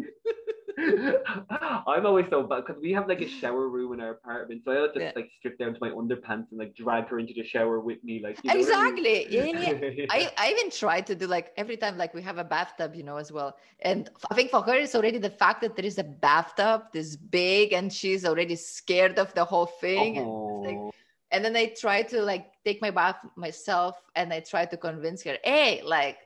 I'm 0.79 2.07
always 2.07 2.27
so 2.31 2.45
bad 2.45 2.63
because 2.67 2.81
we 2.81 2.93
have 2.93 3.09
like 3.09 3.21
a 3.21 3.29
shower 3.29 3.69
room 3.69 3.95
in 3.95 4.01
our 4.01 4.11
apartment, 4.11 4.63
so 4.65 4.71
I'll 4.73 4.87
just 4.87 5.01
Yeah. 5.01 5.13
like 5.17 5.29
strip 5.39 5.59
down 5.59 5.75
to 5.75 5.79
my 5.81 5.91
underpants 5.91 6.51
and 6.51 6.59
like 6.59 6.75
drag 6.77 7.09
her 7.09 7.19
into 7.19 7.35
the 7.35 7.43
shower 7.45 7.81
with 7.81 8.03
me, 8.05 8.21
like 8.23 8.39
you 8.45 8.51
know 8.51 8.61
what 8.61 8.75
I 8.75 8.85
mean? 8.93 8.99
exactly 8.99 9.35
yeah, 9.35 9.45
yeah, 9.45 9.73
yeah. 9.81 10.07
I, 10.11 10.31
I 10.39 10.51
even 10.53 10.71
try 10.71 11.01
to 11.01 11.15
do 11.17 11.27
like 11.27 11.53
every 11.57 11.77
time 11.77 11.99
like 11.99 12.15
we 12.15 12.23
have 12.23 12.39
a 12.39 12.45
bathtub 12.45 12.95
you 12.95 13.03
know 13.03 13.17
as 13.17 13.33
well 13.33 13.57
and 13.81 14.09
i 14.31 14.35
think 14.35 14.51
for 14.51 14.63
her 14.63 14.75
it's 14.75 14.95
already 14.95 15.19
the 15.19 15.31
fact 15.31 15.61
that 15.63 15.75
there 15.77 15.85
is 15.85 15.99
a 15.99 16.05
bathtub 16.05 16.83
this 16.93 17.17
big 17.17 17.73
and 17.73 17.93
she's 17.93 18.25
already 18.25 18.55
scared 18.55 19.19
of 19.19 19.35
the 19.35 19.45
whole 19.45 19.67
thing 19.67 20.17
Oh. 20.19 20.93
And 21.31 21.45
then 21.45 21.57
I 21.57 21.66
try 21.79 22.03
to 22.03 22.22
like 22.22 22.47
take 22.64 22.81
my 22.81 22.91
bath 22.91 23.16
myself 23.37 23.97
and 24.16 24.33
I 24.33 24.41
try 24.41 24.64
to 24.66 24.76
convince 24.76 25.22
her, 25.24 25.37
hey, 25.45 25.83
like, 25.85 26.18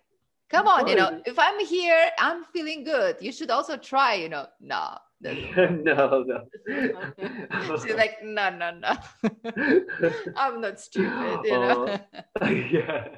come 0.51 0.67
on, 0.69 0.87
you 0.87 0.95
know, 0.97 1.21
if 1.27 1.39
I'm 1.39 1.59
here, 1.65 2.11
I'm 2.19 2.45
feeling 2.45 2.85
good. 2.85 3.17
You 3.21 3.33
should 3.33 3.51
also 3.51 3.77
try, 3.77 4.15
you 4.15 4.29
know. 4.29 4.47
No. 4.61 4.97
no, 5.23 6.25
no. 6.27 6.41
She's 7.83 7.95
like, 7.95 8.23
no, 8.23 8.51
no, 8.51 8.71
no. 8.73 8.93
I'm 10.37 10.61
not 10.61 10.81
stupid, 10.81 11.41
you 11.45 11.51
know. 11.51 11.99
yeah. 12.43 13.09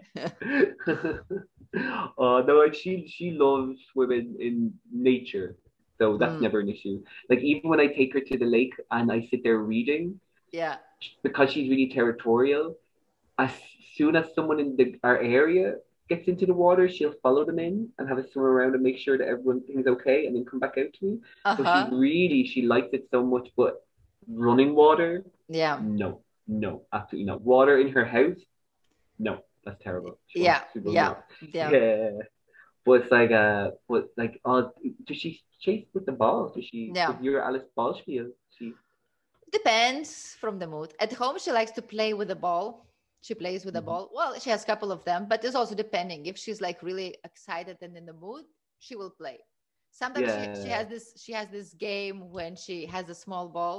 Oh 2.18 2.40
no, 2.46 2.70
she 2.70 3.06
she 3.08 3.32
loves 3.32 3.78
swimming 3.92 4.36
in 4.38 4.72
nature, 4.92 5.56
so 5.98 6.16
that's 6.16 6.34
Mm. 6.38 6.42
never 6.42 6.60
an 6.60 6.68
issue. 6.68 7.02
Like 7.28 7.40
even 7.40 7.68
when 7.68 7.80
I 7.80 7.88
take 7.88 8.14
her 8.14 8.20
to 8.20 8.38
the 8.38 8.44
lake 8.46 8.74
and 8.92 9.10
I 9.10 9.26
sit 9.26 9.42
there 9.42 9.58
reading, 9.58 10.20
yeah. 10.52 10.76
Because 11.22 11.52
she's 11.52 11.68
really 11.70 11.88
territorial, 11.88 12.76
as 13.38 13.50
soon 13.96 14.16
as 14.16 14.26
someone 14.34 14.60
in 14.60 14.76
the 14.76 14.98
our 15.02 15.18
area 15.18 15.76
gets 16.08 16.28
into 16.28 16.44
the 16.46 16.52
water, 16.52 16.88
she'll 16.88 17.14
follow 17.22 17.44
them 17.44 17.58
in 17.58 17.88
and 17.98 18.08
have 18.08 18.18
a 18.18 18.30
swim 18.30 18.44
around 18.44 18.74
and 18.74 18.82
make 18.82 18.98
sure 18.98 19.16
that 19.18 19.26
everything's 19.28 19.86
okay, 19.86 20.26
and 20.26 20.36
then 20.36 20.44
come 20.44 20.60
back 20.60 20.76
out 20.78 20.92
to 20.98 21.04
me. 21.06 21.14
So 21.56 21.62
Uh-huh. 21.62 21.88
she 21.90 21.94
really 21.96 22.40
she 22.52 22.62
likes 22.62 22.90
it 22.92 23.08
so 23.10 23.22
much, 23.24 23.48
but 23.56 23.84
running 24.28 24.74
water, 24.74 25.24
Yeah. 25.48 25.78
no, 25.82 26.20
no, 26.46 26.82
absolutely 26.92 27.26
not. 27.30 27.40
Water 27.42 27.78
in 27.78 27.88
her 27.96 28.04
house, 28.04 28.40
no, 29.18 29.32
that's 29.64 29.82
terrible. 29.82 30.18
She 30.26 30.40
Yeah, 30.42 30.58
won't- 30.60 30.66
she 30.72 30.78
will 30.80 30.92
yeah. 30.94 31.14
Yeah. 31.52 31.70
yeah. 31.70 32.10
But 32.84 32.92
it's 33.00 33.10
like 33.18 33.30
uh, 33.32 33.70
but 33.88 34.02
like 34.18 34.34
uh, 34.44 34.68
does 35.06 35.16
she 35.16 35.40
chase 35.64 35.86
with 35.94 36.04
the 36.04 36.12
ball? 36.12 36.52
Does 36.54 36.66
she? 36.66 36.92
Yeah. 36.94 37.12
Does 37.12 37.22
your 37.22 37.40
Alice 37.42 37.64
Ballspiel? 37.76 38.28
Depends 39.54 40.34
from 40.40 40.58
the 40.58 40.66
mood. 40.66 40.90
At 40.98 41.12
home, 41.12 41.38
she 41.38 41.52
likes 41.52 41.70
to 41.78 41.82
play 41.82 42.12
with 42.12 42.28
the 42.28 42.34
ball. 42.48 42.66
She 43.22 43.34
plays 43.34 43.64
with 43.64 43.74
the 43.74 43.80
Mhm. 43.82 43.86
ball. 43.90 44.04
Well, 44.12 44.32
she 44.42 44.50
has 44.50 44.62
a 44.64 44.66
couple 44.72 44.90
of 44.92 45.04
them, 45.04 45.26
but 45.30 45.44
it's 45.44 45.54
also 45.60 45.74
depending. 45.74 46.26
If 46.26 46.36
she's 46.42 46.60
like 46.60 46.82
really 46.82 47.08
excited 47.24 47.78
and 47.80 47.96
in 47.96 48.04
the 48.10 48.12
mood, 48.24 48.44
she 48.80 48.94
will 48.96 49.10
play. 49.22 49.38
Sometimes 49.90 50.34
she, 50.34 50.42
she 50.62 50.68
has 50.76 50.86
this 50.88 51.06
she 51.24 51.32
has 51.38 51.48
this 51.56 51.72
game 51.74 52.18
when 52.36 52.56
she 52.64 52.76
has 52.94 53.08
a 53.08 53.14
small 53.24 53.48
ball 53.48 53.78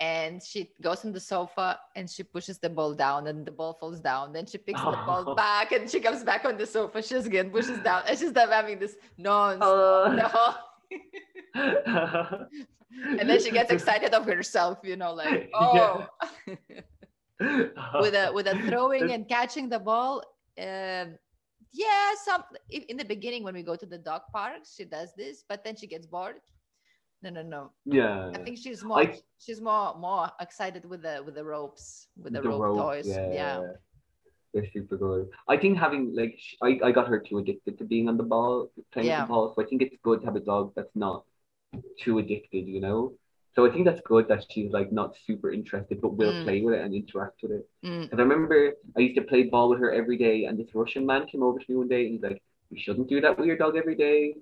and 0.00 0.42
she 0.42 0.60
goes 0.80 1.04
on 1.04 1.12
the 1.12 1.20
sofa 1.20 1.68
and 1.96 2.08
she 2.08 2.22
pushes 2.24 2.58
the 2.58 2.70
ball 2.70 2.94
down 2.94 3.26
and 3.26 3.44
the 3.44 3.52
ball 3.52 3.74
falls 3.74 4.00
down. 4.00 4.32
Then 4.32 4.46
she 4.46 4.58
picks 4.58 4.80
the 4.80 4.96
ball 5.08 5.24
Oh. 5.26 5.34
back 5.44 5.72
and 5.72 5.90
she 5.90 6.00
comes 6.00 6.24
back 6.24 6.44
on 6.46 6.56
the 6.56 6.66
sofa. 6.66 7.02
She's 7.02 7.26
again 7.26 7.50
pushes 7.50 7.78
down. 7.88 8.04
And 8.08 8.18
she's 8.18 8.32
having 8.34 8.78
this 8.78 8.96
non 9.18 9.58
Uh. 9.62 10.54
and 13.18 13.28
then 13.28 13.40
she 13.42 13.50
gets 13.50 13.70
excited 13.76 14.14
of 14.14 14.24
herself, 14.26 14.78
you 14.84 14.96
know, 14.96 15.12
like, 15.14 15.50
Yeah. 15.74 16.06
oh, 17.40 18.00
with 18.00 18.14
a 18.14 18.30
with 18.32 18.46
a 18.46 18.56
throwing 18.68 19.12
and 19.12 19.28
catching 19.28 19.68
the 19.68 19.78
ball. 19.78 20.22
Um, 20.58 21.16
yeah, 21.72 22.14
some 22.24 22.42
in 22.70 22.96
the 22.96 23.04
beginning 23.04 23.44
when 23.44 23.54
we 23.54 23.62
go 23.62 23.76
to 23.76 23.86
the 23.86 23.98
dog 23.98 24.22
parks, 24.32 24.74
she 24.76 24.84
does 24.84 25.12
this, 25.16 25.44
but 25.48 25.62
then 25.64 25.76
she 25.76 25.86
gets 25.86 26.06
bored. 26.06 26.36
No, 27.22 27.30
no, 27.30 27.42
no. 27.42 27.72
yeah. 27.84 28.30
I 28.34 28.38
think 28.38 28.58
she's 28.58 28.82
more 28.84 29.00
I- 29.00 29.20
she's 29.38 29.60
more 29.60 29.94
more 29.98 30.30
excited 30.40 30.84
with 30.84 31.02
the 31.02 31.22
with 31.24 31.34
the 31.34 31.44
ropes, 31.44 32.08
with 32.16 32.32
the, 32.32 32.40
The 32.40 32.48
rope, 32.48 32.60
rope, 32.62 32.78
toys. 32.78 33.06
Yeah. 33.08 33.62
They're 34.54 34.66
super 34.72 34.96
good. 34.96 35.28
I 35.46 35.56
think 35.58 35.76
having 35.78 36.14
like 36.14 36.38
I, 36.62 36.80
I 36.82 36.90
got 36.90 37.06
her 37.08 37.18
too 37.20 37.38
addicted 37.38 37.76
to 37.78 37.84
being 37.84 38.08
on 38.08 38.16
the 38.16 38.22
ball, 38.22 38.70
playing 38.92 39.08
Yeah. 39.08 39.20
with 39.20 39.28
the 39.28 39.32
ball. 39.34 39.52
So 39.54 39.62
I 39.62 39.66
think 39.66 39.82
it's 39.82 39.96
good 40.02 40.20
to 40.20 40.26
have 40.26 40.36
a 40.36 40.40
dog 40.40 40.72
that's 40.74 40.94
not 40.94 41.24
too 41.98 42.18
addicted, 42.18 42.66
you 42.66 42.80
know. 42.80 43.12
So 43.54 43.66
I 43.66 43.70
think 43.72 43.86
that's 43.86 44.00
good 44.02 44.28
that 44.28 44.44
she's 44.50 44.70
like 44.72 44.92
not 44.92 45.16
super 45.26 45.50
interested, 45.50 46.00
but 46.00 46.14
will 46.14 46.32
Mm. 46.32 46.44
play 46.44 46.60
with 46.60 46.74
it 46.74 46.80
and 46.84 46.94
interact 46.94 47.42
with 47.42 47.52
it. 47.52 47.68
Mm. 47.84 48.08
I 48.12 48.16
remember 48.16 48.72
I 48.96 49.00
used 49.00 49.16
to 49.16 49.22
play 49.22 49.44
ball 49.44 49.68
with 49.70 49.80
her 49.80 49.90
every 49.92 50.16
day, 50.16 50.44
and 50.44 50.58
this 50.58 50.74
Russian 50.74 51.04
man 51.04 51.26
came 51.26 51.42
over 51.42 51.58
to 51.58 51.64
me 51.68 51.76
one 51.76 51.88
day 51.88 52.02
and 52.06 52.12
he's 52.14 52.22
like, 52.22 52.40
"You 52.70 52.78
shouldn't 52.78 53.08
do 53.08 53.20
that 53.20 53.36
with 53.36 53.46
your 53.46 53.56
dog 53.56 53.76
every 53.76 53.96
day. 53.96 54.36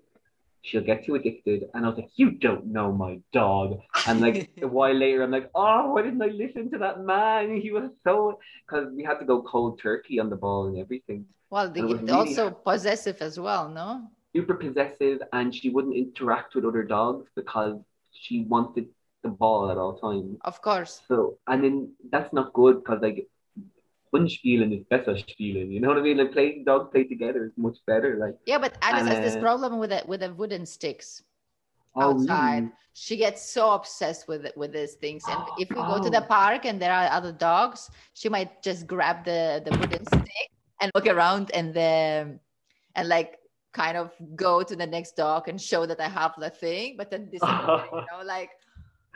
She'll 0.62 0.82
get 0.84 1.04
too 1.06 1.14
addicted." 1.14 1.70
And 1.72 1.86
I 1.86 1.88
was 1.88 1.96
like, 1.96 2.10
"You 2.16 2.32
don't 2.32 2.66
know 2.66 2.92
my 2.92 3.20
dog." 3.32 3.80
And 4.06 4.20
like 4.20 4.50
a 4.62 4.68
while 4.68 4.94
later, 4.94 5.22
I'm 5.22 5.30
like, 5.30 5.50
"Oh, 5.54 5.92
why 5.92 6.02
didn't 6.02 6.20
I 6.20 6.26
listen 6.44 6.70
to 6.72 6.78
that 6.78 7.00
man? 7.00 7.56
He 7.60 7.70
was 7.70 7.88
so." 8.04 8.38
Because 8.66 8.92
we 8.92 9.02
had 9.02 9.18
to 9.20 9.24
go 9.24 9.40
cold 9.42 9.78
turkey 9.80 10.18
on 10.20 10.28
the 10.28 10.36
ball 10.36 10.66
and 10.66 10.76
everything. 10.78 11.24
Well, 11.48 11.68
was 11.70 11.72
get 11.72 11.84
really- 12.02 12.10
also 12.12 12.50
possessive 12.50 13.22
as 13.22 13.40
well, 13.40 13.68
no? 13.70 14.10
Super 14.36 14.54
possessive, 14.54 15.18
and 15.32 15.54
she 15.54 15.70
wouldn't 15.70 15.96
interact 15.96 16.54
with 16.54 16.64
other 16.64 16.84
dogs 16.84 17.26
because 17.34 17.80
she 18.12 18.44
wanted 18.48 18.86
the 19.22 19.30
ball 19.30 19.70
at 19.70 19.78
all 19.78 19.96
times. 19.98 20.36
Of 20.44 20.60
course. 20.62 21.00
So, 21.08 21.38
and 21.46 21.64
then 21.64 21.94
that's 22.12 22.32
not 22.32 22.52
good 22.52 22.84
because 22.84 23.00
like 23.02 23.26
Wunschspielen 24.14 24.72
is 24.78 24.84
besser 24.90 25.16
spielen. 25.18 25.70
You 25.72 25.80
know 25.80 25.88
what 25.88 25.98
I 25.98 26.02
mean? 26.02 26.18
Like 26.18 26.32
playing 26.32 26.64
dogs 26.64 26.90
play 26.92 27.04
together 27.04 27.44
is 27.46 27.52
much 27.56 27.78
better. 27.86 28.16
Like 28.20 28.36
Yeah, 28.46 28.58
but 28.58 28.76
Alice 28.82 29.06
has 29.08 29.20
this 29.20 29.36
problem 29.36 29.78
with 29.78 29.92
it 29.92 30.06
with 30.08 30.20
the 30.20 30.32
wooden 30.32 30.66
sticks. 30.66 31.22
oh, 31.96 32.10
outside. 32.12 32.70
She 32.94 33.16
gets 33.16 33.42
so 33.42 33.72
obsessed 33.72 34.28
with 34.28 34.46
it, 34.46 34.56
with 34.56 34.72
these 34.72 34.94
things, 34.94 35.24
and 35.28 35.40
if 35.58 35.70
we 35.70 35.82
go 35.84 35.98
to 35.98 36.10
the 36.10 36.22
Oh. 36.22 36.26
park 36.28 36.64
and 36.64 36.80
there 36.80 36.92
are 36.92 37.08
other 37.10 37.32
dogs, 37.32 37.90
she 38.14 38.28
might 38.28 38.62
just 38.62 38.86
grab 38.86 39.24
the 39.24 39.62
the 39.64 39.72
wooden 39.78 40.04
stick 40.04 40.48
and 40.80 40.90
look 40.94 41.06
around 41.06 41.50
and 41.52 41.74
then 41.74 42.40
and 42.94 43.08
like 43.08 43.38
kind 43.76 43.96
of 43.96 44.10
go 44.34 44.62
to 44.62 44.74
the 44.74 44.86
next 44.86 45.16
dog 45.16 45.48
and 45.48 45.60
show 45.60 45.84
that 45.84 46.00
I 46.00 46.08
have 46.08 46.32
the 46.38 46.48
thing, 46.48 46.96
but 46.96 47.10
then 47.10 47.28
disappear, 47.28 47.84
you 47.92 48.04
know, 48.10 48.24
like 48.24 48.50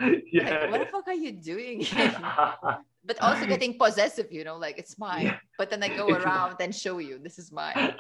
yeah. 0.33 0.51
Like, 0.51 0.71
what 0.71 0.81
the 0.81 0.87
fuck 0.87 1.09
are 1.09 1.21
you 1.27 1.33
doing? 1.33 1.87
but 3.09 3.17
also 3.21 3.47
getting 3.47 3.79
possessive, 3.79 4.29
you 4.31 4.45
know, 4.45 4.57
like 4.57 4.79
it's 4.79 4.99
mine. 4.99 5.27
Yeah. 5.27 5.37
But 5.59 5.71
then 5.71 5.83
I 5.83 5.89
go 5.89 6.09
around 6.09 6.57
and 6.61 6.75
show 6.75 6.99
you 6.99 7.19
this 7.19 7.39
is 7.39 7.53
mine. 7.53 7.95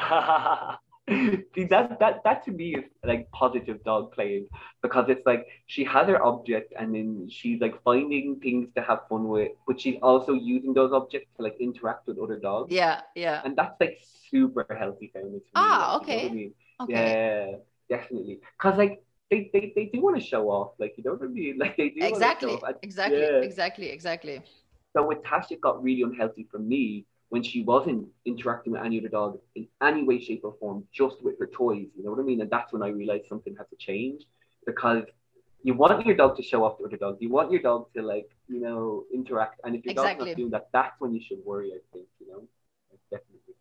See 1.54 1.64
that 1.64 1.98
that 2.00 2.22
that 2.24 2.44
to 2.44 2.52
me 2.52 2.76
is 2.76 2.84
like 3.04 3.30
positive 3.32 3.82
dog 3.84 4.12
playing 4.12 4.46
because 4.82 5.06
it's 5.08 5.26
like 5.26 5.46
she 5.66 5.84
has 5.84 6.06
her 6.08 6.22
object 6.24 6.72
and 6.78 6.94
then 6.94 7.28
she's 7.28 7.60
like 7.60 7.82
finding 7.82 8.38
things 8.40 8.68
to 8.76 8.82
have 8.82 9.00
fun 9.08 9.28
with, 9.28 9.52
but 9.66 9.80
she's 9.80 9.96
also 10.02 10.34
using 10.34 10.72
those 10.74 10.92
objects 10.92 11.28
to 11.36 11.42
like 11.42 11.56
interact 11.60 12.06
with 12.06 12.18
other 12.18 12.38
dogs. 12.38 12.72
Yeah, 12.72 13.00
yeah. 13.14 13.42
And 13.44 13.56
that's 13.56 13.74
like 13.80 13.98
super 14.30 14.66
healthy 14.78 15.10
family 15.12 15.40
to 15.40 15.44
me. 15.44 15.44
Ah, 15.54 15.96
like, 15.98 16.08
you 16.08 16.14
know 16.16 16.26
I 16.26 16.28
okay. 16.28 16.28
mean? 16.28 16.54
Okay. 16.80 16.94
Yeah, 16.94 17.46
definitely. 17.88 18.40
Cause 18.58 18.78
like 18.78 19.02
they, 19.30 19.50
they, 19.52 19.72
they 19.76 19.86
do 19.86 20.00
want 20.02 20.16
to 20.18 20.22
show 20.24 20.48
off, 20.50 20.72
like 20.78 20.94
you 20.96 21.04
know 21.04 21.12
what 21.14 21.22
I 21.22 21.26
mean? 21.28 21.58
Like 21.58 21.76
they 21.76 21.90
do 21.90 22.02
Exactly. 22.04 22.50
show 22.50 22.56
off. 22.56 22.62
And 22.68 22.76
Exactly. 22.82 23.20
Yeah. 23.20 23.40
Exactly. 23.42 23.90
Exactly. 23.90 24.42
so 24.96 25.06
with 25.06 25.18
Tasha 25.22 25.52
it 25.52 25.60
got 25.60 25.82
really 25.82 26.02
unhealthy 26.02 26.46
for 26.50 26.58
me 26.58 27.06
when 27.30 27.42
she 27.42 27.62
wasn't 27.62 28.06
interacting 28.26 28.72
with 28.72 28.82
any 28.82 28.98
other 28.98 29.08
dog 29.08 29.38
in 29.54 29.66
any 29.80 30.02
way, 30.04 30.20
shape, 30.20 30.42
or 30.44 30.54
form, 30.60 30.84
just 30.92 31.22
with 31.22 31.38
her 31.38 31.46
toys. 31.46 31.86
You 31.96 32.04
know 32.04 32.10
what 32.10 32.20
I 32.20 32.22
mean? 32.22 32.40
And 32.40 32.50
that's 32.50 32.72
when 32.72 32.82
I 32.82 32.88
realized 32.88 33.26
something 33.28 33.54
had 33.56 33.70
to 33.70 33.76
change 33.76 34.24
because 34.66 35.04
you 35.62 35.74
want 35.74 36.04
your 36.04 36.16
dog 36.16 36.36
to 36.36 36.42
show 36.42 36.64
off 36.64 36.78
to 36.78 36.84
other 36.84 36.96
dogs. 36.96 37.18
You 37.20 37.30
want 37.30 37.52
your 37.52 37.62
dog 37.62 37.86
to 37.94 38.02
like, 38.02 38.28
you 38.48 38.60
know, 38.60 39.04
interact. 39.14 39.60
And 39.64 39.76
if 39.76 39.84
your 39.84 39.94
dog's 39.94 40.06
Exactly. 40.06 40.30
not 40.30 40.36
doing 40.36 40.50
that, 40.50 40.68
that's 40.72 41.00
when 41.00 41.14
you 41.14 41.20
should 41.20 41.38
worry, 41.44 41.70
I 41.72 41.78
think, 41.92 42.06
you 42.20 42.28
know? 42.30 42.48
Definitely. 43.10 43.54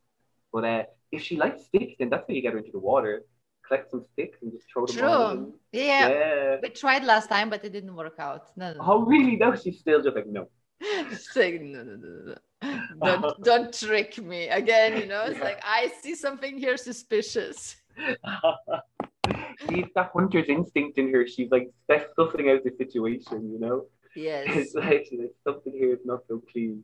But 0.51 0.63
uh, 0.65 0.83
if 1.11 1.21
she 1.21 1.37
likes 1.37 1.65
sticks, 1.65 1.93
then 1.99 2.09
that's 2.09 2.27
when 2.27 2.35
you 2.37 2.41
get 2.41 2.53
her 2.53 2.59
into 2.59 2.71
the 2.71 2.79
water. 2.79 3.25
Collect 3.67 3.91
some 3.91 4.03
sticks 4.13 4.39
and 4.41 4.51
just 4.51 4.65
throw 4.71 4.87
them. 4.87 4.95
True. 4.95 5.53
Yeah. 5.73 6.09
Yeah. 6.09 6.55
We 6.63 6.69
tried 6.69 7.03
last 7.03 7.27
time, 7.29 7.51
but 7.51 7.63
it 7.63 7.71
didn't 7.71 7.95
work 7.95 8.15
out. 8.17 8.47
No, 8.57 8.73
no. 8.73 8.79
Oh, 8.81 9.05
really? 9.05 9.35
No, 9.35 9.55
she's 9.55 9.77
still 9.79 10.01
just 10.01 10.15
like, 10.15 10.25
no. 10.27 10.49
She's 11.09 11.35
like, 11.35 11.61
no, 11.61 11.83
no, 11.83 11.95
no, 11.95 12.07
no, 12.07 12.21
no. 12.31 12.35
Don't, 13.03 13.43
don't 13.43 13.73
trick 13.73 14.17
me 14.17 14.47
again. 14.49 14.99
You 14.99 15.05
know, 15.07 15.23
it's 15.23 15.37
Yeah. 15.37 15.43
like 15.43 15.61
I 15.63 15.91
see 16.01 16.15
something 16.15 16.57
here 16.57 16.77
suspicious. 16.77 17.77
She's 19.69 19.85
that 19.95 20.11
hunter's 20.13 20.47
instinct 20.49 20.97
in 20.97 21.13
her. 21.13 21.27
She's 21.27 21.49
like 21.51 21.71
sussing 21.89 22.51
out 22.51 22.63
the 22.63 22.73
situation, 22.77 23.51
you 23.51 23.59
know? 23.59 23.85
Yes. 24.15 24.47
It's 24.49 24.75
like, 24.75 25.07
like 25.11 25.35
something 25.43 25.73
here 25.73 25.93
is 25.93 26.05
not 26.05 26.21
so 26.27 26.41
clean. 26.51 26.83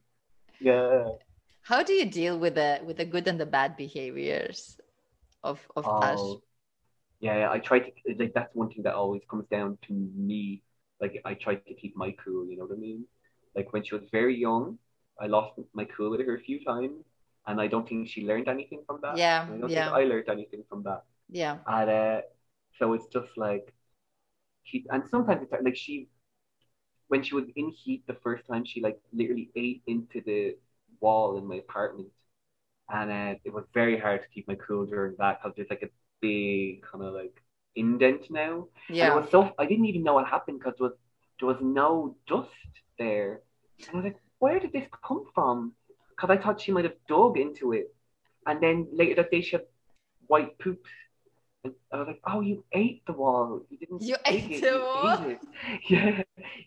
Yeah. 0.59 1.05
How 1.61 1.83
do 1.83 1.93
you 1.93 2.05
deal 2.05 2.37
with 2.37 2.55
the 2.55 2.79
with 2.85 2.97
the 2.97 3.05
good 3.05 3.27
and 3.27 3.39
the 3.39 3.45
bad 3.45 3.75
behaviors 3.75 4.77
of 5.43 5.59
of 5.75 5.85
oh, 5.87 5.99
Tash? 5.99 6.17
Oh, 6.19 6.41
yeah, 7.19 7.49
I 7.51 7.59
try 7.59 7.79
to 7.79 7.91
like 8.19 8.33
that's 8.33 8.53
one 8.53 8.69
thing 8.69 8.83
that 8.83 8.93
always 8.93 9.23
comes 9.29 9.45
down 9.49 9.77
to 9.87 9.93
me. 9.93 10.61
Like 11.01 11.21
I 11.25 11.33
try 11.33 11.55
to 11.55 11.73
keep 11.73 11.97
my 11.97 12.15
cool, 12.23 12.45
you 12.45 12.57
know 12.57 12.65
what 12.65 12.77
I 12.77 12.79
mean? 12.79 13.05
Like 13.55 13.73
when 13.73 13.83
she 13.83 13.95
was 13.95 14.03
very 14.11 14.37
young, 14.37 14.77
I 15.19 15.27
lost 15.27 15.59
my 15.73 15.85
cool 15.85 16.11
with 16.11 16.21
her 16.25 16.35
a 16.35 16.39
few 16.41 16.63
times, 16.63 17.03
and 17.47 17.61
I 17.61 17.67
don't 17.67 17.87
think 17.87 18.09
she 18.09 18.25
learned 18.25 18.47
anything 18.47 18.83
from 18.87 18.99
that. 19.03 19.19
Yeah, 19.19 19.47
I 19.47 19.57
don't 19.57 19.71
yeah. 19.71 19.73
think 19.73 19.87
I 19.91 20.03
learned 20.03 20.29
anything 20.29 20.63
from 20.69 20.83
that. 20.83 21.03
Yeah. 21.29 21.57
And 21.67 21.89
uh, 21.89 22.21
so 22.79 22.93
it's 22.93 23.07
just 23.07 23.37
like 23.37 23.73
she 24.63 24.85
and 24.91 25.03
sometimes 25.09 25.43
it's 25.43 25.53
like 25.63 25.77
she 25.77 26.09
when 27.07 27.23
she 27.23 27.35
was 27.35 27.45
in 27.55 27.69
heat 27.69 28.03
the 28.07 28.17
first 28.23 28.45
time 28.47 28.65
she 28.65 28.81
like 28.81 28.99
literally 29.13 29.49
ate 29.55 29.81
into 29.87 30.21
the 30.25 30.55
wall 30.99 31.37
in 31.37 31.45
my 31.45 31.55
apartment. 31.57 32.07
And 32.89 33.11
uh, 33.11 33.39
it 33.45 33.53
was 33.53 33.65
very 33.73 33.99
hard 33.99 34.21
to 34.23 34.29
keep 34.29 34.47
my 34.47 34.55
cool 34.55 34.85
during 34.85 35.15
that 35.19 35.39
because 35.41 35.55
there's 35.55 35.69
like 35.69 35.83
a 35.83 35.89
big 36.21 36.83
kind 36.83 37.03
of 37.03 37.13
like 37.13 37.41
indent 37.75 38.31
now. 38.31 38.67
And 39.01 39.09
it 39.09 39.13
Yeah. 39.13 39.15
was 39.15 39.29
so 39.31 39.53
I 39.59 39.65
didn't 39.65 39.85
even 39.85 40.03
know 40.03 40.15
what 40.15 40.27
happened 40.27 40.59
because 40.59 40.75
there 40.79 40.89
was 40.89 40.97
there 41.39 41.47
was 41.49 41.59
no 41.61 42.17
dust 42.27 42.49
there. 42.99 43.41
And 43.87 43.97
I 43.97 44.01
was 44.01 44.05
like, 44.05 44.21
where 44.39 44.59
did 44.59 44.73
this 44.73 44.87
come 45.05 45.25
from? 45.33 45.73
Because 46.09 46.29
I 46.37 46.41
thought 46.41 46.61
she 46.61 46.71
might 46.71 46.85
have 46.85 46.95
dug 47.07 47.37
into 47.37 47.73
it. 47.73 47.93
And 48.47 48.61
then 48.61 48.87
later 48.93 49.15
that 49.21 49.31
day 49.31 49.41
she 49.41 49.51
had 49.57 49.65
white 50.27 50.57
poop. 50.59 50.85
And 51.63 51.73
I 51.91 51.97
was 51.97 52.07
like, 52.07 52.21
oh, 52.27 52.41
you 52.41 52.63
ate 52.73 53.03
the 53.07 53.13
wall. 53.13 53.61
You 53.69 53.77
didn't 53.77 54.01
You 54.03 54.15
ate 54.25 54.51
it. 54.51 54.61
the 54.61 54.67
you 54.73 54.79
wall? 54.81 55.25
ate 55.25 55.31
it. 55.31 55.39
Yeah, 55.89 56.21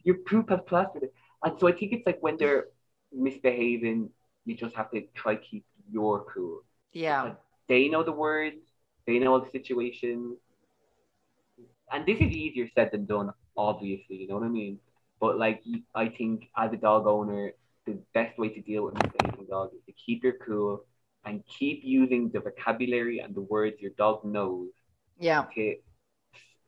your 0.04 0.16
poop 0.16 0.50
has 0.50 0.60
plastered 0.66 1.04
it. 1.04 1.14
And 1.44 1.58
so 1.58 1.68
I 1.68 1.72
think 1.72 1.92
it's 1.92 2.06
like 2.06 2.18
when 2.20 2.36
they're 2.36 2.66
misbehaving, 3.12 4.10
you 4.44 4.56
just 4.56 4.74
have 4.74 4.90
to 4.90 5.02
try 5.14 5.36
keep 5.36 5.64
your 5.90 6.24
cool. 6.32 6.62
Yeah. 6.92 7.34
They 7.68 7.88
know 7.88 8.02
the 8.02 8.12
words, 8.12 8.56
they 9.06 9.18
know 9.18 9.38
the 9.38 9.50
situations. 9.50 10.38
And 11.92 12.04
this 12.04 12.16
is 12.18 12.30
easier 12.32 12.68
said 12.74 12.90
than 12.92 13.06
done, 13.06 13.30
obviously, 13.56 14.16
you 14.16 14.28
know 14.28 14.34
what 14.34 14.44
I 14.44 14.48
mean? 14.48 14.78
But 15.20 15.38
like 15.38 15.62
I 15.94 16.08
think 16.08 16.48
as 16.56 16.72
a 16.72 16.76
dog 16.76 17.06
owner, 17.06 17.52
the 17.86 17.98
best 18.14 18.38
way 18.38 18.48
to 18.50 18.60
deal 18.60 18.84
with 18.84 18.94
a 18.96 19.00
misbehaving 19.04 19.46
dog 19.48 19.70
is 19.74 19.80
to 19.86 19.92
keep 19.92 20.22
your 20.22 20.34
cool 20.46 20.84
and 21.24 21.42
keep 21.58 21.80
using 21.84 22.30
the 22.30 22.40
vocabulary 22.40 23.18
and 23.20 23.34
the 23.34 23.40
words 23.42 23.76
your 23.80 23.92
dog 23.98 24.24
knows 24.24 24.68
Yeah. 25.18 25.46
to 25.54 25.76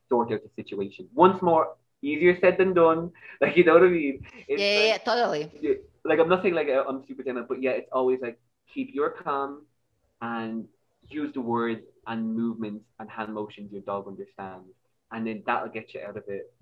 sort 0.09 0.33
out 0.33 0.41
the 0.43 0.51
situation. 0.63 1.09
Once 1.15 1.41
more, 1.43 1.77
easier 2.03 2.39
said 2.41 2.59
than 2.59 2.75
done. 2.75 3.11
Like 3.41 3.57
you 3.57 3.65
know 3.65 3.75
what 3.75 3.85
I 3.85 3.89
mean? 3.89 4.21
Yeah, 4.35 4.45
It's 4.49 4.63
yeah, 4.67 4.81
like, 4.81 4.85
yeah, 4.85 4.99
totally. 4.99 5.51
like 6.05 6.19
I'm 6.19 6.29
not 6.29 6.43
saying 6.43 6.55
like 6.55 6.69
I'm 6.69 7.05
super 7.07 7.23
tenant, 7.23 7.49
but 7.49 7.63
yeah, 7.63 7.71
it's 7.73 7.89
always 7.93 8.21
like 8.21 8.39
keep 8.73 8.95
your 8.95 9.11
calm 9.11 9.63
and 10.21 10.67
use 11.09 11.33
the 11.35 11.41
words 11.41 11.83
and 12.07 12.35
movements 12.37 12.85
and 12.99 13.09
hand 13.11 13.33
motions 13.35 13.73
your 13.73 13.83
dog 13.83 14.07
understands, 14.09 14.69
and 15.13 15.27
then 15.27 15.43
that'll 15.47 15.69
get 15.71 15.95
you 15.95 16.01
out 16.07 16.17
of 16.17 16.25
it. 16.29 16.53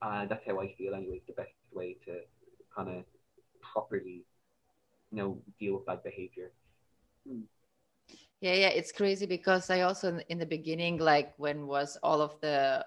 Uh, 0.00 0.26
that's 0.26 0.44
how 0.46 0.60
I 0.60 0.74
feel 0.78 0.94
anyway. 0.94 1.20
The 1.26 1.32
best 1.32 1.50
way 1.72 1.96
to 2.06 2.20
kind 2.74 2.88
of 2.88 3.04
properly, 3.60 4.24
you 5.10 5.16
know, 5.18 5.38
deal 5.58 5.74
with 5.74 5.86
bad 5.86 6.02
behavior. 6.04 6.52
Yeah, 8.40 8.54
yeah, 8.54 8.68
it's 8.68 8.92
crazy 8.92 9.26
because 9.26 9.68
I 9.70 9.80
also 9.80 10.08
in- 10.08 10.24
in 10.28 10.38
the 10.38 10.46
beginning, 10.46 10.98
like 10.98 11.34
when 11.38 11.66
was 11.66 11.98
all 12.02 12.20
of 12.20 12.40
the 12.40 12.86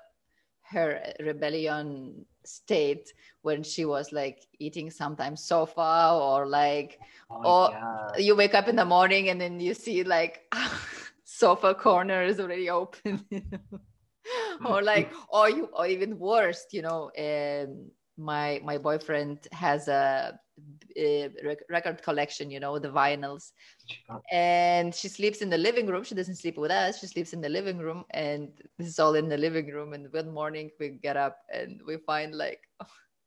her 0.62 1.04
rebellion 1.20 2.26
state 2.46 3.12
when 3.42 3.62
she 3.62 3.84
was 3.84 4.14
like 4.14 4.48
eating 4.60 4.90
sometimes 4.90 5.44
sofa 5.44 6.12
or 6.14 6.48
like 6.48 6.98
Oh, 7.30 7.42
Oh, 7.44 7.70
yeah. 7.72 8.18
you 8.22 8.36
wake 8.36 8.54
up 8.54 8.68
in 8.70 8.76
the 8.78 8.86
morning 8.86 9.28
and 9.30 9.42
then 9.42 9.60
you 9.60 9.74
see 9.74 10.04
like 10.06 10.44
sofa 11.26 11.74
corner 11.76 12.24
is 12.24 12.40
already 12.40 12.70
open 12.70 13.26
you 13.30 13.42
know? 13.52 13.80
Or 14.66 14.82
like 14.92 15.12
or 15.30 15.50
you 15.50 15.70
or 15.74 15.88
even 15.88 16.18
worse 16.18 16.66
you 16.72 16.82
know 16.82 17.12
um, 17.18 17.92
my 18.18 18.62
my 18.64 18.78
boyfriend 18.78 19.48
has 19.52 19.88
a, 19.88 20.38
a 20.98 21.30
record 21.70 22.02
collection 22.04 22.52
you 22.52 22.60
know 22.60 22.78
the 22.80 22.90
vinyls. 22.90 23.52
And 24.32 24.94
she 24.94 25.08
sleeps 25.08 25.42
in 25.42 25.50
the 25.50 25.58
living 25.58 25.88
room. 25.88 26.04
She 26.04 26.16
doesn't 26.16 26.36
sleep 26.36 26.58
with 26.58 26.72
us. 26.72 27.00
She 27.00 27.08
sleeps 27.08 27.34
in 27.34 27.42
the 27.42 27.50
living 27.50 27.78
room 27.78 28.04
and 28.12 28.50
this 28.78 28.88
is 28.88 29.00
all 29.00 29.16
in 29.16 29.28
the 29.28 29.38
living 29.38 29.68
room. 29.68 29.94
And 29.94 30.12
one 30.12 30.34
morning 30.34 30.70
we 30.80 30.90
get 30.90 31.18
up 31.18 31.38
and 31.54 31.82
we 31.86 31.98
find 31.98 32.36
like 32.36 32.62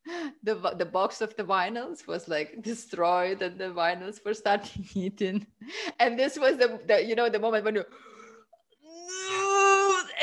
the 0.42 0.54
the 0.78 0.84
box 0.84 1.20
of 1.20 1.34
the 1.36 1.44
vinyls 1.44 2.06
was 2.06 2.28
like 2.28 2.62
destroyed 2.62 3.42
and 3.42 3.58
the 3.58 3.70
vinyls 3.70 4.24
were 4.24 4.34
starting 4.34 4.86
eating. 4.94 5.46
And 5.98 6.18
this 6.18 6.38
was 6.38 6.56
the, 6.56 6.80
the 6.86 7.04
you 7.04 7.14
know 7.14 7.28
the 7.28 7.38
moment 7.38 7.64
when 7.64 7.76
you 7.76 7.84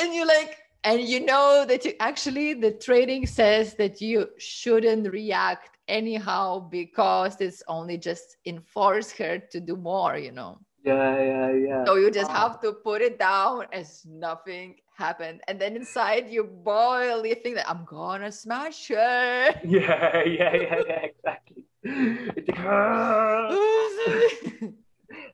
and 0.02 0.14
you 0.14 0.26
like 0.26 0.58
and 0.84 1.02
you 1.02 1.20
know 1.26 1.66
that 1.68 1.86
you 1.86 1.94
actually 2.00 2.54
the 2.54 2.72
training 2.72 3.26
says 3.28 3.76
that 3.76 4.02
you 4.02 4.28
shouldn't 4.38 5.12
react 5.12 5.78
anyhow 5.88 6.60
because 6.60 7.40
it's 7.42 7.64
only 7.68 7.98
just 7.98 8.38
enforce 8.46 9.12
her 9.12 9.40
to 9.52 9.60
do 9.60 9.76
more 9.76 10.18
you 10.18 10.32
know 10.32 10.58
Yeah, 10.84 11.18
yeah, 11.22 11.52
yeah. 11.68 11.86
so 11.86 11.96
you 11.96 12.10
just 12.12 12.32
Oh. 12.32 12.42
have 12.42 12.60
to 12.62 12.74
put 12.74 13.02
it 13.02 13.20
down 13.20 13.66
as 13.72 14.06
nothing 14.06 14.76
happened 14.98 15.42
and 15.48 15.60
then 15.60 15.76
inside 15.76 16.30
you 16.30 16.44
boil 16.44 17.26
you 17.26 17.36
think 17.36 17.56
that 17.56 17.70
i'm 17.70 17.86
gonna 17.86 18.32
smash 18.32 18.88
her 18.90 19.54
Yeah, 19.64 20.24
yeah, 20.24 20.54
yeah, 20.56 20.82
yeah, 20.88 21.02
exactly. 21.12 21.66
It's 22.38 22.50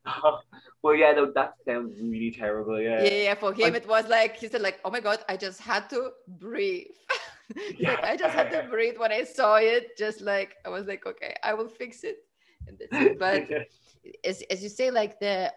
oh, 0.08 0.40
"Ah." 0.90 1.00
yeah, 1.02 1.12
no, 1.14 1.32
that 1.32 1.54
sounds 1.66 2.00
really 2.02 2.32
terrible. 2.32 2.80
Yeah, 2.82 3.04
yeah, 3.04 3.24
yeah. 3.28 3.36
For 3.36 3.54
him, 3.54 3.74
Like- 3.74 3.84
it 3.84 3.88
was 3.88 4.08
like 4.08 4.38
he 4.38 4.48
said, 4.48 4.62
like, 4.62 4.80
"Oh 4.86 4.92
my 4.92 5.00
god, 5.00 5.20
I 5.30 5.38
just 5.38 5.60
had 5.62 5.90
to 5.90 6.12
breathe." 6.28 6.88
He's 7.56 7.88
like, 7.88 8.02
Yeah. 8.02 8.12
I 8.12 8.18
just 8.18 8.36
had 8.36 8.52
to 8.52 8.64
breathe 8.70 8.98
when 8.98 9.12
I 9.12 9.24
saw 9.24 9.56
it. 9.56 9.98
Just 9.98 10.20
like 10.22 10.56
I 10.66 10.70
was 10.70 10.86
like, 10.88 11.06
okay, 11.06 11.36
I 11.44 11.54
will 11.54 11.70
fix 11.70 12.04
it. 12.04 12.18
It. 12.68 13.18
But 13.20 13.48
as, 14.24 14.42
as 14.50 14.62
you 14.64 14.70
say, 14.70 14.92
like 14.92 15.20
the 15.20 15.54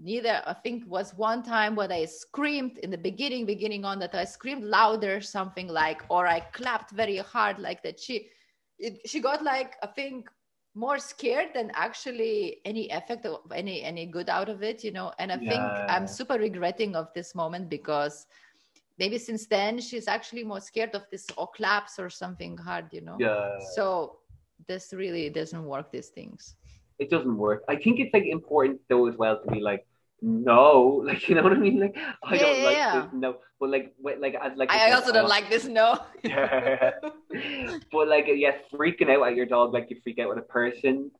neither 0.00 0.42
I 0.46 0.54
think 0.54 0.84
was 0.88 1.14
one 1.14 1.42
time 1.42 1.74
when 1.76 1.92
I 1.92 2.04
screamed 2.04 2.78
in 2.78 2.90
the 2.90 2.98
beginning, 2.98 3.46
beginning 3.46 3.84
on 3.84 3.98
that 4.00 4.14
I 4.14 4.24
screamed 4.24 4.64
louder, 4.64 5.20
something 5.20 5.68
like, 5.68 6.02
or 6.08 6.26
I 6.26 6.40
clapped 6.40 6.90
very 6.92 7.18
hard, 7.18 7.58
like 7.58 7.82
that. 7.84 8.00
She, 8.00 8.28
it, 8.78 9.00
she 9.06 9.20
got 9.20 9.42
like 9.42 9.76
I 9.82 9.86
think 9.86 10.28
more 10.74 10.98
scared 10.98 11.48
than 11.54 11.70
actually 11.74 12.58
any 12.64 12.90
effect 12.90 13.24
of 13.26 13.40
any 13.52 13.82
any 13.82 14.06
good 14.06 14.28
out 14.28 14.48
of 14.48 14.62
it, 14.62 14.82
you 14.82 14.90
know. 14.90 15.12
And 15.18 15.30
I 15.30 15.38
think 15.38 15.62
I'm 15.88 16.06
super 16.06 16.34
regretting 16.34 16.96
of 16.96 17.12
this 17.14 17.34
moment 17.34 17.68
because 17.68 18.26
maybe 18.98 19.18
since 19.18 19.46
then 19.46 19.80
she's 19.80 20.08
actually 20.08 20.44
more 20.44 20.60
scared 20.60 20.94
of 20.94 21.02
this 21.10 21.26
or 21.36 21.48
claps 21.48 21.98
or 21.98 22.10
something 22.10 22.56
hard, 22.56 22.86
you 22.92 23.00
know. 23.00 23.16
Yeah. 23.20 23.58
So 23.74 24.18
this 24.66 24.92
really 24.92 25.30
doesn't 25.30 25.64
work. 25.64 25.92
These 25.92 26.08
things. 26.08 26.56
It 26.98 27.10
doesn't 27.10 27.36
work. 27.36 27.64
I 27.68 27.76
think 27.76 28.00
it's 28.00 28.12
like 28.12 28.26
important 28.26 28.80
though 28.88 29.06
as 29.06 29.16
well 29.16 29.40
to 29.40 29.50
be 29.50 29.60
like 29.60 29.86
no, 30.24 31.02
like 31.06 31.28
you 31.28 31.34
know 31.34 31.42
what 31.42 31.52
I 31.52 31.56
mean. 31.58 31.80
Like 31.80 31.96
I 32.22 32.36
Yeah, 32.36 32.38
don't 32.38 32.60
yeah, 32.60 32.64
like 32.64 32.76
yeah. 32.76 32.92
this 32.92 33.06
no, 33.12 33.38
but 33.60 33.70
like 33.70 33.94
wh- 34.02 34.18
like 34.20 34.34
as 34.40 34.56
like 34.56 34.70
I 34.72 34.92
also 34.92 35.12
don't 35.12 35.28
like 35.28 35.50
this. 35.50 35.64
No. 35.66 35.98
Yeah. 36.24 36.92
but 37.92 38.08
like 38.08 38.26
yeah, 38.28 38.52
freaking 38.72 39.10
out 39.10 39.26
at 39.28 39.36
your 39.36 39.46
dog 39.46 39.72
like 39.72 39.88
you 39.90 39.96
freak 40.02 40.18
out 40.18 40.30
with 40.30 40.38
a 40.38 40.42
person 40.48 41.10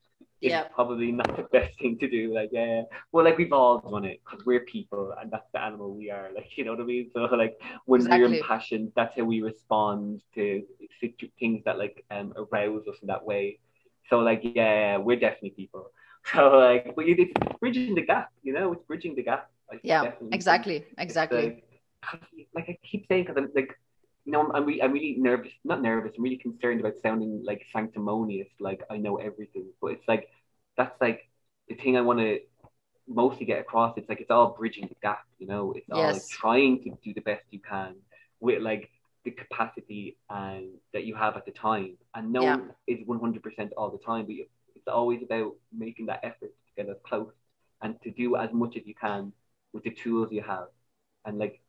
is 0.43 0.53
Yeah. 0.53 0.65
probably 0.75 1.13
not 1.13 1.37
the 1.37 1.45
best 1.45 1.79
thing 1.81 1.99
to 2.01 2.09
do. 2.09 2.35
Like 2.35 2.51
yeah, 2.53 2.83
well 3.13 3.25
like 3.25 3.39
we've 3.39 3.53
all 3.53 3.79
done 3.81 4.05
it 4.05 4.21
because 4.25 4.45
we're 4.47 4.61
people 4.65 5.15
and 5.21 5.31
that's 5.31 5.49
the 5.53 5.61
animal 5.61 5.95
we 5.95 6.11
are. 6.11 6.31
Like 6.35 6.57
you 6.57 6.65
know 6.65 6.73
what 6.73 6.81
I 6.81 6.85
mean. 6.85 7.11
So 7.13 7.21
like 7.37 7.61
when 7.87 8.09
we're 8.09 8.27
Exactly. 8.27 8.39
impassioned, 8.39 8.93
that's 8.97 9.17
how 9.17 9.25
we 9.25 9.43
respond 9.43 10.23
to 10.35 10.63
things 11.39 11.63
that 11.65 11.79
like 11.79 12.05
um 12.11 12.33
arouse 12.37 12.87
us 12.89 12.97
in 13.03 13.09
that 13.09 13.25
way. 13.25 13.59
So 14.11 14.21
like 14.21 14.41
yeah, 14.45 14.99
we're 14.99 15.17
definitely 15.21 15.51
people. 15.51 15.91
So 16.33 16.57
like, 16.59 16.95
but 16.97 17.05
it's 17.07 17.33
bridging 17.61 17.95
the 17.95 18.03
gap. 18.03 18.31
You 18.43 18.53
know, 18.53 18.73
it's 18.73 18.85
bridging 18.87 19.15
the 19.15 19.23
gap. 19.23 19.51
I 19.71 19.79
Yeah. 19.83 20.03
definitely. 20.05 20.29
Exactly. 20.33 20.85
Exactly. 20.99 21.45
Like, 21.47 21.65
like 22.55 22.69
I 22.69 22.79
keep 22.83 23.07
saying, 23.09 23.25
because 23.25 23.37
I'm 23.37 23.51
like, 23.55 23.79
you 24.25 24.33
know, 24.33 24.51
I'm 24.55 24.65
really, 24.65 24.83
I'm 24.83 24.93
really 24.93 25.17
nervous. 25.19 25.53
Not 25.65 25.83
nervous. 25.83 26.13
I'm 26.17 26.25
really 26.25 26.37
concerned 26.39 26.81
about 26.81 26.95
sounding 27.03 27.43
like 27.45 27.63
sanctimonious, 27.73 28.49
like 28.61 28.83
I 28.91 28.97
know 28.97 29.17
everything. 29.17 29.67
But 29.81 29.93
it's 29.93 30.09
like 30.09 30.29
that's 30.77 30.99
like 31.01 31.29
the 31.69 31.75
thing 31.75 31.97
I 31.97 32.01
want 32.01 32.21
to 32.21 32.41
mostly 33.07 33.47
get 33.47 33.61
across. 33.61 33.97
It's 33.97 34.09
like 34.09 34.21
it's 34.21 34.31
all 34.31 34.55
bridging 34.59 34.89
the 34.89 34.97
gap. 35.03 35.25
You 35.39 35.47
know, 35.47 35.73
it's 35.73 35.91
all 35.91 36.07
like 36.13 36.27
trying 36.29 36.83
to 36.85 36.91
do 37.05 37.13
the 37.15 37.21
best 37.21 37.43
you 37.51 37.61
can 37.61 37.97
with 38.41 38.63
like 38.63 38.91
the 39.25 39.31
capacity 39.31 40.17
and 40.31 40.69
that 40.93 41.05
you 41.05 41.15
have 41.15 41.37
at 41.37 41.45
the 41.47 41.53
time. 41.53 41.97
And 42.15 42.33
no 42.33 42.43
Yeah. 42.43 42.57
one 42.57 42.71
is 42.87 42.99
100% 43.07 43.73
all 43.77 43.91
the 43.91 43.99
time, 43.99 44.27
but 44.27 44.35
you- 44.35 44.47
it's 44.87 44.93
always 44.93 45.23
about 45.23 45.53
making 45.73 46.07
that 46.07 46.21
effort 46.23 46.53
to 46.67 46.73
get 46.77 46.91
as 46.91 46.97
close 47.05 47.33
and 47.83 48.01
to 48.03 48.11
do 48.11 48.37
as 48.37 48.53
much 48.53 48.77
as 48.77 48.83
you 48.87 48.95
can 48.95 49.33
with 49.73 49.83
the 49.85 49.91
tools 49.91 50.29
you 50.31 50.43
have 50.43 50.69
and 51.25 51.39
like 51.39 51.61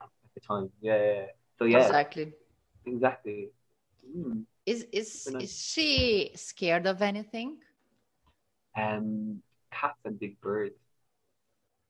at 0.00 0.08
the 0.34 0.40
time. 0.40 0.70
Yeah. 0.80 0.96
yeah, 0.96 1.12
yeah. 1.12 1.26
So 1.58 1.64
yeah, 1.66 1.78
Exactly. 1.78 2.32
exactly. 2.86 3.50
Mm. 4.16 4.44
Is 4.64 4.86
is 4.92 5.26
is 5.40 5.62
she 5.62 6.30
scared 6.34 6.86
of 6.86 7.02
anything? 7.02 7.58
Um, 8.76 9.42
cats 9.70 9.98
and 10.04 10.18
big 10.18 10.40
birds. 10.40 10.74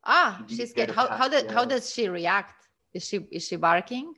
Ah, 0.04 0.44
She's 0.48 0.70
scared. 0.70 0.90
How 0.90 1.08
how 1.08 1.28
does 1.28 1.50
how 1.50 1.64
does 1.64 1.92
she 1.92 2.08
react? 2.08 2.68
Is 2.94 3.06
she 3.06 3.26
is 3.30 3.46
she 3.46 3.56
barking, 3.56 4.14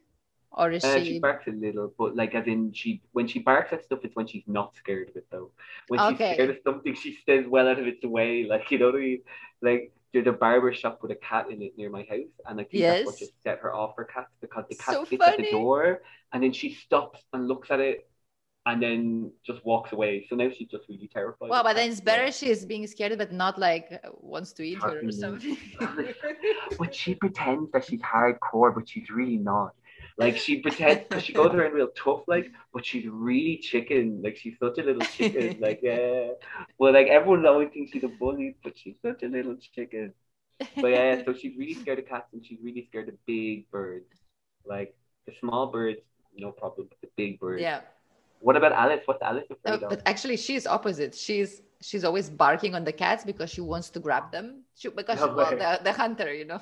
or 0.52 0.70
is 0.72 0.84
Uh, 0.84 1.00
she? 1.02 1.04
she 1.04 1.18
barks 1.18 1.46
a 1.48 1.50
little, 1.50 1.92
but 1.98 2.14
like 2.14 2.34
as 2.36 2.46
in 2.46 2.72
she 2.72 3.02
when 3.12 3.26
she 3.26 3.40
barks 3.40 3.72
at 3.72 3.84
stuff, 3.84 4.00
it's 4.04 4.14
when 4.14 4.26
she's 4.28 4.44
not 4.46 4.76
scared 4.76 5.08
of 5.10 5.16
it 5.16 5.26
though. 5.30 5.50
When 5.88 6.00
she's 6.00 6.20
scared 6.30 6.50
of 6.50 6.58
something, 6.62 6.94
she 6.94 7.14
stays 7.16 7.46
well 7.48 7.68
out 7.68 7.80
of 7.80 7.86
its 7.88 8.04
way. 8.04 8.44
Like 8.44 8.70
you 8.70 8.78
know 8.78 8.86
what 8.86 8.94
I 8.96 8.98
mean? 8.98 9.22
Like 9.60 9.92
there's 10.12 10.28
a 10.28 10.32
barber 10.32 10.72
shop 10.72 11.00
with 11.02 11.10
a 11.10 11.16
cat 11.16 11.50
in 11.50 11.62
it 11.62 11.76
near 11.76 11.90
my 11.90 12.02
house, 12.08 12.30
and 12.46 12.60
I 12.60 12.64
think 12.64 12.86
that's 12.86 13.04
what 13.04 13.18
just 13.18 13.32
set 13.42 13.58
her 13.58 13.74
off 13.74 13.96
for 13.96 14.04
cats 14.04 14.30
because 14.40 14.64
the 14.68 14.76
cat 14.76 14.94
So 14.94 15.04
sits 15.10 15.26
at 15.26 15.36
the 15.36 15.42
door, 15.42 16.02
and 16.32 16.42
then 16.42 16.52
she 16.52 16.74
stops 16.74 17.20
and 17.32 17.48
looks 17.48 17.70
at 17.72 17.80
it, 17.80 18.08
and 18.66 18.82
then 18.82 19.32
just 19.46 19.64
walks 19.64 19.92
away. 19.92 20.26
So 20.30 20.36
now 20.36 20.50
she's 20.56 20.68
just 20.68 20.88
really 20.88 21.08
terrified. 21.08 21.48
well, 21.48 21.62
but 21.62 21.74
then 21.74 21.90
it's 21.90 22.00
yeah. 22.00 22.04
better 22.04 22.30
she's 22.30 22.64
being 22.66 22.86
scared, 22.86 23.16
but 23.18 23.32
not 23.32 23.58
like 23.58 24.00
wants 24.20 24.52
to 24.54 24.62
eat 24.62 24.82
her 24.82 25.00
or 25.06 25.12
something. 25.12 25.56
But 26.78 26.94
she 26.94 27.14
pretends 27.14 27.70
that 27.72 27.84
she's 27.84 28.00
hardcore, 28.02 28.74
but 28.74 28.88
she's 28.88 29.10
really 29.10 29.36
not. 29.36 29.74
Like 30.18 30.36
she 30.36 30.58
pretends, 30.60 31.04
cause 31.10 31.22
she 31.22 31.32
goes 31.32 31.54
around 31.54 31.72
real 31.72 31.88
tough, 31.94 32.22
like, 32.26 32.50
but 32.74 32.84
she's 32.84 33.06
really 33.06 33.58
chicken. 33.58 34.20
Like 34.22 34.36
she's 34.36 34.58
such 34.58 34.78
a 34.78 34.82
little 34.82 35.02
chicken. 35.02 35.58
like 35.60 35.78
yeah. 35.80 36.30
Well, 36.76 36.92
like 36.92 37.06
everyone 37.06 37.46
always 37.46 37.70
thinks 37.72 37.92
she's 37.92 38.02
a 38.02 38.08
bully, 38.08 38.56
but 38.64 38.76
she's 38.76 38.96
such 39.00 39.22
a 39.22 39.28
little 39.28 39.56
chicken. 39.56 40.12
But 40.58 40.88
yeah, 40.88 41.24
so 41.24 41.34
she's 41.34 41.56
really 41.56 41.74
scared 41.82 42.00
of 42.00 42.08
cats 42.08 42.32
and 42.32 42.44
she's 42.44 42.58
really 42.60 42.84
scared 42.90 43.08
of 43.08 43.14
big 43.26 43.70
birds. 43.70 44.12
Like 44.66 44.96
the 45.26 45.32
small 45.38 45.68
birds, 45.68 46.00
no 46.36 46.50
problem, 46.50 46.88
but 46.90 46.98
the 47.00 47.08
big 47.16 47.38
birds. 47.38 47.62
yeah. 47.62 47.82
What 48.40 48.56
about 48.56 48.72
Alice? 48.72 49.02
What's 49.04 49.22
Alice 49.22 49.44
afraid 49.50 49.82
oh, 49.82 49.86
of? 49.86 49.90
but 49.90 50.02
actually, 50.04 50.36
she's 50.36 50.66
opposite. 50.66 51.14
She's 51.14 51.62
she's 51.80 52.02
always 52.02 52.28
barking 52.28 52.74
on 52.74 52.82
the 52.82 52.92
cats 52.92 53.24
because 53.24 53.50
she 53.50 53.60
wants 53.60 53.88
to 53.90 54.00
grab 54.00 54.32
them. 54.32 54.64
She, 54.74 54.88
because 54.88 55.20
No 55.20 55.32
well, 55.32 55.50
the, 55.50 55.80
the 55.82 55.92
hunter, 55.92 56.32
you 56.34 56.44
know. 56.44 56.60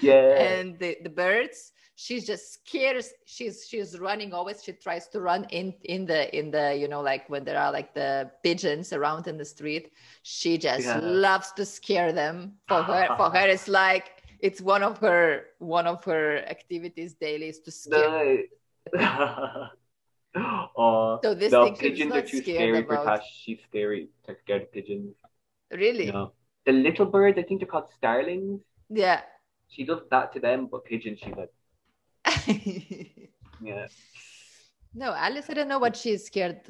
yeah. 0.00 0.38
and 0.38 0.78
the, 0.78 0.98
the 1.02 1.08
birds 1.10 1.72
she's 2.00 2.24
just 2.24 2.44
scared 2.54 3.04
she's 3.26 3.66
she's 3.68 3.98
running 3.98 4.32
always 4.32 4.62
she 4.62 4.72
tries 4.72 5.08
to 5.08 5.18
run 5.20 5.42
in 5.50 5.74
in 5.82 6.06
the 6.06 6.20
in 6.38 6.46
the 6.56 6.66
you 6.82 6.86
know 6.86 7.00
like 7.02 7.28
when 7.28 7.42
there 7.42 7.58
are 7.58 7.72
like 7.72 7.92
the 7.92 8.30
pigeons 8.44 8.92
around 8.92 9.26
in 9.26 9.36
the 9.36 9.44
street 9.44 9.90
she 10.22 10.56
just 10.58 10.86
Yeah. 10.86 11.00
loves 11.02 11.50
to 11.58 11.64
scare 11.66 12.12
them 12.12 12.36
for 12.68 12.82
her 12.84 13.02
for 13.18 13.28
her 13.34 13.46
it's 13.48 13.66
like 13.82 14.22
it's 14.38 14.60
one 14.60 14.84
of 14.84 14.98
her 14.98 15.24
one 15.58 15.88
of 15.88 16.04
her 16.04 16.38
activities 16.46 17.14
daily 17.14 17.48
is 17.48 17.58
to 17.66 17.70
scare 17.72 18.46
No. 18.94 19.68
oh, 20.76 21.18
So 21.24 21.34
this 21.34 21.50
she's 21.52 21.78
pigeons 21.82 22.12
are 22.12 22.22
too 22.22 22.42
scary 22.42 22.82
for 22.86 22.94
about. 22.94 23.18
Tash. 23.18 23.26
She's 23.42 23.58
scary. 23.68 24.08
They're 24.24 24.38
scared 24.44 24.62
of 24.62 24.72
pigeons. 24.72 25.14
really 25.72 26.12
No. 26.12 26.32
The 26.64 26.72
little 26.72 27.06
birds, 27.06 27.36
I 27.38 27.42
think 27.42 27.58
they're 27.60 27.72
called 27.74 27.90
starlings. 27.98 28.60
yeah 28.88 29.22
She 29.68 29.82
does 29.84 30.02
that 30.12 30.32
to 30.34 30.38
them, 30.40 30.68
but 30.70 30.84
pigeons, 30.84 31.18
she's 31.22 31.34
like, 31.34 31.50
yeah. 33.60 33.86
no 34.94 35.12
alice 35.12 35.46
i 35.50 35.54
don't 35.54 35.68
know 35.68 35.78
what 35.78 35.96
she's 35.96 36.24
scared 36.24 36.60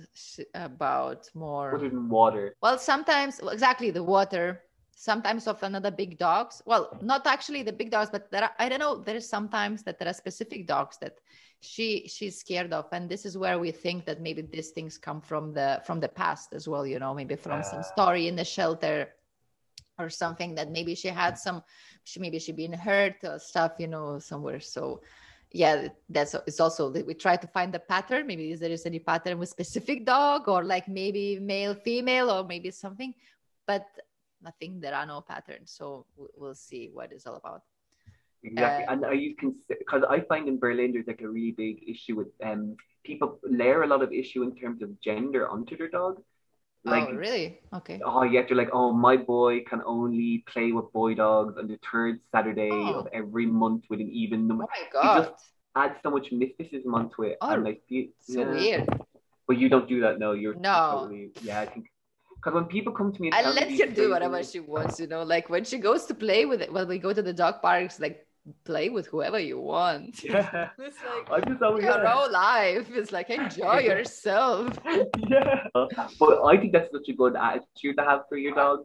about 0.55 1.29
more 1.35 1.75
Other 1.75 1.89
than 1.89 2.09
water. 2.09 2.55
Well, 2.63 2.79
sometimes 2.79 3.41
well, 3.41 3.51
exactly 3.51 3.91
the 3.91 4.03
water. 4.03 4.63
Sometimes 4.91 5.47
of 5.47 5.63
another 5.63 5.93
big 5.93 6.19
dogs. 6.19 6.61
Well, 6.67 6.91
not 7.01 7.25
actually 7.25 7.63
the 7.63 7.73
big 7.73 7.91
dogs, 7.93 8.11
but 8.11 8.33
there 8.33 8.43
are, 8.43 8.51
I 8.59 8.69
don't 8.69 8.81
know. 8.81 8.97
There 8.99 9.15
is 9.15 9.29
sometimes 9.29 9.85
that 9.85 9.97
there 9.99 10.09
are 10.09 10.13
specific 10.25 10.67
dogs 10.67 10.99
that 10.99 11.15
she 11.61 12.09
she's 12.09 12.41
scared 12.41 12.73
of, 12.73 12.87
and 12.91 13.09
this 13.09 13.25
is 13.25 13.39
where 13.39 13.59
we 13.61 13.71
think 13.71 14.07
that 14.07 14.21
maybe 14.21 14.43
these 14.43 14.71
things 14.71 14.99
come 14.99 15.21
from 15.21 15.55
the 15.55 15.81
from 15.87 16.01
the 16.01 16.09
past 16.09 16.53
as 16.53 16.67
well. 16.67 16.85
You 16.85 16.99
know, 16.99 17.15
maybe 17.15 17.37
from 17.37 17.63
some 17.63 17.79
Ah. 17.87 17.93
story 17.95 18.27
in 18.27 18.35
the 18.35 18.45
shelter 18.45 19.15
or 20.01 20.11
something 20.11 20.57
that 20.57 20.69
maybe 20.71 20.95
she 20.97 21.09
had 21.09 21.39
some, 21.39 21.63
she 22.03 22.19
maybe 22.19 22.39
she 22.41 22.51
been 22.53 22.73
hurt 22.75 23.17
or 23.23 23.39
stuff. 23.39 23.73
You 23.79 23.87
know, 23.87 24.19
somewhere. 24.19 24.59
So 24.61 25.01
yeah 25.53 25.89
that's 26.11 26.35
it's 26.47 26.61
also 26.61 26.91
that 26.91 27.07
we 27.07 27.15
try 27.15 27.37
to 27.37 27.47
find 27.47 27.73
the 27.73 27.79
pattern 27.79 28.27
maybe 28.27 28.51
is 28.53 28.61
there 28.61 28.71
is 28.71 28.85
any 28.85 28.99
pattern 28.99 29.39
with 29.39 29.49
specific 29.49 30.05
dog 30.05 30.47
or 30.49 30.63
like 30.65 30.87
maybe 30.89 31.39
male 31.39 31.75
female 31.75 32.31
or 32.31 32.45
maybe 32.45 32.71
something 32.71 33.15
but 33.67 33.87
i 34.47 34.51
think 34.61 34.81
there 34.81 34.95
are 34.95 35.07
no 35.07 35.21
patterns 35.21 35.71
so 35.71 36.05
we- 36.17 36.27
we'll 36.37 36.55
see 36.55 36.91
what 36.93 37.13
it's 37.13 37.27
all 37.27 37.37
about 37.37 37.63
Exactly. 38.45 38.85
Uh, 38.87 38.93
and 38.93 39.05
are 39.05 39.15
you 39.15 39.35
because 39.69 40.05
I 40.09 40.21
find 40.21 40.47
in 40.47 40.61
Berlin 40.61 40.93
there's 40.93 41.09
like 41.09 41.23
a 41.23 41.29
really 41.29 41.51
big 41.51 41.83
issue 41.89 42.15
with 42.15 42.29
um 42.45 42.77
people 43.05 43.41
layer 43.43 43.83
a 43.83 43.87
lot 43.87 44.01
of 44.01 44.13
issue 44.13 44.45
in 44.45 44.55
terms 44.55 44.81
of 44.81 44.89
gender 45.01 45.49
onto 45.49 45.77
their 45.77 45.89
dog. 45.89 46.23
Oh, 46.87 46.91
like 46.91 47.09
oh 47.11 47.15
really 47.15 47.61
okay 47.75 48.01
oh 48.05 48.23
yeah, 48.23 48.43
You're 48.49 48.57
like, 48.57 48.71
oh 48.73 48.93
my 48.93 49.17
boy 49.17 49.63
can 49.69 49.83
only 49.85 50.45
play 50.47 50.73
with 50.73 50.93
boy 50.93 51.15
dogs 51.15 51.59
on 51.59 51.67
the 51.67 51.79
third 51.91 52.21
Saturday 52.33 52.71
Oh. 52.73 53.01
of 53.01 53.09
every 53.13 53.47
month 53.47 53.85
with 53.91 54.01
an 54.01 54.09
even 54.11 54.47
number. 54.47 54.65
oh 54.65 54.69
my 54.71 54.85
god 54.93 55.25
just- 55.31 55.45
Add 55.77 55.97
so 56.03 56.11
much 56.11 56.33
mysticism 56.33 56.95
onto 56.95 57.23
it. 57.23 57.37
Oh, 57.41 57.51
and 57.51 57.63
like 57.63 57.83
you, 57.89 58.09
so 58.19 58.41
yeah. 58.41 58.51
weird 58.51 58.89
But 59.47 59.59
you 59.59 59.69
don't 59.69 59.89
do 59.89 60.01
that, 60.01 60.19
no. 60.19 60.33
You're 60.33 60.55
No. 60.55 60.79
totally 61.03 61.31
yeah, 61.43 61.61
I 61.61 61.67
think 61.67 61.87
because 62.37 62.55
when 62.55 62.65
people 62.67 62.93
come 62.93 63.13
to 63.13 63.21
me 63.21 63.29
and 63.29 63.35
i 63.47 63.51
let 63.51 63.69
her 63.71 63.87
do 63.87 64.11
whatever 64.11 64.43
she 64.45 64.61
wants 64.61 65.01
you 65.01 65.09
know 65.09 65.25
like 65.25 65.51
when 65.51 65.65
she 65.65 65.77
goes 65.79 66.07
to 66.07 66.15
play 66.15 66.47
with 66.47 66.63
it 66.63 66.73
when 66.73 66.87
we 66.87 66.97
go 66.97 67.13
to 67.13 67.21
the 67.21 67.33
dog 67.33 67.61
parks 67.61 67.99
like 67.99 68.25
play 68.65 68.89
with 68.89 69.07
whoever 69.07 69.39
you 69.39 69.59
want 69.61 70.23
Yeah. 70.25 70.69
it's 70.79 70.99
like 71.09 71.31
I 71.31 71.49
just 71.49 71.63
always 71.63 71.85
your 71.85 72.03
yeah. 72.03 72.11
whole 72.13 72.31
life 72.33 72.89
it's 72.91 73.13
like 73.13 73.31
enjoy 73.31 73.79
yourself 73.93 74.79
yeah. 74.85 75.67
But 76.19 76.45
I 76.45 76.57
think 76.59 76.73
that's 76.73 76.91
such 76.93 77.09
a 77.09 77.13
good 77.13 77.37
attitude 77.37 77.97
to 77.99 78.05
have 78.05 78.23
for 78.29 78.37
your 78.37 78.55
dog 78.55 78.81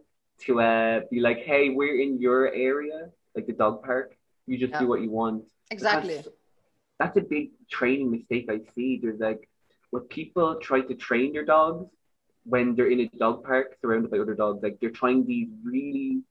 to 0.46 0.60
uh, 0.60 1.00
be 1.10 1.20
like, 1.20 1.38
hey, 1.38 1.70
we're 1.70 2.00
in 2.00 2.20
your 2.20 2.52
area, 2.52 3.08
like 3.36 3.46
the 3.46 3.52
dog 3.52 3.82
park. 3.84 4.16
You 4.46 4.58
just 4.58 4.72
Yeah. 4.72 4.80
do 4.80 4.86
what 4.88 5.00
you 5.00 5.10
want. 5.10 5.44
exactly 5.70 6.16
Because 6.18 6.32
That's 6.98 7.16
a 7.16 7.22
big 7.22 7.50
training 7.70 8.10
mistake 8.10 8.46
I 8.50 8.58
see. 8.74 8.98
There's 9.02 9.20
like 9.20 9.48
when 9.90 10.02
people 10.18 10.56
try 10.60 10.80
to 10.80 10.94
train 10.94 11.32
their 11.32 11.44
dogs 11.44 11.86
when 12.44 12.74
they're 12.74 12.90
in 12.90 13.00
a 13.00 13.08
dog 13.16 13.42
park 13.44 13.66
surrounded 13.80 14.10
by 14.10 14.18
other 14.18 14.34
dogs, 14.34 14.62
like 14.62 14.78
they're 14.80 14.90
trying 15.02 15.24
these 15.24 15.48
really 15.64 16.22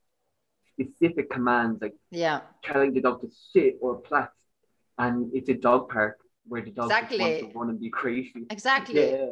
specific 0.87 1.29
commands, 1.29 1.81
like 1.81 1.95
yeah 2.11 2.41
telling 2.63 2.93
the 2.93 3.01
dog 3.01 3.21
to 3.21 3.29
sit 3.51 3.77
or 3.81 3.97
Platz. 4.01 4.31
And 4.97 5.31
it's 5.33 5.49
a 5.49 5.55
dog 5.55 5.89
park 5.89 6.17
where 6.47 6.61
the 6.61 6.71
dog 6.71 6.89
just 6.89 7.01
wants 7.01 7.11
Exactly. 7.13 7.51
to 7.51 7.57
run 7.57 7.69
and 7.69 7.79
be 7.79 7.89
crazy. 7.89 8.45
exactly 8.49 9.11
Yeah. 9.11 9.27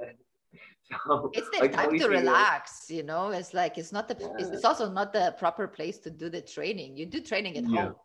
So 1.08 1.30
it's 1.34 1.48
I 1.62 1.68
time 1.68 1.92
to 2.00 2.06
it. 2.06 2.10
relax 2.20 2.90
you 2.90 3.04
know 3.04 3.30
it's 3.30 3.54
like 3.54 3.78
it's 3.78 3.94
not 3.94 4.06
the 4.10 4.16
it's, 4.16 4.50
Yeah. 4.50 4.56
it's 4.56 4.66
also 4.66 4.90
not 5.00 5.14
the 5.14 5.26
proper 5.40 5.66
place 5.78 5.98
to 6.00 6.10
do 6.12 6.28
the 6.30 6.42
training 6.42 6.98
you 6.98 7.06
do 7.06 7.22
training 7.22 7.56
at 7.58 7.64
Yeah. 7.64 7.82
home 7.84 7.96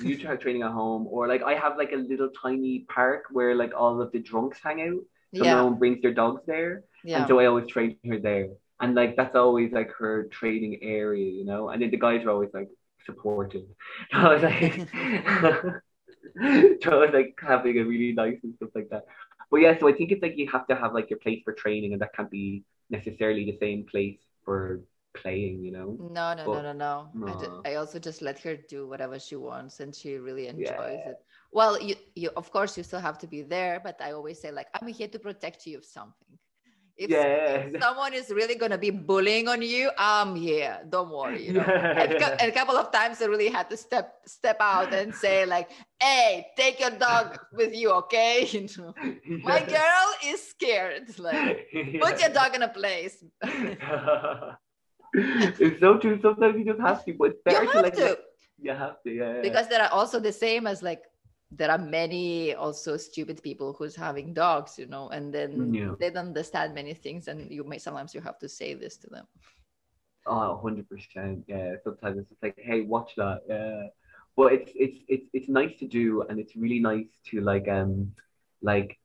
you 0.00 0.16
try 0.16 0.34
training 0.36 0.62
at 0.62 0.70
home, 0.70 1.06
or 1.14 1.28
like 1.28 1.42
I 1.42 1.54
have 1.64 1.76
like 1.76 1.92
a 1.92 1.96
little 2.10 2.30
tiny 2.42 2.86
park 2.88 3.24
where 3.36 3.54
like 3.54 3.72
all 3.76 4.00
of 4.00 4.08
the 4.12 4.18
drunks 4.18 4.58
hang 4.66 4.80
out. 4.88 5.02
So 5.36 5.44
yeah 5.44 5.56
no 5.56 5.64
one 5.68 5.78
brings 5.82 6.00
their 6.00 6.14
dogs 6.14 6.42
there, 6.46 6.84
yeah 7.04 7.18
and 7.18 7.28
so 7.28 7.38
I 7.40 7.44
always 7.50 7.66
train 7.74 7.98
her 8.08 8.18
there. 8.18 8.48
And 8.80 8.94
like 8.94 9.16
that's 9.16 9.36
always 9.36 9.72
like 9.72 9.90
her 9.98 10.24
training 10.24 10.80
area, 10.82 11.30
you 11.30 11.44
know. 11.44 11.68
And 11.70 11.80
then 11.80 11.90
the 11.90 11.96
guys 11.96 12.24
are 12.24 12.30
always 12.30 12.50
like 12.52 12.68
supportive. 13.06 13.62
I 14.12 14.34
was 14.34 14.42
like, 14.42 14.74
so 16.82 16.90
I 16.92 16.96
was 16.96 17.10
like 17.12 17.38
having 17.40 17.78
a 17.78 17.84
really 17.84 18.12
nice 18.12 18.38
and 18.42 18.54
stuff 18.56 18.70
like 18.74 18.88
that. 18.90 19.04
But 19.50 19.58
yeah, 19.58 19.78
so 19.78 19.88
I 19.88 19.92
think 19.92 20.10
it's 20.10 20.22
like 20.22 20.36
you 20.36 20.48
have 20.50 20.66
to 20.68 20.74
have 20.74 20.94
like 20.94 21.10
your 21.10 21.18
place 21.20 21.42
for 21.44 21.52
training, 21.52 21.92
and 21.92 22.02
that 22.02 22.14
can't 22.14 22.30
be 22.30 22.64
necessarily 22.90 23.44
the 23.44 23.56
same 23.58 23.84
place 23.84 24.18
for 24.44 24.80
playing, 25.14 25.62
you 25.64 25.70
know. 25.70 25.96
No, 26.00 26.34
no, 26.34 26.44
no, 26.44 26.46
But- 26.52 26.62
no, 26.62 27.08
no. 27.14 27.26
I, 27.28 27.40
ju- 27.40 27.62
Aw. 27.64 27.70
I 27.70 27.74
also 27.76 27.98
just 28.00 28.20
let 28.20 28.38
her 28.40 28.56
do 28.56 28.88
whatever 28.88 29.18
she 29.20 29.36
wants, 29.36 29.78
and 29.80 29.94
she 29.94 30.16
really 30.16 30.48
enjoys 30.48 30.70
Yeah. 30.74 31.10
it. 31.10 31.16
Well, 31.52 31.80
you, 31.80 31.94
you, 32.16 32.30
of 32.36 32.50
course, 32.50 32.76
you 32.76 32.82
still 32.82 32.98
have 32.98 33.16
to 33.18 33.28
be 33.28 33.42
there, 33.42 33.80
but 33.84 34.00
I 34.00 34.10
always 34.10 34.40
say 34.40 34.50
like, 34.50 34.66
I'm 34.74 34.88
here 34.88 35.06
to 35.08 35.18
protect 35.20 35.66
you 35.68 35.78
of 35.78 35.84
something. 35.84 36.36
If, 36.96 37.10
if 37.10 37.74
Yeah. 37.74 37.80
someone 37.82 38.14
is 38.14 38.30
really 38.30 38.54
gonna 38.54 38.78
be 38.78 38.90
bullying 38.90 39.48
on 39.48 39.62
you, 39.62 39.90
I'm 39.98 40.36
here. 40.36 40.78
Don't 40.88 41.10
worry. 41.10 41.42
You 41.46 41.54
know. 41.54 41.66
And 41.66 42.12
a 42.22 42.48
a 42.48 42.52
couple 42.52 42.76
of 42.76 42.92
times 42.92 43.20
I 43.20 43.26
really 43.26 43.48
had 43.50 43.68
to 43.70 43.76
step 43.76 44.14
step 44.26 44.58
out 44.60 44.94
and 44.94 45.12
say 45.14 45.44
like, 45.54 45.70
"Hey, 46.00 46.46
take 46.56 46.78
your 46.78 46.94
dog 46.94 47.36
with 47.52 47.74
you, 47.74 47.90
okay?" 48.06 48.46
You 48.54 48.68
know, 48.78 48.94
my 49.42 49.60
girl 49.66 50.06
is 50.30 50.40
scared. 50.54 51.18
Like, 51.18 51.66
put 52.00 52.14
your 52.22 52.30
dog 52.30 52.54
in 52.54 52.62
a 52.62 52.68
place. 52.70 53.24
it's 55.14 55.80
so 55.80 55.98
true. 55.98 56.18
Sometimes 56.22 56.54
you 56.58 56.64
just 56.64 56.80
have 56.80 57.04
to, 57.04 57.14
but 57.14 57.32
You 57.32 57.40
better 57.44 57.66
to 57.66 57.72
have 57.72 57.82
like 57.82 57.94
to. 57.96 58.18
you 58.60 58.72
have 58.72 59.02
to, 59.02 59.10
yeah. 59.10 59.40
because 59.42 59.66
there 59.68 59.82
are 59.82 59.90
also 59.90 60.20
the 60.20 60.32
same 60.32 60.66
as 60.66 60.82
like 60.82 61.02
there 61.56 61.70
are 61.70 61.78
many 61.78 62.54
also 62.54 62.96
stupid 62.96 63.42
people 63.42 63.72
who's 63.78 63.96
having 63.96 64.34
dogs 64.34 64.78
you 64.78 64.86
know 64.86 65.08
and 65.08 65.32
then 65.32 65.72
Yeah. 65.72 65.94
they 66.00 66.10
don't 66.10 66.28
understand 66.28 66.74
many 66.74 66.94
things 66.94 67.28
and 67.28 67.50
you 67.50 67.64
may 67.64 67.78
sometimes 67.78 68.14
you 68.14 68.20
have 68.20 68.38
to 68.38 68.48
say 68.48 68.74
this 68.74 68.96
to 68.98 69.08
them 69.10 69.26
Oh, 70.26 70.54
100%. 70.56 71.44
Yeah. 71.46 71.74
Sometimes 71.84 72.18
it's 72.18 72.28
just 72.30 72.42
like, 72.42 72.58
hey, 72.58 72.80
watch 72.82 73.12
that. 73.16 73.42
Yeah. 73.48 73.88
But 74.36 74.52
it's 74.54 74.72
it's 74.74 74.98
it's 75.08 75.26
it's 75.32 75.48
nice 75.48 75.78
to 75.80 75.86
do 75.86 76.22
and 76.28 76.40
it's 76.40 76.56
really 76.56 76.80
nice 76.80 77.06
to 77.30 77.40
like 77.40 77.68
um 77.68 78.12
like 78.62 78.98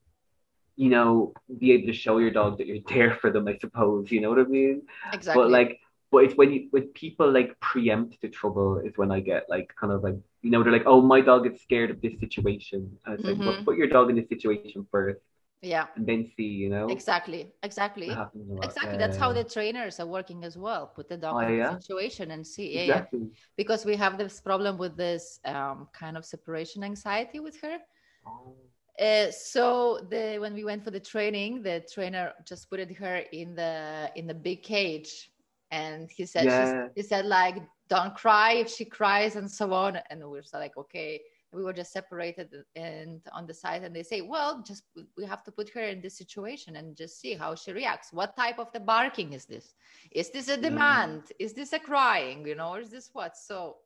you 0.76 0.90
know 0.90 1.34
be 1.60 1.74
able 1.74 1.88
to 1.88 1.94
show 1.94 2.18
your 2.20 2.32
dog 2.32 2.58
that 2.58 2.68
you're 2.68 2.86
there 2.88 3.16
for 3.22 3.32
them, 3.32 3.48
I 3.48 3.58
suppose. 3.58 4.12
You 4.12 4.22
know 4.22 4.30
what 4.30 4.40
I 4.40 4.44
mean? 4.46 4.84
exactly 5.14 5.44
But 5.44 5.52
like 5.52 5.80
but 6.12 6.24
it's 6.24 6.36
when 6.36 6.52
you 6.54 6.68
when 6.72 6.88
people 6.88 7.32
like 7.32 7.60
preempt 7.60 8.22
the 8.22 8.30
trouble 8.30 8.80
is 8.80 8.98
when 8.98 9.12
I 9.12 9.20
get 9.20 9.44
like 9.50 9.74
kind 9.80 9.94
of 9.94 10.04
like 10.04 10.16
you 10.42 10.52
know 10.52 10.64
they're 10.64 10.72
like, 10.74 10.86
oh 10.86 11.02
my 11.02 11.22
dog 11.22 11.48
is 11.48 11.62
scared 11.62 11.92
of 11.92 12.02
this 12.02 12.20
situation. 12.20 12.98
And 13.06 13.16
it's 13.16 13.24
like, 13.28 13.38
Mhm. 13.38 13.46
but 13.46 13.66
put 13.66 13.78
your 13.78 13.88
dog 13.88 14.10
in 14.10 14.16
this 14.16 14.30
situation 14.30 14.88
first 14.92 15.20
yeah 15.62 15.88
and 15.96 16.08
then 16.08 16.32
see, 16.38 16.44
you 16.44 16.70
know? 16.70 16.88
exactly 16.90 17.52
exactly 17.64 18.08
That 18.10 18.18
happens 18.18 18.50
a 18.50 18.54
lot. 18.54 18.66
exactly 18.66 18.98
that's 18.98 19.18
how 19.18 19.34
the 19.34 19.44
trainers 19.44 20.00
are 20.00 20.08
working 20.08 20.44
as 20.46 20.58
well 20.58 20.88
put 20.96 21.10
the 21.10 21.18
dog 21.18 21.36
Oh, 21.36 21.42
in 21.42 21.58
yeah? 21.58 21.74
the 21.74 21.82
situation 21.82 22.32
and 22.32 22.46
see 22.46 22.76
yeah, 22.76 22.84
yeah 22.84 22.94
Exactly. 22.96 23.28
because 23.58 23.86
we 23.86 23.96
have 23.96 24.18
this 24.18 24.40
problem 24.40 24.78
with 24.78 24.96
this 24.96 25.40
um, 25.46 25.88
kind 25.94 26.16
of 26.18 26.26
separation 26.26 26.84
anxiety 26.84 27.40
with 27.40 27.60
her 27.62 27.78
Oh. 28.26 28.56
Uh, 29.00 29.32
so 29.32 30.06
the 30.10 30.38
when 30.40 30.54
we 30.54 30.64
went 30.66 30.84
for 30.84 30.92
the 30.92 31.00
training, 31.00 31.64
the 31.64 31.82
trainer 31.94 32.34
just 32.46 32.70
put 32.70 32.80
her 32.80 33.18
in 33.32 33.56
the 33.56 34.12
in 34.16 34.28
the 34.28 34.34
big 34.34 34.62
cage, 34.62 35.32
and 35.72 36.10
he 36.12 36.26
said 36.26 36.46
Yeah. 36.46 36.88
he 36.96 37.02
said 37.02 37.26
like 37.26 37.56
don't 37.90 38.16
cry 38.16 38.54
if 38.54 38.70
she 38.70 38.86
cries 38.86 39.36
and 39.36 39.50
so 39.50 39.74
on, 39.74 40.00
and 40.10 40.20
we 40.20 40.26
were 40.26 40.44
like 40.54 40.78
okay. 40.78 41.22
We 41.52 41.64
were 41.64 41.74
just 41.74 41.92
separated 41.92 42.54
and 42.76 43.22
on 43.34 43.48
the 43.48 43.56
side, 43.56 43.84
and 43.84 43.96
they 43.96 44.04
say, 44.04 44.22
well, 44.22 44.62
just 44.62 44.84
we 45.18 45.26
have 45.26 45.44
to 45.46 45.52
put 45.52 45.68
her 45.70 45.82
in 45.82 46.00
this 46.00 46.16
situation 46.16 46.76
and 46.76 46.96
just 46.96 47.20
see 47.20 47.34
how 47.34 47.56
she 47.56 47.72
reacts. 47.72 48.14
What 48.14 48.36
type 48.38 48.60
of 48.60 48.72
the 48.72 48.80
barking 48.80 49.34
is 49.34 49.46
this? 49.46 49.74
Is 50.12 50.30
this 50.30 50.48
a 50.48 50.54
mm-hmm. 50.54 50.62
demand? 50.62 51.24
Is 51.40 51.54
this 51.54 51.74
a 51.74 51.80
crying? 51.80 52.46
You 52.46 52.54
know, 52.54 52.76
or 52.76 52.82
is 52.82 52.92
this 52.92 53.10
what? 53.14 53.36
So, 53.36 53.78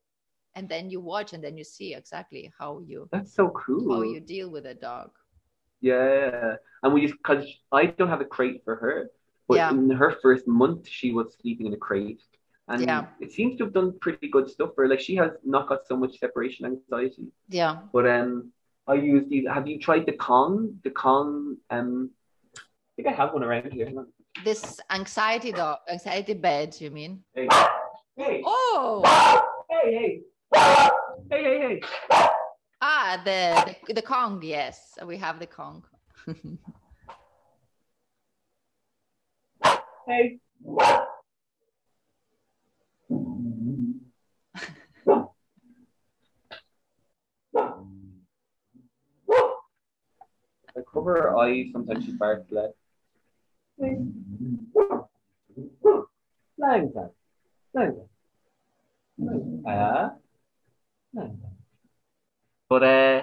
and 0.55 0.67
then 0.67 0.89
you 0.89 0.99
watch 0.99 1.31
and 1.31 1.41
then 1.41 1.55
you 1.55 1.63
see 1.63 1.95
exactly 1.95 2.51
how 2.59 2.81
you 2.85 3.07
That's 3.13 3.33
so 3.33 3.47
cool. 3.51 3.95
how 3.95 4.01
you 4.01 4.19
deal 4.19 4.49
with 4.49 4.65
a 4.65 4.73
dog. 4.73 5.11
Yeah, 5.79 6.55
and 6.81 6.93
we 6.93 7.07
just 7.07 7.15
because 7.15 7.45
I 7.71 7.85
don't 7.85 8.09
have 8.09 8.21
a 8.21 8.25
crate 8.25 8.61
for 8.65 8.75
her, 8.75 9.09
but 9.47 9.55
Yeah. 9.55 9.71
in 9.71 9.89
her 9.89 10.11
first 10.21 10.47
month 10.47 10.87
she 10.87 11.11
was 11.11 11.37
sleeping 11.41 11.67
in 11.67 11.73
a 11.73 11.77
crate, 11.77 12.23
and 12.67 12.81
Yeah. 12.81 13.05
it 13.19 13.31
seems 13.31 13.57
to 13.57 13.65
have 13.65 13.73
done 13.73 13.97
pretty 13.99 14.27
good 14.29 14.49
stuff 14.49 14.71
for 14.75 14.83
her. 14.83 14.87
Like 14.89 14.99
she 15.01 15.15
has 15.15 15.31
not 15.43 15.67
got 15.67 15.85
so 15.87 15.95
much 15.97 16.17
separation 16.19 16.65
anxiety. 16.65 17.27
Yeah. 17.49 17.79
But 17.91 18.07
um, 18.07 18.51
I 18.87 18.95
use 18.95 19.27
these. 19.29 19.45
Have 19.47 19.67
you 19.67 19.79
tried 19.79 20.05
the 20.05 20.13
Kong? 20.13 20.79
The 20.83 20.91
Kong. 20.91 21.57
Um, 21.69 22.11
I 22.55 22.59
think 22.95 23.07
I 23.07 23.11
have 23.11 23.33
one 23.33 23.43
around 23.43 23.71
here. 23.73 23.91
This 24.43 24.79
anxiety 24.89 25.51
dog, 25.51 25.79
anxiety 25.89 26.33
bed, 26.33 26.75
you 26.79 26.89
mean? 26.91 27.23
Hey, 27.35 27.47
hey, 28.17 28.41
Oh, 28.45 29.01
hey, 29.69 30.21
hey, 30.53 30.89
hey, 31.29 31.43
hey, 31.43 31.59
hey. 31.59 31.81
ah, 32.81 33.21
the, 33.23 33.75
the 33.87 33.93
the 33.93 34.01
Kong. 34.01 34.41
Yes, 34.43 34.97
we 35.05 35.17
have 35.17 35.39
the 35.39 35.47
Kong. 35.47 35.83
Hey. 40.05 40.37
I 50.75 50.81
cover 50.91 51.13
her 51.13 51.37
eyes, 51.37 51.67
sometimes 51.71 52.05
she 52.05 52.13
barks 52.13 52.51
less. 52.51 52.71
Lying 53.77 54.13
down. 54.67 55.05
Lying 56.57 56.91
down. 56.93 57.09
Lying 57.73 57.95
down. 59.17 59.63
Ah. 59.67 60.13
Lying. 61.13 61.39
But 62.69 62.83
uh 62.83 63.21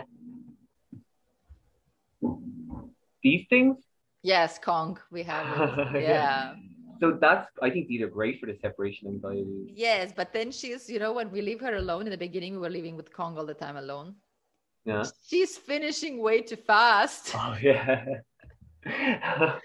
these 3.23 3.47
things 3.49 3.77
yes, 4.23 4.59
Kong. 4.59 4.99
We 5.11 5.23
have 5.25 5.47
it. 5.95 6.03
Yeah. 6.03 6.55
So 7.01 7.17
that's 7.19 7.49
I 7.63 7.71
think 7.71 7.89
these 7.89 8.03
are 8.03 8.09
great 8.09 8.39
for 8.41 8.47
the 8.47 8.57
separation 8.61 9.09
anxiety. 9.09 9.73
Yes, 9.75 10.13
but 10.15 10.33
then 10.35 10.53
she's, 10.53 10.89
you 10.91 10.99
know, 10.99 11.13
when 11.13 11.31
we 11.31 11.41
leave 11.41 11.61
her 11.61 11.77
alone 11.77 12.03
in 12.03 12.11
the 12.11 12.19
beginning, 12.19 12.53
we 12.53 12.59
were 12.59 12.69
living 12.71 12.95
with 12.95 13.11
Kong 13.13 13.39
all 13.39 13.47
the 13.47 13.55
time 13.55 13.77
alone. 13.77 14.17
Yeah. 14.85 15.05
She's 15.29 15.57
finishing 15.59 16.23
way 16.23 16.41
too 16.43 16.57
fast. 16.57 17.35
Oh 17.35 17.57
yeah. 17.61 18.05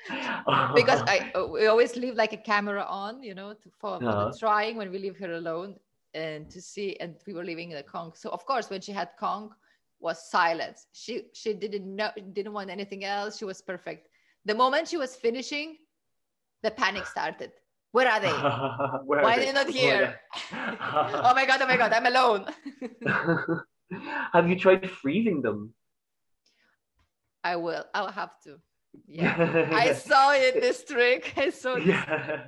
because 0.75 1.01
I 1.07 1.31
we 1.51 1.67
always 1.67 1.95
leave 1.95 2.15
like 2.15 2.33
a 2.33 2.37
camera 2.37 2.83
on, 2.83 3.23
you 3.23 3.33
know, 3.33 3.53
to, 3.53 3.69
for, 3.79 3.99
for 3.99 4.05
Uh-huh. 4.05 4.31
trying 4.37 4.75
when 4.77 4.91
we 4.91 4.99
leave 4.99 5.17
her 5.17 5.31
alone 5.33 5.75
and 6.13 6.49
to 6.51 6.61
see. 6.61 6.97
And 6.99 7.15
we 7.25 7.33
were 7.33 7.43
leaving 7.45 7.69
the 7.69 7.83
Kong. 7.83 8.11
So 8.15 8.29
of 8.29 8.45
course, 8.45 8.69
when 8.69 8.81
she 8.81 8.91
had 8.91 9.09
Kong, 9.17 9.51
was 9.99 10.29
silence. 10.29 10.87
She 10.91 11.13
she 11.33 11.53
didn't 11.53 11.87
know 11.95 12.11
didn't 12.33 12.51
want 12.53 12.69
anything 12.69 13.05
else. 13.05 13.37
She 13.37 13.45
was 13.45 13.61
perfect. 13.61 14.09
The 14.43 14.53
moment 14.53 14.89
she 14.89 14.97
was 14.97 15.15
finishing, 15.15 15.77
the 16.61 16.71
panic 16.71 17.05
started. 17.07 17.51
Where 17.93 18.09
are 18.11 18.19
they? 18.19 18.29
Where 19.07 19.23
Why 19.23 19.35
are 19.35 19.39
they? 19.39 19.45
they 19.45 19.53
not 19.53 19.67
Oh, 19.67 19.71
here? 19.71 20.19
oh 20.51 21.33
my 21.33 21.45
god! 21.47 21.61
Oh 21.63 21.67
my 21.67 21.77
god! 21.77 21.93
I'm 21.93 22.05
alone. 22.05 22.41
Have 24.33 24.49
you 24.49 24.57
tried 24.57 24.89
freezing 24.89 25.41
them? 25.41 25.73
I 27.43 27.57
will. 27.57 27.85
I'll 27.93 28.11
have 28.11 28.31
to. 28.43 28.59
Yeah. 29.07 29.69
I 29.71 29.93
saw 29.93 30.33
it. 30.33 30.59
This 30.59 30.83
trick. 30.83 31.33
I 31.37 31.49
saw. 31.49 31.75
This. 31.75 31.85
Yeah. 31.85 32.47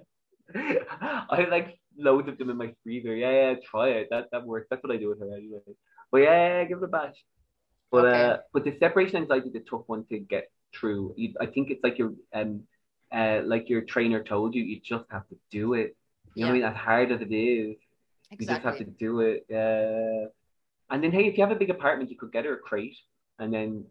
I 0.55 1.45
like 1.49 1.77
loads 1.97 2.27
of 2.29 2.37
them 2.37 2.49
in 2.49 2.57
my 2.57 2.73
freezer. 2.83 3.15
Yeah, 3.15 3.31
yeah, 3.31 3.53
try 3.69 3.89
it. 3.89 4.07
That 4.09 4.27
that 4.31 4.45
works. 4.45 4.67
That's 4.69 4.83
what 4.83 4.93
I 4.93 4.97
do 4.97 5.09
with 5.09 5.19
her 5.19 5.35
anyway. 5.35 5.59
But 6.11 6.17
yeah, 6.19 6.59
yeah, 6.59 6.63
give 6.65 6.79
it 6.79 6.83
a 6.85 6.87
bash. 6.87 7.15
But 7.91 8.05
Okay. 8.05 8.23
uh, 8.23 8.37
but 8.53 8.63
the 8.63 8.77
separation 8.79 9.17
anxiety 9.17 9.49
is 9.49 9.55
a 9.55 9.59
tough 9.59 9.83
one 9.87 10.05
to 10.09 10.19
get 10.19 10.49
through. 10.73 11.13
You, 11.17 11.33
I 11.39 11.45
think 11.45 11.69
it's 11.69 11.83
like 11.83 11.97
your 11.97 12.13
um 12.33 12.63
uh 13.11 13.41
like 13.45 13.69
your 13.69 13.81
trainer 13.81 14.23
told 14.23 14.55
you, 14.55 14.63
you 14.63 14.79
just 14.79 15.05
have 15.11 15.27
to 15.29 15.37
do 15.51 15.73
it. 15.73 15.95
You 16.33 16.45
know 16.45 16.51
what 16.51 16.55
I 16.55 16.59
mean? 16.59 16.63
As 16.63 16.75
hard 16.75 17.11
as 17.11 17.21
it 17.21 17.33
is, 17.33 17.77
you 18.39 18.47
just 18.47 18.61
have 18.61 18.77
to 18.77 18.83
do 18.83 19.21
it. 19.21 19.45
Yeah. 19.49 20.25
And 20.89 21.03
then 21.03 21.11
hey, 21.11 21.27
if 21.27 21.37
you 21.37 21.43
have 21.43 21.55
a 21.55 21.59
big 21.59 21.69
apartment, 21.69 22.09
you 22.09 22.17
could 22.17 22.31
get 22.31 22.45
her 22.45 22.53
a 22.53 22.57
crate, 22.57 22.97
and 23.39 23.53
then 23.53 23.85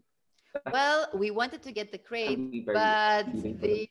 Well, 0.71 1.07
we 1.13 1.29
wanted 1.29 1.61
to 1.63 1.71
get 1.71 1.91
the 1.91 1.99
crate, 1.99 2.65
but 2.65 3.25
the 3.61 3.87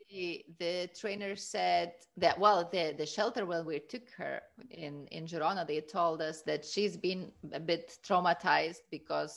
the 0.59 0.91
trainer 0.99 1.37
said 1.37 1.93
that 2.17 2.39
well, 2.39 2.69
the 2.73 2.95
the 2.99 3.07
shelter 3.07 3.47
where 3.47 3.63
we 3.63 3.79
took 3.79 4.11
her 4.17 4.43
in 4.71 5.07
in 5.09 5.27
Girona, 5.27 5.67
they 5.67 5.81
told 5.81 6.21
us 6.21 6.43
that 6.43 6.65
she's 6.65 6.97
been 6.97 7.33
a 7.53 7.61
bit 7.61 7.99
traumatized 8.07 8.83
because 8.91 9.35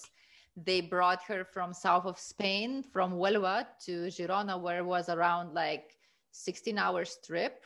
they 0.65 0.81
brought 0.81 1.21
her 1.23 1.45
from 1.45 1.73
south 1.73 2.05
of 2.05 2.19
Spain, 2.19 2.83
from 2.83 3.13
Huelva 3.13 3.67
to 3.85 4.07
Girona, 4.07 4.59
where 4.59 4.79
it 4.79 4.85
was 4.85 5.09
around 5.09 5.53
like 5.53 5.95
16 6.31 6.77
hours 6.77 7.17
trip 7.25 7.63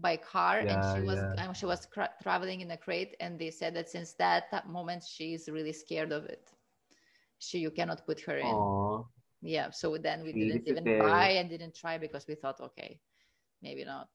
by 0.00 0.16
car 0.16 0.58
and 0.68 0.84
she 0.84 1.00
was 1.00 1.24
yeah. 1.24 1.34
um, 1.38 1.54
she 1.54 1.66
was 1.66 1.86
cra- 1.86 2.10
traveling 2.22 2.60
in 2.60 2.70
a 2.70 2.76
crate 2.76 3.16
and 3.20 3.38
they 3.38 3.50
said 3.50 3.74
that 3.74 3.88
since 3.88 4.12
that, 4.14 4.44
that 4.50 4.68
moment 4.68 5.04
is 5.20 5.48
really 5.50 5.72
scared 5.72 6.12
of 6.12 6.24
it 6.26 6.50
she 7.38 7.58
you 7.58 7.70
cannot 7.70 8.04
put 8.06 8.20
her 8.20 8.38
in 8.38 8.72
Aw. 8.88 9.04
yeah 9.42 9.70
so 9.70 9.96
then 9.96 10.22
we 10.22 10.32
didn't 10.32 10.66
even 10.66 10.92
buy 10.98 11.28
and 11.38 11.50
didn't 11.50 11.74
try 11.74 11.98
because 11.98 12.26
we 12.28 12.34
thought 12.34 12.60
okay 12.60 13.00
maybe 13.62 13.84
not 13.84 14.08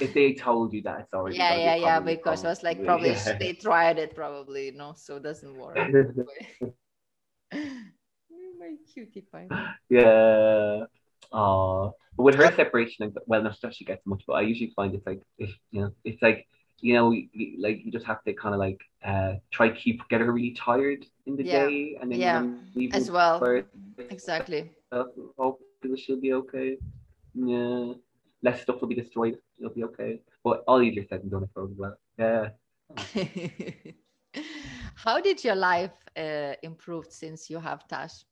If 0.00 0.14
they 0.14 0.34
told 0.34 0.72
you 0.72 0.82
that, 0.82 1.00
it's 1.00 1.14
already. 1.14 1.36
yeah 1.36 1.54
yeah 1.54 1.74
yeah 1.74 2.00
because 2.00 2.44
it 2.44 2.48
was 2.48 2.62
like 2.62 2.82
probably 2.84 3.14
Yeah. 3.14 3.38
they 3.38 3.52
tried 3.54 3.98
it 3.98 4.14
probably 4.14 4.66
you 4.66 4.72
know 4.72 4.92
so 4.96 5.16
it 5.16 5.22
doesn't 5.22 5.54
work 5.56 5.86
my 8.58 8.76
cutie 8.92 9.22
pie 9.22 9.50
Yeah. 9.88 10.84
Oh, 11.32 11.94
with 12.16 12.34
her 12.36 12.52
separation, 12.54 13.12
well, 13.26 13.42
not 13.42 13.60
that 13.62 13.74
she 13.74 13.84
gets 13.84 14.04
much, 14.06 14.24
but 14.26 14.34
I 14.34 14.42
usually 14.42 14.72
find 14.74 14.94
it's 14.94 15.06
like, 15.06 15.22
if, 15.38 15.50
you 15.70 15.82
know, 15.82 15.90
it's 16.04 16.22
like, 16.22 16.46
you 16.80 16.94
know, 16.94 17.08
like 17.58 17.80
you 17.84 17.90
just 17.90 18.06
have 18.06 18.22
to 18.24 18.34
kind 18.34 18.54
of 18.54 18.58
like 18.58 18.80
uh 19.04 19.34
try 19.50 19.70
keep 19.70 20.06
get 20.10 20.20
her 20.20 20.30
really 20.32 20.52
tired 20.52 21.04
in 21.26 21.36
the 21.36 21.42
Yeah. 21.44 21.68
day, 21.68 21.96
and 22.00 22.10
then 22.12 22.20
Yeah, 22.20 22.42
leave 22.74 22.94
as 22.94 23.10
well 23.10 23.38
exactly 24.10 24.70
Hopefully 25.38 25.96
she'll 25.96 26.20
be 26.20 26.32
okay. 26.34 26.76
Yeah, 27.34 27.92
less 28.42 28.62
stuff 28.62 28.80
will 28.80 28.88
be 28.88 28.94
destroyed. 28.94 29.38
She'll 29.58 29.70
be 29.74 29.84
okay. 29.84 30.20
But 30.44 30.64
all 30.66 30.82
easier 30.82 31.04
said 31.08 31.22
than 31.22 31.30
done, 31.30 31.44
as 31.44 31.50
Well, 31.54 31.96
yeah. 32.18 32.48
how 34.94 35.20
did 35.20 35.44
your 35.44 35.54
life 35.54 35.92
uh, 36.16 36.54
improve 36.62 37.06
since 37.10 37.50
you 37.50 37.58
have 37.58 37.86
tash 37.88 38.24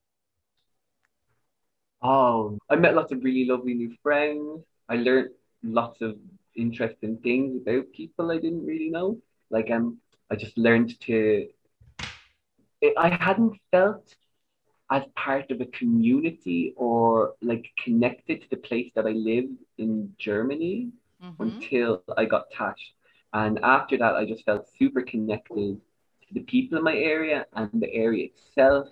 Oh, 2.05 2.59
I 2.71 2.77
met 2.77 2.95
lots 2.95 3.13
of 3.13 3.25
really 3.25 3.47
lovely 3.47 3.75
new 3.75 3.97
friends. 4.03 4.65
I 4.89 4.97
learned 4.97 5.31
lots 5.65 6.03
of 6.03 6.17
interesting 6.57 7.19
things 7.23 7.57
about 7.57 7.93
people 7.93 8.31
I 8.33 8.39
didn't 8.39 8.67
really 8.67 8.91
know. 8.91 9.19
Like 9.51 9.71
um, 9.73 9.99
I 10.31 10.37
just 10.37 10.59
learned 10.59 11.01
to. 11.03 11.49
I- 12.97 13.11
hadn't 13.21 13.59
felt 13.73 14.15
as 14.91 15.05
part 15.17 15.51
of 15.51 15.61
a 15.61 15.67
community 15.67 16.75
or 16.77 17.35
like 17.43 17.67
connected 17.85 18.43
to 18.43 18.51
the 18.51 18.57
place 18.59 18.93
that 18.95 19.07
I 19.07 19.13
lived 19.13 19.59
in 19.79 20.15
Germany 20.19 20.93
Mhm. 21.21 21.65
until 21.65 22.03
I 22.17 22.27
got 22.27 22.51
Tash. 22.51 22.95
And 23.33 23.59
after 23.63 23.97
that, 23.99 24.15
I 24.17 24.27
just 24.27 24.45
felt 24.45 24.69
super 24.69 25.03
connected 25.03 25.81
to 26.29 26.35
the 26.35 26.41
people 26.43 26.79
in 26.79 26.85
my 26.85 26.97
area 26.97 27.47
and 27.55 27.71
the 27.81 27.93
area 27.93 28.27
itself. 28.27 28.89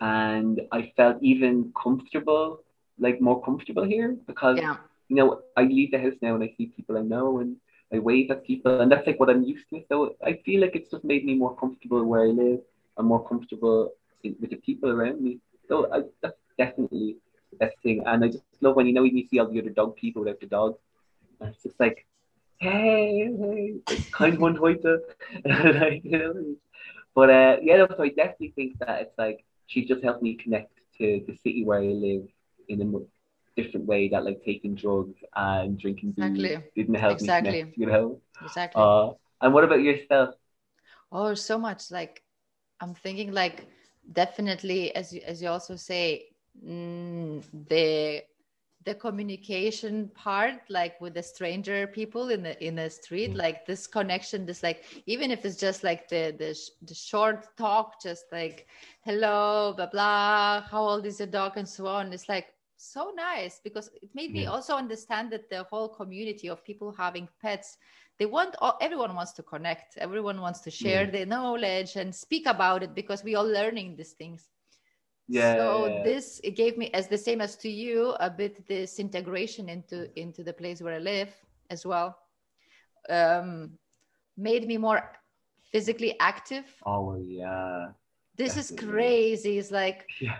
And 0.00 0.60
I 0.72 0.92
felt 0.96 1.16
even 1.22 1.72
comfortable, 1.80 2.60
like 2.98 3.20
more 3.20 3.42
comfortable 3.42 3.84
here 3.84 4.16
because, 4.26 4.58
yeah 4.58 4.76
you 5.08 5.16
know, 5.16 5.42
I 5.56 5.62
leave 5.62 5.92
the 5.92 5.98
house 5.98 6.14
now 6.20 6.34
and 6.34 6.42
I 6.42 6.52
see 6.56 6.66
people 6.66 6.98
I 6.98 7.02
know 7.02 7.38
and 7.38 7.56
I 7.92 7.98
wave 7.98 8.30
at 8.30 8.44
people. 8.44 8.80
And 8.80 8.90
that's 8.90 9.06
like 9.06 9.20
what 9.20 9.30
I'm 9.30 9.42
used 9.42 9.68
to. 9.70 9.82
So 9.88 10.16
I 10.24 10.40
feel 10.44 10.60
like 10.60 10.74
it's 10.74 10.90
just 10.90 11.04
made 11.04 11.24
me 11.24 11.34
more 11.34 11.56
comfortable 11.56 12.04
where 12.04 12.22
I 12.22 12.28
live 12.28 12.60
and 12.98 13.06
more 13.06 13.26
comfortable 13.26 13.92
with 14.24 14.50
the 14.50 14.56
people 14.56 14.90
around 14.90 15.20
me. 15.20 15.38
So 15.68 15.92
I, 15.92 16.02
that's 16.22 16.36
definitely 16.58 17.16
the 17.52 17.56
best 17.58 17.76
thing. 17.82 18.02
And 18.06 18.24
I 18.24 18.28
just 18.28 18.42
love 18.60 18.76
when, 18.76 18.86
you 18.86 18.92
know, 18.92 19.02
when 19.02 19.16
you 19.16 19.26
see 19.28 19.38
all 19.38 19.50
the 19.50 19.60
other 19.60 19.70
dog 19.70 19.96
people 19.96 20.22
without 20.22 20.40
the 20.40 20.46
dogs. 20.46 20.78
And 21.40 21.50
it's 21.50 21.62
just 21.62 21.78
like, 21.78 22.06
hey, 22.58 23.30
hey, 23.38 23.74
it's 23.88 24.10
kind 24.10 24.34
of 24.34 24.40
one 24.40 24.56
heute. 24.60 25.02
like, 25.44 26.02
you 26.04 26.18
know. 26.18 26.34
But 27.14 27.30
uh, 27.30 27.56
yeah, 27.62 27.86
so 27.96 28.02
I 28.02 28.08
definitely 28.08 28.52
think 28.56 28.78
that 28.80 29.00
it's 29.02 29.18
like 29.18 29.44
she 29.66 29.84
just 29.84 30.02
helped 30.02 30.22
me 30.22 30.36
connect 30.36 30.70
to 30.98 31.22
the 31.26 31.34
city 31.36 31.64
where 31.64 31.80
I 31.80 31.86
live 31.86 32.26
in 32.68 32.80
a 32.82 32.84
mo- 32.84 33.06
different 33.56 33.86
way 33.86 34.08
that 34.10 34.24
like 34.24 34.42
taking 34.44 34.74
drugs 34.74 35.16
and 35.34 35.78
drinking 35.78 36.12
Exactly. 36.16 36.58
didn't 36.76 36.94
help 36.94 37.20
Exactly. 37.20 37.22
me 37.22 37.30
connect, 37.30 37.64
you 37.76 37.86
know. 37.86 38.20
exactly 38.40 38.74
Uh, 38.74 39.12
and 39.40 39.54
what 39.54 39.64
about 39.64 39.80
yourself? 39.82 40.34
Oh, 41.12 41.34
so 41.34 41.58
much. 41.58 41.90
Like 41.90 42.22
I'm 42.80 42.94
thinking 42.94 43.32
like 43.32 43.66
definitely 44.12 44.94
as 44.94 45.12
you 45.12 45.20
as 45.26 45.42
you 45.42 45.48
also 45.48 45.76
say, 45.76 46.26
mm, 46.64 47.42
the 47.68 48.22
the 48.86 48.94
communication 48.94 50.10
part, 50.14 50.54
like 50.70 51.00
with 51.00 51.14
the 51.14 51.22
stranger 51.22 51.86
people 51.86 52.30
in 52.30 52.42
the 52.42 52.54
in 52.64 52.76
the 52.76 52.90
street, 52.90 53.34
Mm. 53.34 53.36
like 53.36 53.66
this 53.66 53.86
connection, 53.86 54.46
this 54.46 54.62
like 54.62 54.84
even 55.06 55.30
if 55.30 55.44
it's 55.44 55.56
just 55.58 55.84
like 55.84 56.08
the 56.08 56.34
the 56.38 56.54
sh- 56.54 56.70
the 56.82 56.94
short 56.94 57.56
talk, 57.56 58.00
just 58.02 58.26
like 58.32 58.68
hello, 59.02 59.74
blah 59.76 59.86
blah, 59.86 60.62
how 60.62 60.82
old 60.82 61.06
is 61.06 61.18
your 61.20 61.28
dog, 61.28 61.56
and 61.56 61.68
so 61.68 61.86
on. 61.86 62.12
It's 62.12 62.28
like 62.28 62.48
so 62.76 63.12
nice 63.16 63.60
because 63.62 63.90
it 64.02 64.10
made 64.14 64.32
me 64.32 64.46
Yeah. 64.46 64.50
also 64.50 64.74
understand 64.76 65.30
that 65.32 65.50
the 65.50 65.64
whole 65.64 65.88
community 65.88 66.48
of 66.48 66.64
people 66.64 66.92
having 66.92 67.28
pets 67.40 67.78
they 68.18 68.26
want 68.26 68.54
all, 68.60 68.76
everyone 68.80 69.14
wants 69.14 69.32
to 69.32 69.42
connect 69.42 69.96
everyone 69.98 70.40
wants 70.40 70.60
to 70.60 70.70
share 70.70 71.04
Yeah. 71.04 71.10
their 71.10 71.26
knowledge 71.26 71.96
and 71.96 72.14
speak 72.14 72.46
about 72.46 72.82
it 72.82 72.94
because 72.94 73.24
we 73.24 73.34
are 73.34 73.44
learning 73.44 73.96
these 73.96 74.12
things 74.12 74.50
Yeah, 75.28 75.56
so 75.56 75.86
yeah. 75.86 76.02
this 76.04 76.40
it 76.44 76.52
gave 76.52 76.78
me 76.78 76.90
as 76.92 77.08
the 77.08 77.18
same 77.18 77.40
as 77.40 77.56
to 77.56 77.68
you 77.68 78.14
a 78.20 78.30
bit 78.30 78.66
this 78.68 78.98
integration 79.00 79.68
into 79.68 80.08
into 80.18 80.44
the 80.44 80.52
place 80.52 80.80
where 80.80 80.94
i 80.94 80.98
live 80.98 81.34
as 81.70 81.84
well. 81.84 82.16
Um 83.08 83.72
made 84.36 84.66
me 84.66 84.76
more 84.78 85.00
physically 85.72 86.14
active. 86.20 86.64
Oh 86.84 87.16
yeah, 87.16 87.88
this 88.36 88.56
is 88.56 88.72
crazy. 88.78 89.58
It's 89.58 89.70
like 89.70 90.06
Yeah. 90.20 90.38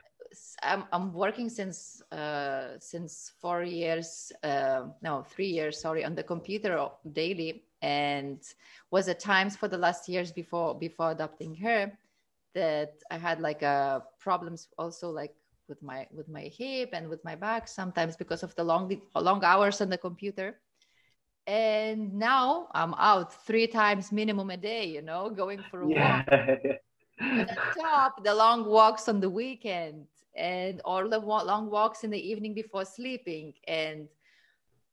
I'm, 0.62 0.84
I'm 0.92 1.12
working 1.12 1.48
since 1.48 2.02
uh, 2.12 2.78
since 2.78 3.32
four 3.40 3.62
years 3.62 4.32
uh, 4.42 4.82
no 5.02 5.22
three 5.22 5.48
years 5.48 5.80
sorry 5.80 6.04
on 6.04 6.14
the 6.14 6.22
computer 6.22 6.88
daily. 7.12 7.64
And 7.82 8.40
was 8.90 9.08
at 9.08 9.20
times 9.20 9.56
for 9.56 9.68
the 9.68 9.78
last 9.78 10.08
years 10.08 10.32
before 10.32 10.78
before 10.78 11.10
adopting 11.10 11.54
her 11.56 11.92
that 12.56 13.04
I 13.12 13.18
had 13.20 13.38
like 13.38 13.62
uh, 13.62 14.00
problems 14.18 14.68
also 14.80 15.10
like 15.12 15.36
with 15.68 15.82
my 15.82 16.08
with 16.10 16.28
my 16.28 16.48
hip 16.48 16.90
and 16.92 17.08
with 17.08 17.22
my 17.22 17.36
back 17.36 17.68
sometimes 17.68 18.16
because 18.16 18.42
of 18.42 18.54
the 18.56 18.64
long 18.64 18.90
long 19.14 19.44
hours 19.44 19.80
on 19.80 19.90
the 19.90 19.98
computer. 19.98 20.58
And 21.46 22.12
now 22.14 22.66
I'm 22.74 22.94
out 22.94 23.30
three 23.46 23.68
times 23.68 24.10
minimum 24.10 24.50
a 24.50 24.56
day 24.56 24.86
you 24.86 25.02
know 25.02 25.30
going 25.30 25.62
for 25.70 25.82
a 25.82 25.86
walk. 25.86 26.26
Yeah. 26.28 26.80
and 27.20 27.48
on 27.48 27.56
top 27.76 28.24
the 28.24 28.34
long 28.34 28.64
walks 28.64 29.08
on 29.08 29.20
the 29.20 29.30
weekend 29.30 30.06
and 30.36 30.80
all 30.84 31.08
the 31.08 31.18
long 31.18 31.70
walks 31.70 32.04
in 32.04 32.10
the 32.10 32.20
evening 32.20 32.54
before 32.54 32.84
sleeping. 32.84 33.54
And 33.66 34.08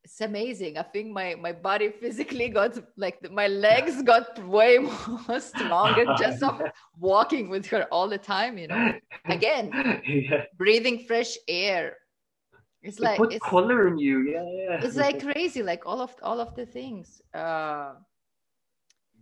it's 0.03 0.21
amazing 0.21 0.77
i 0.77 0.83
think 0.83 1.11
my 1.11 1.35
my 1.35 1.51
body 1.51 1.89
physically 2.01 2.49
got 2.49 2.77
like 2.97 3.17
my 3.31 3.47
legs 3.47 4.01
got 4.03 4.37
way 4.47 4.77
more 5.27 5.39
stronger 5.39 6.05
just 6.17 6.43
of 6.43 6.61
walking 6.99 7.49
with 7.49 7.65
her 7.65 7.83
all 7.91 8.07
the 8.07 8.17
time 8.17 8.57
you 8.57 8.67
know 8.67 8.93
again 9.25 9.71
yeah. 10.05 10.43
breathing 10.57 11.05
fresh 11.07 11.37
air 11.47 11.97
it's 12.81 12.99
It 12.99 13.03
like 13.03 13.17
puts 13.17 13.35
it's, 13.35 13.45
color 13.45 13.87
in 13.87 13.97
you. 13.97 14.21
Yeah, 14.21 14.43
yeah. 14.43 14.85
it's 14.85 14.97
like 14.97 15.21
crazy 15.21 15.63
like 15.63 15.85
all 15.85 16.01
of 16.01 16.13
all 16.21 16.39
of 16.41 16.53
the 16.55 16.65
things 16.65 17.21
uh 17.33 17.93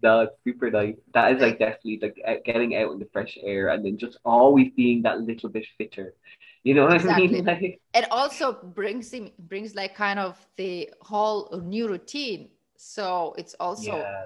No, 0.03 0.21
it's 0.21 0.33
super 0.43 0.71
nice. 0.71 0.95
That 1.13 1.33
is 1.33 1.41
like 1.41 1.59
definitely 1.59 1.99
like 2.01 2.17
uh, 2.27 2.35
getting 2.43 2.75
out 2.75 2.91
in 2.91 2.99
the 2.99 3.07
fresh 3.13 3.37
air 3.43 3.69
and 3.69 3.85
then 3.85 3.97
just 3.97 4.17
always 4.25 4.71
being 4.75 5.03
that 5.03 5.21
little 5.21 5.49
bit 5.49 5.65
fitter. 5.77 6.15
You 6.63 6.75
know 6.75 6.85
what 6.85 6.93
I 6.93 7.03
Exactly. 7.03 7.41
mean? 7.41 7.45
Like, 7.45 7.79
it 7.93 8.07
also 8.11 8.53
brings 8.53 9.11
him 9.11 9.31
brings 9.39 9.75
like 9.75 9.95
kind 9.95 10.19
of 10.19 10.37
the 10.55 10.89
whole 11.01 11.61
new 11.65 11.87
routine. 11.87 12.49
So 12.77 13.35
it's 13.37 13.53
also 13.59 13.91
yeah, 13.97 14.25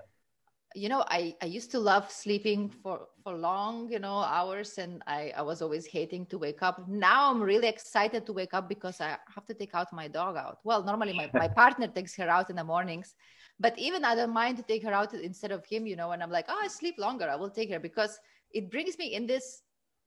you 0.76 0.90
know 0.90 1.04
i 1.08 1.34
i 1.42 1.46
used 1.46 1.72
to 1.72 1.80
love 1.80 2.12
sleeping 2.12 2.70
for 2.70 3.08
for 3.24 3.34
long 3.38 3.90
you 3.90 3.98
know 3.98 4.18
hours 4.20 4.78
and 4.78 5.02
i 5.08 5.32
i 5.38 5.42
was 5.42 5.62
always 5.62 5.86
hating 5.86 6.26
to 6.28 6.38
wake 6.38 6.62
up. 6.62 6.88
Now 6.88 7.32
i'm 7.32 7.42
really 7.42 7.68
excited 7.68 8.26
to 8.26 8.34
wake 8.34 8.54
up 8.54 8.68
because 8.68 9.00
i 9.02 9.18
have 9.34 9.46
to 9.48 9.54
take 9.54 9.74
out 9.74 9.92
my 9.94 10.08
dog 10.08 10.36
out. 10.36 10.60
Well 10.64 10.84
normally 10.84 11.14
my, 11.14 11.32
my 11.34 11.48
partner 11.62 11.88
takes 11.88 12.16
her 12.18 12.30
out 12.30 12.50
in 12.50 12.58
the 12.58 12.64
mornings 12.64 13.16
but 13.60 13.78
even 13.80 14.04
i 14.04 14.14
don't 14.16 14.34
mind 14.34 14.58
to 14.58 14.64
take 14.64 14.84
her 14.84 14.92
out 14.94 15.14
instead 15.14 15.52
of 15.52 15.66
him 15.66 15.88
you 15.88 15.96
know 15.96 16.12
and 16.12 16.22
i'm 16.22 16.30
like 16.32 16.46
oh 16.50 16.60
i 16.62 16.68
sleep 16.68 16.96
longer. 16.98 17.30
I 17.30 17.36
will 17.36 17.50
take 17.50 17.72
her 17.72 17.80
because 17.80 18.20
it 18.52 18.70
brings 18.70 18.98
me 18.98 19.14
in 19.16 19.26
this 19.28 19.62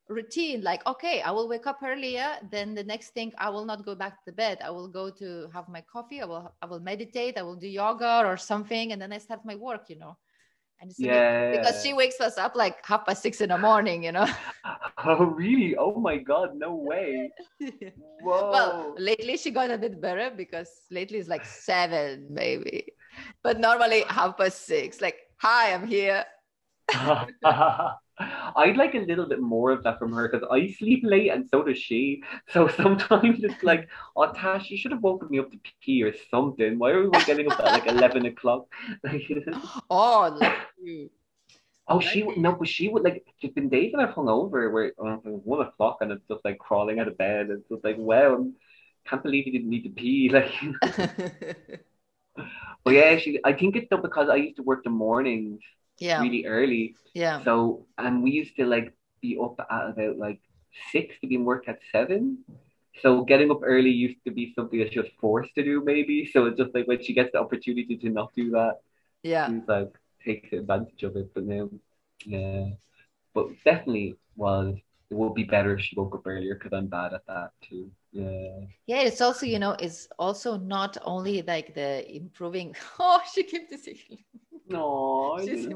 routine 0.08 0.62
like 0.62 0.84
okay 0.86 1.20
i 1.22 1.30
will 1.30 1.48
wake 1.48 1.66
up 1.66 1.78
earlier 1.84 2.36
then 2.50 2.74
the 2.74 2.84
next 2.84 3.10
thing 3.10 3.30
i 3.38 3.50
will 3.50 3.64
not 3.64 3.84
go 3.84 3.94
back 3.94 4.24
to 4.24 4.32
bed 4.32 4.58
i 4.64 4.70
will 4.70 4.88
go 4.88 5.10
to 5.10 5.48
have 5.52 5.68
my 5.68 5.82
coffee 5.82 6.20
i 6.22 6.24
will 6.24 6.52
i 6.62 6.66
will 6.66 6.80
meditate 6.80 7.36
i 7.36 7.42
will 7.42 7.56
do 7.56 7.68
yoga 7.68 8.22
or 8.24 8.36
something 8.36 8.92
and 8.92 9.02
then 9.02 9.12
i 9.12 9.18
start 9.18 9.40
my 9.44 9.54
work 9.54 9.84
you 9.88 9.96
know 9.96 10.16
and 10.80 10.90
it's 10.90 10.98
yeah. 11.00 11.50
because 11.50 11.82
she 11.82 11.92
wakes 11.92 12.20
us 12.20 12.38
up 12.38 12.56
like 12.56 12.84
half 12.86 13.04
past 13.04 13.22
six 13.22 13.40
in 13.40 13.50
the 13.50 13.58
morning 13.58 14.02
you 14.04 14.12
know 14.12 14.26
Oh, 15.04 15.24
really? 15.24 15.76
Oh 15.76 15.94
my 15.94 16.16
God! 16.16 16.56
No 16.56 16.74
way! 16.74 17.30
Whoa! 18.20 18.50
well 18.50 18.94
lately 18.98 19.36
she 19.36 19.50
got 19.50 19.70
a 19.70 19.78
bit 19.78 20.00
better 20.00 20.30
because 20.36 20.68
lately 20.90 21.18
it's 21.18 21.28
like 21.28 21.44
seven 21.44 22.26
maybe 22.30 22.92
but 23.42 23.60
normally 23.60 24.02
half 24.08 24.36
past 24.36 24.66
six 24.66 25.00
like 25.00 25.16
hi 25.36 25.72
i'm 25.72 25.86
here 25.86 26.24
I'd 28.20 28.76
like 28.76 28.94
a 28.94 28.98
little 28.98 29.28
bit 29.28 29.40
more 29.40 29.70
of 29.70 29.84
that 29.84 29.98
from 29.98 30.12
her 30.12 30.28
because 30.28 30.46
I 30.50 30.68
sleep 30.72 31.02
late 31.04 31.30
and 31.30 31.48
so 31.48 31.62
does 31.62 31.78
she. 31.78 32.22
So 32.52 32.68
sometimes 32.68 33.44
it's 33.44 33.62
like, 33.62 33.88
oh 34.16 34.32
Tash, 34.32 34.70
you 34.70 34.76
should 34.78 34.92
have 34.92 35.02
woken 35.02 35.28
me 35.30 35.38
up 35.38 35.50
to 35.50 35.58
pee 35.82 36.02
or 36.02 36.12
something. 36.30 36.78
Why 36.78 36.90
are 36.90 37.08
we 37.10 37.24
getting 37.24 37.50
up 37.50 37.60
at 37.60 37.72
like 37.72 37.86
eleven 37.86 38.26
o'clock? 38.26 38.66
oh, 39.90 40.36
like 40.40 40.56
you. 40.82 41.10
Oh, 41.88 42.00
she 42.00 42.22
would 42.22 42.36
no, 42.36 42.52
but 42.54 42.68
she 42.68 42.88
would 42.88 43.02
like. 43.02 43.24
She's 43.40 43.52
been 43.52 43.68
days 43.70 43.92
that 43.92 44.00
I've 44.00 44.14
hung 44.14 44.28
over 44.28 44.70
where 44.70 44.92
uh, 45.02 45.16
one 45.24 45.66
o'clock 45.66 45.98
and 46.00 46.12
it's 46.12 46.26
just 46.28 46.44
like 46.44 46.58
crawling 46.58 46.98
out 47.00 47.08
of 47.08 47.16
bed. 47.16 47.46
and 47.48 47.60
It's 47.60 47.68
just 47.68 47.84
like, 47.84 47.96
wow, 47.98 48.46
can't 49.06 49.22
believe 49.22 49.46
you 49.46 49.52
didn't 49.52 49.70
need 49.70 49.84
to 49.84 49.90
pee. 49.90 50.28
Like, 50.32 50.52
but 52.84 52.94
yeah, 52.94 53.16
she. 53.18 53.38
I 53.44 53.52
think 53.52 53.76
it's 53.76 53.88
though 53.90 53.98
because 53.98 54.28
I 54.28 54.36
used 54.36 54.56
to 54.56 54.62
work 54.62 54.84
the 54.84 54.90
mornings 54.90 55.60
yeah, 55.98 56.20
really 56.20 56.46
early. 56.46 56.94
yeah, 57.14 57.42
So 57.44 57.86
and 57.98 58.22
we 58.22 58.30
used 58.30 58.56
to 58.56 58.66
like 58.66 58.92
be 59.20 59.38
up 59.42 59.56
at 59.70 59.90
about 59.90 60.18
like 60.18 60.40
six 60.92 61.14
to 61.20 61.26
be 61.26 61.36
in 61.36 61.44
work 61.44 61.68
at 61.68 61.78
seven. 61.92 62.38
So 63.02 63.24
getting 63.24 63.50
up 63.50 63.60
early 63.62 63.90
used 63.90 64.18
to 64.24 64.32
be 64.32 64.52
something 64.54 64.78
that 64.80 64.92
she 64.92 64.98
was 64.98 65.08
forced 65.20 65.54
to 65.54 65.62
do, 65.62 65.82
maybe. 65.84 66.28
So 66.32 66.46
it's 66.46 66.58
just 66.58 66.74
like 66.74 66.86
when 66.88 67.02
she 67.02 67.14
gets 67.14 67.30
the 67.32 67.38
opportunity 67.38 67.96
to 67.96 68.08
not 68.10 68.32
do 68.34 68.50
that, 68.50 68.78
yeah. 69.22 69.46
she's 69.48 69.68
like 69.68 69.92
takes 70.24 70.52
advantage 70.52 71.02
of 71.04 71.16
it. 71.16 71.32
But 71.34 71.44
now, 71.44 71.70
yeah, 72.24 72.70
but 73.34 73.46
definitely 73.64 74.16
was 74.36 74.76
it 75.10 75.14
would 75.16 75.34
be 75.34 75.44
better 75.44 75.74
if 75.74 75.84
she 75.84 75.96
woke 75.96 76.14
up 76.14 76.26
earlier 76.26 76.54
because 76.54 76.72
I'm 76.72 76.86
bad 76.86 77.14
at 77.14 77.26
that 77.26 77.52
too. 77.62 77.90
Yeah. 78.12 78.66
Yeah, 78.86 79.00
it's 79.02 79.20
also, 79.20 79.46
you 79.46 79.58
know, 79.58 79.74
it's 79.78 80.08
also 80.18 80.58
not 80.58 80.98
only 81.02 81.42
like 81.42 81.74
the 81.74 82.04
improving. 82.14 82.74
Oh, 83.00 83.20
she 83.34 83.44
came 83.44 83.66
to 83.68 83.78
see. 83.78 84.26
No, 84.68 85.38
She's, 85.44 85.66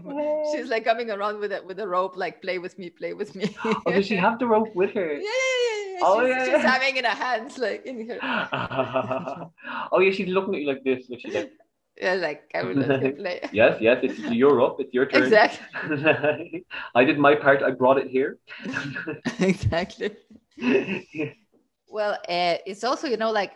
she's 0.52 0.69
like 0.69 0.85
coming 0.85 1.10
around 1.10 1.39
with 1.39 1.52
it 1.52 1.64
with 1.64 1.81
a 1.81 1.89
rope, 1.89 2.16
like 2.16 2.43
play 2.43 2.59
with 2.59 2.78
me, 2.78 2.90
play 2.90 3.14
with 3.14 3.35
me. 3.35 3.55
Oh, 3.64 3.82
does 3.86 4.06
she 4.06 4.16
have 4.16 4.39
the 4.39 4.47
rope 4.47 4.74
with 4.74 4.93
her? 4.93 5.14
Yeah, 5.14 5.20
yeah, 5.20 5.23
yeah. 5.23 5.93
yeah. 5.93 5.98
Oh, 6.02 6.20
she's, 6.20 6.28
yeah, 6.28 6.44
she's 6.44 6.64
having 6.64 6.97
it 6.97 6.98
in 6.98 7.05
her 7.05 7.16
hands, 7.16 7.59
like 7.59 7.86
in 7.86 8.09
her. 8.09 8.19
oh 9.93 10.01
yeah, 10.01 10.10
she's 10.12 10.28
looking 10.28 10.55
at 10.55 10.60
you 10.60 10.66
like 10.66 10.85
this. 10.85 11.09
Like 11.09 11.20
she's 11.20 11.35
like, 11.35 11.52
Yeah, 12.01 12.14
like 12.14 12.51
I 12.55 12.62
will 12.64 12.74
let 12.74 13.02
you 13.02 13.12
play. 13.12 13.40
yes, 13.52 13.78
yes, 13.81 14.01
it's 14.02 14.19
you're 14.19 14.60
up. 14.62 14.81
It's 14.81 14.93
your 14.94 15.06
turn. 15.06 15.24
Exactly. 15.24 16.64
I 16.94 17.05
did 17.05 17.19
my 17.19 17.35
part. 17.35 17.62
I 17.62 17.70
brought 17.70 17.98
it 17.98 18.09
here. 18.09 18.39
exactly. 19.39 20.10
Well, 21.89 22.14
uh, 22.14 22.56
it's 22.66 22.82
also, 22.82 23.06
you 23.06 23.19
know, 23.19 23.31
like 23.31 23.52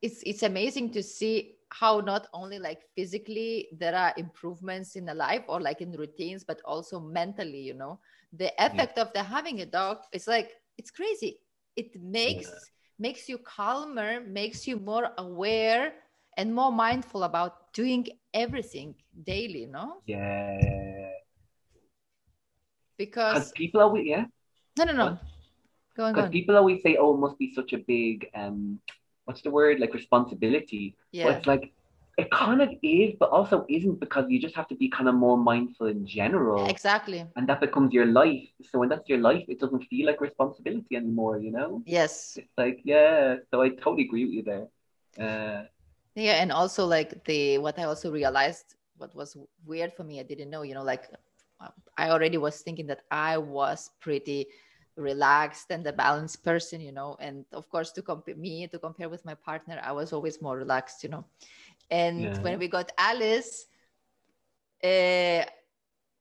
it's 0.00 0.22
it's 0.24 0.44
amazing 0.44 0.92
to 0.92 1.02
see 1.02 1.56
how 1.70 2.00
not 2.00 2.26
only 2.34 2.58
like 2.58 2.82
physically 2.94 3.68
there 3.72 3.94
are 3.94 4.12
improvements 4.16 4.96
in 4.96 5.04
the 5.06 5.14
life 5.14 5.42
or 5.48 5.60
like 5.60 5.80
in 5.80 5.92
routines, 5.92 6.44
but 6.44 6.60
also 6.64 7.00
mentally, 7.00 7.60
you 7.60 7.74
know, 7.74 7.98
the 8.32 8.52
effect 8.58 8.98
of 8.98 9.12
the 9.12 9.22
having 9.22 9.60
a 9.60 9.66
dog 9.66 9.98
is 10.12 10.26
like 10.26 10.50
it's 10.78 10.90
crazy. 10.90 11.40
It 11.76 11.94
makes 12.00 12.46
Yeah. 12.46 12.58
makes 12.98 13.28
you 13.28 13.38
calmer, 13.38 14.20
makes 14.20 14.66
you 14.66 14.76
more 14.78 15.10
aware 15.18 15.94
and 16.36 16.54
more 16.54 16.72
mindful 16.72 17.22
about 17.24 17.72
doing 17.72 18.06
everything 18.34 18.94
daily, 19.24 19.66
no? 19.66 20.02
yeah. 20.06 21.08
Because 22.98 23.52
people 23.52 23.80
are 23.80 23.84
always 23.84 24.06
yeah. 24.06 24.26
no, 24.76 24.84
no, 24.84 24.92
no. 24.92 25.18
Go 25.96 26.04
on, 26.04 26.14
Because 26.14 26.30
people 26.30 26.56
always 26.56 26.82
say, 26.82 26.96
"Oh, 26.96 27.14
it 27.14 27.18
must 27.18 27.38
be 27.38 27.52
such 27.54 27.72
a 27.72 27.78
big 27.78 28.28
um, 28.34 28.80
what's 29.30 29.42
the 29.46 29.50
word? 29.54 29.78
Like 29.80 29.94
responsibility." 29.94 30.96
But 31.22 31.30
Yeah, 31.30 31.36
it's 31.38 31.46
like 31.46 31.64
it 32.18 32.30
kind 32.30 32.60
of 32.60 32.70
is, 32.82 33.14
but 33.20 33.30
also 33.30 33.64
isn't 33.68 34.00
because 34.00 34.26
you 34.28 34.40
just 34.40 34.56
have 34.56 34.68
to 34.68 34.74
be 34.74 34.88
kind 34.90 35.08
of 35.08 35.14
more 35.14 35.38
mindful 35.38 35.86
in 35.86 36.06
general. 36.06 36.64
exactly. 36.74 37.20
and 37.36 37.48
that 37.48 37.60
becomes 37.60 37.92
your 37.94 38.06
life. 38.06 38.48
So 38.70 38.78
when 38.80 38.88
that's 38.90 39.08
your 39.08 39.18
life, 39.18 39.44
it 39.48 39.60
doesn't 39.60 39.84
feel 39.90 40.06
like 40.06 40.20
responsibility 40.20 40.96
anymore, 40.96 41.38
you 41.38 41.52
know? 41.52 41.82
Yes. 41.86 42.36
It's 42.36 42.52
like, 42.58 42.80
yeah, 42.84 43.36
so 43.50 43.62
I 43.62 43.68
totally 43.70 44.04
agree 44.04 44.24
with 44.26 44.34
you 44.34 44.42
there. 44.42 44.66
Uh, 45.24 45.62
Yeah, 46.16 46.42
and 46.42 46.50
also 46.52 46.86
like 46.86 47.24
the 47.24 47.58
what 47.58 47.78
I 47.78 47.84
also 47.84 48.10
realized 48.10 48.74
what 48.98 49.14
was 49.14 49.36
weird 49.64 49.92
for 49.94 50.04
me, 50.04 50.20
I 50.20 50.24
didn't 50.24 50.50
know, 50.50 50.62
you 50.62 50.74
know, 50.74 50.82
like 50.82 51.04
I 51.96 52.10
already 52.10 52.38
was 52.38 52.60
thinking 52.62 52.86
that 52.88 53.02
I 53.10 53.38
was 53.38 53.90
pretty 54.00 54.46
relaxed 55.00 55.70
and 55.70 55.86
a 55.86 55.92
balanced 55.92 56.44
person, 56.44 56.80
you 56.80 56.92
know, 56.92 57.16
and 57.20 57.44
of 57.52 57.68
course 57.70 57.92
to 57.92 58.02
compare 58.02 58.36
me 58.36 58.66
to 58.68 58.78
compare 58.78 59.08
with 59.08 59.24
my 59.24 59.34
partner, 59.34 59.80
I 59.82 59.92
was 59.92 60.12
always 60.12 60.40
more 60.42 60.56
relaxed, 60.56 61.02
you 61.02 61.10
know. 61.10 61.24
And 61.90 62.24
Yeah. 62.24 62.38
when 62.40 62.58
we 62.58 62.68
got 62.68 62.92
Alice, 62.98 63.66
uh, 64.84 65.44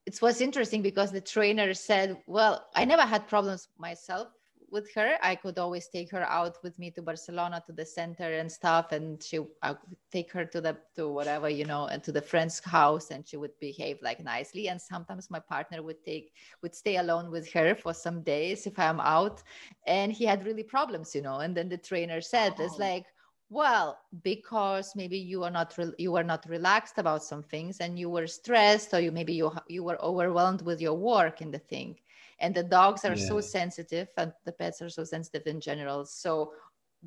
it 0.06 0.22
was 0.22 0.42
interesting 0.42 0.82
because 0.82 1.12
the 1.12 1.22
trainer 1.22 1.74
said, 1.74 2.18
"Well, 2.28 2.68
I 2.76 2.86
never 2.86 3.04
had 3.04 3.28
problems 3.28 3.70
myself 3.78 4.30
with 4.72 4.94
her. 4.96 5.18
I 5.22 5.36
could 5.36 5.58
always 5.60 5.88
take 5.88 6.12
her 6.12 6.24
out 6.24 6.58
with 6.64 6.78
me 6.80 6.92
to 6.92 7.02
Barcelona 7.02 7.62
to 7.68 7.74
the 7.74 7.86
center 7.86 8.32
and 8.34 8.52
stuff, 8.52 8.92
and 8.92 9.22
she 9.24 9.40
I 9.62 9.72
would 9.72 9.98
take 10.12 10.32
her 10.34 10.46
to 10.46 10.62
the 10.62 10.78
to 10.96 11.10
whatever 11.10 11.50
you 11.50 11.66
know, 11.66 11.88
and 11.88 12.04
to 12.04 12.12
the 12.12 12.22
friend's 12.22 12.60
house, 12.60 13.12
and 13.12 13.28
she 13.28 13.38
would 13.38 13.58
behave 13.60 14.00
like 14.02 14.24
nicely. 14.24 14.68
And 14.70 14.82
sometimes 14.82 15.30
my 15.30 15.40
partner 15.40 15.82
would 15.84 16.04
take 16.04 16.34
would 16.62 16.76
stay 16.76 16.98
alone 16.98 17.32
with 17.32 17.52
her 17.54 17.76
for 17.76 17.94
some 17.94 18.24
days 18.24 18.66
if 18.68 18.78
I'm 18.80 19.00
out, 19.00 19.44
and 19.86 20.12
he 20.12 20.26
had 20.26 20.46
really 20.46 20.64
problems, 20.64 21.16
you 21.16 21.22
know. 21.22 21.40
And 21.40 21.56
then 21.56 21.70
the 21.70 21.78
trainer 21.78 22.22
said, 22.22 22.60
"It's 22.60 22.78
Oh. 22.78 22.80
like." 22.80 23.06
Well, 23.52 24.00
because 24.24 24.96
maybe 24.96 25.18
you 25.18 25.44
are 25.44 25.50
not 25.52 25.76
re- 25.78 25.94
you 25.98 26.12
were 26.12 26.24
not 26.24 26.46
relaxed 26.48 26.98
about 27.00 27.24
some 27.24 27.42
things, 27.44 27.80
and 27.80 27.98
you 27.98 28.10
were 28.10 28.28
stressed, 28.28 28.94
or 28.94 29.00
you 29.00 29.12
maybe 29.12 29.34
you 29.34 29.52
you 29.68 29.84
were 29.84 30.00
overwhelmed 30.04 30.62
with 30.62 30.80
your 30.82 30.94
work 30.94 31.42
and 31.42 31.54
the 31.54 31.60
thing, 31.60 32.00
and 32.40 32.54
the 32.56 32.64
dogs 32.64 33.06
are 33.06 33.16
so 33.18 33.42
sensitive, 33.42 34.10
and 34.18 34.34
the 34.46 34.52
pets 34.52 34.82
are 34.82 34.90
so 34.90 35.04
sensitive 35.04 35.48
in 35.48 35.60
general. 35.60 36.06
So 36.06 36.54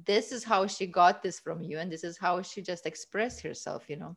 this 0.06 0.32
is 0.32 0.44
how 0.44 0.66
she 0.66 0.86
got 0.86 1.22
this 1.22 1.40
from 1.40 1.62
you, 1.62 1.78
and 1.78 1.90
this 1.90 2.04
is 2.04 2.18
how 2.18 2.42
she 2.42 2.62
just 2.62 2.86
expressed 2.86 3.42
herself, 3.42 3.88
you 3.88 3.96
know. 3.96 4.16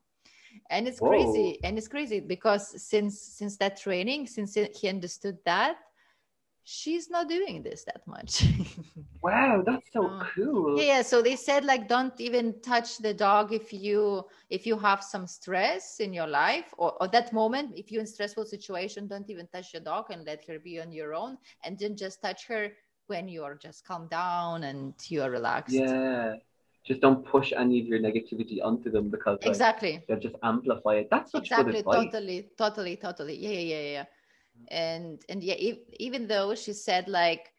And 0.69 0.87
it's 0.87 0.99
crazy, 0.99 1.59
and 1.63 1.77
it's 1.77 1.87
crazy 1.87 2.19
because 2.19 2.81
since 2.81 3.19
since 3.19 3.57
that 3.57 3.77
training, 3.77 4.27
since 4.27 4.55
he 4.55 4.87
understood 4.87 5.37
that, 5.45 5.77
she's 6.65 7.09
not 7.09 7.29
doing 7.29 7.63
this 7.63 7.85
that 7.85 8.05
much. 8.07 8.43
wow, 9.21 9.63
that's 9.65 9.85
so 9.93 10.01
Oh. 10.05 10.27
cool. 10.35 10.81
yeah, 10.81 11.01
so 11.01 11.21
they 11.21 11.35
said 11.35 11.63
like 11.63 11.87
don't 11.87 12.19
even 12.19 12.59
touch 12.61 12.97
the 12.97 13.13
dog 13.13 13.53
if 13.53 13.71
you 13.71 14.23
if 14.49 14.65
you 14.65 14.77
have 14.77 15.01
some 15.03 15.25
stress 15.27 15.99
in 15.99 16.11
your 16.11 16.27
life 16.27 16.73
or, 16.77 16.93
or 16.99 17.07
that 17.09 17.31
moment 17.31 17.71
if 17.77 17.91
you're 17.91 18.01
in 18.01 18.07
stressful 18.07 18.45
situation 18.45 19.07
don't 19.07 19.29
even 19.29 19.47
touch 19.53 19.73
your 19.73 19.81
dog 19.81 20.05
and 20.09 20.25
let 20.25 20.43
her 20.47 20.59
be 20.59 20.79
on 20.81 20.91
your 20.91 21.13
own 21.13 21.37
and 21.63 21.77
then 21.79 21.95
just 21.95 22.21
touch 22.21 22.45
her 22.47 22.71
when 23.07 23.27
you're 23.29 23.55
just 23.55 23.85
calm 23.85 24.07
down 24.09 24.63
and 24.63 24.93
you're 25.07 25.29
relaxed 25.29 25.73
Yeah. 25.73 26.35
Just 26.85 27.01
don't 27.01 27.25
push 27.25 27.51
any 27.51 27.81
of 27.81 27.87
your 27.87 27.99
negativity 27.99 28.63
onto 28.63 28.91
them 28.91 29.09
because 29.09 29.39
like, 29.41 29.49
exactly 29.51 30.03
they'll 30.07 30.19
just 30.19 30.35
amplify 30.43 30.95
it. 31.01 31.07
That's 31.09 31.31
such 31.31 31.43
exactly 31.43 31.71
good 31.73 31.79
advice. 31.79 32.05
totally 32.05 32.49
totally 32.57 32.95
totally 32.95 33.35
yeah 33.37 33.49
yeah 33.49 33.59
yeah 33.59 33.91
yeah 33.97 34.05
and 34.69 35.21
and 35.29 35.43
yeah 35.43 35.55
if, 35.55 35.77
even 35.99 36.27
though 36.27 36.55
she 36.55 36.73
said 36.73 37.07
like 37.07 37.51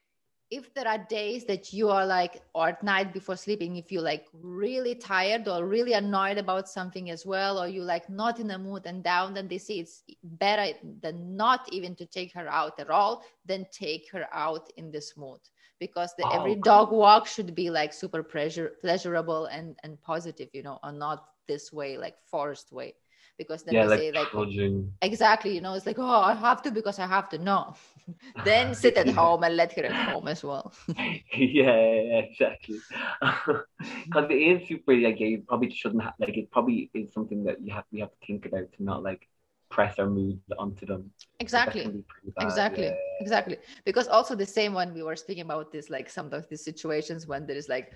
if 0.50 0.72
there 0.74 0.86
are 0.86 0.98
days 1.10 1.44
that 1.44 1.72
you 1.72 1.88
are 1.88 2.06
like 2.06 2.40
or 2.54 2.68
at 2.68 2.82
night 2.82 3.12
before 3.12 3.36
sleeping 3.36 3.76
if 3.76 3.90
you're 3.90 4.02
like 4.02 4.26
really 4.32 4.94
tired 4.94 5.48
or 5.48 5.66
really 5.66 5.92
annoyed 5.92 6.38
about 6.38 6.68
something 6.68 7.10
as 7.10 7.26
well 7.26 7.60
or 7.60 7.66
you 7.66 7.82
like 7.82 8.08
not 8.08 8.38
in 8.38 8.46
the 8.46 8.58
mood 8.58 8.82
and 8.86 9.02
down 9.02 9.34
then 9.34 9.48
they 9.48 9.58
say 9.58 9.74
it's 9.74 10.04
better 10.22 10.72
than 11.02 11.36
not 11.36 11.68
even 11.72 11.96
to 11.96 12.06
take 12.06 12.32
her 12.32 12.48
out 12.48 12.78
at 12.78 12.90
all 12.90 13.24
than 13.44 13.66
take 13.72 14.08
her 14.12 14.26
out 14.32 14.70
in 14.76 14.90
this 14.90 15.16
mood. 15.16 15.40
Because 15.78 16.14
the, 16.16 16.26
every 16.32 16.54
dog 16.54 16.90
walk 16.90 17.26
should 17.26 17.54
be 17.54 17.68
like 17.68 17.92
super 17.92 18.22
pleasure 18.22 18.72
pleasurable 18.80 19.46
and 19.46 19.76
and 19.82 20.00
positive 20.00 20.48
you 20.54 20.62
know 20.62 20.78
or 20.82 20.92
not 20.92 21.26
this 21.48 21.72
way 21.72 21.98
like 21.98 22.16
forced 22.24 22.72
way 22.72 22.94
because 23.38 23.62
then 23.64 23.74
yeah, 23.74 23.82
they 23.82 23.88
like, 23.88 24.00
say 24.00 24.12
like 24.12 24.30
trudging. 24.30 24.92
exactly 25.02 25.54
you 25.54 25.60
know 25.60 25.74
it's 25.74 25.86
like 25.86 25.98
oh 25.98 26.20
i 26.22 26.34
have 26.34 26.62
to 26.62 26.70
because 26.70 26.98
i 26.98 27.06
have 27.06 27.28
to 27.28 27.38
no 27.38 27.74
then 28.44 28.74
sit 28.74 28.96
at 28.96 29.08
home 29.08 29.42
and 29.42 29.56
let 29.56 29.72
her 29.72 29.84
at 29.84 29.92
home 30.08 30.28
as 30.28 30.42
well 30.42 30.72
yeah, 31.36 31.76
yeah, 31.76 32.18
exactly. 32.18 32.78
Because 34.04 34.30
it 34.30 34.34
is 34.34 34.68
super. 34.68 34.94
Like, 34.94 35.20
yeah, 35.20 35.26
you 35.26 35.42
probably 35.46 35.70
shouldn't 35.70 36.02
have. 36.02 36.14
Like, 36.18 36.36
it 36.36 36.50
probably 36.50 36.90
is 36.94 37.12
something 37.12 37.44
that 37.44 37.60
you 37.60 37.72
have 37.72 37.84
we 37.92 38.00
have 38.00 38.10
to 38.10 38.26
think 38.26 38.46
about 38.46 38.72
to 38.72 38.82
not 38.82 39.02
like 39.02 39.28
press 39.68 39.98
our 39.98 40.08
moods 40.08 40.40
onto 40.58 40.86
them. 40.86 41.10
Exactly 41.40 41.82
can 41.82 41.92
be 41.92 42.04
pretty 42.08 42.32
bad, 42.36 42.44
exactly 42.44 42.84
yeah. 42.84 42.94
exactly 43.20 43.58
because 43.84 44.08
also 44.08 44.34
the 44.34 44.46
same 44.46 44.72
when 44.72 44.94
we 44.94 45.02
were 45.02 45.16
speaking 45.16 45.42
about 45.42 45.70
this 45.70 45.90
like 45.90 46.08
some 46.08 46.32
of 46.32 46.48
these 46.48 46.64
situations 46.64 47.26
when 47.26 47.46
there 47.46 47.56
is 47.56 47.68
like 47.68 47.92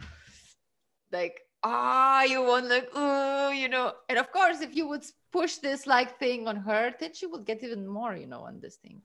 like 1.13 1.41
ah 1.63 2.23
you 2.23 2.43
want 2.43 2.67
like 2.69 2.89
oh 2.95 3.51
you 3.51 3.69
know 3.69 3.93
and 4.09 4.19
of 4.19 4.31
course 4.31 4.61
if 4.61 4.77
you 4.77 4.87
would 4.89 5.05
push 5.33 5.57
this 5.57 5.87
like 5.87 6.19
thing 6.19 6.49
on 6.49 6.57
her 6.57 6.93
then 6.99 7.13
she 7.15 7.27
would 7.27 7.45
get 7.45 7.63
even 7.63 7.87
more 7.87 8.15
you 8.15 8.27
know 8.27 8.41
on 8.41 8.61
this 8.61 8.77
thing 8.77 9.01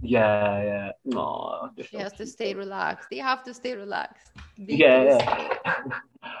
Yeah, 0.00 0.62
yeah. 0.62 0.90
No, 1.04 1.70
she 1.80 1.96
has 1.96 2.12
to 2.14 2.26
stay 2.26 2.54
relaxed 2.54 3.08
they 3.10 3.18
have 3.18 3.42
to 3.44 3.54
stay 3.54 3.74
relaxed 3.74 4.30
Yeah, 4.56 5.02
yeah. 5.04 5.84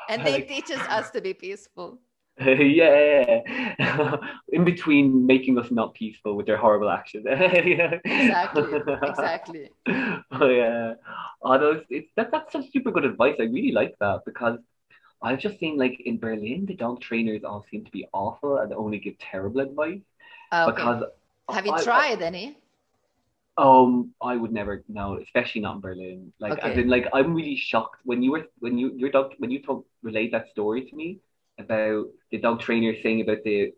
and 0.08 0.24
they 0.26 0.40
teaches 0.52 0.78
us 0.88 1.10
to 1.10 1.20
be 1.20 1.34
peaceful 1.34 2.00
yeah, 2.40 3.40
in 4.52 4.64
between 4.64 5.26
making 5.26 5.58
us 5.58 5.70
not 5.70 5.94
peaceful 5.94 6.34
with 6.34 6.46
their 6.46 6.56
horrible 6.56 6.88
actions. 6.88 7.26
exactly, 7.28 8.64
exactly. 9.02 9.68
Oh 9.86 10.48
yeah, 10.48 10.94
oh, 11.42 11.58
those, 11.58 11.82
it's, 11.90 12.10
that, 12.16 12.30
that's 12.32 12.52
such 12.52 12.70
super 12.72 12.90
good 12.90 13.04
advice. 13.04 13.36
I 13.38 13.44
really 13.44 13.72
like 13.72 13.94
that 14.00 14.22
because 14.24 14.58
I've 15.22 15.38
just 15.38 15.58
seen 15.58 15.76
like 15.78 16.00
in 16.04 16.18
Berlin, 16.18 16.66
the 16.66 16.74
dog 16.74 17.00
trainers 17.00 17.44
all 17.44 17.64
seem 17.70 17.84
to 17.84 17.90
be 17.90 18.06
awful 18.12 18.58
and 18.58 18.72
only 18.72 18.98
give 18.98 19.18
terrible 19.18 19.60
advice. 19.60 20.00
Okay. 20.52 20.72
Because 20.72 21.04
Have 21.48 21.66
you 21.66 21.72
I- 21.72 21.76
I- 21.76 21.84
tried 21.84 22.22
any? 22.22 22.56
Um, 23.58 24.14
I 24.22 24.36
would 24.36 24.50
never 24.50 24.82
know, 24.88 25.18
especially 25.18 25.60
not 25.60 25.74
in 25.76 25.80
Berlin. 25.82 26.32
Like 26.38 26.58
as 26.60 26.78
in 26.78 26.88
like 26.88 27.06
I'm 27.12 27.34
really 27.34 27.56
shocked 27.56 28.00
when 28.04 28.22
you 28.22 28.30
were 28.32 28.46
when 28.60 28.78
you 28.78 28.92
your 28.96 29.10
dog 29.10 29.34
when 29.38 29.50
you 29.50 29.60
told 29.62 29.84
relayed 30.02 30.32
that 30.32 30.48
story 30.48 30.86
to 30.88 30.96
me 30.96 31.18
about 31.58 32.06
the 32.30 32.38
dog 32.38 32.60
trainer 32.60 32.94
saying 33.02 33.20
about 33.20 33.44
the 33.44 33.74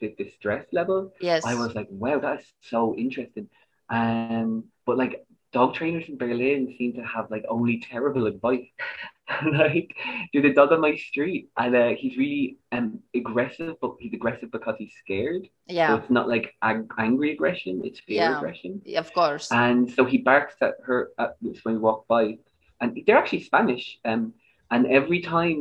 the, 0.00 0.14
the 0.18 0.30
stress 0.38 0.66
level. 0.72 1.12
Yes. 1.20 1.46
I 1.46 1.54
was 1.54 1.74
like, 1.74 1.88
wow, 1.90 2.18
that 2.18 2.40
is 2.40 2.52
so 2.60 2.94
interesting. 2.94 3.48
Um, 3.88 4.64
but 4.84 4.98
like 4.98 5.24
dog 5.56 5.74
trainers 5.78 6.06
in 6.10 6.16
Berlin 6.24 6.60
seem 6.78 6.92
to 6.98 7.04
have 7.14 7.26
like 7.34 7.44
only 7.56 7.76
terrible 7.90 8.24
advice. 8.32 8.68
like 9.64 9.90
there's 10.32 10.44
a 10.52 10.54
dog 10.58 10.70
on 10.74 10.80
my 10.88 10.94
street 11.08 11.44
and 11.56 11.74
uh, 11.74 11.88
he's 12.00 12.14
really 12.22 12.58
um 12.76 12.86
aggressive, 13.20 13.74
but 13.82 13.92
he's 14.02 14.12
aggressive 14.20 14.50
because 14.56 14.76
he's 14.82 14.94
scared. 15.02 15.44
Yeah, 15.66 15.88
So 15.88 15.92
it's 16.00 16.10
not 16.18 16.28
like 16.34 16.46
ag- 16.70 16.92
angry 17.06 17.30
aggression, 17.36 17.74
it's 17.88 18.00
fear 18.06 18.16
Yeah. 18.22 18.36
aggression. 18.36 18.72
Yeah, 18.84 19.00
of 19.06 19.10
course. 19.20 19.46
And 19.50 19.90
so 19.96 20.04
he 20.12 20.18
barks 20.30 20.56
at 20.60 20.74
her 20.88 20.98
at, 21.22 21.30
when 21.64 21.74
we 21.76 21.80
walk 21.88 22.00
by, 22.06 22.24
and 22.80 22.88
they're 23.06 23.20
actually 23.22 23.44
Spanish. 23.50 23.86
Um, 24.04 24.22
and 24.70 24.82
every 25.00 25.20
time 25.34 25.58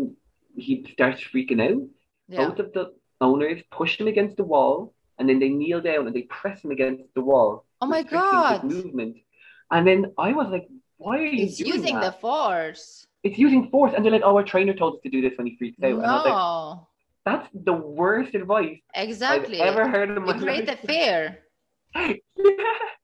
he 0.65 0.73
starts 0.95 1.21
freaking 1.31 1.61
out, 1.69 1.83
yeah. 2.27 2.41
both 2.43 2.59
of 2.63 2.67
the 2.73 2.85
owners 3.21 3.59
push 3.79 3.93
him 3.99 4.07
against 4.13 4.35
the 4.37 4.47
wall, 4.53 4.93
and 5.17 5.25
then 5.29 5.39
they 5.39 5.49
kneel 5.59 5.81
down 5.89 6.03
and 6.07 6.15
they 6.17 6.27
press 6.39 6.57
him 6.63 6.71
against 6.71 7.03
the 7.15 7.25
wall. 7.29 7.65
Oh 7.81 7.87
my 7.87 8.03
God. 8.03 8.63
Movement. 8.63 9.15
And 9.71 9.87
then 9.87 10.13
I 10.17 10.33
was 10.33 10.47
like, 10.49 10.67
"Why 10.97 11.17
are 11.19 11.25
you 11.25 11.45
It's 11.45 11.59
using 11.59 11.99
the 11.99 12.11
force. 12.11 13.07
It's 13.23 13.37
using 13.37 13.69
force." 13.69 13.93
And 13.95 14.03
they're 14.03 14.11
like, 14.11 14.21
"Oh, 14.23 14.35
our 14.37 14.43
trainer 14.43 14.73
told 14.73 14.95
us 14.95 15.01
to 15.03 15.09
do 15.09 15.21
this 15.21 15.37
when 15.37 15.47
he 15.47 15.55
freaked 15.57 15.83
out." 15.83 15.91
And 15.91 16.05
I 16.05 16.15
was 16.15 16.25
like, 16.25 16.33
No, 16.33 16.87
"That's 17.25 17.49
the 17.53 17.73
worst 17.73 18.35
advice 18.35 18.79
exactly. 18.93 19.61
I've 19.61 19.73
ever 19.73 19.89
heard 19.89 20.09
in 20.09 20.23
my 20.23 20.35
You 20.35 20.41
create 20.41 20.65
the 20.65 20.77
fear. 20.77 21.39
yeah. 21.95 22.94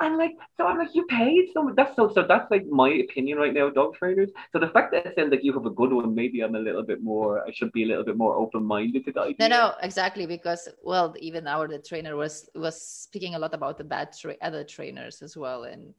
And 0.00 0.18
like, 0.18 0.32
so 0.56 0.66
I'm 0.66 0.78
like, 0.78 0.94
you 0.94 1.04
paid 1.06 1.48
so 1.52 1.62
much. 1.62 1.76
That's 1.76 1.94
so, 1.96 2.12
so 2.12 2.24
that's 2.26 2.50
like 2.50 2.66
my 2.66 2.90
opinion 2.90 3.38
right 3.38 3.52
now, 3.52 3.70
dog 3.70 3.94
trainers. 3.94 4.30
So 4.52 4.58
the 4.58 4.68
fact 4.68 4.92
that 4.92 5.06
it 5.06 5.14
sounds 5.16 5.30
like 5.30 5.44
you 5.44 5.52
have 5.52 5.66
a 5.66 5.70
good 5.70 5.92
one, 5.92 6.14
maybe 6.14 6.40
I'm 6.40 6.54
a 6.54 6.58
little 6.58 6.82
bit 6.82 7.02
more, 7.02 7.46
I 7.46 7.52
should 7.52 7.72
be 7.72 7.84
a 7.84 7.86
little 7.86 8.04
bit 8.04 8.16
more 8.16 8.36
open 8.36 8.64
minded 8.64 9.04
to 9.06 9.12
the 9.12 9.20
idea. 9.20 9.48
No, 9.48 9.48
no, 9.48 9.74
exactly. 9.82 10.26
Because 10.26 10.68
well, 10.82 11.14
even 11.18 11.46
our 11.46 11.68
the 11.68 11.78
trainer 11.78 12.16
was 12.16 12.48
was 12.54 12.80
speaking 12.80 13.34
a 13.34 13.38
lot 13.38 13.54
about 13.54 13.78
the 13.78 13.84
bad 13.84 14.12
tra- 14.18 14.36
other 14.42 14.64
trainers 14.64 15.22
as 15.22 15.36
well, 15.36 15.64
and 15.64 15.94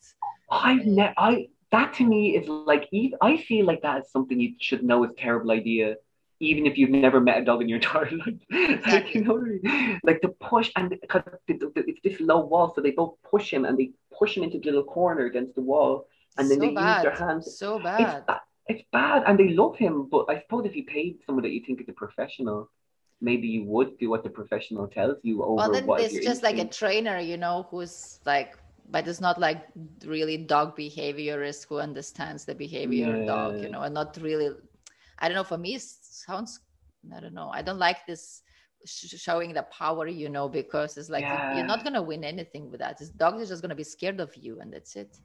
I've 0.51 0.85
ne- 0.85 1.13
I, 1.17 1.47
that 1.71 1.93
to 1.95 2.05
me 2.05 2.37
is 2.37 2.47
like, 2.47 2.87
I 3.21 3.37
feel 3.37 3.65
like 3.65 3.81
that 3.81 4.01
is 4.01 4.11
something 4.11 4.39
you 4.39 4.53
should 4.59 4.83
know 4.83 5.03
is 5.03 5.11
terrible 5.17 5.51
idea. 5.51 5.95
Even 6.39 6.65
if 6.65 6.77
you've 6.77 6.89
never 6.89 7.19
met 7.21 7.37
a 7.37 7.45
dog 7.45 7.61
in 7.61 7.69
your 7.69 7.77
entire 7.83 8.09
life, 8.11 8.39
like, 8.51 8.69
Exactly. 8.69 9.21
you 9.21 9.23
know, 9.25 9.33
what 9.33 9.43
I 9.43 9.45
mean? 9.45 9.99
like 10.03 10.21
to 10.21 10.29
push 10.29 10.71
and 10.75 10.89
because 10.89 11.23
it's 11.47 11.99
this 12.03 12.19
low 12.19 12.39
wall, 12.45 12.73
so 12.75 12.81
they 12.81 12.91
both 12.91 13.15
push 13.29 13.51
him 13.51 13.65
and 13.65 13.77
they 13.77 13.91
push 14.17 14.35
him 14.35 14.43
into 14.43 14.59
the 14.59 14.65
little 14.65 14.83
corner 14.83 15.25
against 15.25 15.55
the 15.55 15.61
wall, 15.61 16.07
and 16.37 16.49
then 16.49 16.59
so 16.59 16.65
they 16.65 16.71
use 16.71 17.01
their 17.01 17.15
hands 17.15 17.57
so 17.57 17.79
bad. 17.79 18.25
ba- 18.27 18.41
it's 18.67 18.83
bad 18.91 19.23
and 19.27 19.39
they 19.39 19.49
love 19.49 19.75
him 19.77 20.07
but 20.09 20.25
i 20.27 20.39
suppose 20.41 20.65
if 20.65 20.75
you 20.75 20.83
paid 20.85 21.17
someone 21.25 21.43
that 21.43 21.51
you 21.51 21.61
think 21.65 21.79
is 21.79 21.87
a 21.87 21.93
professional 21.93 22.69
maybe 23.21 23.47
you 23.47 23.63
would 23.63 23.97
do 23.99 24.09
what 24.09 24.23
the 24.23 24.29
professional 24.29 24.87
tells 24.87 25.17
you 25.23 25.43
over 25.43 25.55
Well, 25.55 25.71
then 25.71 25.85
what 25.85 26.01
your 26.11 26.21
just 26.23 26.43
like 26.43 26.57
a 26.57 26.65
trainer, 26.65 27.19
you 27.19 27.37
know, 27.37 27.67
who's 27.69 28.19
like, 28.25 28.57
but 28.89 29.07
it's 29.07 29.21
not 29.21 29.39
like 29.39 29.65
really 30.05 30.37
dog 30.37 30.75
behaviorist 30.77 31.67
who 31.67 31.79
understands 31.79 32.45
the 32.45 32.55
behavior 32.55 33.15
of 33.21 33.27
dog, 33.27 33.61
you 33.63 33.69
know, 33.69 33.81
and 33.81 33.93
not 33.93 34.17
really. 34.21 34.49
I 35.19 35.29
don't 35.29 35.35
know. 35.35 35.43
For 35.45 35.57
me, 35.57 35.77
sounds. 36.15 36.59
I 37.15 37.19
don't 37.19 37.33
know. 37.33 37.49
I 37.53 37.61
don't 37.61 37.79
like 37.79 38.05
this 38.07 38.41
sh- 38.85 39.15
showing 39.17 39.53
the 39.53 39.63
power, 39.63 40.07
you 40.07 40.29
know, 40.29 40.49
because 40.49 40.97
it's 40.97 41.09
like 41.09 41.23
Yeah. 41.23 41.53
you're 41.55 41.65
not 41.65 41.83
gonna 41.83 42.01
win 42.01 42.23
anything 42.23 42.71
with 42.71 42.79
that. 42.79 42.97
This 42.97 43.09
dog 43.09 43.39
is 43.41 43.49
just 43.49 43.61
gonna 43.61 43.75
be 43.75 43.83
scared 43.83 44.19
of 44.19 44.35
you, 44.35 44.59
and 44.61 44.73
that's 44.73 44.95
it. 44.95 45.17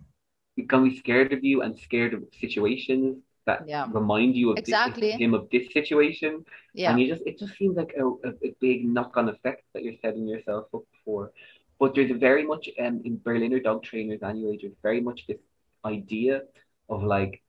You're 0.57 0.67
gonna 0.67 0.91
be 0.91 0.97
scared 0.97 1.33
of 1.33 1.43
you 1.45 1.63
and 1.63 1.79
scared 1.79 2.15
of 2.15 2.23
situations 2.41 3.23
that 3.47 3.67
Yeah. 3.67 3.87
remind 3.93 4.37
you 4.37 4.51
of 4.53 4.59
Exactly. 4.59 5.13
him 5.13 5.33
of 5.35 5.49
this 5.51 5.73
situation 5.73 6.45
Yeah. 6.75 6.91
and 6.91 7.01
you 7.01 7.07
just 7.09 7.23
it 7.27 7.39
just 7.39 7.57
seems 7.57 7.77
like 7.77 7.93
a, 7.99 8.05
a, 8.29 8.31
a 8.49 8.51
big 8.61 8.85
knock-on 8.87 9.29
effect 9.29 9.63
that 9.73 9.83
you're 9.83 10.01
setting 10.03 10.29
yourself 10.29 10.67
up 10.75 10.85
for 11.05 11.33
but 11.79 11.95
there's 11.95 12.11
a 12.11 12.21
very 12.29 12.45
much 12.53 12.69
um, 12.79 13.01
in 13.05 13.19
berliner 13.25 13.59
dog 13.61 13.83
trainers 13.83 14.23
anyway 14.23 14.59
there's 14.61 14.77
very 14.83 15.01
much 15.01 15.27
this 15.27 15.41
idea 15.85 16.43
of 16.91 17.03
like 17.03 17.43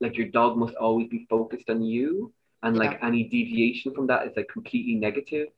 like 0.00 0.16
your 0.16 0.28
dog 0.28 0.56
must 0.56 0.74
always 0.74 1.08
be 1.08 1.26
focused 1.30 1.68
on 1.70 1.82
you 1.82 2.32
and 2.62 2.76
like 2.76 2.98
any 3.02 3.24
deviation 3.24 3.94
from 3.94 4.06
that 4.06 4.26
is 4.26 4.32
like 4.36 4.48
completely 4.48 4.94
negative 4.94 5.48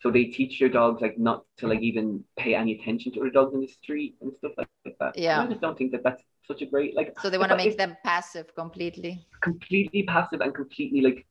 so 0.00 0.10
they 0.10 0.24
teach 0.24 0.60
your 0.60 0.68
dogs 0.68 1.00
like 1.00 1.18
not 1.18 1.44
to 1.56 1.66
like 1.66 1.80
even 1.80 2.22
pay 2.36 2.54
any 2.54 2.78
attention 2.78 3.12
to 3.12 3.20
other 3.20 3.30
dogs 3.30 3.54
in 3.54 3.60
the 3.60 3.66
street 3.68 4.14
and 4.20 4.32
stuff 4.38 4.52
like, 4.56 4.68
that 5.00 5.18
Yeah. 5.18 5.40
And 5.40 5.48
i 5.48 5.50
just 5.52 5.60
don't 5.60 5.76
think 5.76 5.92
that 5.92 6.02
that's 6.02 6.22
such 6.46 6.62
a 6.62 6.66
great 6.66 6.94
like 6.94 7.18
So 7.20 7.30
they 7.30 7.38
want 7.38 7.50
to 7.50 7.56
make 7.56 7.76
them 7.76 7.96
passive 8.04 8.54
completely. 8.54 9.26
completely 9.40 10.02
passive 10.04 10.40
and 10.40 10.54
completely 10.54 11.00
like 11.00 11.26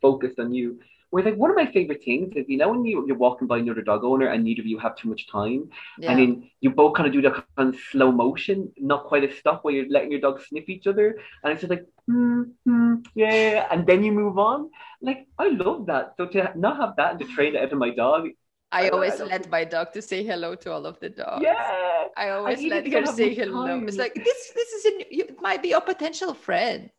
focused 0.00 0.38
on 0.38 0.52
you. 0.52 0.78
Whereas 1.16 1.30
like 1.30 1.38
one 1.40 1.50
of 1.52 1.56
my 1.56 1.64
favorite 1.76 2.02
things 2.04 2.34
is 2.36 2.44
you 2.52 2.58
know 2.60 2.68
when 2.72 2.84
you, 2.84 3.04
you're 3.08 3.16
walking 3.16 3.46
by 3.52 3.58
another 3.58 3.82
dog 3.90 4.04
owner 4.04 4.26
and 4.32 4.44
neither 4.44 4.60
of 4.62 4.66
you 4.72 4.78
have 4.78 4.96
too 4.96 5.08
much 5.12 5.22
time 5.32 5.60
Yeah. 5.98 6.10
and 6.10 6.20
then 6.20 6.50
you 6.60 6.70
both 6.80 6.92
kind 6.96 7.06
of 7.08 7.12
do 7.16 7.22
that 7.26 7.34
kind 7.56 7.74
of 7.74 7.80
slow 7.90 8.12
motion, 8.12 8.58
not 8.92 9.04
quite 9.10 9.24
a 9.28 9.32
stop 9.40 9.64
where 9.64 9.74
you're 9.76 9.88
letting 9.96 10.10
your 10.14 10.20
dog 10.20 10.40
sniff 10.46 10.68
each 10.74 10.86
other 10.92 11.06
and 11.42 11.52
it's 11.52 11.62
just 11.62 11.70
like 11.70 11.86
hmm, 12.06 12.42
hmm, 12.66 12.94
yeah, 13.14 13.66
and 13.70 13.86
then 13.86 14.04
you 14.04 14.12
move 14.12 14.36
on. 14.38 14.70
Like 15.00 15.20
I 15.38 15.48
love 15.48 15.86
that. 15.86 16.14
So 16.18 16.26
to 16.32 16.52
not 16.66 16.76
have 16.82 16.92
that 16.98 17.10
and 17.12 17.20
to 17.20 17.26
train 17.34 17.54
it 17.56 17.62
out 17.62 17.72
of 17.72 17.78
my 17.78 17.90
dog, 18.04 18.28
I 18.72 18.82
I- 18.82 18.86
I 18.86 18.88
always 18.90 19.18
let 19.20 19.42
think- 19.42 19.50
my 19.58 19.64
dog 19.64 19.86
to 19.96 20.02
say 20.10 20.20
hello 20.30 20.50
to 20.62 20.72
all 20.74 20.84
of 20.90 20.96
the 21.00 21.10
dogs. 21.22 21.42
yeah. 21.42 22.04
I 22.16 22.30
always 22.36 22.60
even 22.66 22.90
let 22.90 23.06
her 23.06 23.12
say 23.20 23.30
hello. 23.40 23.66
time. 23.66 23.86
It's 23.88 23.96
like 24.04 24.14
this. 24.28 24.40
This 24.58 24.70
is 24.76 24.82
a, 24.90 24.92
you, 25.16 25.24
it 25.32 25.40
might 25.48 25.60
be 25.62 25.68
your 25.74 25.84
potential 25.92 26.32
friend. 26.46 26.90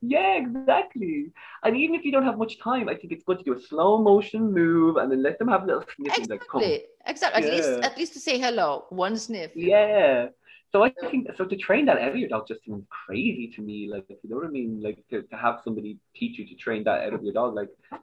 Yeah, 0.00 0.36
exactly. 0.36 1.32
And 1.62 1.76
even 1.76 1.94
if 1.94 2.04
you 2.04 2.12
don't 2.12 2.24
have 2.24 2.38
much 2.38 2.58
time, 2.58 2.88
I 2.88 2.94
think 2.94 3.12
it's 3.12 3.24
good 3.24 3.38
to 3.38 3.44
do 3.44 3.54
a 3.54 3.60
slow 3.60 3.98
motion 3.98 4.52
move 4.52 4.96
and 4.96 5.10
then 5.10 5.22
let 5.22 5.38
them 5.38 5.48
have 5.48 5.62
a 5.64 5.66
little 5.66 5.84
sniff 5.94 6.16
and 6.16 6.28
like 6.28 6.46
come. 6.50 6.62
Exactly. 6.62 6.84
Exactly. 7.06 7.42
At 7.42 7.54
least, 7.54 7.68
at 7.84 7.98
least 7.98 8.12
to 8.14 8.20
say 8.20 8.38
hello, 8.38 8.86
one 8.90 9.16
sniff. 9.16 9.52
Yeah. 9.54 10.28
So 10.72 10.82
I 10.82 10.90
think 11.10 11.28
so 11.36 11.44
to 11.44 11.56
train 11.56 11.86
that 11.86 11.98
out 11.98 12.10
of 12.10 12.16
your 12.16 12.28
dog 12.28 12.48
just 12.48 12.64
seems 12.64 12.84
crazy 12.90 13.52
to 13.56 13.62
me. 13.62 13.88
Like 13.90 14.04
you 14.08 14.28
know 14.28 14.36
what 14.36 14.46
I 14.46 14.50
mean? 14.50 14.80
Like 14.82 14.98
to, 15.10 15.22
to 15.22 15.36
have 15.36 15.60
somebody 15.64 15.98
teach 16.14 16.38
you 16.38 16.46
to 16.48 16.54
train 16.54 16.84
that 16.84 17.02
out 17.06 17.14
of 17.14 17.22
your 17.22 17.32
dog, 17.32 17.54
like 17.54 17.70
I 17.92 17.98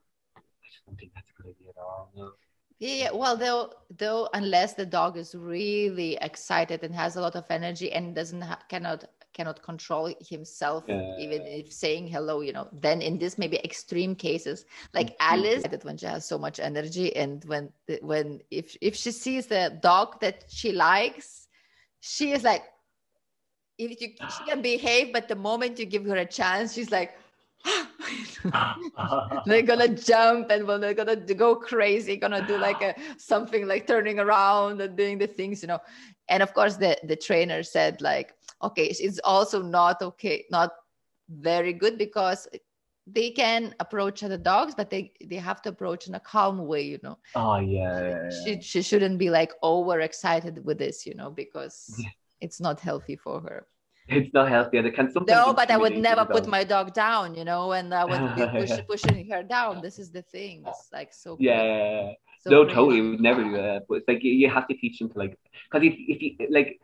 just 0.66 0.86
don't 0.86 0.98
think 0.98 1.12
that's 1.14 1.28
a 1.38 1.42
good 1.42 1.56
idea 1.56 1.70
at 1.70 1.82
all. 1.82 2.10
No. 2.16 2.32
Yeah. 2.80 3.12
Well, 3.12 3.38
though, 3.38 3.74
though, 3.98 4.30
unless 4.34 4.74
the 4.74 4.86
dog 4.86 5.18
is 5.18 5.36
really 5.36 6.18
excited 6.22 6.84
and 6.84 6.96
has 6.96 7.16
a 7.16 7.22
lot 7.22 7.36
of 7.36 7.46
energy 7.50 7.92
and 7.92 8.16
doesn't 8.16 8.42
ha- 8.42 8.60
cannot 8.70 9.06
cannot 9.34 9.62
control 9.64 10.14
himself, 10.30 10.86
Yeah. 10.88 11.02
even 11.18 11.46
if 11.46 11.72
saying 11.72 12.08
hello, 12.08 12.42
you 12.42 12.54
know, 12.54 12.68
then 12.72 13.02
in 13.02 13.18
this 13.18 13.38
maybe 13.38 13.58
extreme 13.64 14.16
cases, 14.16 14.66
like 14.94 15.10
Mhm. 15.10 15.16
Alice, 15.20 15.64
that 15.64 15.84
when 15.84 15.98
she 15.98 16.06
has 16.06 16.26
so 16.26 16.38
much 16.38 16.60
energy 16.60 17.16
and 17.16 17.44
when 17.46 17.72
when 18.02 18.42
if 18.52 18.78
if 18.82 18.96
she 18.96 19.12
sees 19.12 19.48
the 19.48 19.78
dog 19.82 20.20
that 20.22 20.46
she 20.50 20.72
likes, 20.72 21.48
she 22.00 22.32
is 22.32 22.44
like, 22.44 22.64
if 23.78 24.00
you 24.02 24.10
she 24.30 24.44
can 24.44 24.62
behave, 24.62 25.12
but 25.14 25.28
the 25.28 25.36
moment 25.36 25.80
you 25.80 25.86
give 25.86 26.06
her 26.06 26.18
a 26.18 26.26
chance, 26.26 26.74
she's 26.74 26.92
like. 26.92 27.14
they're 29.46 29.62
gonna 29.62 29.88
jump 29.88 30.50
and 30.50 30.68
well, 30.68 30.80
they're 30.80 30.94
gonna 30.94 31.16
go 31.16 31.56
crazy 31.56 32.18
gonna 32.18 32.42
do 32.42 32.58
like 32.58 32.82
a 32.82 32.94
something 33.18 33.68
like 33.68 33.88
turning 33.88 34.20
around 34.20 34.82
and 34.82 34.98
doing 34.98 35.18
the 35.18 35.28
things 35.28 35.62
you 35.62 35.68
know 35.68 35.80
and 36.28 36.44
of 36.44 36.54
course 36.54 36.76
the 36.76 36.98
the 37.04 37.16
trainer 37.16 37.64
said 37.64 38.02
like 38.02 38.34
okay 38.64 38.86
it's 38.86 39.20
also 39.24 39.62
not 39.62 40.02
okay 40.02 40.46
not 40.52 40.72
very 41.30 41.74
good 41.74 41.98
because 41.98 42.48
they 43.06 43.30
can 43.32 43.76
approach 43.80 44.24
other 44.24 44.38
dogs 44.38 44.74
but 44.76 44.90
they 44.90 45.12
they 45.30 45.36
have 45.36 45.62
to 45.62 45.70
approach 45.70 46.08
in 46.08 46.16
a 46.16 46.20
calm 46.20 46.66
way 46.66 46.82
you 46.82 47.00
know 47.04 47.18
oh 47.36 47.58
yeah. 47.58 48.00
yeah, 48.02 48.10
yeah. 48.10 48.30
she, 48.46 48.62
she 48.62 48.82
shouldn't 48.82 49.18
be 49.20 49.30
like 49.30 49.52
overexcited 49.62 50.64
with 50.66 50.78
this 50.78 51.06
you 51.06 51.14
know 51.16 51.30
because 51.30 51.96
Yeah. 51.98 52.10
it's 52.42 52.60
not 52.62 52.80
healthy 52.80 53.16
for 53.16 53.42
her 53.42 53.68
It's 54.08 54.34
not 54.34 54.50
healthy. 54.50 54.78
and 54.78 54.88
It 54.88 54.96
can 54.96 55.08
sometimes 55.12 55.48
no, 55.48 55.54
but 55.54 55.72
I 55.72 55.78
would 55.78 55.98
never 55.98 56.26
put 56.26 56.46
my 56.48 56.64
dog 56.64 56.94
down, 56.94 57.36
you 57.36 57.46
know, 57.46 57.72
and 57.72 57.94
I 57.94 58.04
would 58.04 58.36
be 58.36 58.44
push, 58.60 58.72
pushing 58.92 59.30
her 59.32 59.44
down. 59.44 59.82
This 59.82 59.98
is 59.98 60.12
the 60.12 60.22
thing. 60.24 60.64
It's 60.68 60.90
like 60.92 61.14
so. 61.14 61.38
crazy, 61.38 61.48
Yeah. 61.48 62.12
so 62.42 62.50
no, 62.52 62.64
crazy. 62.64 62.76
totally. 62.76 63.02
We 63.02 63.10
would 63.12 63.22
never 63.22 63.44
do 63.44 63.52
that. 63.54 63.88
But 63.88 63.96
it's 64.00 64.08
like 64.08 64.24
you, 64.24 64.34
you 64.34 64.50
have 64.50 64.68
to 64.68 64.76
teach 64.76 65.00
them 65.00 65.10
to 65.10 65.18
like, 65.18 65.38
because 65.72 65.88
if 65.88 65.96
if 65.96 66.22
you 66.22 66.32
like 66.50 66.80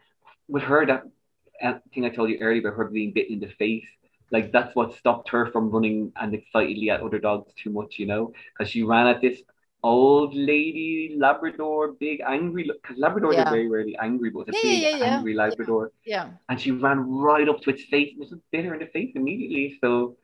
with 0.47 0.63
her 0.63 0.85
that 0.85 1.03
thing 1.93 2.05
I 2.05 2.09
told 2.09 2.29
you 2.29 2.37
earlier 2.41 2.61
about 2.61 2.77
her 2.77 2.85
being 2.85 3.11
bitten 3.13 3.35
in 3.35 3.39
the 3.39 3.53
face, 3.55 3.85
like 4.31 4.51
that's 4.51 4.75
what 4.75 4.95
stopped 4.95 5.29
her 5.29 5.47
from 5.51 5.69
running 5.69 6.11
and 6.15 6.33
excitedly 6.33 6.89
at 6.89 7.01
other 7.01 7.19
dogs 7.19 7.51
too 7.61 7.71
much, 7.71 7.99
you 7.99 8.05
know, 8.05 8.33
because 8.57 8.71
she 8.71 8.83
ran 8.83 9.07
at 9.07 9.21
this 9.21 9.41
old 9.83 10.35
lady 10.35 11.15
Labrador, 11.17 11.93
big 11.93 12.21
angry 12.25 12.63
because 12.63 12.97
Labradors 12.97 13.33
Yeah. 13.33 13.47
are 13.47 13.49
very 13.49 13.67
rarely 13.69 13.97
angry, 13.97 14.29
but 14.29 14.41
it's 14.41 14.49
a 14.49 14.53
Yeah, 14.53 14.61
big 14.61 14.83
yeah, 14.83 14.97
yeah, 14.97 15.15
angry 15.15 15.33
Labrador, 15.33 15.91
Yeah. 16.05 16.29
and 16.49 16.59
she 16.61 16.71
ran 16.71 16.99
right 17.09 17.47
up 17.47 17.61
to 17.61 17.69
its 17.71 17.83
face 17.85 18.13
and 18.17 18.21
just 18.27 18.41
bit 18.51 18.65
her 18.65 18.73
in 18.73 18.79
the 18.81 18.87
face 18.87 19.11
immediately. 19.15 19.77
So 19.81 20.17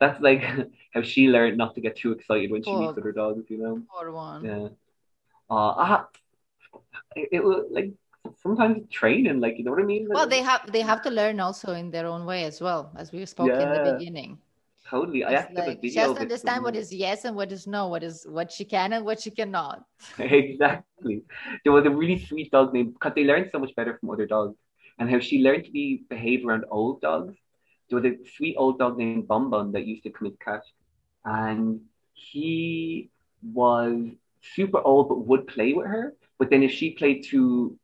that's 0.00 0.20
like 0.20 0.42
how 0.94 1.02
she 1.02 1.28
learned 1.28 1.56
not 1.56 1.74
to 1.74 1.80
get 1.80 1.96
too 1.96 2.12
excited 2.12 2.50
when 2.50 2.62
she 2.62 2.76
meets 2.76 2.98
other 2.98 3.12
dogs, 3.12 3.44
you 3.48 3.58
know. 3.58 3.82
Poor 3.90 4.10
one. 4.12 4.44
Yeah. 4.44 4.68
Uh, 5.50 5.70
I, 5.70 6.04
it, 7.14 7.28
it 7.32 7.44
was 7.44 7.66
like 7.70 7.92
sometimes 8.42 8.88
training, 8.90 9.40
like 9.40 9.58
you 9.58 9.64
know 9.64 9.72
what 9.72 9.82
I 9.82 9.84
mean. 9.84 10.06
Well, 10.08 10.26
they 10.26 10.42
have 10.42 10.70
they 10.72 10.80
have 10.82 11.02
to 11.02 11.10
learn 11.10 11.40
also 11.40 11.72
in 11.74 11.90
their 11.90 12.06
own 12.06 12.24
way 12.26 12.44
as 12.44 12.60
well, 12.60 12.92
as 12.96 13.12
we 13.12 13.24
spoke 13.26 13.48
in 13.60 13.72
the 13.72 13.80
beginning. 13.80 14.38
totally. 14.88 15.24
I 15.24 15.32
It's 15.32 15.40
actually 15.42 15.56
have 15.56 15.66
like 15.66 15.80
she 15.84 15.98
has 15.98 16.12
to 16.12 16.20
understand 16.20 16.62
what 16.64 16.76
is 16.76 16.92
yes 16.92 17.24
and 17.24 17.36
what 17.36 17.52
is 17.52 17.66
no, 17.66 17.88
what 17.88 18.02
is 18.02 18.26
what 18.28 18.52
she 18.52 18.64
can 18.64 18.92
and 18.92 19.04
what 19.04 19.20
she 19.20 19.30
cannot. 19.30 19.84
exactly. 20.18 21.22
There 21.64 21.72
was 21.72 21.86
a 21.86 21.90
really 21.90 22.18
sweet 22.18 22.50
dog 22.50 22.72
named 22.72 22.94
because 22.94 23.12
they 23.14 23.24
learned 23.24 23.50
so 23.52 23.58
much 23.58 23.74
better 23.74 23.96
from 23.98 24.10
other 24.10 24.26
dogs, 24.26 24.56
and 24.98 25.10
how 25.10 25.18
she 25.20 25.42
learned 25.42 25.64
to 25.64 25.70
be 25.70 26.04
behave 26.08 26.46
around 26.46 26.64
old 26.70 27.00
dogs. 27.00 27.34
There 27.88 28.00
was 28.00 28.04
a 28.10 28.16
sweet 28.36 28.56
old 28.58 28.78
dog 28.78 28.98
named 28.98 29.28
Bum 29.28 29.50
Bum 29.50 29.72
that 29.72 29.86
used 29.86 30.02
to 30.04 30.10
come 30.10 30.28
and 30.28 30.40
catch, 30.40 30.66
and 31.24 31.80
he 32.14 33.10
was 33.42 33.94
super 34.42 34.80
old 34.80 35.08
but 35.08 35.26
would 35.26 35.46
play 35.46 35.72
with 35.72 35.86
her. 35.86 36.14
But 36.38 36.50
then 36.50 36.62
if 36.62 36.72
she 36.72 36.90
played 36.92 37.24
too 37.24 37.78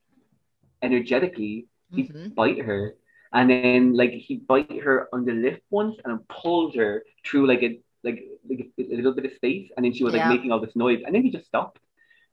energetically, 0.82 1.66
he'd 1.94 2.12
Mhm. 2.12 2.34
bite 2.34 2.60
her. 2.60 2.96
And 3.32 3.50
then 3.50 3.94
like 3.94 4.12
he 4.12 4.36
bite 4.36 4.80
her 4.82 5.08
on 5.12 5.24
the 5.24 5.32
lip 5.32 5.62
once 5.70 5.96
and 6.04 6.26
pulled 6.28 6.74
her 6.76 7.04
through 7.24 7.46
like 7.46 7.62
a 7.62 7.80
like, 8.04 8.22
like 8.48 8.68
a, 8.78 8.94
little 8.96 9.12
bit 9.14 9.24
of 9.26 9.32
space 9.34 9.70
and 9.76 9.84
then 9.84 9.92
she 9.92 10.04
was 10.04 10.12
like 10.12 10.22
Yeah. 10.22 10.28
making 10.28 10.50
all 10.52 10.60
this 10.60 10.74
noise 10.76 11.02
and 11.06 11.14
then 11.14 11.22
he 11.22 11.30
just 11.30 11.46
stopped. 11.46 11.78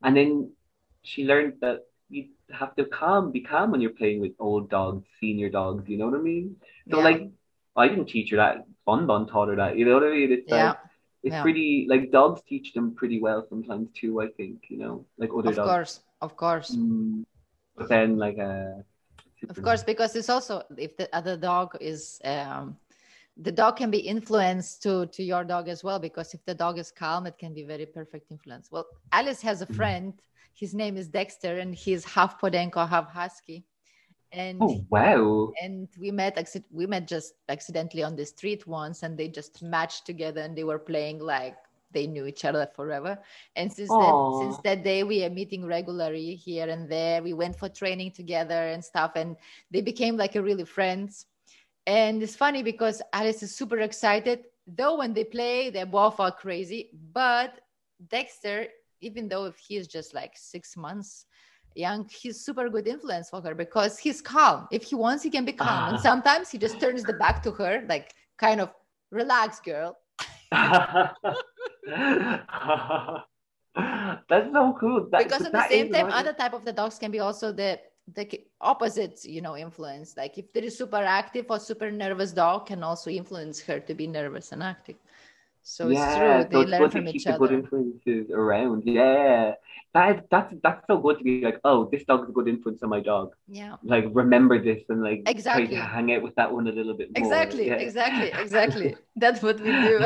And 0.04 0.16
then 0.18 0.52
she 1.04 1.26
learned 1.26 1.54
that 1.62 1.80
you 2.10 2.30
have 2.52 2.76
to 2.76 2.86
calm, 2.86 3.32
be 3.32 3.42
calm 3.42 3.72
when 3.72 3.82
you're 3.82 3.92
playing 4.02 4.20
with 4.22 4.34
old 4.40 4.70
dogs, 4.70 5.06
senior 5.20 5.50
dogs, 5.50 5.88
you 5.88 5.98
know 5.98 6.08
what 6.08 6.20
I 6.20 6.24
mean? 6.24 6.56
So 6.92 6.98
Yeah. 6.98 7.04
like 7.04 7.30
I 7.76 7.88
didn't 7.88 8.08
teach 8.08 8.32
her 8.32 8.38
that. 8.38 8.66
Bon 8.86 9.06
Bon 9.08 9.28
taught 9.28 9.50
her 9.50 9.56
that, 9.56 9.78
you 9.78 9.86
know 9.86 9.94
what 9.96 10.04
I 10.04 10.12
mean? 10.12 10.32
It's 10.32 10.48
Yeah. 10.48 10.70
like 10.72 10.78
it's 11.24 11.34
Yeah. 11.36 11.42
pretty 11.44 11.86
like 11.90 12.12
dogs 12.12 12.42
teach 12.48 12.74
them 12.74 12.96
pretty 12.96 13.20
well 13.22 13.46
sometimes 13.50 13.90
too, 13.94 14.22
I 14.22 14.28
think, 14.38 14.64
you 14.70 14.78
know, 14.78 15.06
like 15.18 15.30
other 15.38 15.50
Of 15.50 15.56
dogs. 15.56 15.70
course, 15.70 16.00
of 16.22 16.36
course. 16.36 16.76
Mm, 16.76 17.26
then 17.88 18.18
like 18.18 18.38
uh 18.40 18.82
Of 19.50 19.62
course, 19.62 19.84
because 19.84 20.16
it's 20.16 20.30
also 20.30 20.64
if 20.78 20.98
the 20.98 21.08
other 21.16 21.38
dog 21.38 21.78
is 21.80 22.20
um, 22.24 22.78
the 23.38 23.52
dog 23.52 23.78
can 23.78 23.90
be 23.90 24.00
influenced 24.00 24.84
to 24.84 25.08
to 25.08 25.24
your 25.24 25.44
dog 25.44 25.70
as 25.70 25.84
well 25.84 26.00
because 26.00 26.34
if 26.34 26.44
the 26.46 26.54
dog 26.54 26.78
is 26.78 26.92
calm, 26.92 27.26
it 27.26 27.38
can 27.38 27.54
be 27.54 27.64
very 27.64 27.86
perfect 27.86 28.32
influence. 28.32 28.70
Well, 28.72 28.86
Alice 29.12 29.42
has 29.42 29.62
a 29.62 29.66
Mhm. 29.66 29.76
friend. 29.76 30.14
His 30.54 30.74
name 30.74 30.98
is 30.98 31.08
Dexter, 31.08 31.60
and 31.60 31.74
he's 31.74 32.04
half 32.04 32.40
Podenco, 32.42 32.86
half 32.88 33.10
Husky, 33.12 33.64
and 34.32 34.62
Oh 34.62 34.86
wow. 34.90 35.54
and 35.64 35.88
we 35.98 36.12
met 36.12 36.36
we 36.72 36.86
met 36.86 37.08
just 37.08 37.34
accidentally 37.48 38.04
on 38.04 38.16
the 38.16 38.26
street 38.26 38.68
once, 38.68 39.04
and 39.04 39.18
they 39.18 39.30
just 39.30 39.64
matched 39.64 40.06
together, 40.06 40.42
and 40.42 40.56
they 40.56 40.66
were 40.66 40.80
playing 40.80 41.20
like 41.20 41.58
they 41.92 42.08
knew 42.08 42.26
each 42.26 42.46
other 42.46 42.68
forever. 42.76 43.18
And 43.56 43.72
since 43.72 43.90
that 43.90 44.16
since 44.40 44.58
that 44.64 44.84
day, 44.84 45.04
we 45.04 45.24
are 45.24 45.30
meeting 45.30 45.66
regularly 45.66 46.36
here 46.36 46.70
and 46.70 46.90
there. 46.90 47.22
We 47.24 47.34
went 47.34 47.58
for 47.58 47.70
training 47.70 48.12
together 48.12 48.68
and 48.70 48.84
stuff, 48.84 49.14
and 49.16 49.36
they 49.72 49.82
became 49.82 50.18
like 50.18 50.36
a 50.36 50.42
really 50.42 50.66
friends. 50.66 51.26
And 51.88 52.22
it's 52.22 52.36
funny 52.36 52.62
because 52.64 53.02
Alice 53.14 53.42
is 53.42 53.56
super 53.56 53.80
excited. 53.80 54.46
Though 54.68 54.98
when 54.98 55.14
they 55.14 55.24
play, 55.24 55.70
they 55.72 55.84
both 55.84 56.20
are 56.20 56.32
crazy. 56.32 56.92
But 57.14 57.62
Dexter, 58.08 58.68
even 59.02 59.28
though 59.28 59.46
if 59.46 59.58
he 59.58 59.78
is 59.78 59.88
just 59.88 60.14
like 60.14 60.34
six 60.36 60.78
months 60.78 61.26
young, 61.76 62.08
he's 62.10 62.44
super 62.46 62.70
good 62.70 62.88
influence 62.88 63.30
for 63.30 63.42
her 63.42 63.56
because 63.56 63.98
he's 63.98 64.22
calm. 64.22 64.68
If 64.72 64.84
he 64.84 64.96
wants, 64.96 65.24
he 65.24 65.30
can 65.30 65.46
be 65.46 65.54
calm. 65.54 65.90
And 65.90 65.98
Ah. 65.98 66.02
sometimes 66.02 66.52
he 66.52 66.58
just 66.58 66.80
turns 66.80 67.04
the 67.04 67.14
back 67.14 67.42
to 67.44 67.52
her, 67.54 67.84
like 67.88 68.14
kind 68.38 68.62
of 68.62 68.70
relax, 69.12 69.60
girl. 69.60 69.98
That's 74.30 74.52
so 74.52 74.76
cool. 74.80 75.08
That, 75.12 75.24
because 75.24 75.46
at 75.46 75.52
the 75.52 75.68
same 75.70 75.92
time 75.92 76.12
other 76.12 76.34
type 76.34 76.54
of 76.54 76.66
the 76.66 76.74
dogs 76.74 76.98
can 76.98 77.12
be 77.12 77.20
also 77.20 77.52
the 77.52 77.80
the 78.16 78.42
opposite 78.62 79.24
you 79.24 79.42
know 79.42 79.56
influence 79.56 80.18
like 80.18 80.38
if 80.38 80.52
there 80.54 80.64
is 80.64 80.78
super 80.78 80.98
active 80.98 81.46
or 81.50 81.60
super 81.60 81.92
nervous 81.92 82.32
dog 82.32 82.66
can 82.66 82.84
also 82.84 83.12
influence 83.12 83.62
her 83.62 83.80
to 83.80 83.94
be 83.94 84.08
nervous 84.08 84.52
and 84.52 84.64
active 84.64 84.96
so 85.76 85.90
it's 85.90 86.14
true 86.14 86.42
so 86.42 86.44
they 86.44 86.66
it's 86.66 86.72
learn 86.72 86.82
good 86.82 86.92
from 86.92 87.06
to 87.06 87.12
keep 87.12 87.22
each 87.22 87.26
the 87.26 87.34
good 87.34 87.52
influences 87.52 88.30
around. 88.32 88.84
Yeah, 88.86 89.54
that 89.94 90.26
that's 90.32 90.54
that's 90.64 90.86
so 90.88 90.98
good 90.98 91.18
to 91.20 91.24
be 91.24 91.42
like, 91.42 91.60
oh, 91.64 91.90
this 91.92 92.04
dog's 92.06 92.30
a 92.30 92.32
good 92.32 92.48
influence 92.48 92.84
on 92.84 92.90
my 92.90 93.00
dog. 93.02 93.34
yeah 93.48 93.76
Like 93.84 94.06
remember 94.12 94.62
this 94.64 94.84
and 94.90 95.02
like 95.04 95.24
Exactly. 95.26 95.76
try 95.76 95.82
to 95.82 95.88
hang 95.94 96.14
out 96.14 96.22
with 96.24 96.36
that 96.36 96.52
one 96.52 96.68
a 96.68 96.72
little 96.72 96.96
bit 96.96 97.10
more. 97.18 97.20
exactly 97.22 97.68
Yeah. 97.68 97.76
exactly 97.76 98.28
exactly 98.44 98.96
that's 99.16 99.42
what 99.42 99.60
we 99.62 99.72
do 99.72 100.06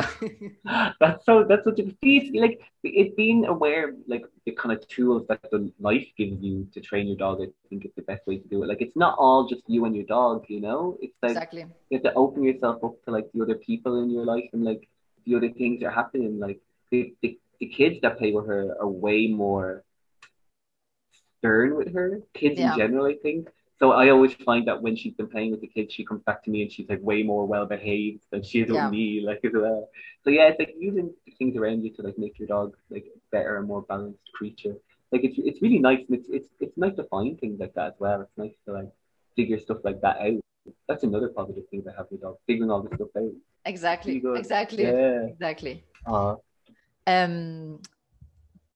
that's 1.00 1.24
so 1.26 1.44
that's 1.48 1.64
such 1.64 1.78
a 1.80 1.84
see, 2.02 2.16
it's 2.18 2.30
like 2.36 2.60
it's 2.82 3.14
being 3.14 3.44
aware 3.46 3.94
like 4.06 4.24
the 4.46 4.52
kind 4.52 4.72
of 4.76 4.86
tools 4.88 5.26
that 5.28 5.40
the 5.50 5.72
life 5.80 6.06
gives 6.16 6.42
you 6.42 6.66
to 6.74 6.80
train 6.80 7.06
your 7.08 7.16
dog. 7.16 7.40
I 7.42 7.46
think 7.70 7.84
it's 7.84 7.94
the 7.96 8.02
best 8.02 8.26
way 8.26 8.38
to 8.38 8.48
do 8.48 8.62
it. 8.62 8.66
Like 8.68 8.80
it's 8.82 8.96
not 8.96 9.16
all 9.18 9.46
just 9.46 9.62
you 9.66 9.84
and 9.86 9.94
your 9.94 10.04
dog, 10.06 10.44
you 10.48 10.60
know. 10.60 10.98
It's 11.00 11.14
like 11.22 11.30
exactly 11.30 11.66
you 11.90 11.98
have 11.98 12.02
to 12.04 12.14
open 12.14 12.42
yourself 12.44 12.82
up 12.84 12.94
to 13.04 13.10
like 13.10 13.26
the 13.32 13.42
other 13.42 13.54
people 13.56 14.02
in 14.02 14.10
your 14.10 14.24
life 14.24 14.48
and 14.52 14.64
like 14.64 14.88
the 15.26 15.36
other 15.36 15.50
things 15.50 15.80
that 15.80 15.86
are 15.86 15.92
happening. 16.02 16.38
Like 16.38 16.60
the, 16.90 17.14
the, 17.22 17.38
the 17.60 17.66
kids 17.66 17.96
that 18.02 18.18
play 18.18 18.32
with 18.32 18.46
her 18.46 18.76
are 18.80 18.88
way 18.88 19.26
more 19.28 19.84
stern 21.38 21.76
with 21.76 21.92
her. 21.94 22.20
Kids 22.34 22.58
Yeah. 22.58 22.72
in 22.72 22.78
general, 22.78 23.06
I 23.06 23.16
think. 23.22 23.48
So 23.78 23.92
I 23.92 24.10
always 24.10 24.34
find 24.34 24.66
that 24.68 24.80
when 24.82 24.96
she's 24.96 25.14
been 25.14 25.28
playing 25.28 25.50
with 25.50 25.60
the 25.60 25.66
kids, 25.66 25.92
she 25.92 26.04
comes 26.04 26.22
back 26.22 26.42
to 26.44 26.50
me 26.50 26.62
and 26.62 26.70
she's 26.72 26.88
like 26.88 27.00
way 27.02 27.22
more 27.22 27.46
well 27.46 27.66
behaved 27.66 28.22
than 28.30 28.42
she 28.42 28.60
is 28.60 28.70
Yeah. 28.70 28.84
with 28.84 28.92
me, 28.92 29.20
like 29.20 29.40
as 29.44 29.52
well. 29.52 29.88
So 30.22 30.30
yeah, 30.30 30.46
it's 30.48 30.58
like 30.58 30.74
using 30.78 31.10
the 31.26 31.32
things 31.32 31.56
around 31.56 31.82
you 31.84 31.90
to 31.94 32.02
like 32.02 32.18
make 32.18 32.38
your 32.38 32.48
dog 32.48 32.76
like 32.90 33.06
a 33.14 33.18
better 33.30 33.58
and 33.58 33.66
more 33.66 33.82
balanced 33.82 34.30
creature. 34.34 34.76
Like 35.12 35.24
it's 35.24 35.38
it's 35.38 35.60
really 35.62 35.78
nice 35.78 36.02
and 36.08 36.18
it's 36.18 36.28
it's 36.28 36.48
it's 36.60 36.76
nice 36.78 36.96
to 36.96 37.04
find 37.04 37.38
things 37.38 37.58
like 37.60 37.74
that 37.74 37.88
as 37.94 37.98
well. 37.98 38.22
It's 38.22 38.38
nice 38.38 38.56
to 38.66 38.72
like 38.72 38.90
figure 39.36 39.58
stuff 39.58 39.78
like 39.84 40.00
that 40.02 40.18
out. 40.20 40.43
That's 40.88 41.04
another 41.04 41.28
positive 41.28 41.64
thing 41.70 41.82
having 41.96 42.18
a 42.18 42.20
dog, 42.20 42.36
figuring 42.46 42.70
all 42.70 42.82
this 42.82 42.94
stuff 42.96 43.08
out. 43.16 43.30
exactly 43.66 44.22
exactly 44.34 44.84
Yeah. 44.84 45.26
exactly 45.28 45.84
Uh, 46.06 46.36
um 47.06 47.80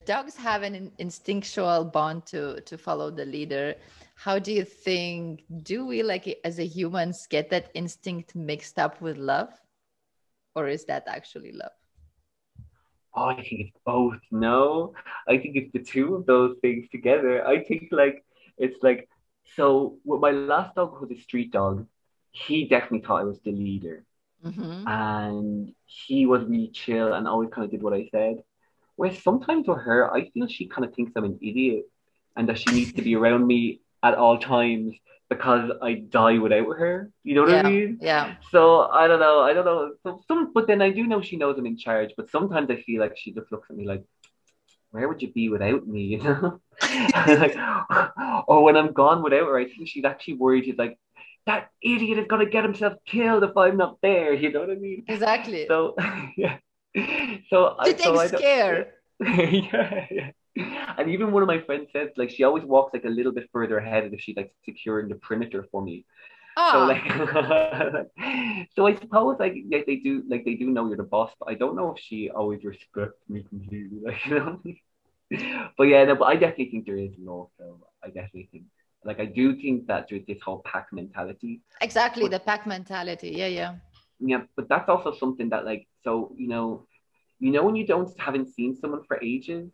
dogs 0.06 0.36
have 0.36 0.62
an 0.62 0.90
instinctual 0.98 1.85
bond 1.85 2.24
to 2.27 2.60
to 2.62 2.78
follow 2.78 3.10
the 3.10 3.24
leader 3.24 3.74
how 4.15 4.39
do 4.39 4.52
you 4.52 4.65
think 4.65 5.44
do 5.62 5.85
we 5.86 6.02
like 6.02 6.27
as 6.44 6.59
a 6.59 6.65
humans 6.65 7.27
get 7.28 7.51
that 7.51 7.70
instinct 7.74 8.35
mixed 8.35 8.78
up 8.78 9.01
with 9.01 9.16
love 9.19 9.52
or 10.55 10.69
is 10.69 10.85
that 10.86 11.05
actually 11.06 11.52
love 11.52 11.77
oh, 13.16 13.24
I 13.24 13.35
think 13.43 13.59
it's 13.66 13.78
both. 13.85 14.20
No, 14.31 14.93
I 15.28 15.39
think 15.39 15.56
it's 15.56 15.73
the 15.73 15.82
two 15.82 16.15
of 16.15 16.27
those 16.27 16.56
things 16.62 16.89
together. 16.90 17.47
I 17.47 17.65
think 17.65 17.89
like 17.90 18.24
it's 18.59 18.81
like 18.82 19.09
so. 19.57 19.99
With 20.05 20.20
my 20.20 20.31
last 20.33 20.65
dog 20.65 20.85
who 20.87 21.07
was 21.07 21.11
a 21.19 21.20
street 21.20 21.53
dog, 21.53 21.87
he 22.31 22.66
definitely 22.69 23.01
thought 23.01 23.20
I 23.20 23.25
was 23.25 23.41
the 23.41 23.53
leader, 23.53 24.05
hmm 24.43 24.87
and 24.87 25.75
he 25.87 26.27
was 26.27 26.45
really 26.45 26.69
chill 26.70 27.12
and 27.15 27.29
always 27.29 27.51
kind 27.51 27.65
of 27.65 27.70
did 27.70 27.83
what 27.83 27.95
I 27.95 28.09
said. 28.12 28.43
Whereas 28.97 29.23
sometimes 29.23 29.69
with 29.69 29.79
her, 29.79 30.12
I 30.15 30.31
feel 30.31 30.47
she 30.49 30.69
kind 30.69 30.85
of 30.85 30.95
thinks 30.95 31.12
I'm 31.16 31.25
an 31.25 31.39
idiot, 31.43 31.85
and 32.37 32.49
that 32.49 32.59
she 32.59 32.73
needs 32.73 32.95
to 32.95 33.03
be 33.03 33.16
around 33.16 33.47
me 33.47 33.81
at 34.03 34.15
all 34.15 34.39
times 34.39 34.95
because 35.29 35.70
I 35.83 35.95
die 35.95 36.39
without 36.39 36.69
her. 36.79 37.11
You 37.25 37.35
know 37.35 37.43
what 37.43 37.51
yeah 37.51 37.55
I 37.55 37.62
mean? 37.62 38.01
yeah 38.01 38.37
So 38.51 38.83
I 38.89 39.07
don't 39.09 39.20
know. 39.20 39.41
I 39.41 39.53
don't 39.55 39.65
know. 39.66 39.93
So 40.03 40.20
some, 40.29 40.53
but 40.55 40.66
then 40.69 40.83
I 40.83 40.91
do 40.91 41.07
know 41.07 41.20
she 41.23 41.37
knows 41.37 41.59
I'm 41.59 41.66
in 41.66 41.77
charge. 41.79 42.11
But 42.16 42.31
sometimes 42.31 42.70
I 42.70 42.83
feel 42.83 43.01
like 43.01 43.16
she 43.16 43.33
just 43.33 43.53
looks 43.53 43.70
at 43.70 43.77
me 43.77 43.87
like, 43.87 44.05
"Where 44.90 45.09
would 45.09 45.23
you 45.23 45.32
be 45.32 45.48
without 45.48 45.86
me?" 45.86 46.02
You 46.02 46.19
know, 46.23 46.60
like, 47.27 47.56
or 48.47 48.62
when 48.62 48.77
I'm 48.77 48.93
gone 48.93 49.23
without 49.23 49.47
her, 49.47 49.59
I 49.59 49.65
think 49.65 49.89
she's 49.89 50.05
actually 50.05 50.35
worried. 50.35 50.65
She's 50.65 50.78
like, 50.78 50.98
"That 51.47 51.70
idiot 51.82 52.19
is 52.19 52.27
gonna 52.28 52.47
get 52.47 52.65
himself 52.65 52.94
killed 53.06 53.44
if 53.44 53.56
I'm 53.56 53.77
not 53.77 53.98
there." 54.02 54.32
You 54.35 54.52
know 54.52 54.60
what 54.60 54.70
I 54.70 54.77
mean? 54.77 55.05
exactly 55.09 55.66
So 55.69 55.97
yeah. 56.36 56.59
So 57.51 57.77
I 57.78 57.93
to 57.93 58.02
so 58.02 58.19
I 58.19 58.28
take 58.28 58.39
scare 58.39 58.94
yeah, 59.20 60.06
yeah. 60.10 60.94
And 60.97 61.10
even 61.10 61.32
one 61.32 61.43
of 61.43 61.47
my 61.48 61.60
friends 61.60 61.89
says 61.93 62.10
like 62.16 62.31
she 62.31 62.44
always 62.44 62.65
walks 62.65 62.94
like 62.94 63.05
a 63.05 63.09
little 63.09 63.32
bit 63.32 63.48
further 63.52 63.78
ahead 63.78 64.05
as 64.05 64.12
if 64.12 64.20
she's 64.20 64.36
like 64.36 64.52
securing 64.65 65.09
the 65.09 65.16
perimeter 65.16 65.66
for 65.70 65.82
me. 65.82 66.05
So 66.67 66.83
oh 66.83 66.87
like, 66.87 67.05
so 68.77 68.87
I 68.87 68.95
suppose 68.97 69.37
like 69.39 69.55
yeah, 69.57 69.81
they 69.87 69.97
do 69.97 70.23
like 70.29 70.45
they 70.45 70.55
do 70.55 70.71
know 70.71 70.87
you're 70.89 70.97
the 70.97 71.03
boss, 71.05 71.33
but 71.39 71.49
I 71.49 71.55
don't 71.55 71.77
know 71.77 71.93
if 71.95 72.03
she 72.03 72.31
always 72.31 72.65
respects 72.65 73.23
me 73.29 73.45
completely, 73.49 74.01
like 74.05 74.27
you 74.27 74.35
know. 74.35 74.61
but 75.79 75.85
yeah, 75.85 76.05
no, 76.05 76.17
but 76.17 76.27
I 76.27 76.35
definitely 76.35 76.71
think 76.71 76.87
there 76.87 76.99
is 76.99 77.13
love. 77.19 77.49
So 77.59 77.87
I 78.05 78.09
definitely 78.09 78.49
think 78.53 78.65
like 79.05 79.21
I 79.21 79.27
do 79.27 79.55
think 79.57 79.87
that 79.87 80.09
there's 80.11 80.27
this 80.27 80.41
whole 80.43 80.63
pack 80.65 80.89
mentality. 80.93 81.61
exactly 81.81 82.29
the 82.29 82.41
pack 82.41 82.67
mentality 82.67 83.31
yeah 83.31 83.47
yeah 83.47 83.75
yeah, 84.21 84.43
but 84.57 84.69
that's 84.69 84.89
also 84.89 85.13
something 85.13 85.51
that 85.51 85.65
like 85.65 85.87
so 86.03 86.35
you 86.37 86.49
know, 86.49 86.87
you 87.39 87.51
know 87.53 87.65
when 87.65 87.77
you 87.77 87.87
don't 87.87 88.09
haven't 88.19 88.53
seen 88.55 88.77
someone 88.77 89.05
for 89.05 89.23
ages, 89.23 89.71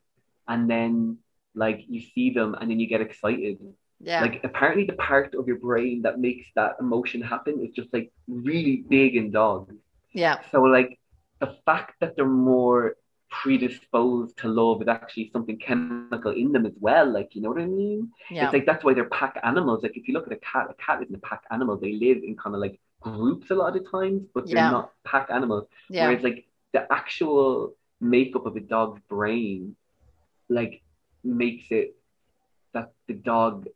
and 0.48 0.68
then 0.68 1.18
like 1.54 1.84
you 1.88 2.00
see 2.14 2.30
them 2.30 2.54
and 2.54 2.70
then 2.70 2.78
you 2.80 2.86
get 2.86 3.00
excited. 3.00 3.58
Yeah. 4.10 4.20
Like 4.26 4.36
apparently 4.44 4.84
the 4.92 4.98
part 5.10 5.34
of 5.34 5.44
your 5.50 5.58
brain 5.68 6.02
that 6.02 6.14
makes 6.26 6.46
that 6.58 6.72
emotion 6.84 7.20
happen 7.22 7.54
is 7.64 7.70
just 7.78 7.90
like 7.96 8.08
really 8.28 8.76
big 8.96 9.10
in 9.20 9.26
dogs. 9.30 9.74
yeah. 10.12 10.36
So 10.52 10.62
like 10.78 10.90
the 11.40 11.50
fact 11.66 11.92
that 12.00 12.10
they're 12.16 12.38
more 12.52 12.80
predisposed 13.42 14.36
to 14.38 14.46
love 14.48 14.80
is 14.82 14.88
actually 14.88 15.28
something 15.32 15.58
chemical 15.58 16.32
in 16.42 16.48
them 16.52 16.64
as 16.70 16.72
well. 16.86 17.06
Like 17.18 17.34
you 17.34 17.40
know 17.42 17.50
what 17.54 17.60
I 17.60 17.66
mean? 17.66 18.10
Yeah. 18.30 18.44
It's 18.44 18.52
like 18.56 18.66
that's 18.66 18.84
why 18.84 18.92
they're 18.94 19.08
pack 19.22 19.34
animals. 19.42 19.82
Like 19.82 19.96
if 19.96 20.06
you 20.08 20.14
look 20.14 20.26
at 20.26 20.32
a 20.32 20.42
cat, 20.52 20.66
a 20.70 20.74
cat 20.74 21.02
isn't 21.02 21.14
a 21.22 21.24
pack 21.30 21.42
animal. 21.50 21.76
They 21.76 21.92
live 22.06 22.18
in 22.28 22.36
kind 22.36 22.54
of 22.56 22.60
like 22.66 22.78
groups 23.00 23.50
a 23.50 23.54
lot 23.54 23.76
of 23.76 23.82
times, 23.90 24.22
but 24.34 24.46
they're 24.46 24.56
Yeah. 24.56 24.70
not 24.78 24.92
pack 25.04 25.26
animals. 25.38 25.64
yeah. 25.90 26.06
Whereas 26.06 26.22
like 26.22 26.46
the 26.72 26.82
actual 26.92 27.74
makeup 28.00 28.44
of 28.46 28.54
a 28.56 28.60
dog's 28.60 29.00
brain, 29.08 29.76
like 30.48 30.82
makes 31.22 31.64
it 31.70 31.96
that 32.74 32.92
the 33.08 33.14
dog 33.14 33.66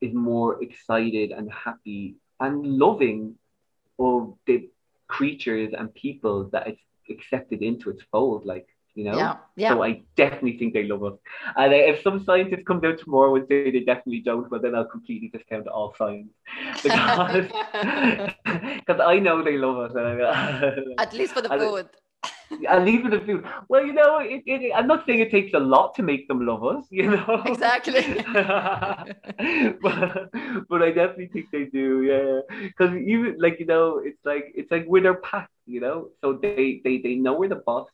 is 0.00 0.14
more 0.14 0.62
excited 0.62 1.32
and 1.32 1.50
happy 1.50 2.16
and 2.40 2.64
loving 2.78 3.34
of 3.98 4.34
the 4.46 4.68
creatures 5.08 5.72
and 5.76 5.92
people 5.94 6.44
that 6.52 6.68
it's 6.68 6.80
accepted 7.10 7.62
into 7.62 7.90
its 7.90 8.02
fold. 8.10 8.44
Like 8.46 8.66
you 8.98 9.04
know. 9.04 9.16
Yeah. 9.16 9.36
Yeah. 9.56 9.70
So 9.70 9.82
I 9.84 10.02
definitely 10.16 10.58
think 10.58 10.74
they 10.74 10.84
love 10.84 11.04
us. 11.04 11.18
And 11.56 11.72
uh, 11.72 11.76
if 11.76 12.02
some 12.02 12.22
scientists 12.24 12.64
come 12.66 12.80
down 12.80 12.98
tomorrow 12.98 13.36
and 13.36 13.46
say 13.48 13.70
they 13.70 13.80
definitely 13.80 14.20
don't, 14.20 14.50
well 14.50 14.60
then 14.60 14.74
I'll 14.74 14.84
completely 14.96 15.28
discount 15.28 15.68
all 15.68 15.94
science 15.96 16.32
because 16.82 17.46
because 18.80 19.00
I 19.00 19.18
know 19.20 19.42
they 19.42 19.56
love 19.56 19.78
us. 19.78 19.92
At 20.98 21.12
least 21.12 21.32
for 21.32 21.42
the 21.42 21.52
And 21.52 21.60
food. 21.62 21.88
and 22.68 22.84
leave 22.84 23.04
it 23.06 23.10
the 23.10 23.20
food. 23.20 23.44
Well, 23.68 23.84
you 23.84 23.92
know, 23.92 24.18
it, 24.18 24.42
it, 24.46 24.72
I'm 24.74 24.86
not 24.86 25.06
saying 25.06 25.20
it 25.20 25.30
takes 25.30 25.52
a 25.54 25.58
lot 25.58 25.94
to 25.96 26.02
make 26.02 26.28
them 26.28 26.46
love 26.46 26.64
us. 26.64 26.86
You 26.90 27.10
know. 27.10 27.42
Exactly. 27.44 28.02
but, 29.82 30.30
but 30.68 30.82
I 30.82 30.90
definitely 30.90 31.28
think 31.32 31.50
they 31.50 31.64
do, 31.64 32.02
yeah. 32.02 32.40
Because 32.68 32.96
even 32.96 33.36
like 33.38 33.60
you 33.60 33.66
know, 33.66 33.98
it's 34.04 34.18
like 34.24 34.52
it's 34.54 34.70
like 34.70 34.86
we're 34.86 35.02
their 35.02 35.14
pack, 35.14 35.50
you 35.66 35.80
know. 35.80 36.08
So 36.20 36.34
they 36.34 36.80
they 36.84 36.98
they 36.98 37.14
know 37.14 37.34
we're 37.34 37.48
the 37.48 37.56
boss, 37.56 37.88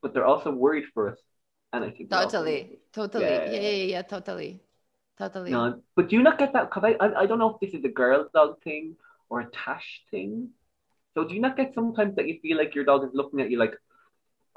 but 0.00 0.14
they're 0.14 0.26
also 0.26 0.50
worried 0.50 0.86
for 0.94 1.10
us, 1.10 1.18
and 1.72 1.84
I 1.84 1.90
think 1.90 2.10
Totally. 2.10 2.78
Totally. 2.92 3.24
Yeah. 3.24 3.44
Yeah. 3.44 3.50
Yeah. 3.52 3.60
Yeah. 3.60 3.84
yeah, 3.84 4.02
Totally. 4.02 4.60
Totally. 5.18 5.50
No, 5.52 5.82
but 5.94 6.08
do 6.08 6.16
you 6.16 6.22
not 6.22 6.38
get 6.38 6.52
that? 6.54 6.70
Because 6.70 6.84
I, 6.84 7.04
I 7.04 7.20
I 7.22 7.26
don't 7.26 7.38
know 7.38 7.50
if 7.54 7.60
this 7.60 7.78
is 7.78 7.84
a 7.84 7.88
girl 7.88 8.28
dog 8.34 8.62
thing 8.62 8.96
or 9.28 9.40
a 9.40 9.46
Tash 9.50 10.02
thing. 10.10 10.50
So 11.14 11.24
do 11.24 11.34
you 11.34 11.40
not 11.40 11.56
get 11.56 11.74
sometimes 11.74 12.16
that 12.16 12.26
you 12.26 12.38
feel 12.40 12.56
like 12.56 12.74
your 12.74 12.84
dog 12.84 13.04
is 13.04 13.10
looking 13.12 13.40
at 13.40 13.50
you 13.50 13.58
like, 13.58 13.74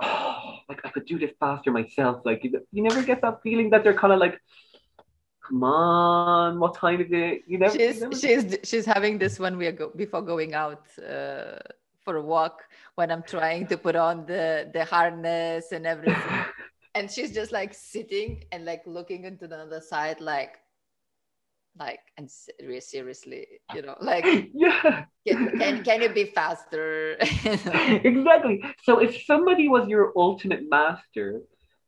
oh, 0.02 0.58
like 0.70 0.80
I 0.86 0.90
could 0.90 1.06
do 1.06 1.20
this 1.20 1.32
faster 1.40 1.72
myself? 1.72 2.22
Like 2.26 2.44
you, 2.44 2.62
you 2.72 2.84
never 2.84 3.04
get 3.04 3.22
that 3.22 3.42
feeling 3.44 3.70
that 3.72 3.84
they're 3.84 3.94
kind 3.98 4.14
of 4.14 4.20
like, 4.20 4.40
come 5.48 5.64
on, 5.64 6.60
what 6.60 6.76
time 6.76 7.02
is 7.02 7.08
it? 7.12 7.44
You 7.48 7.58
never. 7.60 7.74
you 7.76 7.80
she's 7.92 8.02
never- 8.02 8.16
she's 8.16 8.58
she's 8.64 8.86
having 8.86 9.18
this 9.18 9.40
when 9.40 9.58
we 9.58 9.68
are 9.68 9.72
go, 9.72 9.92
before 9.96 10.22
going 10.22 10.54
out 10.54 10.86
uh, 11.00 11.60
for 12.04 12.16
a 12.18 12.22
walk 12.22 12.64
when 12.96 13.12
I'm 13.12 13.24
trying 13.24 13.68
to 13.68 13.78
put 13.78 13.96
on 13.96 14.26
the 14.26 14.70
the 14.74 14.86
harness 14.86 15.72
and 15.72 15.86
everything, 15.86 16.46
and 16.96 17.12
she's 17.12 17.34
just 17.34 17.52
like 17.52 17.74
sitting 17.74 18.44
and 18.52 18.66
like 18.66 18.84
looking 18.86 19.26
into 19.26 19.48
the 19.48 19.58
other 19.58 19.82
side, 19.82 20.22
like 20.22 20.60
like 21.78 22.00
and 22.18 22.30
se- 22.32 22.80
seriously, 22.80 23.48
you 23.74 23.82
know, 23.82 23.96
like 24.02 24.26
yeah. 24.54 25.06
can 25.28 25.58
can, 25.60 25.84
can 25.84 26.02
you 26.02 26.10
be 26.10 26.26
faster? 26.26 27.18
Exactly. 28.04 28.64
So 28.84 29.00
if 29.00 29.24
somebody 29.26 29.68
was 29.68 29.88
your 29.88 30.12
ultimate 30.16 30.70
master 30.70 31.42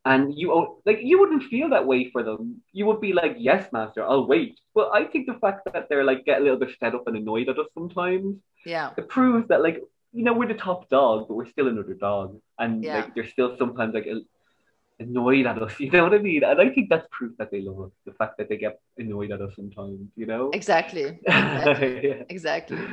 and 0.06 0.34
you 0.34 0.78
like 0.86 1.00
you 1.02 1.20
wouldn't 1.20 1.44
feel 1.44 1.70
that 1.70 1.86
way 1.86 2.10
for 2.12 2.24
them. 2.24 2.62
You 2.72 2.86
would 2.88 3.02
be 3.02 3.14
like, 3.14 3.36
yes, 3.38 3.72
master, 3.74 4.04
I'll 4.08 4.26
wait. 4.28 4.60
But 4.74 4.92
I 4.94 5.06
think 5.06 5.28
the 5.28 5.38
fact 5.40 5.68
that 5.74 5.88
they're 5.90 6.04
like 6.06 6.26
get 6.26 6.40
a 6.40 6.44
little 6.44 6.60
bit 6.60 6.72
fed 6.80 6.96
up 6.96 7.08
and 7.08 7.18
annoyed 7.18 7.50
at 7.50 7.60
us 7.60 7.68
sometimes, 7.74 8.38
yeah, 8.66 8.92
it 8.98 9.10
proves 9.10 9.48
that 9.50 9.62
like, 9.62 9.82
you 10.14 10.24
know, 10.24 10.34
we're 10.34 10.48
the 10.48 10.54
top 10.54 10.90
dog, 10.90 11.28
but 11.28 11.36
we're 11.36 11.50
still 11.50 11.68
another 11.68 11.94
dog. 11.94 12.40
And 12.60 12.84
Yeah. 12.84 12.96
like 12.98 13.16
they're 13.16 13.28
still 13.28 13.58
sometimes 13.58 13.94
like 13.94 14.06
a- 14.08 14.22
annoyed 15.00 15.46
at 15.46 15.62
us. 15.62 15.74
You 15.80 15.92
know 15.92 16.04
what 16.04 16.14
I 16.14 16.20
mean? 16.20 16.44
And 16.44 16.60
I 16.60 16.70
think 16.70 16.90
that's 16.90 17.08
proof 17.12 17.34
that 17.38 17.52
they 17.52 17.62
love 17.62 17.82
us. 17.82 17.92
The 18.06 18.14
fact 18.14 18.38
that 18.38 18.50
they 18.50 18.58
get 18.58 18.80
annoyed 18.98 19.32
at 19.32 19.42
us 19.42 19.54
sometimes, 19.56 20.10
you 20.16 20.26
know? 20.26 20.50
exactly, 20.54 21.20
exactly. 21.28 22.02
Yeah. 22.04 22.24
exactly. 22.30 22.78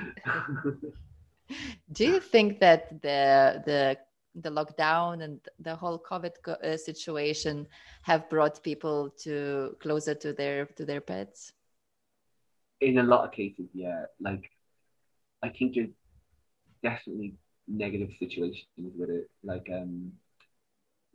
Do 1.93 2.05
you 2.05 2.21
think 2.21 2.61
that 2.61 3.03
the 3.03 3.63
the 3.67 3.99
the 4.35 4.51
lockdown 4.51 5.23
and 5.23 5.41
the 5.61 5.77
whole 5.77 5.99
COVID 5.99 6.33
uh, 6.49 6.77
situation 6.77 7.67
have 8.03 8.29
brought 8.31 8.63
people 8.63 9.11
to 9.25 9.77
closer 9.81 10.15
to 10.15 10.33
their 10.33 10.67
to 10.77 10.85
their 10.85 11.01
pets? 11.01 11.53
in 12.85 12.99
a 12.99 13.03
lot 13.03 13.25
of 13.25 13.33
cases, 13.33 13.67
yeah. 13.73 14.05
Like, 14.21 14.51
I 15.43 15.49
think 15.49 15.75
there's 15.75 15.89
definitely 16.83 17.35
negative 17.67 18.11
situations 18.19 18.67
with 18.77 19.11
it. 19.11 19.31
Like, 19.43 19.69
um, 19.73 20.13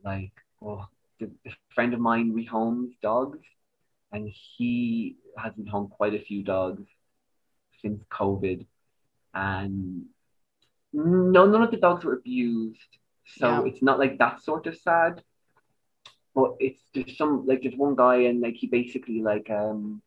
like 0.04 0.32
oh, 0.62 0.88
the, 1.20 1.30
the 1.46 1.52
friend 1.74 1.94
of 1.94 2.00
mine 2.00 2.34
rehomes 2.34 2.94
dogs, 3.02 3.40
and 4.12 4.30
he 4.30 5.18
has 5.38 5.54
rehomed 5.54 5.92
quite 5.92 6.14
a 6.14 6.20
few 6.20 6.44
dogs 6.44 6.88
since 7.82 8.04
COVID, 8.12 8.66
and 9.34 10.06
no, 10.94 11.46
none 11.46 11.62
of 11.64 11.72
the 11.72 11.78
dogs 11.78 12.04
were 12.04 12.16
abused, 12.16 12.98
so 13.26 13.48
Yeah. 13.48 13.64
it's 13.66 13.82
not 13.82 14.00
like 14.00 14.18
that 14.20 14.42
sort 14.42 14.68
of 14.68 14.76
sad. 14.78 15.24
But 16.36 16.56
it's 16.60 16.82
there's 16.94 17.18
some 17.18 17.46
like 17.46 17.62
there's 17.64 17.76
one 17.76 17.96
guy 17.96 18.18
and 18.30 18.40
like 18.42 18.56
he 18.56 18.68
basically 18.68 19.22
like 19.22 19.50
um 19.50 20.02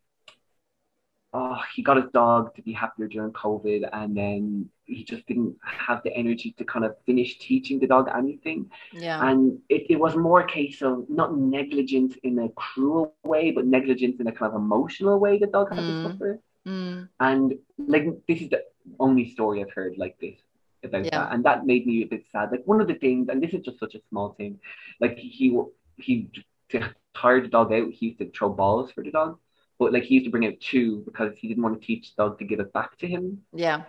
oh, 1.33 1.59
he 1.75 1.81
got 1.83 1.97
his 1.97 2.11
dog 2.11 2.55
to 2.55 2.61
be 2.61 2.73
happier 2.73 3.07
during 3.07 3.31
COVID, 3.31 3.89
and 3.91 4.15
then 4.15 4.69
he 4.85 5.03
just 5.03 5.25
didn't 5.27 5.55
have 5.63 6.01
the 6.03 6.13
energy 6.15 6.53
to 6.57 6.63
kind 6.65 6.85
of 6.85 6.95
finish 7.05 7.37
teaching 7.39 7.79
the 7.79 7.87
dog 7.87 8.07
anything. 8.15 8.69
Yeah, 8.91 9.19
And 9.21 9.59
it, 9.69 9.87
it 9.89 9.99
was 9.99 10.15
more 10.15 10.41
a 10.41 10.47
case 10.47 10.81
of 10.81 11.05
not 11.09 11.37
negligence 11.37 12.15
in 12.23 12.39
a 12.39 12.49
cruel 12.49 13.11
way, 13.23 13.51
but 13.51 13.65
negligence 13.65 14.19
in 14.19 14.27
a 14.27 14.31
kind 14.31 14.51
of 14.53 14.55
emotional 14.61 15.19
way 15.19 15.37
the 15.39 15.47
dog 15.47 15.69
had 15.75 15.85
Mm. 15.85 15.87
to 15.87 16.01
suffer. 16.01 16.39
Mm, 16.67 17.07
And 17.19 17.55
like 17.77 18.05
this 18.27 18.41
is 18.41 18.49
the 18.49 18.61
only 18.99 19.25
story 19.29 19.61
I've 19.61 19.71
heard 19.71 19.97
like 19.97 20.17
this 20.19 20.37
about 20.83 21.05
Yeah. 21.05 21.09
that, 21.11 21.33
and 21.33 21.43
that 21.45 21.65
made 21.65 21.85
me 21.85 22.03
a 22.03 22.07
bit 22.07 22.23
sad. 22.31 22.51
Like 22.51 22.63
one 22.65 22.81
of 22.81 22.87
the 22.87 22.95
things, 22.95 23.29
and 23.29 23.41
this 23.41 23.53
is 23.53 23.63
just 23.63 23.79
such 23.79 23.95
a 23.95 24.01
small 24.09 24.33
thing, 24.33 24.59
like 24.99 25.17
he 25.17 25.59
he 25.97 26.29
to 26.69 26.79
tire 27.15 27.41
the 27.41 27.47
dog 27.47 27.71
out, 27.73 27.91
he 27.91 28.07
used 28.07 28.19
to 28.19 28.29
throw 28.31 28.49
balls 28.49 28.91
for 28.91 29.03
the 29.03 29.11
dog, 29.11 29.37
but 29.79 29.93
like 29.93 30.03
he 30.03 30.15
used 30.15 30.25
to 30.25 30.31
bring 30.31 30.45
out 30.45 30.59
two 30.59 31.01
because 31.05 31.31
he 31.37 31.47
didn't 31.47 31.63
want 31.63 31.79
to 31.79 31.85
teach 31.85 32.13
the 32.15 32.23
dog 32.23 32.39
to 32.39 32.45
give 32.45 32.59
it 32.59 32.73
back 32.73 32.97
to 32.97 33.07
him. 33.07 33.41
yeah, 33.53 33.83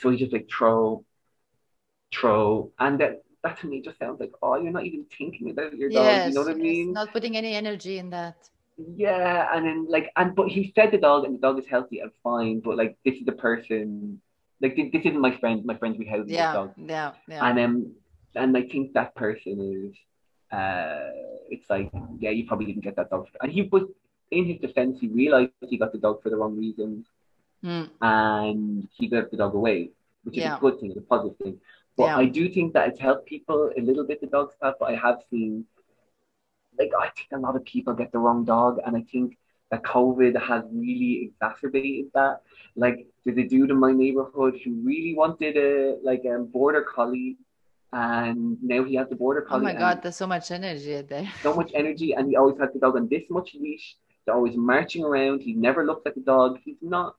So 0.00 0.10
he 0.10 0.18
just 0.18 0.32
like 0.32 0.48
throw, 0.50 1.04
throw, 2.14 2.70
and 2.78 3.00
that 3.00 3.22
that 3.42 3.58
to 3.60 3.66
me 3.68 3.82
just 3.82 3.98
sounds 3.98 4.20
like 4.20 4.32
oh 4.42 4.56
you're 4.56 4.72
not 4.72 4.86
even 4.86 5.04
thinking 5.18 5.50
about 5.50 5.76
your 5.76 5.90
dog. 5.90 6.24
yes, 6.24 6.26
you 6.26 6.32
know 6.32 6.42
what 6.42 6.50
I 6.50 6.54
mean? 6.54 7.00
Not 7.00 7.12
putting 7.12 7.36
any 7.36 7.54
energy 7.54 7.98
in 7.98 8.10
that. 8.10 8.50
Yeah, 8.96 9.48
and 9.54 9.66
then 9.66 9.86
like 9.88 10.10
and 10.16 10.34
but 10.34 10.48
he 10.48 10.72
fed 10.74 10.92
the 10.92 10.98
dog 10.98 11.24
and 11.24 11.34
the 11.34 11.40
dog 11.40 11.58
is 11.58 11.66
healthy 11.68 12.00
and 12.00 12.10
fine, 12.22 12.60
but 12.60 12.76
like 12.76 12.96
this 13.04 13.16
is 13.16 13.26
the 13.26 13.32
person 13.32 14.20
like 14.60 14.76
this, 14.76 14.88
this 14.92 15.02
isn't 15.06 15.20
my 15.20 15.36
friend, 15.38 15.64
my 15.64 15.76
friend's 15.76 15.98
rehousing 15.98 16.36
this 16.38 16.48
Yeah, 16.48 16.50
dog. 16.50 16.74
yeah, 16.76 17.12
yeah. 17.28 17.48
And 17.48 17.58
um 17.58 17.94
and 18.34 18.56
I 18.56 18.62
think 18.62 18.92
that 18.94 19.14
person 19.14 19.60
is 19.90 19.96
uh 20.56 21.10
it's 21.50 21.68
like, 21.70 21.90
yeah, 22.18 22.30
you 22.30 22.46
probably 22.46 22.66
didn't 22.66 22.84
get 22.84 22.96
that 22.96 23.10
dog. 23.10 23.26
And 23.42 23.52
he 23.52 23.62
was 23.62 23.84
in 24.30 24.46
his 24.46 24.60
defense, 24.60 24.98
he 25.00 25.08
realized 25.08 25.52
he 25.52 25.64
got 25.78 25.92
the 25.92 25.98
dog 25.98 26.22
for 26.22 26.30
the 26.30 26.36
wrong 26.36 26.56
reasons 26.56 27.06
Mm, 27.64 27.90
and 28.00 28.88
he 28.96 29.08
gave 29.08 29.30
the 29.30 29.36
dog 29.36 29.54
away, 29.54 29.90
which 30.24 30.36
is 30.36 30.44
Yeah. 30.44 30.56
a 30.56 30.60
good 30.60 30.80
thing, 30.80 30.94
a 30.96 31.00
positive 31.00 31.36
thing. 31.38 31.60
But 31.96 32.04
Yeah. 32.04 32.16
I 32.18 32.26
do 32.26 32.48
think 32.48 32.72
that 32.74 32.88
it's 32.88 32.98
helped 33.00 33.26
people 33.26 33.70
a 33.76 33.80
little 33.80 34.06
bit, 34.06 34.20
the 34.20 34.26
dog's 34.26 34.54
path, 34.56 34.74
but 34.80 34.90
I 34.90 34.94
have 34.96 35.22
seen, 35.30 35.66
like, 36.78 36.92
I 36.98 37.08
think 37.10 37.28
a 37.32 37.38
lot 37.38 37.56
of 37.56 37.64
people 37.64 37.92
get 37.94 38.12
the 38.12 38.18
wrong 38.18 38.44
dog, 38.44 38.78
and 38.84 38.96
I 38.96 39.02
think 39.02 39.36
that 39.70 39.82
COVID 39.82 40.40
has 40.40 40.64
really 40.72 41.24
exacerbated 41.26 42.10
that. 42.14 42.40
Like, 42.76 43.06
there's 43.24 43.36
a 43.38 43.46
dude 43.46 43.70
in 43.70 43.78
my 43.78 43.92
neighborhood 43.92 44.58
who 44.64 44.72
really 44.82 45.14
wanted 45.14 45.56
a, 45.56 45.98
like, 46.02 46.24
a 46.24 46.38
border 46.38 46.82
collie, 46.82 47.36
and 47.92 48.56
now 48.62 48.84
he 48.84 48.94
has 48.94 49.08
the 49.08 49.16
border 49.16 49.42
collie. 49.42 49.60
oh 49.60 49.64
my 49.64 49.74
God, 49.74 50.00
there's 50.02 50.16
so 50.16 50.26
much 50.26 50.50
energy 50.50 51.02
there. 51.02 51.28
so 51.42 51.54
much 51.54 51.72
energy, 51.74 52.14
and 52.14 52.28
he 52.28 52.36
always 52.36 52.58
has 52.58 52.72
the 52.72 52.78
dog 52.78 52.96
on 52.96 53.08
this 53.08 53.24
much 53.28 53.54
leash. 53.54 53.96
They're 54.24 54.34
always 54.34 54.56
marching 54.56 55.04
around. 55.04 55.42
He 55.42 55.54
never 55.54 55.84
looks 55.84 56.06
at 56.06 56.14
the 56.14 56.20
dog. 56.20 56.58
He's 56.64 56.76
not 56.80 57.16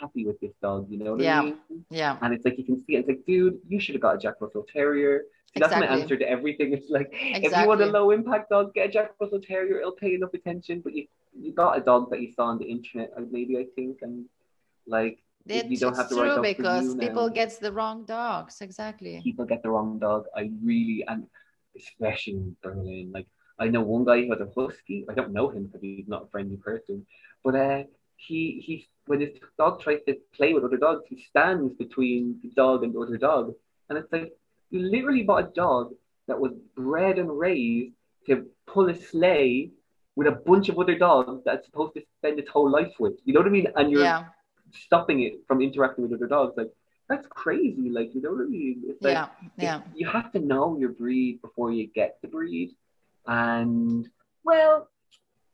happy 0.00 0.24
with 0.26 0.38
this 0.40 0.52
dog. 0.62 0.86
You 0.90 0.98
know 0.98 1.12
what 1.12 1.20
Yeah. 1.20 1.40
I 1.40 1.44
mean? 1.44 1.58
Yeah, 1.90 2.18
And 2.22 2.32
it's 2.34 2.44
like 2.44 2.58
you 2.58 2.64
can 2.64 2.82
see 2.84 2.94
it. 2.96 3.00
It's 3.00 3.08
like, 3.08 3.24
dude, 3.26 3.58
you 3.68 3.78
should 3.80 3.94
have 3.94 4.02
got 4.02 4.16
a 4.16 4.18
Jack 4.18 4.36
Russell 4.40 4.66
Terrier. 4.72 5.22
See, 5.52 5.60
that's 5.60 5.74
my 5.74 5.86
answer 5.86 6.16
to 6.16 6.28
everything. 6.28 6.72
It's 6.72 6.90
like 6.90 7.08
if 7.12 7.52
you 7.56 7.66
want 7.68 7.82
a 7.82 7.86
low 7.86 8.10
impact 8.10 8.50
dog, 8.50 8.72
get 8.74 8.88
a 8.88 8.92
Jack 8.92 9.10
Russell 9.20 9.40
Terrier. 9.40 9.78
It'll 9.80 9.92
pay 10.06 10.14
enough 10.14 10.34
attention. 10.34 10.80
But 10.84 10.94
you 10.94 11.06
you 11.44 11.52
got 11.52 11.76
a 11.78 11.80
dog 11.80 12.10
that 12.10 12.20
you 12.22 12.30
saw 12.36 12.44
on 12.52 12.58
the 12.58 12.68
internet, 12.76 13.12
uh, 13.16 13.22
maybe 13.30 13.56
I 13.58 13.66
think, 13.76 13.98
and 14.02 14.26
like 14.86 15.18
It, 15.46 15.66
you 15.72 15.76
don't 15.84 15.96
have 15.96 16.08
the 16.08 16.16
right 16.16 16.34
dog 16.36 16.42
because 16.44 16.94
people 16.96 17.26
now. 17.28 17.34
gets 17.40 17.56
the 17.58 17.72
wrong 17.72 18.04
dogs. 18.04 18.60
Exactly. 18.60 19.20
people 19.28 19.44
get 19.44 19.62
the 19.62 19.70
wrong 19.74 19.98
dog. 19.98 20.22
I 20.40 20.50
really 20.62 21.04
and 21.08 21.26
especially 21.76 22.34
in 22.34 22.56
Berlin. 22.62 23.10
Like 23.12 23.26
I 23.58 23.68
know 23.68 23.82
one 23.82 24.04
guy 24.04 24.18
who 24.24 24.30
has 24.32 24.40
a 24.40 24.50
husky. 24.56 25.04
I 25.10 25.14
don't 25.14 25.32
know 25.32 25.48
him 25.50 25.66
because 25.66 25.82
he's 25.82 26.08
not 26.08 26.24
a 26.24 26.28
friendly 26.32 26.56
person. 26.56 27.06
But 27.44 27.54
uh 27.56 27.82
he 28.26 28.62
he 28.66 28.88
when 29.06 29.20
his 29.20 29.30
dog 29.58 29.80
tries 29.80 30.00
to 30.06 30.14
play 30.36 30.52
with 30.54 30.64
other 30.64 30.76
dogs, 30.76 31.02
he 31.08 31.16
stands 31.30 31.74
between 31.74 32.38
the 32.42 32.50
dog 32.50 32.84
and 32.84 32.94
the 32.94 33.00
other 33.00 33.16
dog. 33.18 33.54
And 33.88 33.98
it's 33.98 34.12
like 34.12 34.32
you 34.70 34.80
literally 34.80 35.22
bought 35.24 35.44
a 35.44 35.52
dog 35.66 35.94
that 36.28 36.38
was 36.38 36.52
bred 36.76 37.18
and 37.18 37.30
raised 37.46 37.94
to 38.26 38.46
pull 38.66 38.88
a 38.88 38.94
sleigh 38.94 39.70
with 40.14 40.28
a 40.28 40.36
bunch 40.50 40.68
of 40.68 40.78
other 40.78 40.96
dogs 40.96 41.42
that's 41.44 41.66
supposed 41.66 41.94
to 41.94 42.02
spend 42.18 42.38
its 42.38 42.50
whole 42.50 42.70
life 42.70 42.94
with. 43.00 43.14
You 43.24 43.32
know 43.34 43.40
what 43.40 43.48
I 43.48 43.50
mean? 43.58 43.68
And 43.76 43.90
you're 43.90 44.02
Yeah. 44.04 44.24
stopping 44.84 45.22
it 45.22 45.34
from 45.46 45.60
interacting 45.60 46.02
with 46.04 46.12
other 46.18 46.28
dogs. 46.36 46.54
Like 46.56 46.72
that's 47.08 47.26
crazy. 47.42 47.88
Like 47.98 48.14
you 48.14 48.22
know 48.22 48.32
what 48.34 48.42
I 48.42 48.50
mean? 48.60 48.76
It's 48.90 49.02
like 49.02 49.14
Yeah. 49.14 49.28
Yeah. 49.58 49.80
you 49.94 50.06
have 50.06 50.30
to 50.32 50.38
know 50.38 50.78
your 50.78 50.90
breed 50.90 51.42
before 51.42 51.72
you 51.72 51.84
get 52.00 52.18
the 52.22 52.28
breed. 52.28 52.70
And 53.26 54.08
well, 54.44 54.88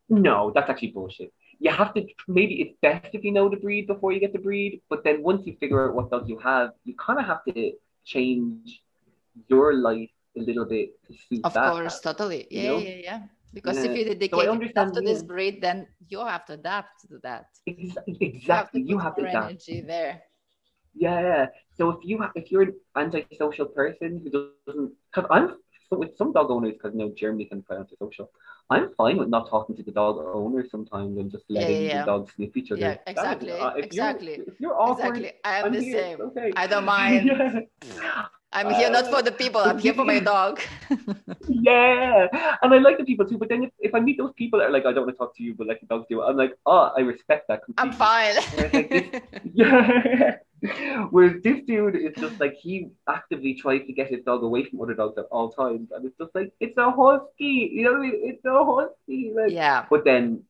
no, 0.09 0.51
that's 0.55 0.71
actually 0.71 0.93
bullshit. 0.99 1.33
You 1.61 1.71
have 1.71 1.95
to 1.95 2.07
maybe 2.29 2.55
it's 2.63 2.77
best 2.83 3.05
if 3.07 3.15
you 3.25 3.33
know 3.33 3.49
the 3.49 3.57
breed 3.57 3.87
before 3.87 4.13
you 4.13 4.21
get 4.21 4.33
the 4.33 4.39
breed, 4.39 4.81
but 4.89 5.05
then 5.05 5.23
once 5.23 5.43
you 5.47 5.57
figure 5.61 5.89
out 5.89 5.95
what 5.95 6.11
dog 6.11 6.29
you 6.29 6.39
have, 6.39 6.71
you 6.85 6.95
kind 6.97 7.19
of 7.19 7.27
have 7.27 7.45
to 7.47 7.73
change 8.05 8.83
your 9.49 9.75
life 9.75 10.11
a 10.37 10.41
little 10.41 10.65
bit 10.65 10.91
to 11.07 11.15
suit 11.29 11.45
Of 11.45 11.55
that. 11.55 11.63
course, 11.63 12.01
totally. 12.01 12.47
you 12.55 12.63
Yeah, 12.63 12.63
know? 12.63 12.87
yeah, 12.87 12.97
yeah. 13.03 13.21
Because 13.55 13.83
Yeah. 13.83 13.85
if 13.85 13.95
uh, 13.95 13.97
you 13.97 14.05
So 14.31 14.41
I 14.41 14.47
dedicate 14.47 14.53
yourself 14.53 14.93
understand 14.93 14.93
to 14.93 15.03
this 15.03 15.23
breed, 15.23 15.61
then 15.63 15.89
you 16.09 16.21
have 16.25 16.45
to 16.47 16.55
adapt 16.55 17.03
to 17.09 17.19
that. 17.23 17.47
Ex- 17.67 17.97
You 18.41 18.55
have 18.55 18.71
Exactly, 18.71 18.73
to 18.73 18.83
you 18.83 18.99
have 18.99 19.17
to 19.17 19.23
adapt. 19.25 19.57
energy 19.57 19.81
there. 19.81 20.23
Yeah, 20.95 21.21
yeah. 21.21 21.47
So 21.77 21.91
if 21.91 21.99
you 22.05 22.25
if 22.35 22.51
you're 22.51 22.63
an 22.63 22.75
antisocial 22.97 23.67
person 23.67 24.21
who 24.23 24.31
doesn't, 24.31 24.93
because 25.13 25.29
I'm 25.31 25.57
so 25.91 25.99
with 25.99 26.17
some 26.17 26.33
dog 26.33 26.51
owners, 26.51 26.75
because 26.75 26.93
you 26.93 26.99
know 27.01 27.13
Germany 27.17 27.47
can 27.47 27.61
be 27.61 27.75
antisocial. 27.75 28.31
I'm 28.71 28.93
fine 28.97 29.17
with 29.17 29.29
not 29.29 29.49
talking 29.49 29.75
to 29.77 29.83
the 29.83 29.91
dog 29.91 30.19
owner 30.19 30.67
sometimes 30.71 31.17
and 31.17 31.31
just 31.31 31.45
letting 31.49 31.83
yeah, 31.83 31.89
yeah. 31.89 32.01
the 32.01 32.07
dogs 32.07 32.33
sniff 32.35 32.57
each 32.57 32.71
other. 32.71 32.81
Yeah, 32.81 32.99
exactly, 33.07 33.53
uh, 33.53 33.71
if 33.71 33.87
exactly, 33.87 34.37
You're, 34.37 34.49
if 34.49 34.61
you're 34.61 34.81
awkward, 34.81 35.17
Exactly. 35.17 35.41
I 35.45 35.59
am 35.61 35.65
I'm 35.67 35.73
the 35.73 35.81
here, 35.83 35.99
same. 35.99 36.21
Okay. 36.21 36.53
I 36.55 36.67
don't 36.67 36.85
mind. 36.97 37.31
I'm 38.53 38.73
here 38.75 38.89
not 38.91 39.05
Uh, 39.05 39.11
for 39.11 39.23
the 39.23 39.33
people. 39.33 39.61
I'm 39.61 39.79
here 39.79 39.93
for 39.93 40.05
my 40.05 40.21
dog. 40.21 40.61
yeah, 41.49 42.29
and 42.63 42.73
I 42.73 42.79
like 42.79 42.97
the 42.97 43.05
people 43.05 43.27
too. 43.27 43.37
But 43.37 43.51
then 43.51 43.65
if, 43.65 43.71
if 43.79 43.95
I 43.95 44.01
meet 44.01 44.17
those 44.17 44.33
people 44.37 44.59
that 44.59 44.67
are 44.67 44.71
like, 44.71 44.87
I 44.87 44.93
don't 44.93 45.05
want 45.05 45.15
to 45.17 45.19
talk 45.19 45.37
to 45.37 45.43
you, 45.43 45.55
but 45.55 45.67
like 45.67 45.81
the 45.81 45.87
dogs 45.87 46.07
do, 46.09 46.23
I'm 46.23 46.37
like, 46.37 46.55
oh, 46.65 46.91
I 46.97 47.01
respect 47.01 47.49
that. 47.49 47.61
I'm 47.77 47.93
fine. 47.93 48.37
Like, 48.57 48.89
this- 48.91 49.23
Yeah. 49.55 50.37
Whereas 51.11 51.41
this 51.45 51.61
dude 51.67 51.95
is 51.95 52.15
just 52.19 52.41
like 52.41 52.55
he 52.55 52.89
actively 53.09 53.55
tries 53.55 53.87
to 53.87 53.93
get 53.93 54.09
his 54.09 54.25
dog 54.25 54.43
away 54.43 54.65
from 54.65 54.81
other 54.81 54.95
dogs 54.95 55.17
at 55.19 55.27
all 55.31 55.51
times, 55.51 55.91
and 55.95 56.05
it's 56.07 56.17
just 56.19 56.35
like 56.35 56.51
it's 56.59 56.77
a 56.79 56.91
husky, 56.91 57.71
you 57.73 57.85
know 57.85 57.93
what 57.93 57.99
I 58.01 58.03
mean? 58.03 58.21
It's 58.25 58.45
a 58.45 58.65
husky. 58.65 59.33
Like, 59.37 59.53
yeah. 59.53 59.85
but 59.89 60.05
then 60.05 60.43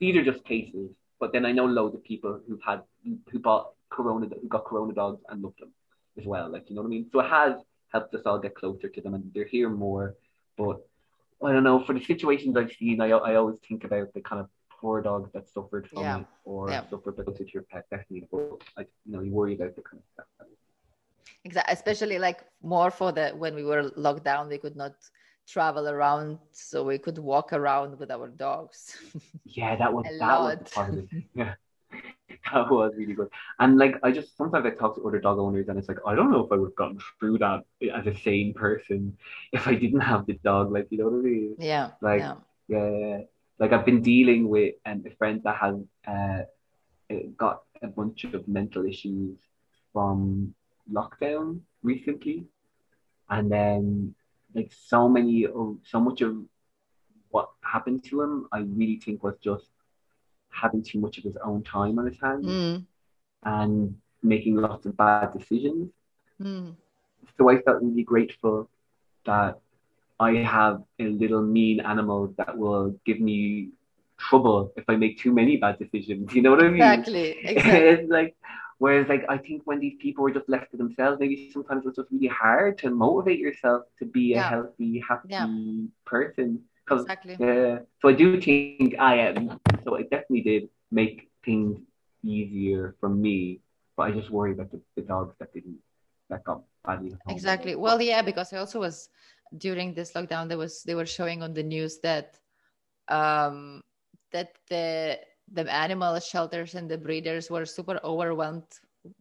these 0.00 0.16
are 0.16 0.24
just 0.24 0.44
cases. 0.44 0.90
But 1.20 1.32
then 1.32 1.46
I 1.46 1.52
know 1.52 1.64
loads 1.66 1.94
of 1.94 2.04
people 2.04 2.40
who've 2.46 2.60
had 2.64 2.82
who 3.30 3.38
bought 3.38 3.70
Corona 3.90 4.26
who 4.40 4.48
got 4.48 4.64
Corona 4.64 4.92
dogs 4.92 5.22
and 5.30 5.42
loved 5.42 5.60
them 5.60 5.70
as 6.18 6.26
well. 6.26 6.50
Like 6.50 6.68
you 6.68 6.76
know 6.76 6.82
what 6.82 6.88
I 6.88 6.90
mean? 6.90 7.06
So 7.12 7.20
it 7.20 7.28
has 7.30 7.54
helped 7.92 8.14
us 8.14 8.22
all 8.26 8.38
get 8.38 8.54
closer 8.54 8.88
to 8.88 9.00
them, 9.00 9.14
and 9.14 9.30
they're 9.34 9.46
here 9.46 9.70
more. 9.70 10.16
But 10.56 10.84
I 11.44 11.52
don't 11.52 11.64
know. 11.64 11.84
For 11.84 11.94
the 11.94 12.04
situations 12.04 12.56
I've 12.56 12.72
seen, 12.72 13.00
I 13.00 13.08
I 13.10 13.36
always 13.36 13.58
think 13.66 13.84
about 13.84 14.12
the 14.14 14.20
kind 14.20 14.40
of 14.40 14.48
poor 14.80 15.00
dogs 15.02 15.30
that 15.34 15.48
suffered 15.48 15.88
from 15.88 16.02
Yeah. 16.02 16.18
it 16.20 16.26
or 16.44 16.70
Yeah. 16.70 16.82
suffered 16.90 17.16
because 17.16 17.40
of 17.40 17.52
your 17.54 17.62
pet. 17.70 17.84
Definitely, 17.90 18.28
but 18.30 18.62
like 18.76 18.88
you 19.06 19.12
know, 19.12 19.20
you 19.20 19.32
worry 19.32 19.54
about 19.54 19.74
the 19.76 19.82
kind 19.82 20.00
of 20.02 20.06
stuff. 20.14 20.26
Exactly. 21.44 21.72
Especially 21.72 22.18
like 22.18 22.40
more 22.62 22.90
for 22.90 23.12
the 23.12 23.30
when 23.42 23.54
we 23.54 23.64
were 23.64 23.84
locked 23.96 24.24
down, 24.24 24.48
we 24.48 24.58
could 24.58 24.76
not 24.76 24.94
travel 25.46 25.88
around, 25.88 26.38
so 26.52 26.84
we 26.84 26.98
could 26.98 27.16
walk 27.18 27.52
around 27.52 27.98
with 27.98 28.10
our 28.10 28.28
dogs. 28.28 28.80
Yeah, 29.58 29.76
that 29.76 29.90
was 29.92 30.04
that 30.04 30.18
was 30.18 30.58
lot. 30.58 30.70
positive. 30.70 31.08
Yeah. 31.34 31.54
That 32.52 32.70
was 32.70 32.94
really 32.96 33.14
good. 33.14 33.28
And 33.58 33.78
like 33.78 33.96
I 34.02 34.10
just 34.10 34.36
sometimes 34.36 34.66
I 34.66 34.70
talk 34.70 34.96
to 34.96 35.06
other 35.06 35.18
dog 35.20 35.38
owners 35.38 35.68
and 35.68 35.78
it's 35.78 35.88
like 35.88 35.98
I 36.06 36.14
don't 36.14 36.30
know 36.30 36.44
if 36.44 36.52
I 36.52 36.56
would 36.56 36.68
have 36.68 36.76
gotten 36.76 37.00
through 37.18 37.38
that 37.38 37.64
as 37.94 38.06
a 38.06 38.16
sane 38.16 38.54
person 38.54 39.16
if 39.52 39.66
I 39.66 39.74
didn't 39.74 40.00
have 40.00 40.26
the 40.26 40.34
dog. 40.44 40.72
Like 40.72 40.88
you 40.90 40.98
know 40.98 41.08
what 41.08 41.18
I 41.18 41.22
mean? 41.22 41.56
yeah. 41.58 41.90
Like 42.00 42.20
yeah. 42.20 42.34
yeah. 42.68 43.18
Like 43.58 43.72
I've 43.72 43.84
been 43.84 44.02
dealing 44.02 44.48
with 44.48 44.74
um, 44.86 45.04
a 45.06 45.10
friend 45.16 45.40
that 45.44 45.56
has 45.56 45.76
uh 46.06 46.42
got 47.36 47.62
a 47.82 47.86
bunch 47.88 48.24
of 48.24 48.46
mental 48.46 48.84
issues 48.86 49.38
from 49.92 50.54
lockdown 50.90 51.60
recently. 51.82 52.44
And 53.30 53.50
then 53.50 54.14
like 54.54 54.72
so 54.86 55.08
many 55.08 55.46
so 55.84 56.00
much 56.00 56.20
of 56.22 56.36
what 57.30 57.50
happened 57.62 58.04
to 58.04 58.22
him 58.22 58.48
I 58.52 58.60
really 58.60 59.00
think 59.04 59.22
was 59.22 59.36
just 59.42 59.66
having 60.60 60.82
too 60.82 61.00
much 61.00 61.18
of 61.18 61.24
his 61.24 61.36
own 61.44 61.62
time 61.64 61.98
on 61.98 62.06
his 62.06 62.20
hands 62.22 62.58
Mm, 62.68 62.86
and 63.44 63.94
making 64.22 64.56
lots 64.56 64.86
of 64.86 64.96
bad 64.96 65.18
decisions. 65.20 65.78
mm. 66.40 66.76
So 67.38 67.48
I 67.50 67.60
felt 67.62 67.82
really 67.82 68.02
grateful 68.04 68.68
that 69.26 69.58
I 70.20 70.32
have 70.36 70.82
a 70.98 71.04
little 71.08 71.42
mean 71.42 71.80
animal 71.80 72.32
that 72.38 72.56
will 72.56 72.94
give 73.04 73.20
me 73.20 73.70
trouble 74.18 74.72
if 74.76 74.84
I 74.88 74.96
make 74.96 75.18
too 75.18 75.32
many 75.32 75.56
bad 75.56 75.78
decisions. 75.78 76.32
You 76.34 76.42
know 76.42 76.50
what 76.50 76.62
I 76.64 76.68
mean? 76.68 77.06
Exactly. 77.06 77.36
Exactly. 77.44 78.06
like 78.08 78.34
whereas 78.78 79.08
like 79.08 79.24
I 79.28 79.38
think 79.38 79.62
when 79.64 79.80
these 79.80 79.94
people 80.00 80.26
are 80.26 80.30
just 80.32 80.48
left 80.48 80.70
to 80.72 80.76
themselves, 80.78 81.18
maybe 81.20 81.36
sometimes 81.36 81.72
it's 81.74 81.84
just 81.84 82.10
really 82.10 82.16
hard 82.16 82.78
to 82.78 82.90
motivate 82.90 83.26
yourself 83.28 83.72
to 83.98 84.04
be 84.06 84.34
a 84.34 84.42
healthy, 84.42 85.02
happy 85.08 85.30
Yeah. 85.30 85.46
person. 86.06 86.60
'Cause 86.88 87.06
Exactly. 87.06 87.38
yeah. 87.38 87.80
So 88.02 88.08
I 88.08 88.14
do 88.14 88.36
think 88.40 88.72
I 88.98 89.14
am. 89.16 89.58
So 89.84 89.94
it 89.96 90.10
definitely 90.10 90.42
did 90.42 90.68
make 90.90 91.30
things 91.44 91.78
easier 92.22 92.94
for 93.00 93.08
me. 93.08 93.60
But 93.96 94.02
I 94.04 94.10
just 94.12 94.30
worry 94.30 94.52
about 94.52 94.70
the, 94.72 94.80
the 94.96 95.02
dogs 95.02 95.34
that 95.40 95.52
didn't 95.52 95.78
that 96.30 96.44
got 96.44 96.62
badly. 96.86 97.12
Exactly. 97.28 97.74
Well, 97.76 98.00
yeah, 98.00 98.22
because 98.22 98.52
I 98.52 98.58
also 98.58 98.80
was 98.80 99.08
during 99.56 99.94
this 99.94 100.12
lockdown. 100.12 100.48
There 100.48 100.58
was 100.58 100.82
they 100.84 100.94
were 100.94 101.06
showing 101.06 101.42
on 101.42 101.54
the 101.54 101.62
news 101.62 101.98
that 102.00 102.38
um 103.08 103.82
that 104.32 104.54
the 104.68 105.18
the 105.52 105.70
animal 105.72 106.18
shelters 106.20 106.74
and 106.74 106.90
the 106.90 106.98
breeders 106.98 107.50
were 107.50 107.64
super 107.66 108.00
overwhelmed 108.04 108.66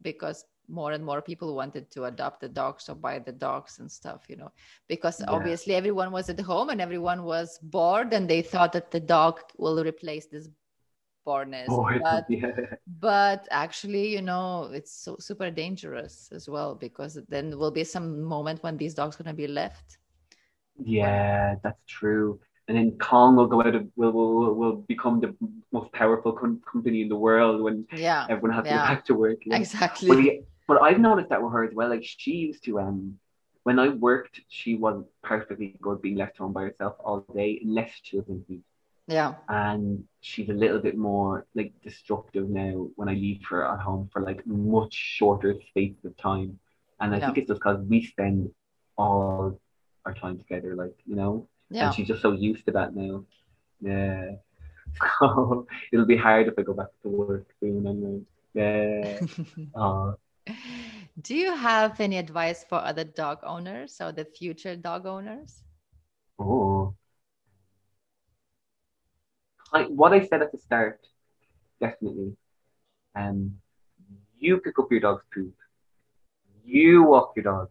because 0.01 0.45
more 0.69 0.91
and 0.91 1.03
more 1.03 1.21
people 1.21 1.55
wanted 1.55 1.89
to 1.91 2.05
adopt 2.05 2.41
the 2.41 2.49
dogs 2.49 2.89
or 2.89 2.95
buy 2.95 3.19
the 3.19 3.31
dogs 3.31 3.79
and 3.79 3.91
stuff 3.91 4.23
you 4.27 4.35
know 4.35 4.51
because 4.87 5.19
Yeah. 5.19 5.27
obviously 5.29 5.75
everyone 5.75 6.11
was 6.11 6.29
at 6.29 6.39
home 6.39 6.69
and 6.69 6.81
everyone 6.81 7.23
was 7.23 7.57
bored 7.61 8.13
and 8.13 8.29
they 8.29 8.41
thought 8.41 8.73
that 8.73 8.91
the 8.91 8.99
dog 8.99 9.39
will 9.57 9.83
replace 9.83 10.27
this 10.27 10.49
boredness 11.25 11.67
Oh, 11.69 11.87
but 12.03 12.25
yeah. 12.29 12.51
but 12.99 13.47
actually 13.51 14.07
you 14.09 14.21
know 14.21 14.69
it's 14.73 14.91
so 14.91 15.15
super 15.19 15.51
dangerous 15.51 16.29
as 16.31 16.47
well 16.49 16.75
because 16.75 17.19
then 17.29 17.57
will 17.57 17.71
be 17.71 17.83
some 17.83 18.21
moment 18.23 18.63
when 18.63 18.77
these 18.77 18.93
dogs 18.93 19.19
are 19.19 19.23
going 19.23 19.35
to 19.35 19.37
be 19.37 19.47
left 19.47 19.97
Yeah, 20.79 21.55
that's 21.63 21.81
true. 21.87 22.39
And 22.67 22.77
then 22.77 22.97
Kong 22.99 23.35
will 23.35 23.47
go 23.47 23.61
out 23.61 23.75
of 23.75 23.87
will 23.95 24.11
will 24.11 24.53
will 24.53 24.75
become 24.87 25.19
the 25.21 25.33
most 25.71 25.91
powerful 25.93 26.33
com- 26.33 26.61
company 26.71 27.01
in 27.01 27.09
the 27.09 27.15
world 27.15 27.61
when 27.61 27.85
yeah 27.97 28.25
everyone 28.29 28.51
has 28.57 28.65
to 28.65 28.73
go 28.73 28.79
back 28.79 29.05
to 29.05 29.13
work. 29.15 29.39
yeah. 29.45 29.55
Exactly 29.57 30.09
yeah, 30.27 30.41
but 30.67 30.81
I've 30.81 30.99
noticed 30.99 31.29
that 31.29 31.41
with 31.41 31.53
her 31.53 31.63
as 31.65 31.73
well. 31.73 31.89
Like 31.89 32.03
she 32.03 32.31
used 32.31 32.63
to 32.65 32.79
um 32.79 33.19
when 33.63 33.79
I 33.79 33.89
worked, 33.89 34.41
she 34.49 34.75
wasn't 34.75 35.07
perfectly 35.23 35.75
good 35.81 36.01
being 36.01 36.17
left 36.17 36.37
home 36.37 36.53
by 36.53 36.63
herself 36.63 36.95
all 36.99 37.21
day 37.21 37.59
unless 37.63 37.91
she 38.03 38.17
was 38.17 38.27
in 38.29 38.43
heat. 38.47 38.63
yeah 39.07 39.33
And 39.49 40.03
she's 40.21 40.49
a 40.49 40.53
little 40.53 40.79
bit 40.79 40.97
more 40.97 41.45
like 41.55 41.73
destructive 41.83 42.49
now 42.49 42.87
when 42.95 43.09
I 43.09 43.13
leave 43.13 43.41
her 43.49 43.65
at 43.65 43.79
home 43.81 44.09
for 44.11 44.21
like 44.21 44.45
much 44.47 44.93
shorter 44.93 45.55
spaces 45.69 46.05
of 46.05 46.15
time. 46.17 46.59
And 46.99 47.13
I 47.13 47.19
Yeah. 47.19 47.25
think 47.27 47.37
it's 47.39 47.47
just 47.49 47.59
because 47.61 47.79
we 47.89 48.03
spend 48.05 48.51
all 48.97 49.59
our 50.05 50.13
time 50.13 50.37
together, 50.37 50.75
like, 50.75 50.95
you 51.05 51.15
know? 51.15 51.47
yeah 51.69 51.85
And 51.85 51.93
she's 51.95 52.07
just 52.07 52.21
so 52.21 52.31
used 52.31 52.65
to 52.65 52.71
that 52.73 52.95
now. 52.95 53.23
Yeah. 53.81 54.35
So 55.19 55.67
it'll 55.91 56.05
be 56.05 56.17
hard 56.17 56.47
if 56.47 56.55
I 56.57 56.63
go 56.63 56.73
back 56.73 56.91
to 57.03 57.09
work 57.09 57.45
soon 57.59 57.85
anyway. 57.87 58.21
Yeah. 58.53 59.19
Uh, 59.75 60.13
do 61.21 61.35
you 61.35 61.55
have 61.55 61.99
any 61.99 62.17
advice 62.17 62.65
for 62.67 62.75
other 62.75 63.03
dog 63.03 63.39
owners 63.43 63.97
or 64.01 64.11
the 64.11 64.25
future 64.25 64.75
dog 64.75 65.05
owners 65.05 65.63
oh. 66.39 66.93
I, 69.73 69.83
what 69.83 70.13
I 70.13 70.25
said 70.25 70.41
at 70.41 70.51
the 70.51 70.57
start, 70.57 70.99
definitely. 71.81 72.35
Um, 73.15 73.55
you 74.39 74.57
pick 74.59 74.79
up 74.79 74.87
your 74.91 75.01
dog's 75.01 75.23
poop. 75.33 75.53
You 76.63 77.03
walk 77.03 77.33
your 77.35 77.43
dog. 77.43 77.69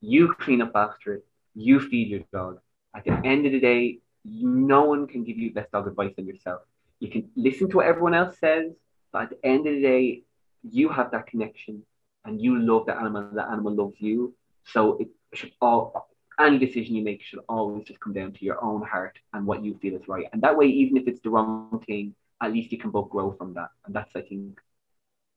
You 0.00 0.34
clean 0.38 0.62
up 0.62 0.72
after 0.74 1.14
it. 1.14 1.26
You 1.54 1.80
feed 1.80 2.08
your 2.08 2.22
dog. 2.32 2.60
At 2.94 3.04
the 3.04 3.20
end 3.24 3.46
of 3.46 3.52
the 3.52 3.60
day, 3.60 3.98
no 4.24 4.84
one 4.84 5.06
can 5.06 5.24
give 5.24 5.36
you 5.36 5.52
best 5.52 5.72
dog 5.72 5.86
advice 5.86 6.12
than 6.16 6.26
yourself. 6.26 6.62
You 7.00 7.10
can 7.10 7.30
listen 7.36 7.68
to 7.70 7.78
what 7.78 7.86
everyone 7.86 8.14
else 8.14 8.38
says, 8.38 8.72
but 9.12 9.22
at 9.22 9.30
the 9.30 9.46
end 9.46 9.66
of 9.66 9.74
the 9.74 9.82
day, 9.82 10.22
you 10.62 10.88
have 10.90 11.10
that 11.12 11.26
connection 11.26 11.82
and 12.24 12.40
you 12.40 12.58
love 12.58 12.86
the 12.86 12.94
animal, 12.96 13.22
and 13.22 13.38
the 13.38 13.46
animal 13.46 13.74
loves 13.74 13.96
you. 13.98 14.34
So 14.64 14.98
it 14.98 15.08
should 15.34 15.52
all 15.60 16.08
any 16.40 16.58
decision 16.58 16.94
you 16.94 17.02
make 17.02 17.22
should 17.22 17.40
always 17.48 17.84
just 17.84 18.00
come 18.00 18.12
down 18.12 18.32
to 18.32 18.44
your 18.44 18.62
own 18.64 18.82
heart 18.82 19.18
and 19.34 19.46
what 19.46 19.62
you 19.62 19.78
feel 19.80 19.94
is 19.94 20.08
right. 20.08 20.26
And 20.32 20.42
that 20.42 20.56
way, 20.56 20.66
even 20.66 20.96
if 20.96 21.06
it's 21.06 21.20
the 21.20 21.30
wrong 21.30 21.82
thing, 21.86 22.14
at 22.42 22.52
least 22.52 22.72
you 22.72 22.78
can 22.78 22.90
both 22.90 23.10
grow 23.10 23.32
from 23.32 23.54
that. 23.54 23.68
And 23.84 23.94
that's, 23.94 24.10
I 24.16 24.22
think, 24.22 24.58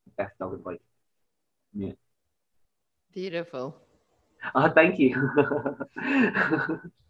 the 0.05 0.11
best 0.17 0.37
dog 0.39 0.53
advice. 0.53 0.79
Yeah. 1.73 1.91
Beautiful. 3.13 3.75
Oh, 4.55 4.69
thank 4.69 4.99
you. 4.99 5.29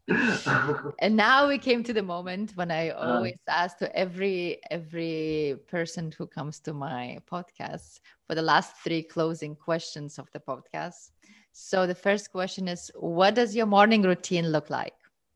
and 0.99 1.15
now 1.15 1.47
we 1.47 1.57
came 1.57 1.81
to 1.83 1.93
the 1.93 2.03
moment 2.03 2.51
when 2.55 2.69
I 2.71 2.89
uh. 2.89 3.15
always 3.15 3.37
ask 3.47 3.77
to 3.77 3.95
every 3.95 4.59
every 4.69 5.55
person 5.67 6.11
who 6.17 6.27
comes 6.27 6.59
to 6.61 6.73
my 6.73 7.19
podcast 7.31 8.01
for 8.27 8.35
the 8.35 8.41
last 8.41 8.75
three 8.83 9.01
closing 9.01 9.55
questions 9.55 10.19
of 10.19 10.27
the 10.33 10.39
podcast. 10.39 11.11
So 11.53 11.87
the 11.87 11.95
first 11.95 12.31
question 12.31 12.67
is, 12.67 12.91
what 12.95 13.35
does 13.35 13.55
your 13.55 13.65
morning 13.65 14.01
routine 14.01 14.51
look 14.51 14.69
like? 14.69 14.95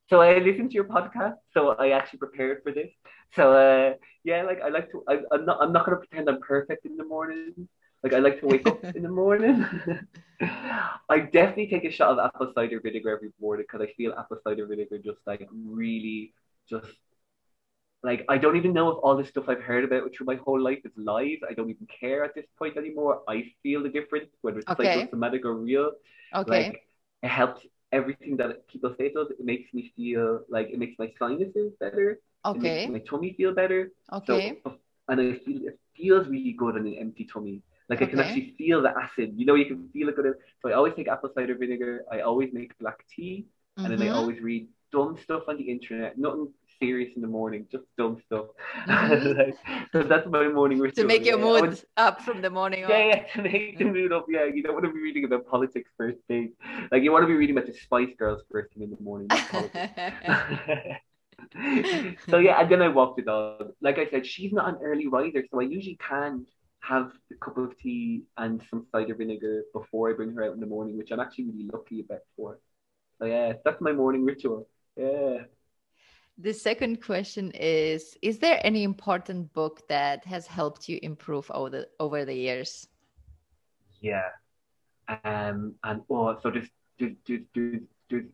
So 0.10 0.22
I 0.22 0.40
listened 0.40 0.72
to 0.72 0.76
your 0.76 0.86
podcast, 0.86 1.38
so 1.54 1.76
I 1.80 1.92
actually 1.92 2.20
prepared 2.20 2.64
for 2.64 2.72
this. 2.72 2.90
So 3.36 3.54
uh, 3.54 3.94
yeah, 4.24 4.44
like 4.44 4.62
I 4.62 4.70
like 4.70 4.92
to. 4.92 5.04
I, 5.08 5.20
am 5.34 5.46
not. 5.46 5.60
I'm 5.62 5.72
not 5.72 5.86
gonna 5.86 5.98
pretend 5.98 6.30
I'm 6.30 6.42
perfect 6.42 6.86
in 6.86 6.98
the 6.98 7.06
morning. 7.06 7.70
Like 8.08 8.16
I 8.16 8.20
like 8.20 8.40
to 8.40 8.48
wake 8.48 8.66
up 8.66 8.82
in 8.96 9.04
the 9.04 9.10
morning. 9.10 9.66
I 11.10 11.20
definitely 11.20 11.68
take 11.68 11.84
a 11.84 11.92
shot 11.92 12.12
of 12.12 12.20
apple 12.20 12.54
cider 12.56 12.80
vinegar 12.80 13.10
every 13.10 13.32
morning 13.42 13.66
because 13.70 13.86
I 13.86 13.92
feel 13.98 14.14
apple 14.14 14.38
cider 14.46 14.66
vinegar 14.66 14.98
just 14.98 15.18
like 15.26 15.46
really 15.52 16.34
just 16.70 16.88
like 18.04 18.24
I 18.30 18.38
don't 18.38 18.56
even 18.56 18.72
know 18.72 18.88
if 18.92 18.98
all 19.04 19.18
this 19.18 19.28
stuff 19.28 19.50
I've 19.50 19.62
heard 19.62 19.84
about 19.84 20.10
through 20.16 20.28
my 20.28 20.36
whole 20.36 20.62
life 20.62 20.80
is 20.86 20.94
lies. 20.96 21.40
I 21.50 21.54
don't 21.54 21.70
even 21.70 21.86
care 21.88 22.24
at 22.24 22.34
this 22.34 22.46
point 22.58 22.78
anymore. 22.78 23.24
I 23.28 23.52
feel 23.62 23.84
the 23.84 23.90
difference 23.90 24.30
whether 24.40 24.60
it's 24.60 24.72
okay. 24.72 25.02
psychosomatic 25.02 25.44
or 25.44 25.56
real. 25.56 25.92
Okay. 26.34 26.50
Like 26.50 26.88
it 27.24 27.28
helps 27.28 27.66
everything 27.92 28.38
that 28.38 28.70
people 28.70 28.96
say 28.98 29.12
does. 29.12 29.32
It 29.32 29.44
makes 29.44 29.74
me 29.74 29.92
feel 29.98 30.46
like 30.48 30.70
it 30.70 30.80
makes 30.80 30.98
my 30.98 31.12
sinuses 31.20 31.74
better. 31.82 32.22
Okay. 32.46 32.88
my 32.88 33.00
tummy 33.00 33.34
feel 33.34 33.54
better. 33.54 33.92
Okay. 34.14 34.60
So, 34.64 34.76
and 35.10 35.20
I 35.20 35.34
feel 35.40 35.68
it 35.68 35.78
feels 35.94 36.26
really 36.30 36.54
good 36.54 36.76
on 36.76 36.88
an 36.88 36.94
empty 36.94 37.26
tummy. 37.26 37.62
Like 37.90 38.02
okay. 38.02 38.06
I 38.06 38.10
can 38.10 38.20
actually 38.20 38.54
feel 38.58 38.82
the 38.82 38.90
acid. 38.90 39.34
You 39.36 39.46
know, 39.46 39.56
you 39.56 39.66
can 39.66 39.90
feel 39.94 40.10
it 40.10 40.16
good. 40.16 40.34
So 40.62 40.70
I 40.70 40.74
always 40.74 40.94
take 40.96 41.08
apple 41.08 41.30
cider 41.34 41.56
vinegar. 41.56 42.04
I 42.12 42.22
always 42.22 42.52
make 42.52 42.78
black 42.80 43.06
tea, 43.14 43.46
mm-hmm. 43.78 43.86
and 43.86 43.94
then 43.94 44.02
I 44.02 44.10
mm-hmm. 44.10 44.20
always 44.20 44.42
read 44.42 44.68
dumb 44.92 45.18
stuff 45.24 45.44
on 45.48 45.58
the 45.58 45.64
internet. 45.64 46.18
Nothing 46.18 46.52
serious 46.80 47.12
in 47.16 47.22
the 47.22 47.28
morning, 47.28 47.66
just 47.72 47.86
dumb 47.98 48.22
stuff. 48.26 48.48
Mm-hmm. 48.88 49.52
so 49.94 50.04
that's 50.04 50.28
my 50.28 50.48
morning 50.50 50.80
ritual. 50.80 51.04
To 51.04 51.08
make 51.08 51.26
your 51.26 51.40
yeah. 51.40 51.62
mood 51.62 51.82
up 51.96 52.22
from 52.22 52.42
the 52.42 52.50
morning 52.50 52.84
on. 52.84 52.90
Yeah, 52.90 53.06
yeah, 53.06 53.24
to 53.34 53.42
make 53.42 53.78
the 53.78 53.86
mood 53.86 54.12
up. 54.12 54.26
Yeah, 54.30 54.46
you 54.46 54.64
don't 54.64 54.74
want 54.74 54.86
to 54.86 54.92
be 54.92 55.00
reading 55.00 55.24
about 55.24 55.48
politics 55.48 55.90
first 55.98 56.18
thing. 56.28 56.54
Like 56.92 57.04
you 57.04 57.12
want 57.12 57.24
to 57.24 57.28
be 57.28 57.36
reading 57.36 57.58
about 57.58 57.68
the 57.68 57.78
Spice 57.78 58.14
Girls 58.18 58.42
first 58.52 58.74
thing 58.74 58.84
in 58.84 58.92
the 58.92 59.02
morning. 59.02 59.30
so 62.30 62.38
yeah, 62.40 62.60
and 62.60 62.72
then 62.72 62.82
I 62.82 62.90
walk 62.90 63.16
the 63.16 63.24
dog. 63.24 63.72
Like 63.82 63.98
I 63.98 64.10
said, 64.10 64.26
she's 64.26 64.52
not 64.52 64.68
an 64.70 64.80
early 64.82 65.08
riser, 65.08 65.44
so 65.50 65.60
I 65.60 65.64
usually 65.64 65.98
can 65.98 66.46
have 66.82 67.12
a 67.32 67.36
cup 67.36 67.58
of 67.58 67.78
tea 67.80 68.24
and 68.38 68.62
some 68.70 68.86
cider 68.92 69.16
vinegar 69.16 69.64
before 69.74 70.10
I 70.10 70.14
bring 70.14 70.34
her 70.34 70.44
out 70.44 70.54
in 70.54 70.60
the 70.60 70.66
morning, 70.66 70.98
which 70.98 71.12
I'm 71.12 71.20
actually 71.20 71.46
really 71.46 71.70
lucky 71.72 72.02
about 72.02 72.22
for. 72.36 72.60
So 73.20 73.26
yeah, 73.26 73.54
that's 73.66 73.82
my 73.82 73.92
morning 73.92 74.24
ritual. 74.24 74.68
Yeah. 74.96 75.40
The 76.38 76.54
second 76.54 77.02
question 77.02 77.52
is 77.52 78.16
Is 78.22 78.40
there 78.40 78.60
any 78.64 78.84
important 78.84 79.52
book 79.54 79.88
that 79.90 80.24
has 80.26 80.46
helped 80.46 80.88
you 80.88 81.00
improve 81.02 81.50
over 81.52 81.70
the, 81.70 81.88
over 82.00 82.26
the 82.26 82.36
years? 82.36 82.88
Yeah. 84.00 84.30
Um, 85.24 85.76
and 85.84 86.02
oh, 86.10 86.38
so 86.42 86.52
there's, 86.52 86.70
there's, 87.00 87.16
there's, 87.56 87.82
there's, 88.10 88.26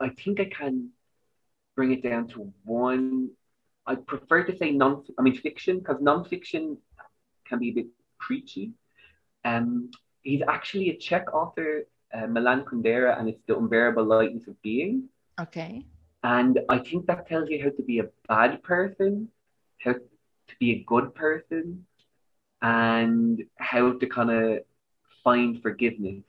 I 0.00 0.08
think 0.08 0.40
I 0.40 0.46
can 0.46 0.90
bring 1.76 1.92
it 1.92 2.02
down 2.02 2.28
to 2.28 2.52
one. 2.64 3.30
I 3.86 3.96
prefer 3.96 4.44
to 4.44 4.56
say 4.56 4.70
non, 4.72 5.04
I 5.18 5.22
mean 5.22 5.36
fiction, 5.36 5.78
because 5.78 5.98
non-fiction 6.00 6.78
can 7.46 7.58
be 7.58 7.70
a 7.70 7.74
bit 7.74 7.86
preachy. 8.18 8.72
Um, 9.44 9.90
he's 10.22 10.42
actually 10.48 10.90
a 10.90 10.96
Czech 10.96 11.32
author, 11.34 11.86
uh, 12.12 12.26
Milan 12.26 12.64
Kundera, 12.64 13.18
and 13.18 13.28
it's 13.28 13.42
The 13.46 13.56
Unbearable 13.56 14.04
Lightness 14.04 14.48
of 14.48 14.60
Being. 14.62 15.08
Okay. 15.40 15.84
And 16.22 16.60
I 16.68 16.78
think 16.78 17.06
that 17.06 17.28
tells 17.28 17.50
you 17.50 17.62
how 17.62 17.70
to 17.70 17.82
be 17.82 17.98
a 17.98 18.08
bad 18.28 18.62
person, 18.62 19.28
how 19.80 19.92
to 19.92 20.54
be 20.58 20.72
a 20.72 20.84
good 20.86 21.14
person, 21.14 21.86
and 22.62 23.42
how 23.58 23.92
to 23.98 24.06
kind 24.06 24.30
of 24.30 24.60
find 25.22 25.60
forgiveness. 25.60 26.24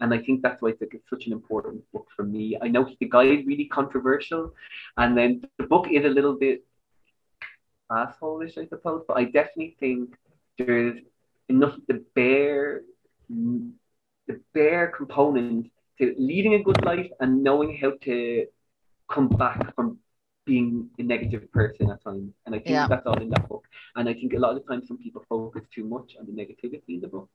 And 0.00 0.12
I 0.12 0.18
think 0.18 0.42
that's 0.42 0.60
why 0.60 0.70
it's, 0.70 0.80
like, 0.80 0.94
it's 0.94 1.08
such 1.08 1.26
an 1.26 1.32
important 1.32 1.82
book 1.92 2.08
for 2.14 2.24
me. 2.24 2.58
I 2.60 2.68
know 2.68 2.86
the 2.98 3.08
guy 3.08 3.22
is 3.24 3.46
really 3.46 3.66
controversial, 3.66 4.52
and 4.96 5.16
then 5.16 5.42
the 5.58 5.64
book 5.64 5.86
is 5.90 6.04
a 6.04 6.08
little 6.08 6.34
bit 6.34 6.66
asshole-ish, 7.90 8.58
I 8.58 8.66
suppose, 8.66 9.04
but 9.06 9.16
I 9.16 9.24
definitely 9.24 9.76
think 9.78 10.16
there's 10.58 10.98
enough 11.48 11.74
of 11.74 11.86
the 11.88 12.04
bare 12.14 12.82
the 13.28 14.40
bare 14.54 14.88
component 14.88 15.70
to 15.98 16.14
leading 16.18 16.54
a 16.54 16.62
good 16.62 16.84
life 16.84 17.10
and 17.20 17.42
knowing 17.42 17.76
how 17.76 17.92
to 18.02 18.46
come 19.10 19.28
back 19.28 19.74
from 19.74 19.98
being 20.44 20.88
a 20.98 21.02
negative 21.02 21.50
person 21.52 21.90
at 21.90 22.02
times. 22.02 22.32
And 22.46 22.54
I 22.54 22.58
think 22.58 22.70
yeah. 22.70 22.86
that's 22.88 23.06
all 23.06 23.20
in 23.20 23.30
that 23.30 23.48
book. 23.48 23.64
And 23.94 24.08
I 24.08 24.14
think 24.14 24.32
a 24.32 24.38
lot 24.38 24.56
of 24.56 24.62
the 24.62 24.68
times 24.68 24.88
some 24.88 24.98
people 24.98 25.24
focus 25.28 25.62
too 25.74 25.84
much 25.84 26.16
on 26.18 26.26
the 26.26 26.32
negativity 26.32 26.94
in 26.94 27.00
the 27.00 27.08
book 27.08 27.28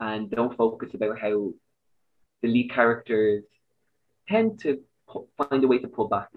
and 0.00 0.30
don't 0.30 0.56
focus 0.56 0.90
about 0.94 1.18
how 1.18 1.52
the 2.42 2.48
lead 2.48 2.70
characters 2.72 3.44
tend 4.28 4.60
to 4.60 4.80
find 5.36 5.64
a 5.64 5.66
way 5.66 5.78
to 5.78 5.88
pull 5.88 6.08
back, 6.08 6.28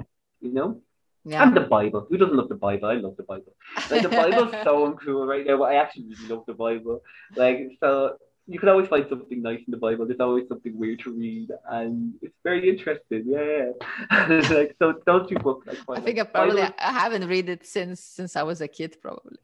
you 0.42 0.54
know? 0.54 0.82
Yeah. 1.28 1.44
And 1.44 1.56
the 1.56 1.62
Bible. 1.62 2.08
Who 2.10 2.18
doesn't 2.18 2.36
love 2.36 2.48
the 2.48 2.56
Bible? 2.56 2.88
I 2.88 2.94
love 2.94 3.18
the 3.18 3.24
Bible. 3.24 3.54
Like 3.92 4.02
the 4.02 4.10
Bible's 4.10 4.52
so 4.64 4.98
cool 5.04 5.28
right 5.28 5.46
now. 5.46 5.58
But 5.58 5.72
I 5.74 5.76
actually 5.76 6.06
really 6.06 6.28
love 6.30 6.46
the 6.48 6.54
Bible. 6.54 7.02
Like 7.36 7.72
so 7.82 8.18
you 8.50 8.60
can 8.60 8.70
always 8.70 8.88
find 8.88 9.06
something 9.10 9.42
nice 9.42 9.60
in 9.68 9.72
the 9.72 9.78
Bible. 9.78 10.08
There's 10.08 10.22
always 10.22 10.48
something 10.48 10.78
weird 10.78 11.00
to 11.00 11.12
read, 11.12 11.50
and 11.70 12.14
it's 12.22 12.38
very 12.46 12.70
interesting. 12.70 13.26
Yeah, 13.26 13.72
like 14.56 14.74
so 14.80 14.94
those 15.06 15.28
two 15.28 15.36
books. 15.36 15.68
I, 15.68 15.94
I 15.94 16.00
think 16.00 16.18
I 16.18 16.24
probably 16.24 16.62
I 16.62 16.74
haven't 16.78 17.28
read 17.28 17.50
it 17.50 17.66
since 17.66 18.00
since 18.00 18.38
I 18.38 18.44
was 18.44 18.62
a 18.62 18.68
kid, 18.70 18.96
probably. 19.02 19.38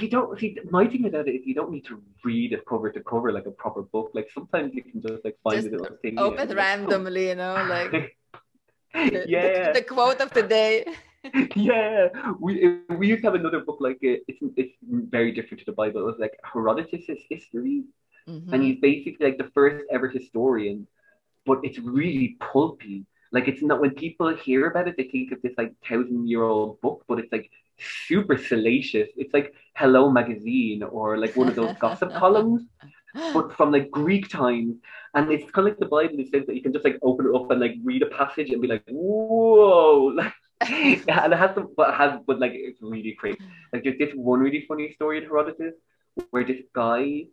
you 0.00 0.10
don't 0.10 0.38
see 0.40 0.58
my 0.70 0.88
thing 0.88 1.06
about 1.06 1.28
it 1.28 1.36
is 1.36 1.46
you 1.46 1.54
don't 1.54 1.70
need 1.70 1.86
to 1.86 2.02
read 2.24 2.52
it 2.52 2.66
cover 2.66 2.90
to 2.90 3.00
cover 3.04 3.30
like 3.32 3.46
a 3.46 3.52
proper 3.52 3.82
book. 3.82 4.10
Like 4.12 4.28
sometimes 4.34 4.74
you 4.74 4.82
can 4.82 5.00
just 5.00 5.24
like 5.24 5.38
find 5.44 5.62
just 5.62 5.68
a 5.68 5.78
little 5.78 5.96
thing. 6.02 6.18
Open 6.18 6.48
randomly, 6.54 7.28
you 7.28 7.36
know, 7.36 7.54
like. 7.68 8.16
The, 8.96 9.24
yeah. 9.28 9.72
The, 9.72 9.80
the, 9.80 9.82
quote 9.82 10.20
of 10.20 10.30
the 10.32 10.42
day. 10.42 10.84
yeah, 11.56 12.08
we 12.40 12.80
we 12.88 13.08
used 13.08 13.22
to 13.22 13.28
have 13.28 13.34
another 13.34 13.60
book 13.60 13.78
like 13.80 13.98
it. 14.02 14.22
It's 14.28 14.38
it's 14.56 14.74
very 14.82 15.32
different 15.32 15.60
to 15.60 15.66
the 15.66 15.72
Bible. 15.72 16.00
It 16.00 16.04
was 16.04 16.18
like 16.18 16.38
Herodotus' 16.44 17.20
history, 17.28 17.84
mm-hmm. 18.28 18.52
and 18.52 18.62
he's 18.62 18.78
basically 18.80 19.26
like 19.26 19.38
the 19.38 19.50
first 19.54 19.84
ever 19.90 20.08
historian, 20.08 20.86
but 21.44 21.58
it's 21.62 21.78
really 21.78 22.36
pulpy. 22.40 23.06
Like 23.32 23.48
it's 23.48 23.62
not 23.62 23.80
when 23.80 23.90
people 23.90 24.34
hear 24.34 24.68
about 24.68 24.88
it, 24.88 24.96
they 24.96 25.08
think 25.08 25.32
of 25.32 25.42
this 25.42 25.52
like 25.58 25.74
thousand 25.88 26.28
year 26.28 26.44
old 26.44 26.80
book, 26.80 27.04
but 27.08 27.18
it's 27.18 27.32
like 27.32 27.50
super 27.78 28.38
salacious. 28.38 29.08
It's 29.16 29.34
like 29.34 29.52
Hello 29.74 30.10
Magazine 30.10 30.82
or 30.82 31.18
like 31.18 31.36
one 31.36 31.48
of 31.48 31.54
those 31.54 31.74
gossip 31.78 32.12
columns, 32.22 32.62
but 33.32 33.56
from 33.56 33.72
like 33.72 33.90
Greek 33.90 34.28
times. 34.28 34.76
And 35.14 35.30
it's 35.30 35.50
kind 35.50 35.66
of 35.66 35.72
like 35.72 35.78
the 35.78 35.86
Bible 35.86 36.20
it 36.20 36.28
says 36.30 36.46
that 36.46 36.54
you 36.54 36.62
can 36.62 36.72
just 36.72 36.84
like 36.84 36.98
open 37.02 37.26
it 37.26 37.34
up 37.34 37.50
and 37.50 37.60
like 37.60 37.74
read 37.82 38.02
a 38.02 38.06
passage 38.06 38.50
and 38.50 38.60
be 38.60 38.68
like, 38.68 38.84
whoa, 38.88 40.12
like, 40.14 40.32
yeah, 40.68 41.24
and 41.24 41.32
it 41.32 41.38
has 41.38 41.54
some, 41.54 41.72
but 41.76 41.90
it 41.90 41.94
has, 41.96 42.20
but 42.26 42.38
like 42.38 42.52
it's 42.54 42.80
really 42.80 43.16
crazy. 43.18 43.38
Like 43.72 43.84
there's 43.84 43.98
this 43.98 44.12
one 44.14 44.40
really 44.40 44.64
funny 44.66 44.92
story 44.94 45.18
in 45.18 45.24
Herodotus 45.24 45.74
where 46.30 46.44
this 46.44 46.62
guy 46.74 47.24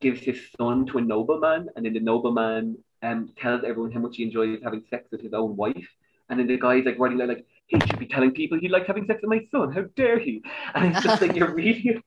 gives 0.00 0.20
his 0.20 0.38
son 0.58 0.86
to 0.86 0.98
a 0.98 1.00
nobleman, 1.00 1.68
and 1.76 1.86
then 1.86 1.92
the 1.92 2.00
nobleman 2.00 2.78
um 3.02 3.30
tells 3.36 3.62
everyone 3.64 3.92
how 3.92 4.00
much 4.00 4.16
he 4.16 4.24
enjoys 4.24 4.58
having 4.62 4.82
sex 4.90 5.08
with 5.12 5.20
his 5.20 5.32
own 5.32 5.54
wife, 5.56 5.88
and 6.28 6.40
then 6.40 6.48
the 6.48 6.58
guy's 6.58 6.84
like 6.84 6.98
writing 6.98 7.18
like 7.18 7.46
he 7.66 7.78
should 7.80 8.00
be 8.00 8.06
telling 8.06 8.32
people 8.32 8.58
he 8.58 8.68
likes 8.68 8.88
having 8.88 9.06
sex 9.06 9.20
with 9.22 9.30
my 9.30 9.40
son. 9.52 9.72
How 9.72 9.82
dare 9.96 10.18
he? 10.18 10.42
And 10.74 10.92
it's 10.94 11.04
just 11.04 11.22
like 11.22 11.36
you're 11.36 11.54
reading 11.62 12.02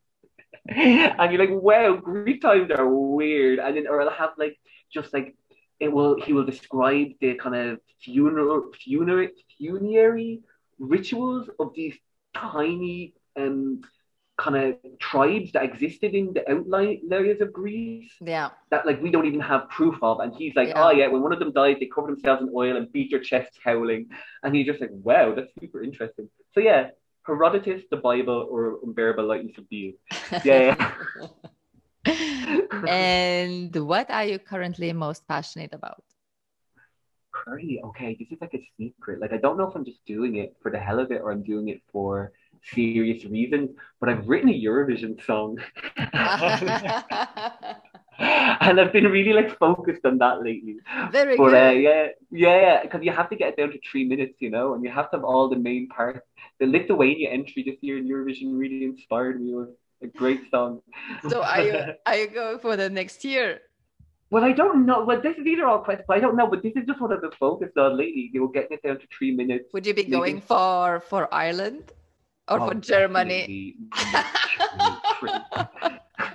and 0.70 1.32
you're 1.32 1.46
like, 1.46 1.62
wow, 1.62 1.96
Greek 1.96 2.42
times 2.42 2.72
are 2.72 2.88
weird. 2.88 3.60
And 3.60 3.78
then, 3.78 3.88
or 3.88 4.02
I'll 4.02 4.10
have 4.10 4.32
like, 4.38 4.58
just 4.92 5.14
like, 5.14 5.36
it 5.80 5.92
will, 5.92 6.20
he 6.22 6.34
will 6.34 6.46
describe 6.46 7.10
the 7.20 7.36
kind 7.36 7.56
of 7.56 7.80
funeral, 8.02 8.72
funerary, 8.84 9.32
funerary 9.58 10.42
rituals 10.80 11.50
of 11.60 11.74
these 11.76 11.96
tiny, 12.34 13.14
um, 13.36 13.82
kind 14.38 14.56
of 14.58 15.00
tribes 15.00 15.52
that 15.54 15.64
existed 15.64 16.14
in 16.14 16.34
the 16.34 16.50
outlying 16.52 17.02
areas 17.12 17.40
of 17.42 17.54
Greece. 17.54 18.12
Yeah. 18.20 18.50
That 18.70 18.86
like 18.86 19.02
we 19.02 19.12
don't 19.12 19.26
even 19.26 19.40
have 19.40 19.70
proof 19.70 19.96
of. 20.02 20.20
And 20.20 20.34
he's 20.36 20.56
like, 20.56 20.70
yeah. 20.70 20.84
oh 20.84 20.92
yeah, 20.92 21.08
when 21.08 21.22
one 21.22 21.32
of 21.32 21.40
them 21.40 21.54
died, 21.54 21.78
they 21.80 21.86
covered 21.86 22.12
themselves 22.12 22.42
in 22.42 22.52
oil 22.54 22.76
and 22.76 22.92
beat 22.92 23.12
their 23.12 23.22
chests 23.22 23.58
howling. 23.64 24.08
And 24.44 24.56
he's 24.56 24.66
just 24.66 24.82
like, 24.82 24.92
wow, 24.92 25.34
that's 25.34 25.52
super 25.60 25.84
interesting. 25.84 26.30
So 26.54 26.60
yeah, 26.60 26.90
Herodotus, 27.26 27.82
the 27.90 27.98
Bible, 27.98 28.48
or 28.50 28.80
Unbearable 28.84 29.26
Lightness 29.26 29.58
of 29.58 29.70
Being. 29.70 29.96
Yeah. 30.44 30.76
and 32.88 33.76
what 33.76 34.12
are 34.12 34.26
you 34.26 34.38
currently 34.38 34.94
most 34.94 35.28
passionate 35.28 35.74
about? 35.74 36.04
Curry, 37.32 37.82
okay, 37.84 38.16
this 38.20 38.30
is 38.32 38.38
like 38.40 38.54
a 38.54 38.64
secret. 38.78 39.20
Like 39.20 39.34
I 39.34 39.38
don't 39.38 39.58
know 39.58 39.68
if 39.68 39.76
I'm 39.76 39.86
just 39.86 40.06
doing 40.06 40.36
it 40.38 40.56
for 40.62 40.72
the 40.72 40.80
hell 40.80 41.00
of 41.00 41.12
it 41.12 41.22
or 41.22 41.32
I'm 41.32 41.44
doing 41.44 41.70
it 41.70 41.82
for 41.92 42.32
serious 42.74 43.26
reasons, 43.26 43.72
but 44.00 44.10
I've 44.10 44.28
written 44.28 44.50
a 44.50 44.54
Eurovision 44.54 45.24
song. 45.26 45.58
and 48.20 48.80
I've 48.80 48.94
been 48.94 49.06
really 49.06 49.34
like 49.34 49.58
focused 49.58 50.06
on 50.06 50.18
that 50.20 50.42
lately. 50.42 50.78
Very 51.12 51.38
but, 51.38 51.50
good. 51.50 51.54
Uh, 51.54 51.72
yeah, 51.72 52.08
yeah, 52.32 52.82
because 52.84 53.04
you 53.04 53.12
have 53.12 53.30
to 53.30 53.36
get 53.36 53.50
it 53.50 53.58
down 53.58 53.72
to 53.72 53.80
three 53.90 54.06
minutes, 54.06 54.36
you 54.40 54.50
know, 54.50 54.74
and 54.74 54.84
you 54.84 54.92
have 54.92 55.10
to 55.12 55.18
have 55.18 55.26
all 55.26 55.50
the 55.50 55.56
main 55.56 55.88
parts. 55.88 56.26
The 56.60 56.66
Lithuania 56.66 57.30
entry 57.30 57.64
this 57.64 57.76
year 57.82 57.98
in 57.98 58.08
Eurovision 58.08 58.58
really 58.58 58.86
inspired 58.86 59.42
me. 59.42 59.52
It 59.52 59.56
was 59.56 59.70
a 60.02 60.08
great 60.08 60.50
song. 60.50 60.82
So 61.30 61.44
are 61.44 61.62
you 61.62 61.80
are 62.06 62.16
you 62.16 62.28
going 62.28 62.60
for 62.60 62.76
the 62.78 62.90
next 62.90 63.26
year? 63.26 63.62
Well, 64.30 64.44
I 64.44 64.54
don't 64.54 64.86
know. 64.86 65.04
Well, 65.04 65.22
this 65.22 65.36
these 65.44 65.60
are 65.60 65.68
all 65.68 65.80
questions. 65.80 66.08
I 66.10 66.20
don't 66.20 66.36
know, 66.36 66.48
but 66.48 66.64
this 66.64 66.74
is 66.76 66.86
just 66.88 67.00
what 67.02 67.12
I've 67.12 67.22
been 67.22 67.32
focused 67.32 67.78
on 67.78 67.98
lately. 67.98 68.30
You 68.34 68.42
know, 68.42 68.48
getting 68.48 68.78
it 68.78 68.84
down 68.84 69.00
to 69.00 69.08
three 69.16 69.32
minutes. 69.32 69.66
Would 69.74 69.86
you 69.86 69.94
be 69.94 70.04
going 70.04 70.42
for 70.42 71.02
for 71.02 71.34
Ireland 71.34 71.92
or 72.48 72.60
oh, 72.60 72.68
for 72.70 72.76
Germany? 72.76 73.76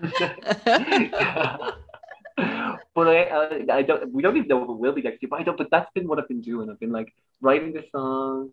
I, 3.50 3.82
don't. 3.82 4.12
We 4.12 4.22
don't 4.22 4.36
even 4.36 4.48
know 4.48 4.62
if 4.62 4.68
it 4.68 4.78
will 4.78 4.92
be 4.92 5.02
next 5.02 5.22
year. 5.22 5.28
But 5.30 5.40
I 5.40 5.42
don't. 5.42 5.58
But 5.58 5.68
that's 5.70 5.90
been 5.94 6.06
what 6.08 6.18
I've 6.18 6.28
been 6.28 6.40
doing. 6.40 6.70
I've 6.70 6.80
been 6.80 6.92
like 6.92 7.12
writing 7.40 7.72
the 7.72 7.84
song, 7.90 8.50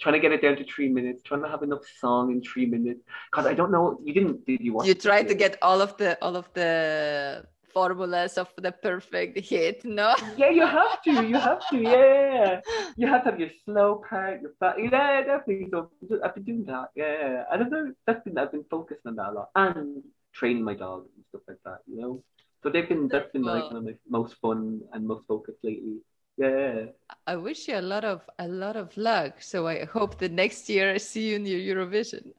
trying 0.00 0.14
to 0.14 0.20
get 0.20 0.32
it 0.32 0.42
down 0.42 0.56
to 0.56 0.64
three 0.64 0.88
minutes, 0.88 1.22
trying 1.22 1.42
to 1.42 1.48
have 1.48 1.62
enough 1.62 1.84
song 2.00 2.30
in 2.32 2.42
three 2.42 2.66
minutes. 2.66 3.00
Cause 3.30 3.46
I 3.46 3.54
don't 3.54 3.70
know. 3.70 3.98
You 4.04 4.14
didn't? 4.14 4.46
Did 4.46 4.60
you 4.60 4.74
watch? 4.74 4.86
You 4.86 4.94
tried 4.94 5.28
to 5.28 5.34
get 5.34 5.56
all 5.62 5.80
of 5.80 5.96
the 5.96 6.18
all 6.22 6.36
of 6.36 6.48
the 6.54 7.44
formulas 7.72 8.38
of 8.38 8.48
the 8.56 8.72
perfect 8.72 9.38
hit, 9.38 9.84
no? 9.84 10.14
Yeah, 10.36 10.50
you 10.50 10.66
have 10.66 11.02
to. 11.02 11.12
You 11.26 11.36
have 11.36 11.62
to. 11.70 11.76
Yeah, 11.78 12.60
you 12.96 13.06
have 13.06 13.24
to 13.24 13.30
have 13.30 13.40
your 13.40 13.50
slow 13.64 14.02
part, 14.08 14.42
your 14.42 14.52
fast. 14.58 14.78
Yeah, 14.78 15.22
definitely. 15.22 15.68
So 15.70 15.90
I've 16.24 16.34
been 16.34 16.44
doing 16.44 16.64
that. 16.64 16.88
Yeah, 16.94 17.44
I 17.50 17.56
don't 17.56 17.70
know. 17.70 17.92
That's 18.06 18.22
been 18.24 18.38
I've 18.38 18.52
been 18.52 18.64
focusing 18.70 19.06
on 19.06 19.16
that 19.16 19.30
a 19.30 19.32
lot 19.32 19.48
and 19.54 20.02
training 20.32 20.64
my 20.64 20.74
dog 20.74 21.06
and 21.14 21.24
stuff 21.28 21.42
like 21.48 21.62
that. 21.64 21.80
You 21.86 22.00
know. 22.00 22.22
So 22.62 22.70
they've 22.70 22.88
been 22.88 23.08
that's 23.08 23.30
been 23.32 23.42
like 23.42 23.64
one 23.64 23.76
of 23.76 23.84
my 23.84 23.94
most 24.08 24.36
fun 24.40 24.80
and 24.92 25.06
most 25.06 25.26
focused 25.26 25.58
lately. 25.62 25.98
Yeah. 26.36 26.86
I 27.26 27.36
wish 27.36 27.66
you 27.66 27.78
a 27.78 27.82
lot 27.82 28.04
of 28.04 28.22
a 28.38 28.48
lot 28.48 28.76
of 28.76 28.96
luck. 28.96 29.42
So 29.42 29.66
I 29.66 29.84
hope 29.84 30.18
the 30.18 30.28
next 30.28 30.68
year 30.68 30.94
I 30.94 30.98
see 30.98 31.28
you 31.28 31.36
in 31.36 31.46
your 31.46 31.60
Eurovision. 31.60 32.32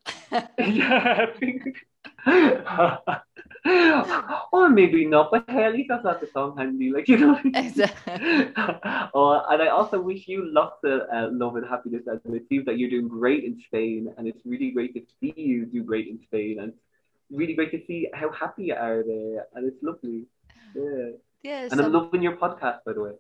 yeah. 0.57 1.25
or 4.51 4.69
maybe 4.69 5.05
not, 5.05 5.31
but 5.31 5.45
hey, 5.49 5.65
at 5.65 5.73
least 5.73 5.91
I've 5.91 6.03
got 6.03 6.21
the 6.21 6.27
song 6.27 6.57
handy, 6.57 6.91
like 6.91 7.07
you 7.07 7.17
know. 7.17 7.39
Exactly. 7.53 8.51
oh, 9.13 9.43
and 9.49 9.61
I 9.61 9.67
also 9.67 9.99
wish 9.99 10.27
you 10.27 10.51
lots 10.51 10.77
of 10.83 11.01
uh, 11.13 11.27
love 11.31 11.55
and 11.55 11.67
happiness. 11.67 12.03
And 12.07 12.35
it 12.35 12.47
seems 12.47 12.65
that 12.65 12.77
you're 12.77 12.89
doing 12.89 13.07
great 13.07 13.43
in 13.43 13.59
Spain, 13.67 14.13
and 14.17 14.27
it's 14.27 14.41
really 14.45 14.71
great 14.71 14.93
to 14.95 15.01
see 15.19 15.33
you 15.35 15.65
do 15.65 15.83
great 15.83 16.07
in 16.07 16.19
Spain, 16.23 16.59
and 16.61 16.73
really 17.31 17.53
great 17.53 17.72
to 17.72 17.81
see 17.88 18.07
how 18.14 18.31
happy 18.31 18.65
you 18.65 18.76
are 18.76 19.03
there, 19.03 19.47
and 19.56 19.68
it's 19.68 19.81
lovely. 19.81 20.26
Yeah. 20.76 21.18
Yeah. 21.41 21.68
And 21.72 21.81
I'm 21.81 21.93
loving 21.93 22.22
your 22.22 22.35
podcast, 22.35 22.84
by 22.85 22.93
the 22.93 23.01
way. 23.01 23.11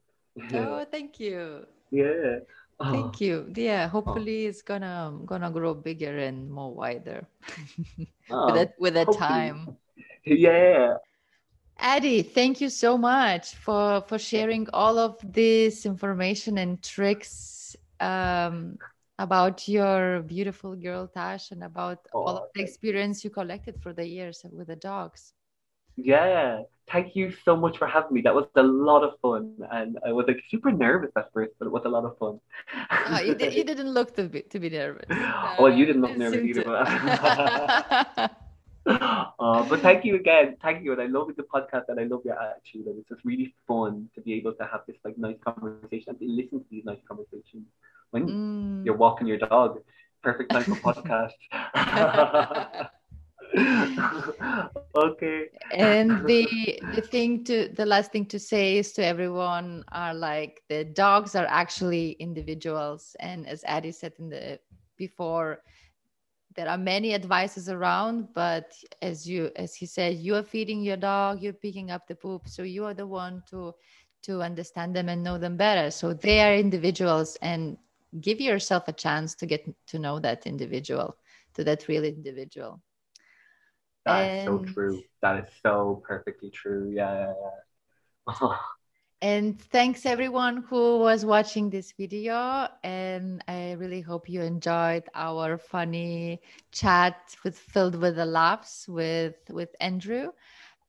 oh, 0.53 0.85
thank 0.91 1.19
you. 1.19 1.65
Yeah. 1.91 2.39
Oh. 2.79 2.91
Thank 2.91 3.19
you. 3.19 3.51
Yeah, 3.55 3.87
hopefully 3.87 4.45
oh. 4.45 4.49
it's 4.49 4.61
gonna 4.61 5.11
gonna 5.25 5.51
grow 5.51 5.73
bigger 5.73 6.17
and 6.17 6.49
more 6.49 6.73
wider 6.73 7.27
oh, 8.29 8.45
with 8.45 8.55
that 8.55 8.73
with 8.79 8.93
that 8.93 9.11
time. 9.13 9.75
Yeah. 10.25 10.95
Addie, 11.79 12.21
thank 12.21 12.61
you 12.61 12.69
so 12.69 12.97
much 12.97 13.55
for 13.55 14.01
for 14.07 14.19
sharing 14.19 14.67
all 14.73 14.99
of 14.99 15.17
this 15.23 15.85
information 15.85 16.57
and 16.59 16.83
tricks 16.83 17.75
um, 17.99 18.77
about 19.19 19.67
your 19.67 20.21
beautiful 20.21 20.75
girl 20.75 21.05
Tash 21.05 21.51
and 21.51 21.63
about 21.63 21.99
oh, 22.13 22.23
all 22.23 22.37
of 22.37 22.49
the 22.55 22.61
experience 22.63 23.23
you 23.23 23.29
collected 23.29 23.75
for 23.83 23.93
the 23.93 24.07
years 24.07 24.43
with 24.51 24.67
the 24.67 24.77
dogs. 24.77 25.33
Yeah, 25.97 26.61
thank 26.89 27.15
you 27.15 27.33
so 27.43 27.57
much 27.57 27.77
for 27.77 27.85
having 27.85 28.13
me. 28.13 28.21
That 28.21 28.33
was 28.33 28.45
a 28.55 28.63
lot 28.63 29.03
of 29.03 29.19
fun, 29.21 29.53
and 29.69 29.99
I 30.07 30.13
was 30.13 30.25
like 30.27 30.41
super 30.49 30.71
nervous 30.71 31.11
at 31.17 31.31
first, 31.33 31.51
but 31.59 31.65
it 31.67 31.71
was 31.71 31.83
a 31.83 31.89
lot 31.89 32.05
of 32.05 32.17
fun. 32.17 32.39
oh, 33.09 33.19
you, 33.19 33.35
did, 33.35 33.53
you 33.53 33.63
didn't 33.71 33.91
look 33.91 34.15
to 34.15 34.23
be 34.23 34.41
to 34.43 34.59
be 34.59 34.69
nervous. 34.69 35.09
No, 35.09 35.55
well, 35.59 35.73
you 35.73 35.83
uh, 35.83 35.87
didn't 35.87 36.01
look 36.01 36.17
nervous 36.17 36.39
either. 36.39 38.29
But... 38.83 39.01
uh, 39.39 39.63
but 39.69 39.81
thank 39.81 40.05
you 40.05 40.15
again, 40.15 40.57
thank 40.61 40.83
you, 40.83 40.91
and 40.93 41.01
I 41.01 41.05
love 41.05 41.29
the 41.35 41.43
podcast, 41.43 41.85
and 41.89 41.99
I 41.99 42.03
love 42.03 42.21
your 42.25 42.39
attitude, 42.41 42.87
and 42.87 42.99
it's 42.99 43.09
just 43.09 43.23
really 43.25 43.53
fun 43.67 44.09
to 44.15 44.21
be 44.21 44.33
able 44.33 44.53
to 44.53 44.63
have 44.63 44.81
this 44.87 44.97
like 45.03 45.17
nice 45.17 45.37
conversation 45.43 46.09
and 46.09 46.19
to 46.19 46.25
listen 46.25 46.59
to 46.59 46.65
these 46.69 46.85
nice 46.85 47.01
conversations 47.07 47.67
when 48.11 48.27
mm. 48.27 48.85
you're 48.85 48.97
walking 48.97 49.27
your 49.27 49.37
dog. 49.37 49.79
Perfect 50.21 50.51
time 50.51 50.63
for 50.63 50.75
podcast. 50.93 51.31
okay. 54.95 55.45
And 55.71 56.25
the 56.27 56.79
the 56.95 57.01
thing 57.01 57.43
to 57.45 57.69
the 57.69 57.85
last 57.85 58.11
thing 58.11 58.25
to 58.27 58.39
say 58.39 58.77
is 58.77 58.91
to 58.93 59.05
everyone 59.05 59.83
are 59.91 60.13
like 60.13 60.61
the 60.69 60.83
dogs 60.83 61.35
are 61.35 61.47
actually 61.49 62.11
individuals, 62.19 63.15
and 63.19 63.47
as 63.47 63.63
Addie 63.65 63.91
said 63.91 64.13
in 64.19 64.29
the 64.29 64.59
before, 64.97 65.63
there 66.59 66.67
are 66.67 66.77
many 66.77 67.13
advices 67.13 67.69
around, 67.69 68.27
but 68.33 68.75
as 69.01 69.25
you 69.25 69.49
as 69.55 69.73
he 69.73 69.85
said, 69.85 70.17
you 70.17 70.35
are 70.35 70.43
feeding 70.43 70.81
your 70.81 70.97
dog, 70.97 71.41
you're 71.41 71.53
picking 71.53 71.89
up 71.89 72.05
the 72.05 72.15
poop, 72.15 72.49
so 72.49 72.63
you 72.63 72.83
are 72.83 72.93
the 72.93 73.07
one 73.07 73.41
to 73.49 73.73
to 74.23 74.41
understand 74.41 74.93
them 74.93 75.07
and 75.07 75.23
know 75.23 75.37
them 75.37 75.55
better. 75.55 75.89
So 75.89 76.13
they 76.13 76.41
are 76.41 76.53
individuals, 76.53 77.37
and 77.41 77.77
give 78.19 78.41
yourself 78.41 78.89
a 78.89 78.91
chance 78.91 79.35
to 79.35 79.45
get 79.45 79.63
to 79.87 79.99
know 79.99 80.19
that 80.19 80.45
individual, 80.45 81.15
to 81.53 81.63
that 81.63 81.87
real 81.87 82.03
individual. 82.03 82.81
That 84.05 84.19
and... 84.19 84.39
is 84.39 84.45
so 84.45 84.73
true. 84.73 85.01
That 85.21 85.39
is 85.39 85.49
so 85.63 86.03
perfectly 86.05 86.49
true. 86.49 86.91
Yeah, 86.93 87.13
yeah, 87.23 87.33
yeah. 88.41 88.57
and 89.21 89.59
thanks 89.59 90.05
everyone 90.05 90.63
who 90.69 90.99
was 90.99 91.25
watching 91.25 91.69
this 91.69 91.91
video. 91.91 92.67
And 92.83 93.43
I 93.47 93.73
really 93.73 94.01
hope 94.01 94.29
you 94.29 94.41
enjoyed 94.41 95.03
our 95.13 95.57
funny 95.57 96.41
chat 96.71 97.35
with 97.43 97.57
filled 97.57 97.95
with 97.95 98.15
the 98.15 98.25
laughs 98.25 98.87
with 98.87 99.35
with 99.49 99.75
Andrew. 99.81 100.31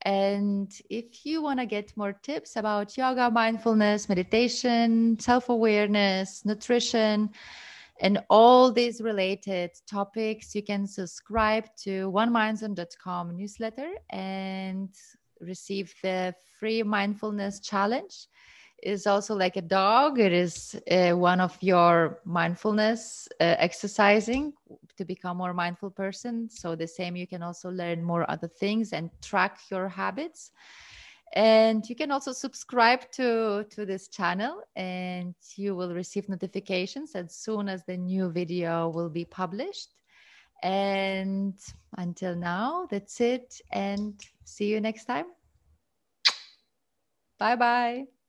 And 0.02 0.73
if 0.89 1.27
you 1.27 1.43
want 1.43 1.61
to 1.61 1.66
get 1.66 1.97
more 1.97 2.12
tips 2.12 2.57
about 2.57 2.97
yoga, 2.97 3.31
mindfulness, 3.31 4.09
meditation, 4.09 5.19
self 5.19 5.48
awareness, 5.48 6.44
nutrition, 6.44 7.31
and 8.01 8.23
all 8.31 8.73
these 8.73 9.02
related 9.02 9.73
topics, 9.86 10.55
you 10.55 10.62
can 10.62 10.86
subscribe 10.86 11.65
to 11.82 12.11
onemindZone.com 12.12 13.36
newsletter 13.36 13.90
and 14.09 14.89
receive 15.41 15.95
the 16.03 16.35
free 16.59 16.83
mindfulness 16.83 17.61
challenge. 17.61 18.27
Is 18.83 19.07
also 19.07 19.35
like 19.35 19.57
a 19.57 19.62
dog. 19.62 20.19
It 20.19 20.33
is 20.33 20.75
uh, 20.91 21.11
one 21.11 21.39
of 21.39 21.55
your 21.61 22.21
mindfulness 22.25 23.29
uh, 23.39 23.57
exercising 23.59 24.55
to 24.97 25.05
become 25.05 25.37
more 25.37 25.53
mindful 25.53 25.91
person. 25.91 26.49
So 26.49 26.75
the 26.75 26.87
same, 26.87 27.15
you 27.15 27.27
can 27.27 27.43
also 27.43 27.71
learn 27.71 28.03
more 28.03 28.25
other 28.31 28.49
things 28.49 28.95
and 28.95 29.11
track 29.21 29.59
your 29.71 29.87
habits 29.87 30.51
and 31.33 31.89
you 31.89 31.95
can 31.95 32.11
also 32.11 32.33
subscribe 32.33 33.09
to 33.12 33.65
to 33.71 33.87
this 33.87 34.09
channel 34.09 34.62
and 34.75 35.35
you 35.57 35.77
will 35.77 35.95
receive 35.95 36.29
notifications 36.29 37.15
as 37.15 37.37
soon 37.37 37.69
as 37.69 37.85
the 37.85 37.97
new 37.97 38.31
video 38.31 38.89
will 38.89 39.09
be 39.09 39.25
published 39.25 39.91
and 40.62 41.55
until 41.97 42.35
now 42.37 42.87
that's 42.91 43.20
it. 43.20 43.61
And 43.70 44.20
see 44.45 44.66
you 44.66 44.81
next 44.81 45.05
time. 45.05 45.27
Bye 47.39 47.57
bye 47.57 48.20